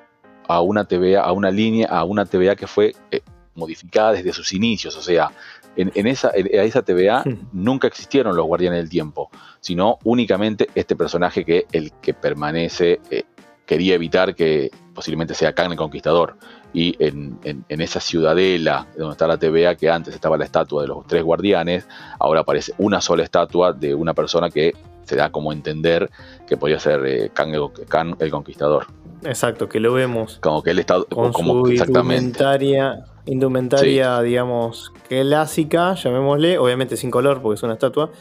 a 0.48 0.61
una 0.61 0.84
TVA, 0.84 1.22
a 1.22 1.31
una 1.31 1.49
línea, 1.49 1.88
a 1.88 2.03
una 2.03 2.26
TVA 2.26 2.56
que 2.56 2.68
fue 2.68 2.93
eh, 3.10 3.22
modificada 3.56 4.11
desde 4.11 4.34
sus 4.34 4.53
inicios. 4.53 4.95
O 4.98 5.02
sea, 5.02 5.31
en, 5.76 6.06
esa, 6.07 6.27
a 6.27 6.64
esa 6.64 6.81
TVA 6.84 7.23
nunca 7.53 7.88
existieron 7.88 8.35
los 8.35 8.45
guardianes 8.45 8.80
del 8.80 8.89
tiempo, 8.89 9.31
sino 9.60 9.98
únicamente 10.03 10.68
este 10.76 10.95
personaje 10.95 11.45
que 11.45 11.65
el 11.72 11.93
que 12.02 12.14
permanece 12.14 12.99
eh, 13.10 13.23
quería 13.65 13.95
evitar 13.95 14.35
que 14.35 14.72
posiblemente 14.93 15.34
sea 15.34 15.53
Kang 15.53 15.72
el 15.72 15.77
Conquistador. 15.77 16.35
Y 16.73 16.95
en, 16.99 17.39
esa 17.68 17.99
ciudadela 17.99 18.88
donde 18.97 19.13
está 19.13 19.27
la 19.27 19.38
TVA, 19.38 19.76
que 19.76 19.89
antes 19.89 20.13
estaba 20.13 20.38
la 20.38 20.45
estatua 20.45 20.84
de 20.84 20.88
los 20.88 21.05
tres 21.05 21.23
guardianes, 21.23 21.88
ahora 22.19 22.41
aparece 22.41 22.73
una 22.77 23.01
sola 23.01 23.23
estatua 23.23 23.73
de 23.73 23.93
una 23.93 24.13
persona 24.13 24.49
que 24.49 24.73
se 25.03 25.15
da 25.15 25.31
como 25.31 25.51
entender 25.51 26.09
que 26.47 26.57
podía 26.57 26.80
ser 26.80 27.05
eh, 27.05 27.31
Kang 27.34 28.15
el 28.19 28.31
Conquistador. 28.31 28.88
Exacto, 29.23 29.69
que 29.69 29.80
lo 29.80 29.93
vemos. 29.93 30.39
Como 30.41 30.63
que 30.63 30.72
él 30.72 30.80
está 30.80 31.03
con 31.03 31.31
como 31.31 31.65
su 31.65 31.73
indumentaria, 31.73 33.05
indumentaria 33.26 34.22
digamos, 34.22 34.91
clásica, 35.07 35.95
llamémosle, 35.95 36.57
obviamente 36.57 36.97
sin 36.97 37.11
color 37.11 37.41
porque 37.41 37.55
es 37.55 37.63
una 37.63 37.73
estatua, 37.73 38.11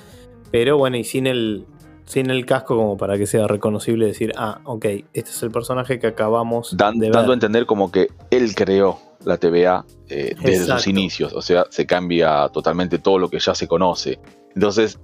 pero 0.50 0.76
bueno, 0.76 0.96
y 0.96 1.04
sin 1.04 1.26
el 1.26 1.66
sin 2.10 2.28
el 2.28 2.44
casco 2.44 2.76
como 2.76 2.96
para 2.96 3.16
que 3.16 3.26
sea 3.26 3.46
reconocible 3.46 4.06
decir, 4.06 4.32
ah, 4.36 4.60
ok, 4.64 4.84
este 5.12 5.30
es 5.30 5.42
el 5.44 5.52
personaje 5.52 6.00
que 6.00 6.08
acabamos 6.08 6.76
de 6.76 6.84
ver. 6.98 7.12
Dando 7.12 7.30
a 7.30 7.34
entender 7.34 7.66
como 7.66 7.92
que 7.92 8.08
él 8.30 8.52
creó 8.56 8.98
la 9.24 9.36
TVA 9.38 9.84
eh, 10.08 10.34
desde 10.42 10.66
sus 10.66 10.88
inicios, 10.88 11.32
o 11.32 11.40
sea, 11.40 11.66
se 11.70 11.86
cambia 11.86 12.48
totalmente 12.48 12.98
todo 12.98 13.18
lo 13.18 13.30
que 13.30 13.38
ya 13.38 13.54
se 13.54 13.68
conoce. 13.68 14.18
Entonces, 14.56 14.98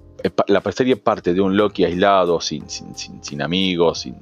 la 0.48 0.60
serie 0.72 0.96
parte 0.96 1.32
de 1.32 1.40
un 1.40 1.56
Loki 1.56 1.84
aislado, 1.84 2.40
sin, 2.40 2.68
sin, 2.68 2.96
sin, 2.96 3.22
sin 3.22 3.40
amigos, 3.40 4.00
sin, 4.00 4.16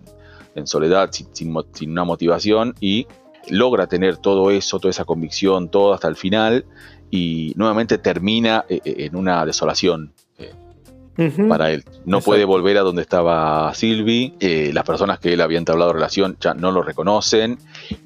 en 0.55 0.67
soledad, 0.67 1.11
sin, 1.11 1.57
una 1.91 2.05
motivación 2.05 2.75
y 2.81 3.07
logra 3.49 3.87
tener 3.87 4.19
todo 4.19 4.51
eso, 4.51 4.79
toda 4.79 4.91
esa 4.91 5.07
convicción, 5.07 5.71
todo 5.71 5.95
hasta 5.95 6.09
el 6.09 6.17
final 6.17 6.67
y 7.11 7.55
nuevamente 7.57 7.99
termina 7.99 8.65
eh, 8.69 8.81
eh, 8.85 9.07
en 9.07 9.17
una 9.17 9.47
desolación. 9.47 10.13
Eh, 11.17 11.33
para 11.49 11.71
él. 11.71 11.85
No 12.05 12.21
puede 12.21 12.45
volver 12.45 12.79
a 12.79 12.81
donde 12.81 13.03
estaba 13.03 13.73
Sylvie. 13.75 14.35
las 14.73 14.85
personas 14.85 15.19
que 15.19 15.33
él 15.33 15.41
había 15.41 15.59
entablado 15.59 15.93
relación 15.93 16.37
ya 16.41 16.55
no 16.55 16.73
lo 16.73 16.83
reconocen. 16.83 17.59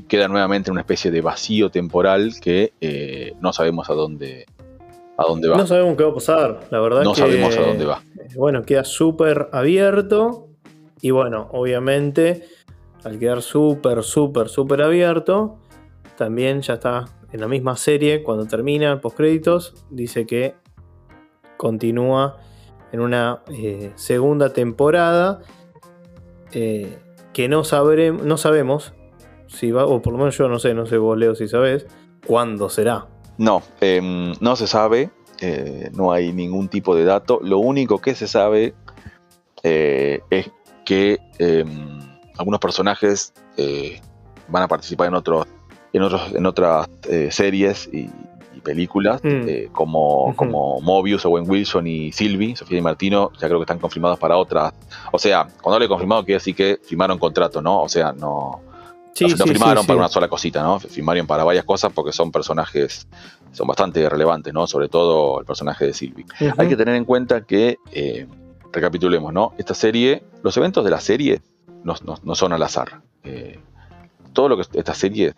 Queda 0.08 0.28
nuevamente 0.28 0.70
en 0.70 0.72
una 0.72 0.82
especie 0.82 1.10
de 1.10 1.20
vacío 1.20 1.70
temporal 1.70 2.34
que 2.40 3.34
no 3.40 3.52
sabemos 3.52 3.88
a 3.90 3.94
dónde, 3.94 4.46
a 5.16 5.24
dónde 5.24 5.48
va. 5.48 5.56
No 5.56 5.66
sabemos 5.66 5.96
qué 5.96 6.04
va 6.04 6.10
a 6.10 6.14
pasar, 6.14 6.60
la 6.70 6.80
verdad. 6.80 7.02
No 7.02 7.14
sabemos 7.14 7.56
a 7.56 7.60
dónde 7.60 7.84
va. 7.84 8.02
Bueno, 8.36 8.62
queda 8.62 8.84
súper 8.84 9.48
abierto. 9.52 10.48
Y 11.00 11.10
bueno, 11.10 11.48
obviamente, 11.52 12.44
al 13.04 13.18
quedar 13.18 13.42
súper, 13.42 14.02
súper, 14.02 14.48
súper 14.48 14.82
abierto, 14.82 15.58
también 16.16 16.60
ya 16.60 16.74
está 16.74 17.04
en 17.32 17.40
la 17.40 17.48
misma 17.48 17.76
serie, 17.76 18.22
cuando 18.22 18.46
termina 18.46 19.00
post 19.00 19.16
créditos, 19.16 19.74
dice 19.90 20.26
que 20.26 20.54
continúa 21.56 22.38
en 22.92 23.00
una 23.00 23.42
eh, 23.48 23.92
segunda 23.96 24.52
temporada 24.52 25.40
eh, 26.52 26.98
que 27.32 27.48
no, 27.48 27.64
sabremos, 27.64 28.22
no 28.22 28.36
sabemos 28.36 28.94
si 29.46 29.70
va, 29.70 29.86
o 29.86 30.02
por 30.02 30.12
lo 30.12 30.18
menos 30.18 30.36
yo 30.36 30.48
no 30.48 30.58
sé, 30.58 30.74
no 30.74 30.86
sé 30.86 30.98
vos 30.98 31.16
Leo 31.16 31.34
si 31.34 31.48
sabes, 31.48 31.86
cuándo 32.26 32.68
será. 32.68 33.06
No, 33.38 33.62
em, 33.80 34.32
no 34.40 34.56
se 34.56 34.66
sabe, 34.66 35.10
eh, 35.40 35.90
no 35.94 36.12
hay 36.12 36.32
ningún 36.32 36.68
tipo 36.68 36.94
de 36.94 37.04
dato, 37.04 37.40
lo 37.42 37.58
único 37.58 37.98
que 37.98 38.14
se 38.14 38.26
sabe 38.26 38.74
es 39.62 40.50
que 40.84 41.18
em, 41.38 41.98
algunos 42.38 42.60
personajes 42.60 43.34
eh, 43.56 44.00
van 44.48 44.62
a 44.62 44.68
participar 44.68 45.08
en 45.08 45.14
otros 45.14 45.46
en 45.92 46.02
otros 46.02 46.32
en 46.34 46.46
otras 46.46 46.88
eh, 47.08 47.28
series 47.30 47.88
y, 47.92 48.08
películas 48.68 49.22
mm. 49.22 49.48
eh, 49.48 49.68
como, 49.72 50.34
como 50.36 50.80
Mobius, 50.80 51.24
Owen 51.24 51.48
Wilson 51.48 51.86
y 51.86 52.12
Sylvie, 52.12 52.56
Sofía 52.56 52.78
y 52.78 52.82
Martino, 52.82 53.32
ya 53.40 53.48
creo 53.48 53.58
que 53.58 53.64
están 53.64 53.78
confirmados 53.78 54.18
para 54.18 54.36
otras. 54.36 54.74
O 55.12 55.18
sea, 55.18 55.46
cuando 55.60 55.78
le 55.78 55.86
he 55.86 55.88
confirmado 55.88 56.24
quiere 56.24 56.38
decir 56.38 56.54
que 56.54 56.78
firmaron 56.82 57.18
contrato, 57.18 57.62
¿no? 57.62 57.82
O 57.82 57.88
sea, 57.88 58.12
no, 58.12 58.60
no, 59.20 59.46
firmaron 59.46 59.86
para 59.86 59.98
una 59.98 60.08
sola 60.08 60.28
cosita, 60.28 60.62
¿no? 60.62 60.78
Firmaron 60.80 61.26
para 61.26 61.44
varias 61.44 61.64
cosas 61.64 61.92
porque 61.92 62.12
son 62.12 62.30
personajes, 62.30 63.08
son 63.52 63.66
bastante 63.66 64.08
relevantes, 64.08 64.52
¿no? 64.52 64.66
Sobre 64.66 64.88
todo 64.88 65.40
el 65.40 65.46
personaje 65.46 65.86
de 65.86 65.94
Sylvie. 65.94 66.26
Hay 66.56 66.68
que 66.68 66.76
tener 66.76 66.94
en 66.94 67.04
cuenta 67.04 67.42
que 67.42 67.78
recapitulemos, 68.72 69.32
¿no? 69.32 69.52
Esta 69.58 69.74
serie, 69.74 70.22
los 70.42 70.56
eventos 70.56 70.84
de 70.84 70.90
la 70.90 71.00
serie 71.00 71.40
no, 71.84 72.34
son 72.34 72.52
al 72.52 72.62
azar. 72.62 73.02
Eh, 73.24 73.58
todo 74.32 74.48
lo 74.48 74.56
que 74.56 74.64
estas 74.78 74.98
series 74.98 75.34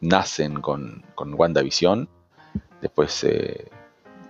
nacen 0.00 0.60
con, 0.60 1.04
con 1.14 1.34
WandaVision, 1.34 2.08
después 2.86 3.24
eh, 3.24 3.68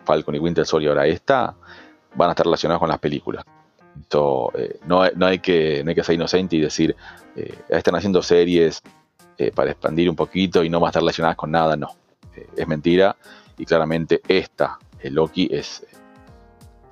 Falcon 0.04 0.34
y 0.34 0.38
Winter 0.38 0.66
Soldier 0.66 0.88
y 0.88 0.90
ahora 0.90 1.06
esta, 1.06 1.54
van 2.14 2.28
a 2.28 2.32
estar 2.32 2.46
relacionados 2.46 2.80
con 2.80 2.88
las 2.88 2.98
películas. 2.98 3.44
Esto, 4.00 4.52
eh, 4.56 4.78
no, 4.86 5.02
hay 5.02 5.38
que, 5.38 5.82
no 5.84 5.90
hay 5.90 5.94
que 5.94 6.04
ser 6.04 6.14
inocente 6.14 6.56
y 6.56 6.60
decir, 6.60 6.94
están 7.68 7.94
haciendo 7.96 8.22
series 8.22 8.82
para 9.54 9.70
expandir 9.70 10.08
un 10.08 10.16
poquito 10.16 10.64
y 10.64 10.70
no 10.70 10.80
van 10.80 10.88
a 10.88 10.90
estar 10.90 11.02
relacionadas 11.02 11.36
con 11.36 11.50
nada, 11.50 11.76
no. 11.76 11.88
es 12.56 12.66
mentira 12.66 13.16
y 13.58 13.64
claramente 13.64 14.20
esta, 14.26 14.78
el 15.00 15.14
Loki, 15.14 15.48
es 15.50 15.84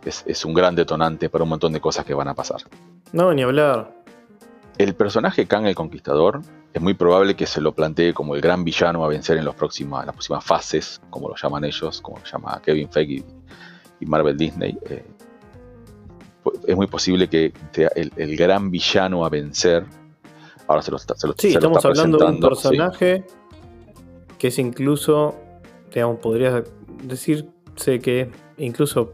es, 0.06 0.44
un 0.44 0.54
gran 0.54 0.74
detonante 0.74 1.28
para 1.28 1.44
un 1.44 1.50
montón 1.50 1.72
de 1.72 1.80
cosas 1.80 2.04
que 2.04 2.14
van 2.14 2.28
a 2.28 2.34
pasar. 2.34 2.60
No, 3.12 3.32
ni 3.32 3.42
hablar. 3.42 3.92
El 4.78 4.94
personaje 4.94 5.46
Kang 5.46 5.66
el 5.66 5.74
Conquistador 5.74 6.42
es 6.74 6.82
muy 6.82 6.94
probable 6.94 7.36
que 7.36 7.46
se 7.46 7.60
lo 7.60 7.72
plantee 7.72 8.12
como 8.12 8.34
el 8.34 8.40
gran 8.40 8.64
villano 8.64 9.05
a 9.05 9.09
vencer 9.09 9.38
en, 9.38 9.44
los 9.44 9.55
las 9.55 9.59
próximas 9.59 10.44
fases, 10.44 11.01
como 11.09 11.28
lo 11.28 11.36
llaman 11.36 11.64
ellos, 11.64 12.01
como 12.01 12.18
lo 12.18 12.24
llama 12.24 12.60
Kevin 12.64 12.90
Feige 12.90 13.22
y, 14.01 14.06
Marvel 14.06 14.36
Disney. 14.36 14.76
Eh, 14.90 15.05
es 16.66 16.76
muy 16.76 16.88
posible 16.88 17.28
que 17.28 17.52
sea 17.70 17.90
el, 17.94 18.36
gran 18.36 18.72
villano 18.72 19.24
a 19.24 19.28
vencer. 19.28 19.86
Ahora 20.66 20.82
se 20.82 20.90
lo, 20.90 20.98
se 20.98 21.06
sí, 21.38 21.48
estamos 21.55 21.84
hablando 21.84 22.18
de 22.18 22.24
un 22.24 22.40
personaje 22.40 23.24
que 24.36 24.48
es 24.48 24.59
incluso, 24.59 25.36
digamos, 25.92 26.18
podría 26.18 26.64
decirse 27.05 28.01
que 28.02 28.32
incluso 28.59 29.12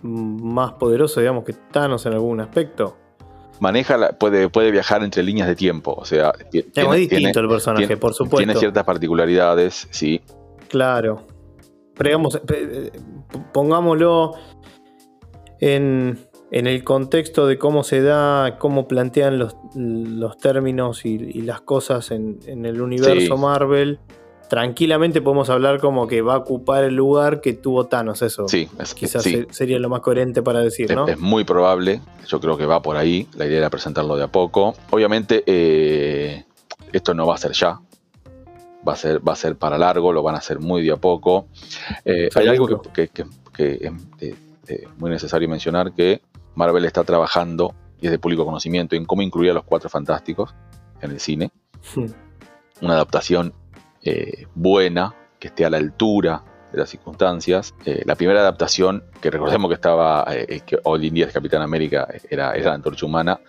más 0.00 0.72
poderoso, 0.72 1.20
digamos, 1.20 1.44
que 1.44 1.52
Thanos 1.52 2.06
en 2.06 2.14
algún 2.14 2.40
aspecto. 2.40 2.96
Maneja, 3.60 4.12
puede, 4.18 4.48
puede 4.48 4.70
viajar 4.70 5.02
entre 5.02 5.22
líneas 5.22 5.48
de 5.48 5.56
tiempo, 5.56 5.94
o 5.96 6.04
sea... 6.04 6.32
es 6.52 6.64
distinto 6.74 7.40
el 7.40 7.48
personaje, 7.48 7.96
por 7.96 8.14
supuesto. 8.14 8.38
Tiene 8.38 8.54
ciertas 8.54 8.84
particularidades, 8.84 9.88
sí. 9.90 10.20
Claro. 10.68 11.26
Pero 11.94 12.10
digamos, 12.10 12.40
pongámoslo 13.52 14.34
en, 15.60 16.18
en 16.50 16.66
el 16.66 16.84
contexto 16.84 17.46
de 17.46 17.58
cómo 17.58 17.82
se 17.82 18.02
da, 18.02 18.56
cómo 18.58 18.88
plantean 18.88 19.38
los, 19.38 19.56
términos 20.38 21.04
y, 21.04 21.42
las 21.42 21.60
cosas 21.60 22.10
en, 22.10 22.38
el 22.46 22.80
universo 22.80 23.36
Marvel, 23.36 24.00
tranquilamente 24.48 25.20
podemos 25.20 25.50
hablar 25.50 25.78
como 25.78 26.06
que 26.06 26.22
va 26.22 26.34
a 26.34 26.38
ocupar 26.38 26.84
el 26.84 26.94
lugar 26.94 27.40
que 27.40 27.52
tuvo 27.52 27.86
Thanos. 27.86 28.22
Eso 28.22 28.48
sí, 28.48 28.68
quizás 28.94 29.26
sería 29.50 29.78
lo 29.78 29.88
más 29.88 30.00
coherente 30.00 30.42
para 30.42 30.60
decir, 30.60 30.92
¿no? 30.94 31.06
Es, 31.06 31.18
muy 31.18 31.44
probable, 31.44 32.00
yo 32.26 32.40
creo 32.40 32.56
que 32.56 32.66
va 32.66 32.82
por 32.82 32.96
ahí. 32.96 33.28
La 33.36 33.46
idea 33.46 33.58
era 33.58 33.70
presentarlo 33.70 34.16
de 34.16 34.24
a 34.24 34.28
poco. 34.28 34.74
Obviamente, 34.90 35.44
eh, 35.46 36.44
esto 36.92 37.14
no 37.14 37.26
va 37.26 37.34
a 37.34 37.38
ser 37.38 37.52
ya. 37.52 37.80
Va 38.86 38.92
a 38.94 38.96
ser, 38.96 39.26
va 39.26 39.32
a 39.32 39.36
ser 39.36 39.56
para 39.56 39.76
largo, 39.76 40.12
lo 40.12 40.22
van 40.22 40.36
a 40.36 40.38
hacer 40.38 40.60
muy 40.60 40.82
de 40.82 40.92
a 40.92 40.96
poco. 40.96 41.48
Eh, 42.04 42.28
hay 42.34 42.48
algo 42.48 42.80
que, 42.92 43.10
es 43.12 43.92
eh, 44.68 44.88
muy 44.98 45.10
necesario 45.10 45.48
mencionar, 45.48 45.92
que 45.92 46.22
Marvel 46.54 46.84
está 46.84 47.04
trabajando, 47.04 47.74
y 48.00 48.06
es 48.06 48.12
de 48.12 48.18
público 48.18 48.44
conocimiento, 48.44 48.96
en 48.96 49.04
cómo 49.04 49.22
incluir 49.22 49.50
a 49.50 49.54
los 49.54 49.64
Cuatro 49.64 49.90
Fantásticos 49.90 50.54
en 51.02 51.10
el 51.10 51.20
cine. 51.20 51.50
Hmm. 51.94 52.06
Una 52.80 52.94
adaptación 52.94 53.52
eh, 54.08 54.46
buena, 54.54 55.14
que 55.38 55.48
esté 55.48 55.64
a 55.64 55.70
la 55.70 55.76
altura 55.76 56.42
de 56.72 56.78
las 56.78 56.88
circunstancias. 56.88 57.74
Eh, 57.84 58.02
la 58.06 58.14
primera 58.14 58.40
adaptación, 58.40 59.04
que 59.20 59.30
recordemos 59.30 59.68
que 59.68 59.74
estaba, 59.74 60.24
eh, 60.30 60.60
que 60.66 60.78
hoy 60.84 61.08
en 61.08 61.14
día 61.14 61.26
es 61.26 61.32
Capitán 61.32 61.62
América, 61.62 62.08
era, 62.30 62.54
era 62.54 62.70
la 62.70 62.74
antorcha 62.74 63.06
humana, 63.06 63.40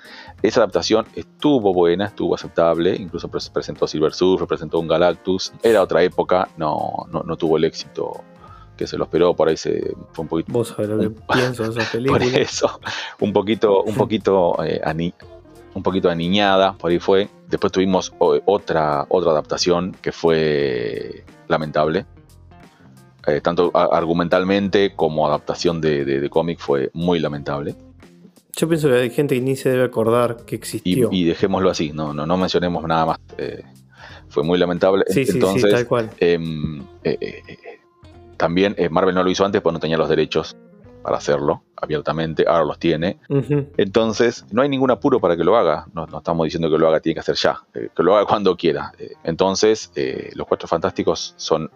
esa 0.41 0.61
adaptación 0.61 1.06
estuvo 1.15 1.73
buena, 1.73 2.06
estuvo 2.06 2.36
aceptable, 2.36 2.95
incluso 2.95 3.30
presentó 3.30 3.88
Silver 3.88 4.14
Surfer, 4.14 4.48
presentó 4.48 4.80
un 4.80 4.88
Galactus, 4.88 5.53
era 5.64 5.81
otra 5.81 6.03
época, 6.03 6.49
no, 6.57 7.06
no, 7.11 7.23
no 7.23 7.38
tuvo 7.38 7.57
el 7.57 7.64
éxito 7.64 8.22
que 8.77 8.88
se 8.88 8.98
lo 8.98 9.06
esperó, 9.06 9.36
por 9.36 9.49
ahí 9.49 9.57
se 9.57 9.94
fue 10.14 10.23
un 10.23 10.30
poquito. 10.30 10.53
Vos 10.53 10.69
sabés 10.69 10.90
lo 10.90 10.99
que 10.99 11.10
pienso 11.34 11.64
de 11.64 11.69
esa 11.81 11.91
película. 11.91 12.19
Por 12.19 12.40
eso, 12.40 12.80
un 13.19 13.34
poquito, 13.34 13.84
un 13.84 13.95
poquito, 13.95 14.64
eh, 14.64 14.81
un 15.73 15.84
poquito 15.84 16.10
aniñada, 16.10 16.73
por 16.73 16.91
ahí 16.91 16.99
fue. 16.99 17.30
Después 17.50 17.74
tuvimos 17.74 18.14
otra, 18.20 19.06
otra 19.10 19.32
adaptación 19.32 19.96
que 20.02 20.12
fue 20.12 21.26
lamentable. 21.48 22.06
Eh, 23.26 23.42
tanto 23.42 23.72
argumentalmente 23.74 24.94
como 24.96 25.28
adaptación 25.28 25.82
de, 25.82 26.28
cómic 26.30 26.60
fue 26.60 26.92
muy 26.94 27.20
lamentable. 27.20 27.76
Yo 28.56 28.68
pienso 28.68 28.88
que 28.88 28.96
hay 28.96 29.10
gente 29.10 29.36
que 29.36 29.42
ni 29.42 29.56
se 29.56 29.70
debe 29.70 29.84
acordar 29.84 30.46
que 30.46 30.56
existió. 30.56 31.10
Y, 31.12 31.24
dejémoslo 31.24 31.70
así, 31.72 31.92
no, 31.92 32.14
no, 32.14 32.26
no 32.26 32.38
mencionemos 32.38 32.84
nada 32.84 33.06
más. 33.08 33.20
Eh, 33.38 33.64
fue 34.28 34.44
muy 34.44 34.60
lamentable. 34.60 35.06
Sí, 35.08 35.26
Entonces, 35.28 35.64
sí, 35.64 35.70
tal 35.72 35.88
cual. 35.88 36.10
Em, 36.20 36.84
también 38.38 38.76
eh, 38.78 38.90
Marvel 38.90 39.16
no 39.16 39.24
lo 39.24 39.30
hizo 39.32 39.44
antes 39.44 39.62
porque 39.62 39.74
no 39.74 39.80
tenía 39.80 39.98
los 39.98 40.08
derechos 40.08 40.56
para 41.02 41.18
hacerlo 41.18 41.64
abiertamente, 41.76 42.46
ahora 42.48 42.66
los 42.66 42.80
tiene. 42.80 43.20
Entonces, 43.78 44.46
no 44.52 44.62
hay 44.62 44.70
ningún 44.70 44.92
apuro 44.92 45.20
para 45.20 45.38
que 45.38 45.44
lo 45.44 45.56
haga. 45.56 45.88
No, 45.94 46.06
estamos 46.06 46.46
diciendo 46.46 46.70
que 46.70 46.78
lo 46.78 46.88
haga, 46.88 47.00
tiene 47.00 47.16
que 47.16 47.20
hacer 47.22 47.36
ya, 47.36 47.64
eh, 47.74 47.90
que 47.96 48.04
lo 48.04 48.16
haga 48.16 48.26
cuando 48.28 48.56
quiera. 48.56 48.92
Eh, 48.98 49.14
entonces, 49.24 49.92
los 50.36 50.48
Cuatro 50.48 50.68
Fantásticos 50.68 51.34
son, 51.38 51.72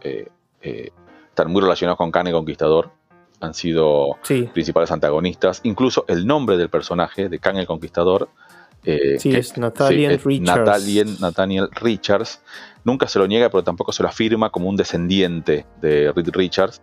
están 0.62 1.52
muy 1.52 1.62
relacionados 1.62 1.98
con 1.98 2.12
Khan 2.12 2.28
el 2.28 2.34
Conquistador. 2.34 2.92
Han 3.40 3.54
sido 3.54 4.18
principales 4.54 4.92
antagonistas. 4.92 5.62
Incluso 5.64 6.06
el 6.08 6.26
nombre 6.26 6.58
del 6.58 6.70
personaje 6.70 7.30
de 7.30 7.40
Khan 7.40 7.58
el 7.58 7.68
Conquistador. 7.68 8.30
sí, 8.84 9.36
es 9.36 9.58
Nathaniel 9.58 10.20
Richards. 10.24 11.22
Nathaniel 11.22 11.70
Richards 11.72 12.42
Nunca 12.84 13.08
se 13.08 13.20
lo 13.20 13.28
niega, 13.28 13.50
pero 13.50 13.64
tampoco 13.64 13.92
se 13.92 14.04
lo 14.04 14.10
afirma 14.10 14.50
como 14.50 14.68
un 14.68 14.76
descendiente 14.76 15.66
de 15.82 16.12
Reed 16.12 16.30
Richards, 16.34 16.82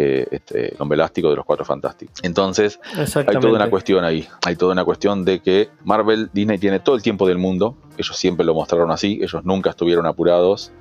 que 0.00 0.28
este, 0.30 0.74
hombre 0.78 0.96
elástico 0.96 1.30
de 1.30 1.36
los 1.36 1.44
Cuatro 1.44 1.64
Fantásticos. 1.64 2.16
Entonces, 2.22 2.80
hay 2.94 3.36
toda 3.38 3.52
una 3.52 3.68
cuestión 3.68 4.04
ahí. 4.04 4.26
Hay 4.46 4.56
toda 4.56 4.72
una 4.72 4.84
cuestión 4.84 5.24
de 5.24 5.40
que 5.40 5.68
Marvel, 5.84 6.30
Disney 6.32 6.58
tiene 6.58 6.80
todo 6.80 6.96
el 6.96 7.02
tiempo 7.02 7.28
del 7.28 7.38
mundo. 7.38 7.76
Ellos 7.98 8.16
siempre 8.16 8.46
lo 8.46 8.54
mostraron 8.54 8.90
así. 8.90 9.20
Ellos 9.22 9.44
nunca 9.44 9.70
estuvieron 9.70 10.06
apurados. 10.06 10.72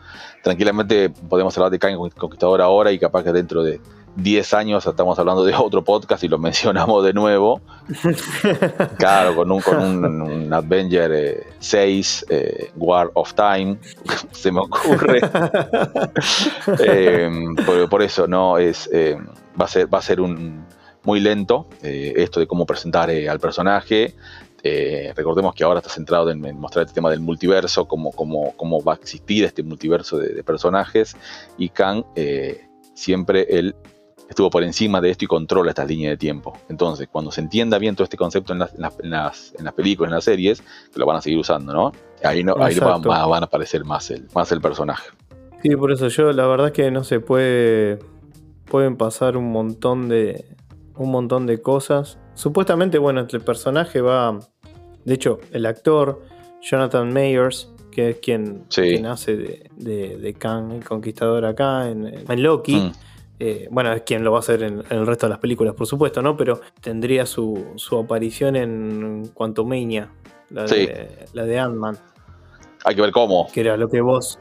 Tranquilamente 0.43 1.09
podemos 1.09 1.55
hablar 1.57 1.71
de 1.71 1.79
Kang 1.79 1.97
Conquistador 2.15 2.61
ahora 2.61 2.91
y 2.91 2.99
capaz 2.99 3.23
que 3.23 3.33
dentro 3.33 3.61
de 3.63 3.81
10 4.15 4.53
años 4.53 4.85
estamos 4.85 5.17
hablando 5.19 5.43
de 5.43 5.55
otro 5.55 5.83
podcast 5.83 6.23
y 6.23 6.27
lo 6.27 6.37
mencionamos 6.39 7.03
de 7.03 7.13
nuevo. 7.13 7.61
claro, 8.97 9.35
con 9.35 9.51
un, 9.51 9.61
con 9.61 10.21
un, 10.21 10.53
Avenger 10.53 11.45
6, 11.59 12.25
eh, 12.29 12.35
eh, 12.39 12.71
War 12.75 13.11
of 13.13 13.33
Time, 13.33 13.77
se 14.31 14.51
me 14.51 14.61
ocurre. 14.61 15.21
eh, 16.79 17.29
por, 17.89 18.01
eso, 18.01 18.27
no, 18.27 18.57
es, 18.57 18.89
eh, 18.91 19.17
va, 19.59 19.65
a 19.65 19.67
ser, 19.67 19.93
va 19.93 19.99
a 19.99 20.01
ser 20.01 20.21
un 20.21 20.65
muy 21.03 21.21
lento 21.21 21.67
esto 21.81 22.39
de 22.39 22.45
cómo 22.47 22.65
presentar 22.65 23.09
al 23.09 23.39
personaje. 23.39 24.15
recordemos 25.15 25.55
que 25.55 25.63
ahora 25.63 25.79
está 25.79 25.89
centrado 25.89 26.29
en, 26.29 26.41
mostrar 26.59 26.85
este 26.85 26.93
tema 26.93 27.09
del 27.09 27.21
multiverso, 27.21 27.87
cómo, 27.87 28.11
cómo, 28.11 28.53
cómo 28.57 28.83
va 28.83 28.93
a 28.93 28.95
existir 28.95 29.45
este 29.45 29.63
multiverso 29.63 30.17
de, 30.17 30.29
de 30.29 30.43
personajes. 30.43 31.15
Y 31.57 31.69
Kang 31.69 32.03
siempre 32.93 33.47
él 33.49 33.75
estuvo 34.29 34.49
por 34.49 34.63
encima 34.63 35.01
de 35.01 35.09
esto 35.09 35.25
y 35.25 35.27
controla 35.27 35.71
esta 35.71 35.83
línea 35.83 36.11
de 36.11 36.17
tiempo. 36.17 36.57
Entonces, 36.69 37.09
cuando 37.11 37.31
se 37.31 37.41
entienda 37.41 37.79
bien 37.79 37.95
todo 37.95 38.03
este 38.03 38.15
concepto 38.15 38.53
en 38.53 38.59
las, 38.59 38.73
en 38.75 39.09
las, 39.09 39.73
películas, 39.75 40.09
en 40.09 40.15
las 40.15 40.23
series, 40.23 40.61
que 40.61 40.99
lo 40.99 41.05
van 41.05 41.17
a 41.17 41.21
seguir 41.21 41.39
usando, 41.39 41.73
¿no? 41.73 41.91
Ahí, 42.23 42.43
no, 42.43 42.55
ahí 42.59 42.77
van, 42.79 43.01
van, 43.01 43.43
a 43.43 43.45
aparecer 43.45 43.83
más 43.83 44.11
el, 44.11 44.27
más 44.33 44.51
el 44.51 44.61
personaje. 44.61 45.09
Sí, 45.63 45.75
por 45.75 45.91
eso 45.91 46.07
yo 46.07 46.31
la 46.31 46.45
verdad 46.45 46.67
es 46.67 46.73
que 46.73 46.91
no 46.91 47.03
se 47.03 47.19
puede. 47.19 47.99
Pueden 48.65 48.97
pasar 48.97 49.35
un 49.35 49.51
montón 49.51 50.07
de. 50.07 50.45
un 50.95 51.09
montón 51.09 51.47
de 51.47 51.59
cosas. 51.59 52.19
Supuestamente, 52.35 52.99
bueno, 52.99 53.25
el 53.27 53.41
personaje 53.41 53.99
va. 53.99 54.39
De 55.05 55.13
hecho, 55.15 55.39
el 55.51 55.65
actor, 55.65 56.21
Jonathan 56.61 57.11
Mayers, 57.11 57.71
que 57.91 58.11
es 58.11 58.17
quien, 58.17 58.65
hace 59.07 59.35
de, 59.35 60.17
de, 60.17 60.33
Kang, 60.35 60.71
el 60.71 60.83
conquistador 60.83 61.45
acá 61.45 61.89
en, 61.89 62.05
en 62.05 62.43
Loki. 62.43 62.75
Mm. 62.75 62.91
Eh, 63.39 63.67
bueno, 63.71 63.93
es 63.93 64.01
quien 64.01 64.23
lo 64.23 64.31
va 64.31 64.37
a 64.37 64.41
hacer 64.41 64.63
en, 64.63 64.83
el 64.89 65.07
resto 65.07 65.25
de 65.25 65.29
las 65.29 65.39
películas, 65.39 65.73
por 65.73 65.87
supuesto, 65.87 66.21
¿no? 66.21 66.35
Pero 66.35 66.59
tendría 66.81 67.25
su, 67.25 67.77
aparición 68.03 68.57
en 68.57 69.29
Quantumania, 69.33 70.09
la 70.49 70.65
de, 70.65 71.25
la 71.33 71.45
de 71.45 71.59
Ant-Man. 71.59 71.97
Hay 72.83 72.95
que 72.95 73.01
ver 73.01 73.11
cómo. 73.11 73.47
Que 73.53 73.61
era 73.61 73.77
lo 73.77 73.89
que 73.89 74.01
vos. 74.01 74.39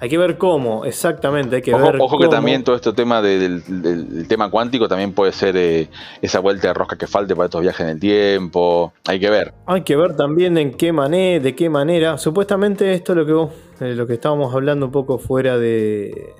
Hay 0.00 0.08
que 0.08 0.18
ver 0.18 0.36
cómo, 0.36 0.84
exactamente. 0.84 1.56
Hay 1.56 1.62
que 1.62 1.72
ojo, 1.72 1.84
ver 1.84 2.00
ojo 2.00 2.18
que 2.18 2.28
también 2.28 2.64
todo 2.64 2.76
este 2.76 2.92
tema 2.92 3.22
del, 3.22 4.26
tema 4.28 4.50
cuántico 4.50 4.88
también 4.88 5.12
puede 5.12 5.32
ser 5.32 5.56
eh, 5.56 5.88
esa 6.20 6.40
vuelta 6.40 6.68
de 6.68 6.74
rosca 6.74 6.96
que 6.96 7.06
falte 7.06 7.34
para 7.34 7.46
estos 7.46 7.62
viajes 7.62 7.80
en 7.80 7.88
el 7.88 8.00
tiempo. 8.00 8.92
Hay 9.06 9.20
que 9.20 9.30
ver. 9.30 9.54
Hay 9.66 9.82
que 9.82 9.96
ver 9.96 10.16
también 10.16 10.58
en 10.58 10.74
qué 10.74 10.92
manera, 10.92 11.42
de 11.42 11.54
qué 11.54 11.70
manera. 11.70 12.18
Supuestamente 12.18 12.92
esto 12.92 13.12
es 13.12 13.18
lo 13.18 13.26
que 13.26 13.32
vos, 13.32 13.50
eh, 13.80 13.94
lo 13.94 14.06
que 14.06 14.14
estábamos 14.14 14.54
hablando 14.54 14.86
un 14.86 14.92
poco 14.92 15.18
fuera 15.18 15.56
de, 15.56 16.34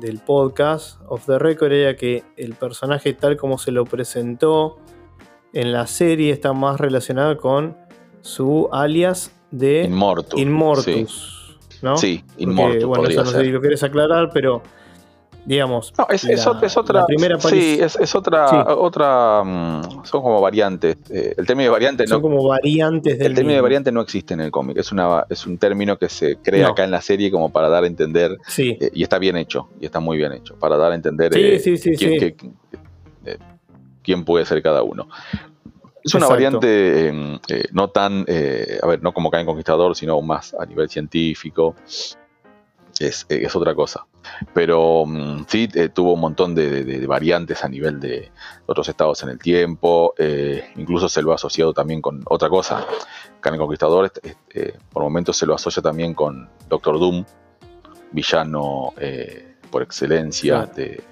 del 0.00 0.18
podcast 0.18 1.00
of 1.06 1.26
the 1.26 1.38
record 1.38 1.72
era 1.72 1.96
que 1.96 2.24
el 2.36 2.54
personaje 2.54 3.12
tal 3.12 3.36
como 3.36 3.58
se 3.58 3.72
lo 3.72 3.84
presentó 3.84 4.78
en 5.52 5.72
la 5.72 5.86
serie 5.86 6.32
está 6.32 6.52
más 6.52 6.80
relacionado 6.80 7.36
con 7.36 7.76
su 8.20 8.68
alias 8.72 9.32
de 9.50 9.84
Inmortus. 10.36 11.58
¿no? 11.82 11.96
Sí, 11.96 12.24
Inmortus. 12.36 12.84
bueno, 12.84 13.08
eso 13.08 13.24
no 13.24 13.30
sé 13.30 13.44
si 13.44 13.50
lo 13.50 13.60
quieres 13.60 13.82
aclarar, 13.82 14.30
pero 14.32 14.62
digamos. 15.48 15.94
No, 15.96 16.06
es, 16.10 16.46
otra. 16.76 17.06
primera 17.06 17.40
sí, 17.40 17.78
es, 17.80 18.14
otra. 18.14 18.74
otra 18.74 19.42
mm, 19.42 20.04
son 20.04 20.22
como 20.22 20.42
variantes. 20.42 20.98
Eh, 21.10 21.34
el 21.38 21.46
término 21.46 21.68
de 21.68 21.70
variante 21.70 22.06
son 22.06 22.20
como 22.20 22.46
variantes 22.46 23.18
del. 23.18 23.28
El 23.28 23.34
término 23.34 23.54
de 23.54 23.62
variante 23.62 23.90
no 23.90 24.02
existe 24.02 24.34
en 24.34 24.40
el 24.40 24.50
cómic. 24.50 24.76
Es, 24.76 24.92
una, 24.92 25.24
es 25.30 25.46
un 25.46 25.56
término 25.56 25.98
que 25.98 26.10
se 26.10 26.36
crea 26.36 26.68
acá 26.68 26.84
en 26.84 26.90
la 26.90 27.00
serie 27.00 27.30
como 27.30 27.50
para 27.50 27.70
dar 27.70 27.84
a 27.84 27.86
entender. 27.86 28.36
Sí. 28.46 28.76
Eh, 28.78 28.90
y 28.92 29.02
está 29.02 29.18
bien 29.18 29.36
hecho. 29.38 29.70
Y 29.80 29.86
está 29.86 30.00
muy 30.00 30.18
bien 30.18 30.32
hecho. 30.32 30.54
Para 30.56 30.76
dar 30.76 30.92
a 30.92 30.94
entender 30.94 31.32
sí, 31.58 31.74
quién, 31.96 32.36
quién, 34.02 34.24
puede 34.26 34.44
ser 34.44 34.62
cada 34.62 34.82
uno. 34.82 35.08
Es 36.04 36.14
una 36.14 36.26
variante 36.26 37.12
no 37.72 37.88
tan, 37.88 38.20
a 38.20 38.86
ver, 38.86 39.02
no 39.02 39.12
como 39.12 39.30
en 39.32 39.46
Conquistador, 39.46 39.96
sino 39.96 40.20
más 40.20 40.54
a 40.54 40.66
nivel 40.66 40.90
científico. 40.90 41.74
Es, 42.98 43.26
es 43.28 43.54
otra 43.54 43.74
cosa. 43.74 44.06
Pero 44.52 45.04
mm, 45.06 45.44
sí 45.46 45.68
eh, 45.74 45.88
tuvo 45.88 46.14
un 46.14 46.20
montón 46.20 46.54
de, 46.54 47.06
variantes 47.06 47.64
a 47.64 47.68
nivel 47.68 48.00
de 48.00 48.30
otros 48.66 48.88
estados 48.88 49.22
en 49.22 49.30
el 49.30 49.38
tiempo, 49.38 50.14
eh, 50.18 50.72
incluso 50.76 51.08
se 51.08 51.22
lo 51.22 51.32
ha 51.32 51.36
asociado 51.36 51.72
también 51.72 52.02
con 52.02 52.22
otra 52.26 52.48
cosa. 52.48 52.84
Khan 53.40 53.56
Conquistador 53.56 54.10
eh, 54.50 54.78
por 54.92 55.02
momentos 55.02 55.36
se 55.36 55.46
lo 55.46 55.54
asocia 55.54 55.82
también 55.82 56.14
con 56.14 56.48
Doctor 56.68 56.98
Doom, 56.98 57.24
villano 58.10 58.94
por 59.70 59.82
excelencia 59.82 60.64
del 60.64 61.02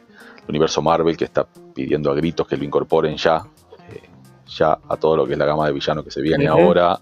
universo 0.48 0.80
Marvel 0.80 1.16
que 1.16 1.24
está 1.24 1.46
pidiendo 1.74 2.10
a 2.10 2.14
gritos 2.14 2.48
que 2.48 2.56
lo 2.56 2.64
incorporen 2.64 3.16
ya 3.16 3.46
ya 4.46 4.78
a 4.88 4.96
todo 4.96 5.16
lo 5.16 5.26
que 5.26 5.32
es 5.32 5.38
la 5.38 5.46
gama 5.46 5.66
de 5.66 5.72
villanos 5.72 6.04
que 6.04 6.10
se 6.10 6.22
viene 6.22 6.46
ahora. 6.46 6.98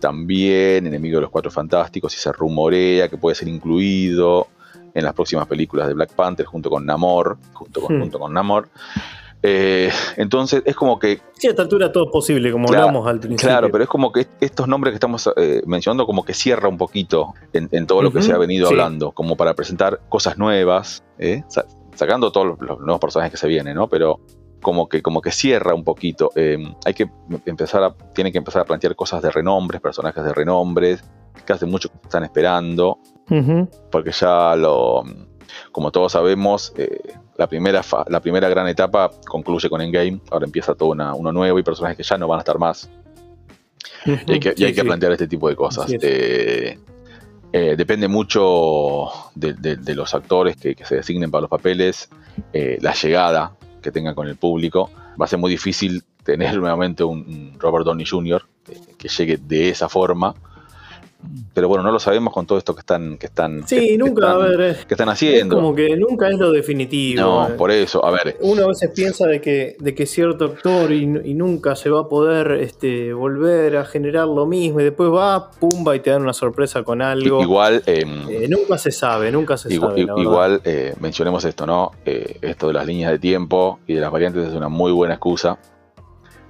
También 0.00 0.86
enemigo 0.86 1.16
de 1.16 1.22
los 1.22 1.30
Cuatro 1.30 1.50
Fantásticos 1.50 2.14
y 2.14 2.18
se 2.18 2.32
rumorea 2.32 3.08
que 3.08 3.16
puede 3.16 3.34
ser 3.34 3.48
incluido 3.48 4.48
en 4.94 5.04
las 5.04 5.12
próximas 5.12 5.46
películas 5.46 5.88
de 5.88 5.94
Black 5.94 6.12
Panther 6.14 6.46
junto 6.46 6.70
con 6.70 6.86
Namor, 6.86 7.36
junto 7.52 7.82
con, 7.82 7.96
hmm. 7.96 8.00
junto 8.00 8.18
con 8.18 8.32
Namor. 8.32 8.68
Eh, 9.42 9.90
entonces 10.16 10.62
es 10.64 10.74
como 10.74 10.98
que... 10.98 11.20
Sí, 11.34 11.46
a 11.46 11.50
esta 11.50 11.62
altura 11.62 11.92
todo 11.92 12.06
es 12.06 12.10
posible, 12.10 12.50
como 12.50 12.68
hablamos 12.68 13.06
al 13.06 13.20
principio. 13.20 13.48
Claro, 13.48 13.70
pero 13.70 13.84
es 13.84 13.90
como 13.90 14.10
que 14.10 14.26
estos 14.40 14.66
nombres 14.66 14.92
que 14.92 14.96
estamos 14.96 15.30
eh, 15.36 15.62
mencionando 15.66 16.06
como 16.06 16.24
que 16.24 16.34
cierra 16.34 16.68
un 16.68 16.78
poquito 16.78 17.34
en, 17.52 17.86
todo 17.86 18.02
lo 18.02 18.12
que 18.12 18.22
se 18.22 18.32
ha 18.32 18.38
venido 18.38 18.68
hablando, 18.68 19.12
como 19.12 19.36
para 19.36 19.54
presentar 19.54 20.00
cosas 20.08 20.38
nuevas, 20.38 21.04
¿eh? 21.18 21.44
sacando 21.94 22.32
todos 22.32 22.58
los, 22.60 22.78
nuevos 22.80 23.00
personajes 23.00 23.32
que 23.32 23.38
se 23.38 23.48
vienen, 23.48 23.74
¿no? 23.74 23.88
Pero 23.88 24.20
como 24.60 24.88
que, 24.88 25.02
como 25.02 25.20
que 25.20 25.30
cierra 25.30 25.74
un 25.74 25.84
poquito. 25.84 26.30
hay 26.34 26.94
que 26.94 27.08
empezar 27.46 27.82
a, 27.84 27.94
tiene 28.14 28.32
que 28.32 28.38
empezar 28.38 28.62
a 28.62 28.64
plantear 28.64 28.94
cosas 28.96 29.22
de 29.22 29.30
renombres, 29.30 29.80
personajes 29.80 30.24
de 30.24 30.32
renombres, 30.32 31.04
que 31.44 31.52
hace 31.52 31.66
mucho 31.66 31.88
que 31.88 31.96
están 32.02 32.24
esperando, 32.24 32.98
porque 33.90 34.12
ya 34.12 34.56
lo, 34.56 35.04
como 35.72 35.90
todos 35.92 36.12
sabemos, 36.12 36.72
la 37.36 37.46
primera, 37.46 37.82
la 38.08 38.20
primera 38.20 38.48
gran 38.48 38.68
etapa 38.68 39.10
concluye 39.26 39.68
con 39.68 39.80
Endgame, 39.80 40.20
ahora 40.30 40.46
empieza 40.46 40.74
todo 40.74 40.90
uno 40.90 41.32
nuevo 41.32 41.58
y 41.58 41.62
personajes 41.62 41.96
que 41.96 42.02
ya 42.02 42.16
no 42.16 42.28
van 42.28 42.38
a 42.38 42.40
estar 42.40 42.58
más. 42.58 42.90
y 44.04 44.64
hay 44.64 44.72
que, 44.74 44.84
plantear 44.84 45.12
este 45.12 45.28
tipo 45.28 45.48
de 45.48 45.56
cosas. 45.56 45.92
Eh, 46.00 46.78
eh, 47.52 47.74
depende 47.76 48.08
mucho 48.08 49.08
de, 49.34 49.94
los 49.94 50.14
actores 50.14 50.56
que, 50.56 50.76
se 50.84 50.96
designen 50.96 51.30
para 51.30 51.42
los 51.42 51.50
papeles, 51.50 52.08
eh, 52.52 52.78
la 52.80 52.94
llegada 52.94 53.52
que 53.86 53.92
tengan 53.92 54.16
con 54.16 54.26
el 54.26 54.34
público. 54.34 54.90
Va 55.20 55.26
a 55.26 55.28
ser 55.28 55.38
muy 55.38 55.50
difícil 55.50 56.02
tener 56.24 56.56
nuevamente 56.58 57.04
un 57.04 57.52
Robert 57.56 57.86
Downey 57.86 58.04
Jr. 58.04 58.44
que 58.98 59.08
llegue 59.08 59.36
de 59.36 59.68
esa 59.68 59.88
forma 59.88 60.34
pero 61.54 61.68
bueno, 61.68 61.82
no 61.82 61.92
lo 61.92 61.98
sabemos 61.98 62.32
con 62.32 62.46
todo 62.46 62.58
esto 62.58 62.74
que 62.74 62.80
están 62.80 63.18
que 63.18 63.26
están 63.26 63.66
sí, 63.66 63.96
nunca, 63.96 64.32
a 64.32 64.38
ver, 64.38 64.76
que 64.86 64.94
están 64.94 65.08
haciendo. 65.08 65.56
como 65.56 65.74
que 65.74 65.96
nunca 65.96 66.28
es 66.28 66.38
lo 66.38 66.52
definitivo. 66.52 67.20
No, 67.22 67.56
por 67.56 67.70
eso, 67.70 68.04
a 68.04 68.10
ver. 68.10 68.36
Uno 68.40 68.64
a 68.64 68.68
veces 68.68 68.90
piensa 68.94 69.26
de 69.26 69.40
que, 69.40 69.76
de 69.78 69.94
que 69.94 70.06
cierto 70.06 70.46
actor 70.46 70.92
y, 70.92 71.06
nunca 71.06 71.76
se 71.76 71.90
va 71.90 72.00
a 72.00 72.08
poder 72.08 72.52
este, 72.52 73.12
volver 73.12 73.76
a 73.76 73.84
generar 73.84 74.26
lo 74.26 74.46
mismo 74.46 74.80
y 74.80 74.84
después 74.84 75.10
va, 75.10 75.50
pumba 75.50 75.94
y 75.94 76.00
te 76.00 76.10
dan 76.10 76.22
una 76.22 76.32
sorpresa 76.32 76.82
con 76.82 77.02
algo. 77.02 77.42
Igual. 77.42 77.82
Eh, 77.86 78.04
nunca 78.48 78.78
se 78.78 78.90
sabe, 78.90 79.30
nunca 79.30 79.56
se 79.56 79.76
sabe. 79.76 80.00
igual 80.00 80.60
eh, 80.64 80.94
mencionemos 81.00 81.44
esto, 81.44 81.66
¿no? 81.66 81.92
Eh, 82.04 82.38
esto 82.42 82.68
de 82.68 82.72
las 82.72 82.86
líneas 82.86 83.10
de 83.12 83.18
tiempo 83.18 83.80
y 83.86 83.94
de 83.94 84.00
las 84.00 84.10
variantes 84.10 84.48
es 84.48 84.54
una 84.54 84.68
muy 84.68 84.92
buena 84.92 85.14
excusa. 85.14 85.58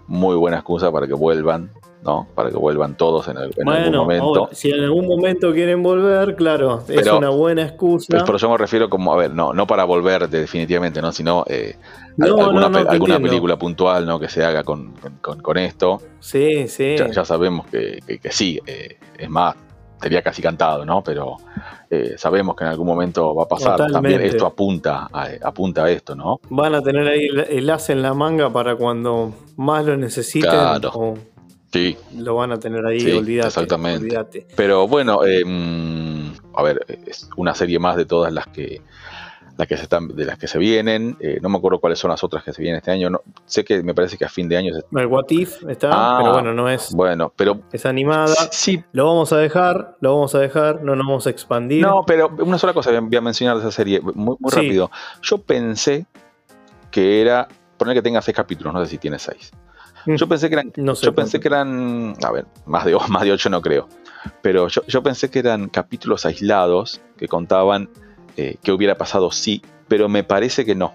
Muy 0.09 0.37
buena 0.37 0.59
excusa 0.59 0.93
para 0.93 1.07
que 1.07 1.15
vuelvan 1.15 1.71
¿no? 2.07 2.29
Para 2.35 2.51
que 2.51 2.57
vuelvan 2.57 2.97
todos 2.97 3.27
en, 3.29 3.37
algún 3.37 3.65
momento. 3.93 4.49
si 4.53 4.71
en 4.71 4.85
algún 4.85 5.07
momento 5.07 5.53
quieren 5.53 5.83
volver, 5.83 6.37
claro, 6.37 6.83
es 6.89 7.07
una 7.09 7.31
buena 7.31 7.63
excusa. 7.63 8.23
Pero 8.25 8.39
yo 8.39 8.51
me 8.51 8.57
refiero 8.57 8.89
como, 8.89 9.13
a 9.13 9.17
ver, 9.17 9.35
no, 9.35 9.53
no 9.53 9.67
para 9.67 9.85
volver 9.85 10.29
definitivamente, 10.29 11.03
¿no? 11.03 11.13
Sino 11.13 11.45
eh, 11.49 11.77
alguna, 12.21 12.71
película 13.19 13.59
puntual, 13.59 14.07
¿no? 14.07 14.21
Que 14.21 14.29
se 14.29 14.45
haga 14.45 14.63
con, 14.63 14.95
esto. 15.57 16.01
Sí, 16.21 16.69
sí. 16.69 16.97
Ya, 16.97 17.25
sabemos 17.25 17.67
que, 17.67 18.01
sí, 18.31 18.61
eh, 18.67 18.99
es 19.19 19.29
más, 19.29 19.57
sería 20.01 20.23
casi 20.23 20.41
cantado, 20.41 20.85
¿no? 20.85 21.03
Pero 21.03 21.39
eh, 21.91 22.15
sabemos 22.17 22.55
que 22.55 22.65
en 22.65 22.71
algún 22.71 22.87
momento 22.87 23.35
va 23.35 23.45
a 23.45 23.49
pasar. 23.49 23.91
También 23.91 24.21
esto 24.21 24.47
apunta 24.47 25.09
a, 25.13 25.29
apunta 25.43 25.85
a 25.85 25.91
esto, 25.91 26.15
¿no? 26.15 26.41
Van 26.51 26.75
a 26.75 26.83
tener 26.83 27.09
ahí 27.09 27.27
el, 27.49 27.69
as 27.69 27.91
en 27.91 28.03
la 28.03 28.15
manga 28.15 28.53
para 28.53 28.77
cuando 28.77 29.35
más 29.57 29.85
lo 29.85 29.97
necesiten. 29.97 30.51
Claro. 30.51 31.15
Sí. 31.77 31.97
Lo 32.17 32.37
van 32.37 32.53
a 32.53 32.59
tener 32.59 32.85
ahí, 32.87 33.01
sí, 33.01 33.13
olvídate, 33.13 33.49
Exactamente. 33.49 34.47
Pero 34.57 34.89
bueno, 34.89 35.25
em, 35.25 36.33
a 36.55 36.63
ver, 36.63 36.85
es 37.07 37.29
una 37.37 37.55
serie 37.55 37.79
más 37.79 37.97
de 37.97 38.07
todas 38.07 38.33
las 38.33 38.47
que 38.47 38.83
las 39.57 39.67
que 39.67 39.77
se 39.77 39.85
están, 39.85 40.09
de 40.09 40.25
las 40.25 40.39
que 40.39 40.49
se 40.49 40.59
vienen. 40.59 41.17
Eh, 41.21 41.39
no 41.41 41.49
me 41.49 41.59
acuerdo 41.59 41.79
cuáles 41.79 41.99
son 41.99 42.11
las 42.11 42.23
otras 42.23 42.45
que 42.45 42.53
se 42.53 42.63
vienen 42.63 42.79
este 42.79 42.91
año. 42.91 43.11
No, 43.11 43.23
sé 43.47 43.65
que 43.65 43.83
me 43.83 43.95
parece 43.95 44.19
que 44.19 44.25
a 44.25 44.29
fin 44.29 44.49
de 44.49 44.57
año. 44.57 44.75
El 44.93 45.07
What 45.07 45.27
If 45.31 45.63
está, 45.69 45.91
ah, 45.93 46.19
pero 46.21 46.33
bueno, 46.35 46.53
no 46.53 46.69
es. 46.69 46.93
Bueno, 46.93 47.33
pero. 47.35 47.61
Es 47.73 47.87
animada. 47.87 48.35
Sí. 48.51 48.83
Lo 48.93 49.07
vamos 49.07 49.33
a 49.33 49.39
dejar, 49.39 49.97
lo 50.01 50.15
vamos 50.15 50.35
a 50.35 50.41
dejar, 50.41 50.83
no 50.83 50.95
nos 50.95 51.07
vamos 51.07 51.27
a 51.27 51.31
expandir. 51.31 51.83
No, 51.83 52.05
pero 52.07 52.31
una 52.39 52.59
sola 52.59 52.75
cosa 52.75 52.99
voy 53.01 53.17
a 53.17 53.21
mencionar 53.21 53.57
de 53.57 53.63
esa 53.63 53.73
serie, 53.73 54.01
muy, 54.01 54.37
muy 54.39 54.51
rápido. 54.51 54.91
Yo 55.23 55.39
pensé 55.39 56.07
que 56.91 57.21
era. 57.21 57.49
Poner 57.79 57.95
que 57.95 58.01
tenga 58.01 58.23
seis 58.23 58.35
capítulos, 58.35 58.73
no 58.73 58.83
sé 58.83 58.91
si 58.91 58.97
tiene 58.97 59.19
seis. 59.19 59.53
Yo 60.07 60.29
pensé 60.29 60.49
que 60.49 60.55
eran. 60.55 60.73
yo 60.77 61.15
pensé 61.15 61.41
que 61.41 61.49
eran. 61.49 62.15
A 62.23 62.31
ver, 62.31 62.47
más 62.65 62.85
de, 62.85 62.97
más 63.09 63.23
de 63.23 63.33
ocho 63.33 63.51
no 63.51 63.61
creo. 63.61 63.89
Pero 64.43 64.69
yo, 64.69 65.03
pensé 65.03 65.31
que 65.31 65.39
eran 65.39 65.69
capítulos 65.69 66.27
aislados 66.27 67.01
que 67.17 67.29
contaban 67.29 67.89
eh, 68.37 68.57
qué 68.63 68.73
hubiera 68.73 68.97
pasado 68.97 69.31
si, 69.31 69.63
pero 69.89 70.09
me 70.09 70.25
parece 70.25 70.65
que 70.65 70.75
no. 70.75 70.95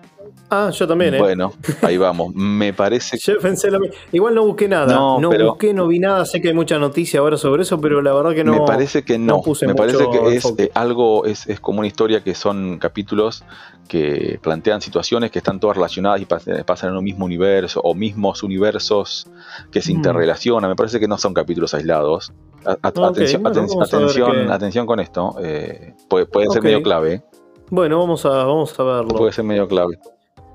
Ah, 0.53 0.69
yo 0.69 0.86
también, 0.86 1.14
¿eh? 1.14 1.18
Bueno, 1.18 1.53
ahí 1.82 1.95
vamos. 1.95 2.36
Me 2.36 2.73
parece 2.73 3.18
Yo 3.18 3.40
pensé 3.40 3.72
lo 3.72 3.80
mismo. 3.80 3.95
Igual 4.11 4.36
no 4.36 4.45
busqué 4.45 4.68
nada. 4.68 4.94
No, 4.94 5.18
busqué, 5.30 5.73
no 5.73 5.88
vi 5.88 5.98
nada. 5.98 6.26
Sé 6.26 6.41
que 6.41 6.49
hay 6.49 6.53
mucha 6.53 6.78
noticia 6.78 7.22
ahora 7.22 7.38
sobre 7.38 7.61
eso, 7.61 7.80
pero 7.80 8.02
la 8.02 8.11
verdad 8.11 8.34
que 8.36 8.44
no. 8.44 8.52
Me 8.52 8.60
parece 8.68 9.03
que 9.03 9.18
no. 9.18 9.41
me 9.65 9.76
parece 9.76 10.10
que 10.10 10.36
es 10.36 10.53
eh, 10.57 10.69
algo, 10.73 11.23
es, 11.26 11.48
como 11.61 11.80
una 11.80 11.88
historia 11.88 12.22
que 12.22 12.36
son 12.36 12.80
capítulos 12.80 13.45
que 13.88 14.40
plantean 14.41 14.82
situaciones 14.82 15.32
que 15.32 15.40
están 15.40 15.57
todas 15.57 15.78
relacionadas 15.78 16.19
y 16.22 16.26
pasan 16.26 16.90
en 16.90 16.98
un 16.98 17.03
mismo 17.06 17.23
universo 17.23 17.80
o 17.82 17.95
mismos 17.95 18.44
universos 18.44 19.28
que 19.72 19.82
se 19.82 19.94
mm. 19.94 19.95
interrelacionan. 19.95 20.69
Me 20.69 20.76
parece 20.76 20.99
que 20.99 21.07
no 21.07 21.18
son 21.18 21.34
capítulos 21.34 21.73
aislados. 21.73 22.34
atención, 22.65 23.48
atención, 23.48 24.52
atención 24.52 24.86
con 24.86 24.99
esto. 24.99 25.34
Eh, 25.41 25.94
puede, 26.10 26.28
ser 26.52 26.61
medio 26.61 26.84
clave. 26.84 27.23
Bueno, 27.69 27.99
vamos 27.99 28.26
a, 28.26 28.44
vamos 28.44 28.78
a 28.78 28.84
verlo. 28.84 29.15
Puede 29.15 29.32
ser 29.32 29.45
medio 29.45 29.65
clave. 29.65 29.98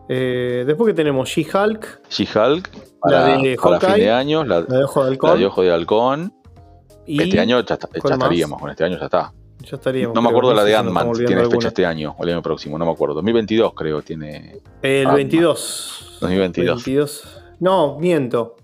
Eh, 0.09 0.65
después 0.67 0.89
que 0.89 0.95
tenemos 0.95 1.29
She-Hulk. 1.29 2.09
She-Hulk. 2.09 2.71
La 3.05 3.39
de 3.39 3.57
para 3.57 3.81
fin 3.81 3.95
de 3.97 4.11
año. 4.11 4.45
La, 4.45 4.63
de 4.63 4.85
Ojo 4.85 5.05
de 5.05 5.11
Halcón. 5.11 5.31
La 5.31 5.37
de 5.37 5.47
Ojo 5.47 5.63
de 5.63 5.73
Halcón. 5.73 6.33
este 7.07 7.41
año 7.41 7.61
ya, 7.65 7.75
estaríamos, 7.75 8.61
con 8.61 8.71
este 8.71 8.85
año 8.85 8.99
ya 8.99 9.05
está. 9.05 9.33
Ya 9.61 9.77
estaríamos. 9.77 10.15
No 10.15 10.23
me 10.23 10.29
acuerdo 10.29 10.55
la 10.55 10.65
de 10.65 10.77
Ant-Man, 10.77 11.13
tiene 11.13 11.45
fecha 11.49 11.69
este 11.69 11.87
año 11.87 12.15
o 12.19 12.25
el 12.25 12.31
año 12.31 12.43
próximo, 12.43 12.79
no 12.79 12.85
me 12.85 12.93
acuerdo. 12.93 13.15
2022 13.17 13.75
creo 13.75 14.03
tiene. 14.03 14.61
El 14.83 15.09
22. 15.09 16.19
2022. 16.21 17.43
No, 17.61 17.99
miento. 17.99 18.57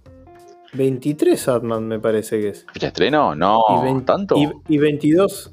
23 0.75 1.49
Ant-Man 1.49 1.87
me 1.87 1.99
parece 1.99 2.41
que 2.41 2.49
es. 2.51 2.67
¿Fecha 2.73 2.89
estreno? 2.89 3.35
No, 3.35 3.63
¿tanto? 4.05 4.37
Y, 4.69 4.79
22 4.79 5.53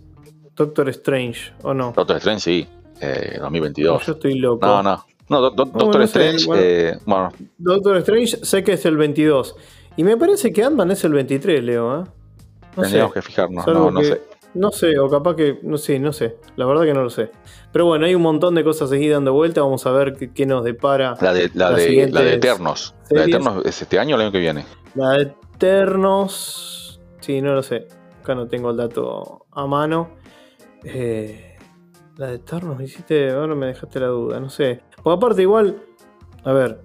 Doctor 0.56 0.90
Strange, 0.90 1.54
¿o 1.64 1.74
no? 1.74 1.94
Doctor 1.96 2.18
Strange 2.18 2.42
sí, 2.42 2.68
eh, 3.02 3.38
2022. 3.40 4.06
yo 4.06 4.12
estoy 4.14 4.36
loco. 4.36 4.66
No, 4.66 4.84
no. 4.84 5.06
No, 5.30 5.52
Doctor 5.52 6.02
Strange, 6.04 6.46
eh, 6.56 6.98
bueno, 7.06 7.32
Doctor 7.58 7.98
Strange 7.98 8.38
sé 8.44 8.64
que 8.64 8.74
es 8.74 8.86
el 8.86 8.98
22. 8.98 9.56
Y 9.96 10.04
me 10.04 10.18
parece 10.18 10.52
que 10.52 10.64
Ant-Man 10.64 10.92
es 10.92 11.04
el 11.04 11.14
23, 11.14 11.64
Leo. 11.64 12.02
¿eh? 12.02 12.04
No 12.76 12.84
Tendríamos 12.84 13.14
que 13.14 13.22
fijarnos, 13.22 13.68
no, 13.68 13.92
no 13.92 14.02
sé. 14.02 14.22
No 14.56 14.72
sé, 14.72 14.98
o 14.98 15.08
capaz 15.08 15.36
que, 15.36 15.60
no 15.62 15.78
sé, 15.78 16.00
no 16.00 16.12
sé. 16.12 16.38
La 16.56 16.66
verdad 16.66 16.84
que 16.84 16.94
no 16.94 17.04
lo 17.04 17.10
sé. 17.10 17.30
Pero 17.72 17.86
bueno, 17.86 18.06
hay 18.06 18.16
un 18.16 18.22
montón 18.24 18.56
de 18.56 18.64
cosas 18.64 18.90
seguidas 18.90 19.18
dando 19.18 19.34
vuelta. 19.34 19.62
Vamos 19.62 19.86
a 19.86 19.92
ver 19.92 20.16
qué, 20.34 20.46
nos 20.46 20.64
depara. 20.64 21.16
La 21.22 21.34
de, 21.34 21.52
la, 21.54 21.72
de, 21.72 22.10
la 22.10 22.22
de 22.22 22.34
Eternos. 22.34 22.96
La 23.12 23.22
de 23.22 23.28
Eternos 23.28 23.66
es 23.66 23.82
este 23.82 24.00
año 24.00 24.16
o 24.16 24.20
el 24.20 24.26
año 24.26 24.32
que 24.32 24.40
viene. 24.40 24.66
La 24.96 25.12
de 25.12 25.34
Eternos. 25.54 27.00
Sí, 27.20 27.42
no 27.42 27.54
lo 27.54 27.62
sé. 27.62 27.88
Acá 28.22 28.34
no 28.34 28.48
tengo 28.48 28.72
el 28.72 28.78
dato 28.78 29.46
a 29.52 29.68
mano. 29.68 30.16
Eh, 30.84 31.58
la 32.18 32.28
de 32.28 32.36
Eternos, 32.36 32.82
hiciste. 32.82 33.30
Ahora 33.30 33.54
me 33.54 33.68
dejaste 33.68 34.00
la 34.00 34.08
duda, 34.08 34.40
no 34.40 34.50
sé. 34.50 34.82
Porque 35.04 35.18
aparte, 35.18 35.42
igual. 35.42 35.82
A 36.44 36.52
ver. 36.54 36.82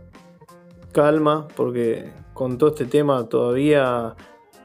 Calma, 0.93 1.49
porque 1.57 2.13
con 2.33 2.59
todo 2.59 2.71
este 2.71 2.85
tema 2.87 3.29
todavía 3.29 4.15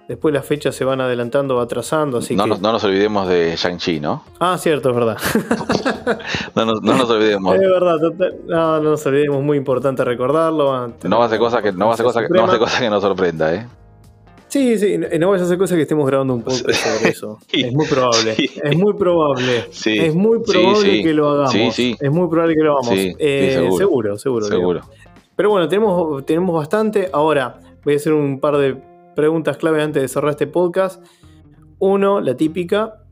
Después 0.10 0.34
las 0.34 0.44
fechas 0.44 0.74
se 0.74 0.84
van 0.84 1.02
adelantando 1.02 1.56
o 1.56 1.60
atrasando, 1.60 2.18
así 2.18 2.36
no 2.36 2.46
que... 2.46 2.50
Nos, 2.50 2.62
no 2.62 2.72
nos 2.72 2.84
olvidemos 2.84 3.28
de 3.28 3.56
Shang-Chi, 3.56 4.00
¿no? 4.00 4.24
Ah, 4.40 4.58
cierto, 4.58 4.90
es 4.90 4.96
verdad. 4.96 5.18
no, 6.56 6.66
nos, 6.66 6.82
no, 6.82 6.98
nos, 6.98 7.08
olvidemos. 7.12 7.54
Es 7.54 7.62
verdad, 7.62 7.98
no, 8.48 8.82
no 8.82 8.90
nos 8.90 9.06
olvidemos, 9.06 9.44
muy 9.44 9.56
importante 9.56 10.04
recordarlo. 10.04 10.66
No 11.04 11.20
va 11.20 11.26
a 11.26 11.30
que, 11.30 11.38
no 11.38 11.90
va 11.90 11.94
a 11.94 11.98
cosa 11.98 12.22
que, 12.24 12.30
no 12.30 12.48
va 12.48 12.56
a 12.56 12.58
cosa 12.58 12.80
que 12.80 12.90
nos 12.90 13.04
sorprenda, 13.04 13.54
¿eh? 13.54 13.68
Sí, 14.50 14.80
sí, 14.80 14.98
no 14.98 15.30
vayas 15.30 15.44
a 15.44 15.46
hacer 15.46 15.60
cosas 15.60 15.76
que 15.76 15.84
estemos 15.84 16.08
grabando 16.08 16.34
un 16.34 16.42
poco 16.42 16.58
sobre 16.58 17.10
eso. 17.10 17.38
Es 17.52 17.72
muy 17.72 17.88
probable. 17.88 18.36
Es 18.38 18.78
muy 18.78 18.94
probable. 18.96 19.66
Es 19.86 20.16
muy 20.16 20.40
probable 20.42 21.04
que 21.04 21.14
lo 21.14 21.30
hagamos. 21.30 21.80
Es 21.80 22.12
muy 22.12 22.28
probable 22.28 22.56
que 22.56 22.64
lo 22.64 22.80
hagamos. 22.80 23.00
Eh, 23.20 23.70
seguro, 23.78 24.18
seguro. 24.18 24.48
Seguro. 24.48 24.82
Pero 25.36 25.52
bueno, 25.52 25.68
tenemos, 25.70 26.26
tenemos 26.26 26.56
bastante. 26.56 27.10
Ahora, 27.14 27.60
voy 27.86 27.94
a 27.94 27.98
hacer 27.98 28.14
un 28.14 28.40
par 28.40 28.58
de 28.58 28.76
preguntas 29.16 29.58
clave 29.58 29.82
antes 29.84 30.02
de 30.02 30.08
cerrar 30.08 30.32
este 30.32 30.48
podcast. 30.48 31.04
Uno, 31.78 32.20
la 32.20 32.36
típica. 32.36 33.04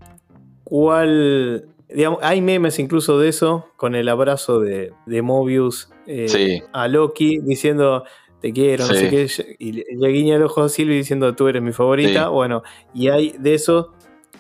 ¿Cuál. 0.64 1.68
Digamos, 1.88 2.20
hay 2.22 2.42
memes 2.42 2.80
incluso 2.80 3.18
de 3.20 3.30
eso, 3.30 3.68
con 3.78 3.96
el 3.96 4.10
abrazo 4.10 4.60
de, 4.60 4.92
de 5.06 5.22
Mobius 5.22 5.90
eh, 6.06 6.64
a 6.74 6.88
Loki 6.88 7.40
diciendo 7.40 8.04
te 8.42 8.54
quiero, 8.54 8.86
no 8.88 8.94
sé 8.94 9.10
qué, 9.10 9.56
y 9.60 9.72
le 9.96 10.08
guiña 10.10 10.36
el 10.36 10.44
ojo 10.44 10.62
a 10.64 10.70
Silvi 10.70 10.96
diciendo 10.96 11.34
tú 11.36 11.48
eres 11.48 11.62
mi 11.62 11.72
favorita. 11.74 12.30
Bueno, 12.30 12.64
y 12.94 13.10
hay 13.10 13.36
de 13.40 13.54
eso, 13.56 13.94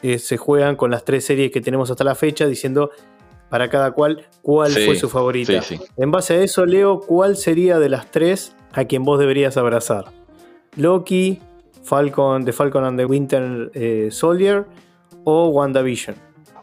eh, 0.04 0.20
se 0.20 0.38
juegan 0.38 0.76
con 0.76 0.92
las 0.92 1.04
tres 1.06 1.26
series 1.26 1.52
que 1.52 1.62
tenemos 1.62 1.90
hasta 1.90 2.04
la 2.04 2.14
fecha 2.16 2.46
diciendo 2.48 2.92
para 3.50 3.70
cada 3.70 3.92
cual 3.92 4.28
cuál 4.42 4.72
Sí, 4.72 4.86
fue 4.86 4.96
su 4.96 5.10
favorita. 5.10 5.62
sí, 5.62 5.78
sí. 5.78 5.84
En 5.98 6.12
base 6.12 6.36
a 6.36 6.44
eso, 6.44 6.66
Leo, 6.66 7.00
¿cuál 7.00 7.38
sería 7.38 7.80
de 7.80 7.90
las 7.90 8.12
tres 8.12 8.56
a 8.74 8.86
quien 8.86 9.04
vos 9.04 9.20
deberías 9.20 9.58
abrazar? 9.58 10.06
Loki, 10.76 11.40
Falcon, 11.84 12.46
The 12.46 12.52
Falcon 12.54 12.84
and 12.84 13.00
the 13.00 13.06
Winter 13.06 13.72
eh, 13.74 14.10
Soldier 14.12 14.66
o 15.24 15.48
WandaVision. 15.48 16.16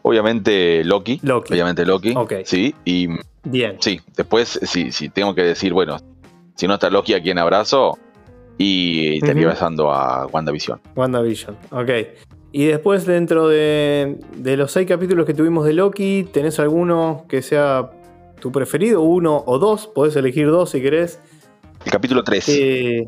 Obviamente 0.03 0.83
Loki. 0.83 1.19
Loki. 1.23 1.53
Obviamente 1.53 1.85
Loki. 1.85 2.13
Ok. 2.15 2.33
Sí, 2.45 2.75
y 2.85 3.07
Bien. 3.43 3.77
sí, 3.79 3.99
después 4.15 4.59
si, 4.63 4.91
si 4.91 5.09
tengo 5.09 5.33
que 5.33 5.41
decir, 5.41 5.73
bueno, 5.73 5.97
si 6.55 6.67
no 6.67 6.73
está 6.75 6.89
Loki 6.89 7.13
a 7.13 7.21
quien 7.21 7.37
abrazo, 7.37 7.97
y 8.57 9.15
estaría 9.17 9.43
Ujú. 9.43 9.51
besando 9.51 9.91
a 9.91 10.27
WandaVision. 10.27 10.79
WandaVision, 10.95 11.57
ok. 11.71 11.89
Y 12.53 12.65
después, 12.65 13.05
dentro 13.05 13.49
de, 13.49 14.17
de 14.37 14.55
los 14.57 14.71
seis 14.71 14.87
capítulos 14.87 15.25
que 15.25 15.33
tuvimos 15.33 15.65
de 15.65 15.73
Loki, 15.73 16.25
¿tenés 16.31 16.57
alguno 16.59 17.25
que 17.27 17.41
sea 17.41 17.89
tu 18.39 18.51
preferido? 18.53 19.01
Uno 19.01 19.43
o 19.45 19.59
dos, 19.59 19.87
podés 19.87 20.15
elegir 20.15 20.47
dos 20.47 20.69
si 20.69 20.81
querés. 20.81 21.19
El 21.83 21.91
capítulo 21.91 22.23
3. 22.23 22.49
Eh, 22.49 23.07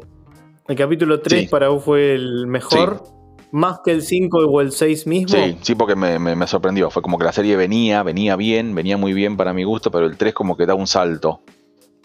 el 0.68 0.76
capítulo 0.76 1.22
3 1.22 1.44
Sí. 1.44 1.48
para 1.48 1.70
vos 1.70 1.82
fue 1.86 2.14
el 2.14 2.46
mejor, 2.48 3.04
más 3.54 3.80
que 3.86 3.92
el 3.92 4.02
5 4.02 4.38
o 4.40 4.60
el 4.60 4.74
6 4.74 5.08
mismo. 5.08 5.30
Sí, 5.38 5.58
sí, 5.62 5.76
porque 5.76 5.96
me, 5.96 6.20
me- 6.20 6.36
me 6.36 6.46
sorprendió. 6.46 6.90
Fue 6.92 7.02
como 7.02 7.18
que 7.18 7.24
la 7.24 7.32
serie 7.32 7.56
venía, 7.56 8.04
venía 8.04 8.36
bien, 8.36 8.76
venía 8.76 8.98
muy 8.98 9.14
bien 9.14 9.38
para 9.38 9.54
mi 9.54 9.64
gusto, 9.64 9.90
pero 9.92 10.06
el 10.08 10.18
3 10.18 10.34
como 10.34 10.58
que 10.58 10.66
da 10.66 10.76
un 10.76 10.88
salto. 10.88 11.40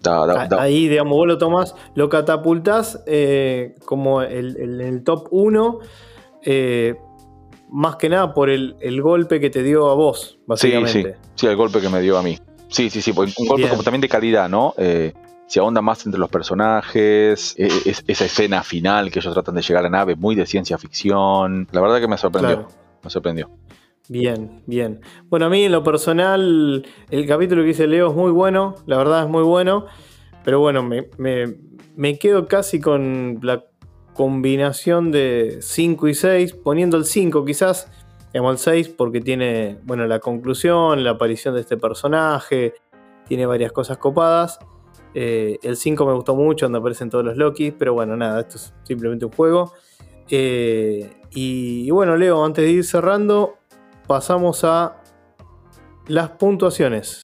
Da- 0.03 0.25
da- 0.27 0.41
A- 0.43 0.47
da- 0.47 0.61
Ahí, 0.61 0.87
digamos, 0.89 1.13
vos 1.17 1.25
lo 1.25 1.37
tomás, 1.37 1.73
lo 1.95 2.09
catapultás 2.09 3.01
eh, 3.07 3.73
como 3.85 4.21
el, 4.21 4.57
el- 4.57 4.81
el 4.81 5.03
top 5.03 5.27
1, 5.31 5.79
más 7.69 7.95
que 7.95 8.09
nada 8.09 8.33
por 8.33 8.49
el, 8.49 8.75
el 8.81 9.01
golpe 9.01 9.39
que 9.39 9.49
te 9.49 9.63
dio 9.63 9.89
a 9.89 9.95
vos, 9.95 10.33
sí, 10.37 10.43
básicamente. 10.45 11.13
sí, 11.13 11.29
sí, 11.35 11.47
el 11.47 11.55
golpe 11.55 11.79
que 11.81 11.89
me 11.89 12.01
dio 12.01 12.17
a 12.17 12.23
mí. 12.23 12.37
Sí, 12.67 12.89
sí, 12.89 13.01
sí, 13.01 13.13
porque 13.13 13.33
un 13.37 13.47
golpe 13.47 13.69
como 13.69 13.83
también 13.83 14.01
de 14.01 14.09
calidad, 14.09 14.49
¿no? 14.49 14.73
Eh, 14.77 15.13
se 15.47 15.59
ahonda 15.59 15.81
más 15.81 16.05
entre 16.05 16.19
los 16.19 16.29
personajes, 16.29 17.55
eh, 17.57 17.67
es- 17.85 18.03
esa 18.07 18.25
escena 18.25 18.63
final 18.63 19.11
que 19.11 19.19
ellos 19.19 19.33
tratan 19.33 19.55
de 19.55 19.61
llegar 19.61 19.81
a 19.81 19.83
la 19.83 19.97
nave, 19.97 20.15
muy 20.15 20.35
de 20.35 20.45
ciencia 20.45 20.77
ficción. 20.77 21.67
La 21.71 21.81
verdad 21.81 21.99
que 21.99 22.07
me 22.07 22.17
sorprendió, 22.17 22.55
Claro. 22.57 22.71
me 23.03 23.09
sorprendió. 23.09 23.49
Bien, 24.09 24.61
bien. 24.67 24.99
Bueno, 25.29 25.45
a 25.45 25.49
mí 25.49 25.63
en 25.63 25.71
lo 25.71 25.83
personal, 25.83 26.85
el 27.09 27.27
capítulo 27.27 27.63
que 27.63 27.69
hice 27.69 27.87
Leo 27.87 28.09
es 28.09 28.15
muy 28.15 28.31
bueno, 28.31 28.75
la 28.85 28.97
verdad 28.97 29.23
es 29.23 29.29
muy 29.29 29.43
bueno, 29.43 29.85
pero 30.43 30.59
bueno, 30.59 30.83
me, 30.83 31.09
me- 31.17 31.55
me 31.95 32.19
quedo 32.19 32.47
casi 32.47 32.81
con 32.81 33.39
la 33.43 33.63
combinación 34.13 35.11
de 35.11 35.57
5 35.61 36.07
y 36.09 36.15
6, 36.15 36.53
poniendo 36.53 36.97
el 36.97 37.05
5 37.05 37.45
quizás, 37.45 37.89
digamos 38.33 38.51
el 38.53 38.57
6 38.57 38.89
porque 38.89 39.21
tiene, 39.21 39.79
bueno, 39.83 40.05
la 40.05 40.19
conclusión, 40.19 41.03
la 41.03 41.11
aparición 41.11 41.55
de 41.55 41.61
este 41.61 41.77
personaje, 41.77 42.73
tiene 43.27 43.45
varias 43.45 43.71
cosas 43.71 43.97
copadas. 43.97 44.59
Eh, 45.15 45.59
el 45.63 45.77
5 45.77 46.05
me 46.05 46.13
gustó 46.13 46.35
mucho, 46.35 46.65
donde 46.65 46.79
aparecen 46.79 47.09
todos 47.09 47.23
los 47.23 47.37
Loki, 47.37 47.71
pero 47.71 47.93
bueno, 47.93 48.17
nada, 48.17 48.41
esto 48.41 48.57
es 48.57 48.73
simplemente 48.83 49.25
un 49.25 49.31
juego. 49.31 49.71
Eh, 50.29 51.09
y, 51.31 51.85
y 51.87 51.91
bueno, 51.91 52.17
Leo, 52.17 52.43
antes 52.43 52.65
de 52.65 52.71
ir 52.71 52.83
cerrando, 52.83 53.55
pasamos 54.13 54.63
a 54.63 55.01
las 56.05 56.29
puntuaciones. 56.29 57.22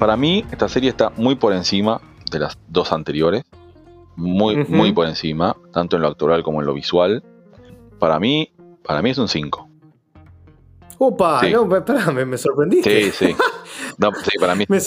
Para 0.00 0.16
mí, 0.16 0.46
esta 0.50 0.66
serie 0.66 0.88
está 0.88 1.10
muy 1.10 1.34
por 1.34 1.52
encima 1.52 2.00
de 2.30 2.38
las 2.38 2.56
dos 2.68 2.90
anteriores. 2.90 3.44
Muy, 4.16 4.56
muy 4.64 4.92
por 4.92 5.06
encima, 5.06 5.54
tanto 5.74 5.96
en 5.96 6.02
lo 6.02 6.08
actoral 6.08 6.42
como 6.42 6.60
en 6.60 6.66
lo 6.66 6.72
visual. 6.72 7.22
Para 7.98 8.18
mí, 8.18 8.50
para 8.82 9.02
mí 9.02 9.10
es 9.10 9.18
un 9.18 9.28
5. 9.28 9.68
Opa, 10.96 11.40
Sí. 11.40 11.52
no, 11.52 11.76
espera, 11.76 12.10
me, 12.12 12.24
me 12.24 12.38
sorprendiste. 12.38 13.10
Sí, 13.12 13.26
sí. 13.26 13.36
No, 13.98 14.10
sí, 14.14 14.30
para 14.40 14.54
mí. 14.54 14.64
Me 14.68 14.78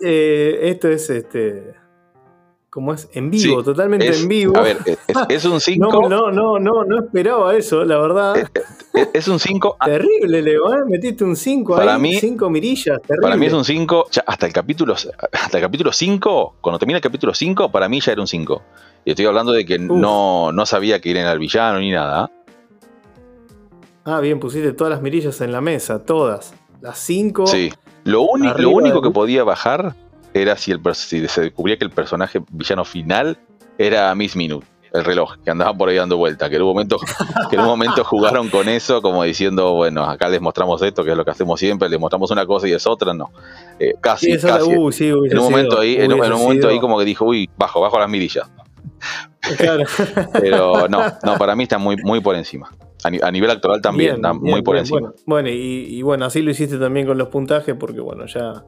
Eh, 0.00 0.58
esto 0.62 0.88
es 0.88 1.10
este. 1.10 1.74
¿Cómo 2.76 2.92
es? 2.92 3.08
En 3.14 3.30
vivo, 3.30 3.60
Sí, 3.60 3.64
totalmente 3.64 4.06
es- 4.06 4.20
en 4.20 4.28
vivo. 4.28 4.54
A 4.54 4.60
ver, 4.60 4.76
es, 4.84 4.98
es 5.30 5.44
un 5.46 5.62
5. 5.62 5.86
no, 5.90 6.08
no, 6.10 6.30
no, 6.30 6.58
no, 6.58 6.84
no 6.84 6.98
esperaba 6.98 7.56
eso, 7.56 7.82
la 7.86 7.96
verdad. 7.96 8.36
Es, 8.92 9.08
es 9.14 9.28
un 9.28 9.40
5. 9.40 9.78
terrible, 9.82 10.42
Leo, 10.42 10.74
¿eh? 10.74 10.84
Metiste 10.86 11.24
un 11.24 11.36
5 11.36 11.74
Para 11.74 11.94
ahí, 11.94 12.00
mí- 12.02 12.18
5 12.20 12.50
mirillas, 12.50 13.00
terrible. 13.00 13.22
Para 13.22 13.36
mí 13.36 13.46
es 13.46 13.54
un 13.54 13.64
5. 13.64 14.08
Hasta 14.26 14.46
el 14.46 14.52
capítulo 14.52 14.92
hasta 14.92 15.56
el 15.56 15.62
capítulo 15.62 15.90
5, 15.90 16.56
cuando 16.60 16.78
termina 16.78 16.98
el 16.98 17.02
capítulo 17.02 17.32
5, 17.32 17.70
para 17.72 17.88
mí 17.88 17.98
ya 17.98 18.12
era 18.12 18.20
un 18.20 18.26
5. 18.26 18.62
Y 19.06 19.10
estoy 19.12 19.24
hablando 19.24 19.52
de 19.52 19.64
que 19.64 19.78
no, 19.78 20.52
no 20.52 20.66
sabía 20.66 21.00
que 21.00 21.12
era 21.12 21.30
al 21.30 21.38
villano 21.38 21.78
ni 21.78 21.92
nada. 21.92 22.30
Ah, 24.04 24.20
bien, 24.20 24.38
pusiste 24.38 24.74
todas 24.74 24.90
las 24.90 25.00
mirillas 25.00 25.40
en 25.40 25.50
la 25.50 25.62
mesa, 25.62 26.04
todas. 26.04 26.52
Las 26.82 26.98
5. 26.98 27.46
Sí. 27.46 27.72
Lo, 28.04 28.26
lo 28.58 28.68
único 28.70 29.00
que 29.00 29.10
podía 29.10 29.44
bajar 29.44 29.94
era 30.42 30.56
si, 30.56 30.72
el, 30.72 30.80
si 30.94 31.26
se 31.28 31.40
descubría 31.42 31.76
que 31.76 31.84
el 31.84 31.90
personaje 31.90 32.40
villano 32.50 32.84
final 32.84 33.38
era 33.78 34.14
Miss 34.14 34.36
Minute, 34.36 34.66
el 34.92 35.04
reloj, 35.04 35.36
que 35.44 35.50
andaba 35.50 35.74
por 35.74 35.88
ahí 35.88 35.96
dando 35.96 36.16
vuelta. 36.16 36.48
Que 36.48 36.56
en 36.56 36.62
un 36.62 36.68
momento, 36.68 36.98
que 37.50 37.56
en 37.56 37.60
un 37.62 37.68
momento 37.68 38.02
jugaron 38.04 38.48
con 38.48 38.68
eso, 38.68 39.02
como 39.02 39.22
diciendo, 39.24 39.72
bueno, 39.74 40.04
acá 40.04 40.28
les 40.28 40.40
mostramos 40.40 40.80
esto, 40.82 41.04
que 41.04 41.10
es 41.10 41.16
lo 41.16 41.24
que 41.24 41.30
hacemos 41.32 41.60
siempre, 41.60 41.88
les 41.88 42.00
mostramos 42.00 42.30
una 42.30 42.46
cosa 42.46 42.66
y 42.68 42.72
es 42.72 42.86
otra, 42.86 43.12
no. 43.12 43.30
Eh, 43.78 43.92
casi, 44.00 44.38
Sí, 44.38 44.46
casi. 44.46 44.70
sí, 44.92 45.08
en 45.08 45.38
un 45.38 45.44
momento 45.44 45.80
ahí, 45.80 45.96
en 45.96 46.12
un, 46.12 46.18
momento 46.18 46.68
ahí 46.68 46.80
como 46.80 46.98
que 46.98 47.04
dijo, 47.04 47.24
uy, 47.26 47.50
bajo, 47.58 47.80
bajo 47.80 47.98
las 47.98 48.08
mirillas. 48.08 48.48
Claro. 49.58 49.84
Pero 50.40 50.88
no, 50.88 51.02
no, 51.22 51.36
para 51.38 51.54
mí 51.54 51.64
está 51.64 51.78
muy, 51.78 51.96
muy 52.02 52.20
por 52.20 52.34
encima. 52.34 52.70
A, 53.04 53.10
ni- 53.10 53.20
a 53.22 53.30
nivel 53.30 53.50
actoral 53.50 53.80
también, 53.82 54.14
Bien, 54.14 54.24
está 54.24 54.32
bien, 54.32 54.42
muy 54.52 54.62
por 54.62 54.74
bien, 54.74 54.82
encima. 54.82 55.00
Bueno, 55.00 55.14
bueno, 55.26 55.48
y, 55.50 55.98
y 55.98 56.02
bueno, 56.02 56.24
así 56.24 56.40
lo 56.42 56.50
hiciste 56.50 56.78
también 56.78 57.06
con 57.06 57.18
los 57.18 57.28
puntajes, 57.28 57.74
porque 57.78 58.00
bueno, 58.00 58.24
ya. 58.26 58.64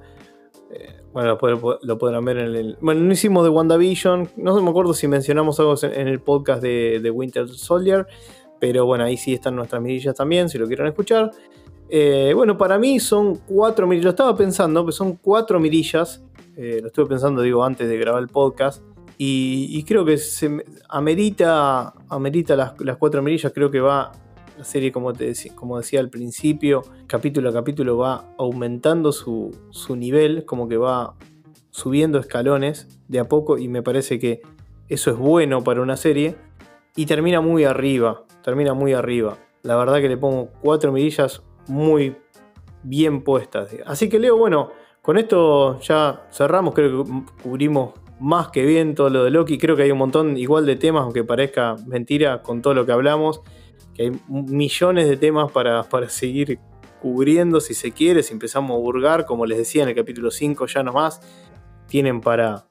Bueno, 1.12 1.30
lo, 1.30 1.38
pod- 1.38 1.78
lo 1.82 1.98
podrán 1.98 2.24
ver 2.24 2.38
en 2.38 2.54
el. 2.54 2.76
Bueno, 2.80 3.00
no 3.02 3.12
hicimos 3.12 3.44
de 3.44 3.50
WandaVision. 3.50 4.28
No 4.36 4.60
me 4.60 4.70
acuerdo 4.70 4.94
si 4.94 5.08
mencionamos 5.08 5.58
algo 5.60 5.74
en 5.82 6.08
el 6.08 6.20
podcast 6.20 6.62
de, 6.62 7.00
de 7.02 7.10
Winter 7.10 7.48
Soldier. 7.48 8.06
Pero 8.60 8.86
bueno, 8.86 9.04
ahí 9.04 9.16
sí 9.16 9.34
están 9.34 9.54
nuestras 9.56 9.80
mirillas 9.80 10.14
también, 10.16 10.48
si 10.48 10.58
lo 10.58 10.66
quieren 10.66 10.86
escuchar. 10.86 11.30
Eh, 11.88 12.32
bueno, 12.34 12.58
para 12.58 12.78
mí 12.78 12.98
son 13.00 13.36
cuatro 13.46 13.86
mirillas. 13.86 14.04
Lo 14.04 14.10
estaba 14.10 14.36
pensando, 14.36 14.84
que 14.84 14.92
son 14.92 15.14
cuatro 15.16 15.58
mirillas. 15.60 16.24
Eh, 16.56 16.80
lo 16.80 16.88
estuve 16.88 17.06
pensando, 17.06 17.40
digo, 17.40 17.64
antes 17.64 17.88
de 17.88 17.96
grabar 17.96 18.20
el 18.20 18.28
podcast. 18.28 18.82
Y, 19.16 19.66
y 19.70 19.82
creo 19.84 20.04
que 20.04 20.18
se 20.18 20.48
me- 20.48 20.64
amerita, 20.88 21.94
amerita 22.08 22.54
las, 22.56 22.80
las 22.80 22.96
cuatro 22.96 23.22
mirillas. 23.22 23.52
Creo 23.52 23.70
que 23.70 23.80
va 23.80 24.12
la 24.58 24.64
serie, 24.64 24.90
como, 24.90 25.12
te 25.12 25.32
como 25.54 25.78
decía 25.78 26.00
al 26.00 26.10
principio, 26.10 26.82
capítulo 27.06 27.50
a 27.50 27.52
capítulo 27.52 27.96
va 27.96 28.34
aumentando 28.38 29.12
su, 29.12 29.56
su 29.70 29.94
nivel, 29.94 30.44
como 30.44 30.68
que 30.68 30.76
va 30.76 31.14
subiendo 31.70 32.18
escalones 32.18 32.88
de 33.06 33.20
a 33.20 33.24
poco 33.24 33.56
y 33.56 33.68
me 33.68 33.82
parece 33.82 34.18
que 34.18 34.42
eso 34.88 35.12
es 35.12 35.16
bueno 35.16 35.62
para 35.62 35.80
una 35.80 35.96
serie 35.96 36.34
y 36.96 37.06
termina 37.06 37.40
muy 37.40 37.62
arriba, 37.62 38.24
termina 38.42 38.74
muy 38.74 38.94
arriba. 38.94 39.38
La 39.62 39.76
verdad 39.76 40.00
que 40.00 40.08
le 40.08 40.16
pongo 40.16 40.48
cuatro 40.60 40.90
mirillas 40.90 41.40
muy 41.68 42.16
bien 42.82 43.22
puestas. 43.22 43.76
Así 43.86 44.08
que 44.08 44.18
Leo, 44.18 44.36
bueno, 44.36 44.70
con 45.02 45.18
esto 45.18 45.78
ya 45.80 46.26
cerramos, 46.32 46.74
creo 46.74 47.04
que 47.04 47.12
cubrimos 47.44 47.92
más 48.18 48.48
que 48.48 48.66
bien 48.66 48.96
todo 48.96 49.08
lo 49.08 49.22
de 49.22 49.30
Loki, 49.30 49.56
creo 49.56 49.76
que 49.76 49.84
hay 49.84 49.92
un 49.92 49.98
montón 49.98 50.36
igual 50.36 50.66
de 50.66 50.74
temas, 50.74 51.04
aunque 51.04 51.22
parezca 51.22 51.76
mentira 51.86 52.42
con 52.42 52.60
todo 52.60 52.74
lo 52.74 52.84
que 52.84 52.90
hablamos, 52.90 53.40
que 53.98 54.04
hay 54.04 54.12
millones 54.28 55.08
de 55.08 55.16
temas 55.16 55.50
para, 55.52 55.82
para 55.82 56.08
seguir 56.08 56.58
cubriendo 57.02 57.60
si 57.60 57.74
se 57.74 57.92
quiere, 57.92 58.22
si 58.22 58.32
empezamos 58.32 58.70
a 58.76 58.78
burgar, 58.80 59.26
como 59.26 59.44
les 59.44 59.58
decía 59.58 59.82
en 59.82 59.88
el 59.90 59.94
capítulo 59.94 60.30
5 60.30 60.66
ya 60.66 60.82
nomás, 60.82 61.20
tienen 61.86 62.20
para 62.20 62.66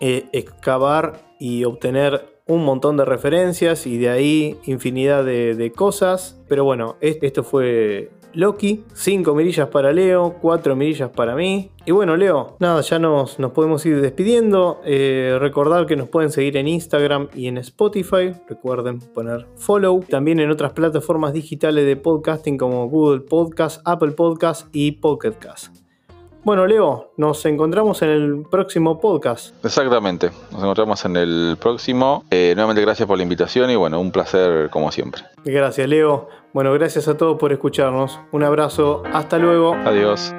eh, 0.00 0.26
excavar 0.32 1.20
y 1.38 1.64
obtener 1.64 2.40
un 2.46 2.64
montón 2.64 2.96
de 2.96 3.04
referencias 3.04 3.86
y 3.86 3.98
de 3.98 4.08
ahí 4.10 4.58
infinidad 4.64 5.24
de, 5.24 5.72
cosas. 5.76 6.40
Pero 6.48 6.64
bueno, 6.64 6.96
es- 7.00 7.18
esto 7.22 7.44
fue 7.44 8.10
Loki. 8.34 8.84
5 8.94 9.34
mirillas 9.34 9.68
para 9.68 9.92
Leo, 9.92 10.36
4 10.40 10.76
mirillas 10.76 11.10
para 11.10 11.34
mí. 11.34 11.70
Y 11.86 11.92
bueno, 11.92 12.16
Leo, 12.16 12.56
nada, 12.60 12.80
ya 12.82 12.98
nos, 12.98 13.36
podemos 13.54 13.84
ir 13.86 14.00
despidiendo. 14.00 14.80
Eh, 14.84 15.36
recordar 15.40 15.86
que 15.86 15.96
nos 15.96 16.08
pueden 16.08 16.30
seguir 16.30 16.56
en 16.56 16.68
Instagram 16.68 17.28
y 17.34 17.46
en 17.46 17.58
Spotify. 17.58 18.32
Recuerden 18.48 18.98
poner 18.98 19.46
follow. 19.56 20.04
También 20.08 20.40
en 20.40 20.50
otras 20.50 20.72
plataformas 20.72 21.32
digitales 21.32 21.86
de 21.86 21.96
podcasting 21.96 22.58
como 22.58 22.88
Google 22.88 23.20
Podcast, 23.20 23.80
Apple 23.84 24.12
Podcast 24.12 24.68
y 24.72 24.92
Pocket 24.92 25.32
Cast. 25.32 25.79
Bueno, 26.42 26.66
Leo, 26.66 27.12
nos 27.16 27.44
encontramos 27.44 28.00
en 28.02 28.08
el 28.08 28.46
próximo 28.50 28.98
podcast. 28.98 29.54
Exactamente, 29.64 30.30
nos 30.50 30.62
encontramos 30.62 31.04
en 31.04 31.16
el 31.16 31.56
próximo. 31.60 32.24
Eh, 32.30 32.52
nuevamente 32.54 32.80
gracias 32.80 33.06
por 33.06 33.18
la 33.18 33.22
invitación 33.22 33.70
y 33.70 33.76
bueno, 33.76 34.00
un 34.00 34.10
placer 34.10 34.70
como 34.70 34.90
siempre. 34.90 35.22
Gracias, 35.44 35.86
Leo. 35.88 36.28
Bueno, 36.52 36.72
gracias 36.72 37.08
a 37.08 37.16
todos 37.16 37.38
por 37.38 37.52
escucharnos. 37.52 38.18
Un 38.32 38.42
abrazo, 38.42 39.02
hasta 39.12 39.38
luego. 39.38 39.74
Adiós. 39.74 40.34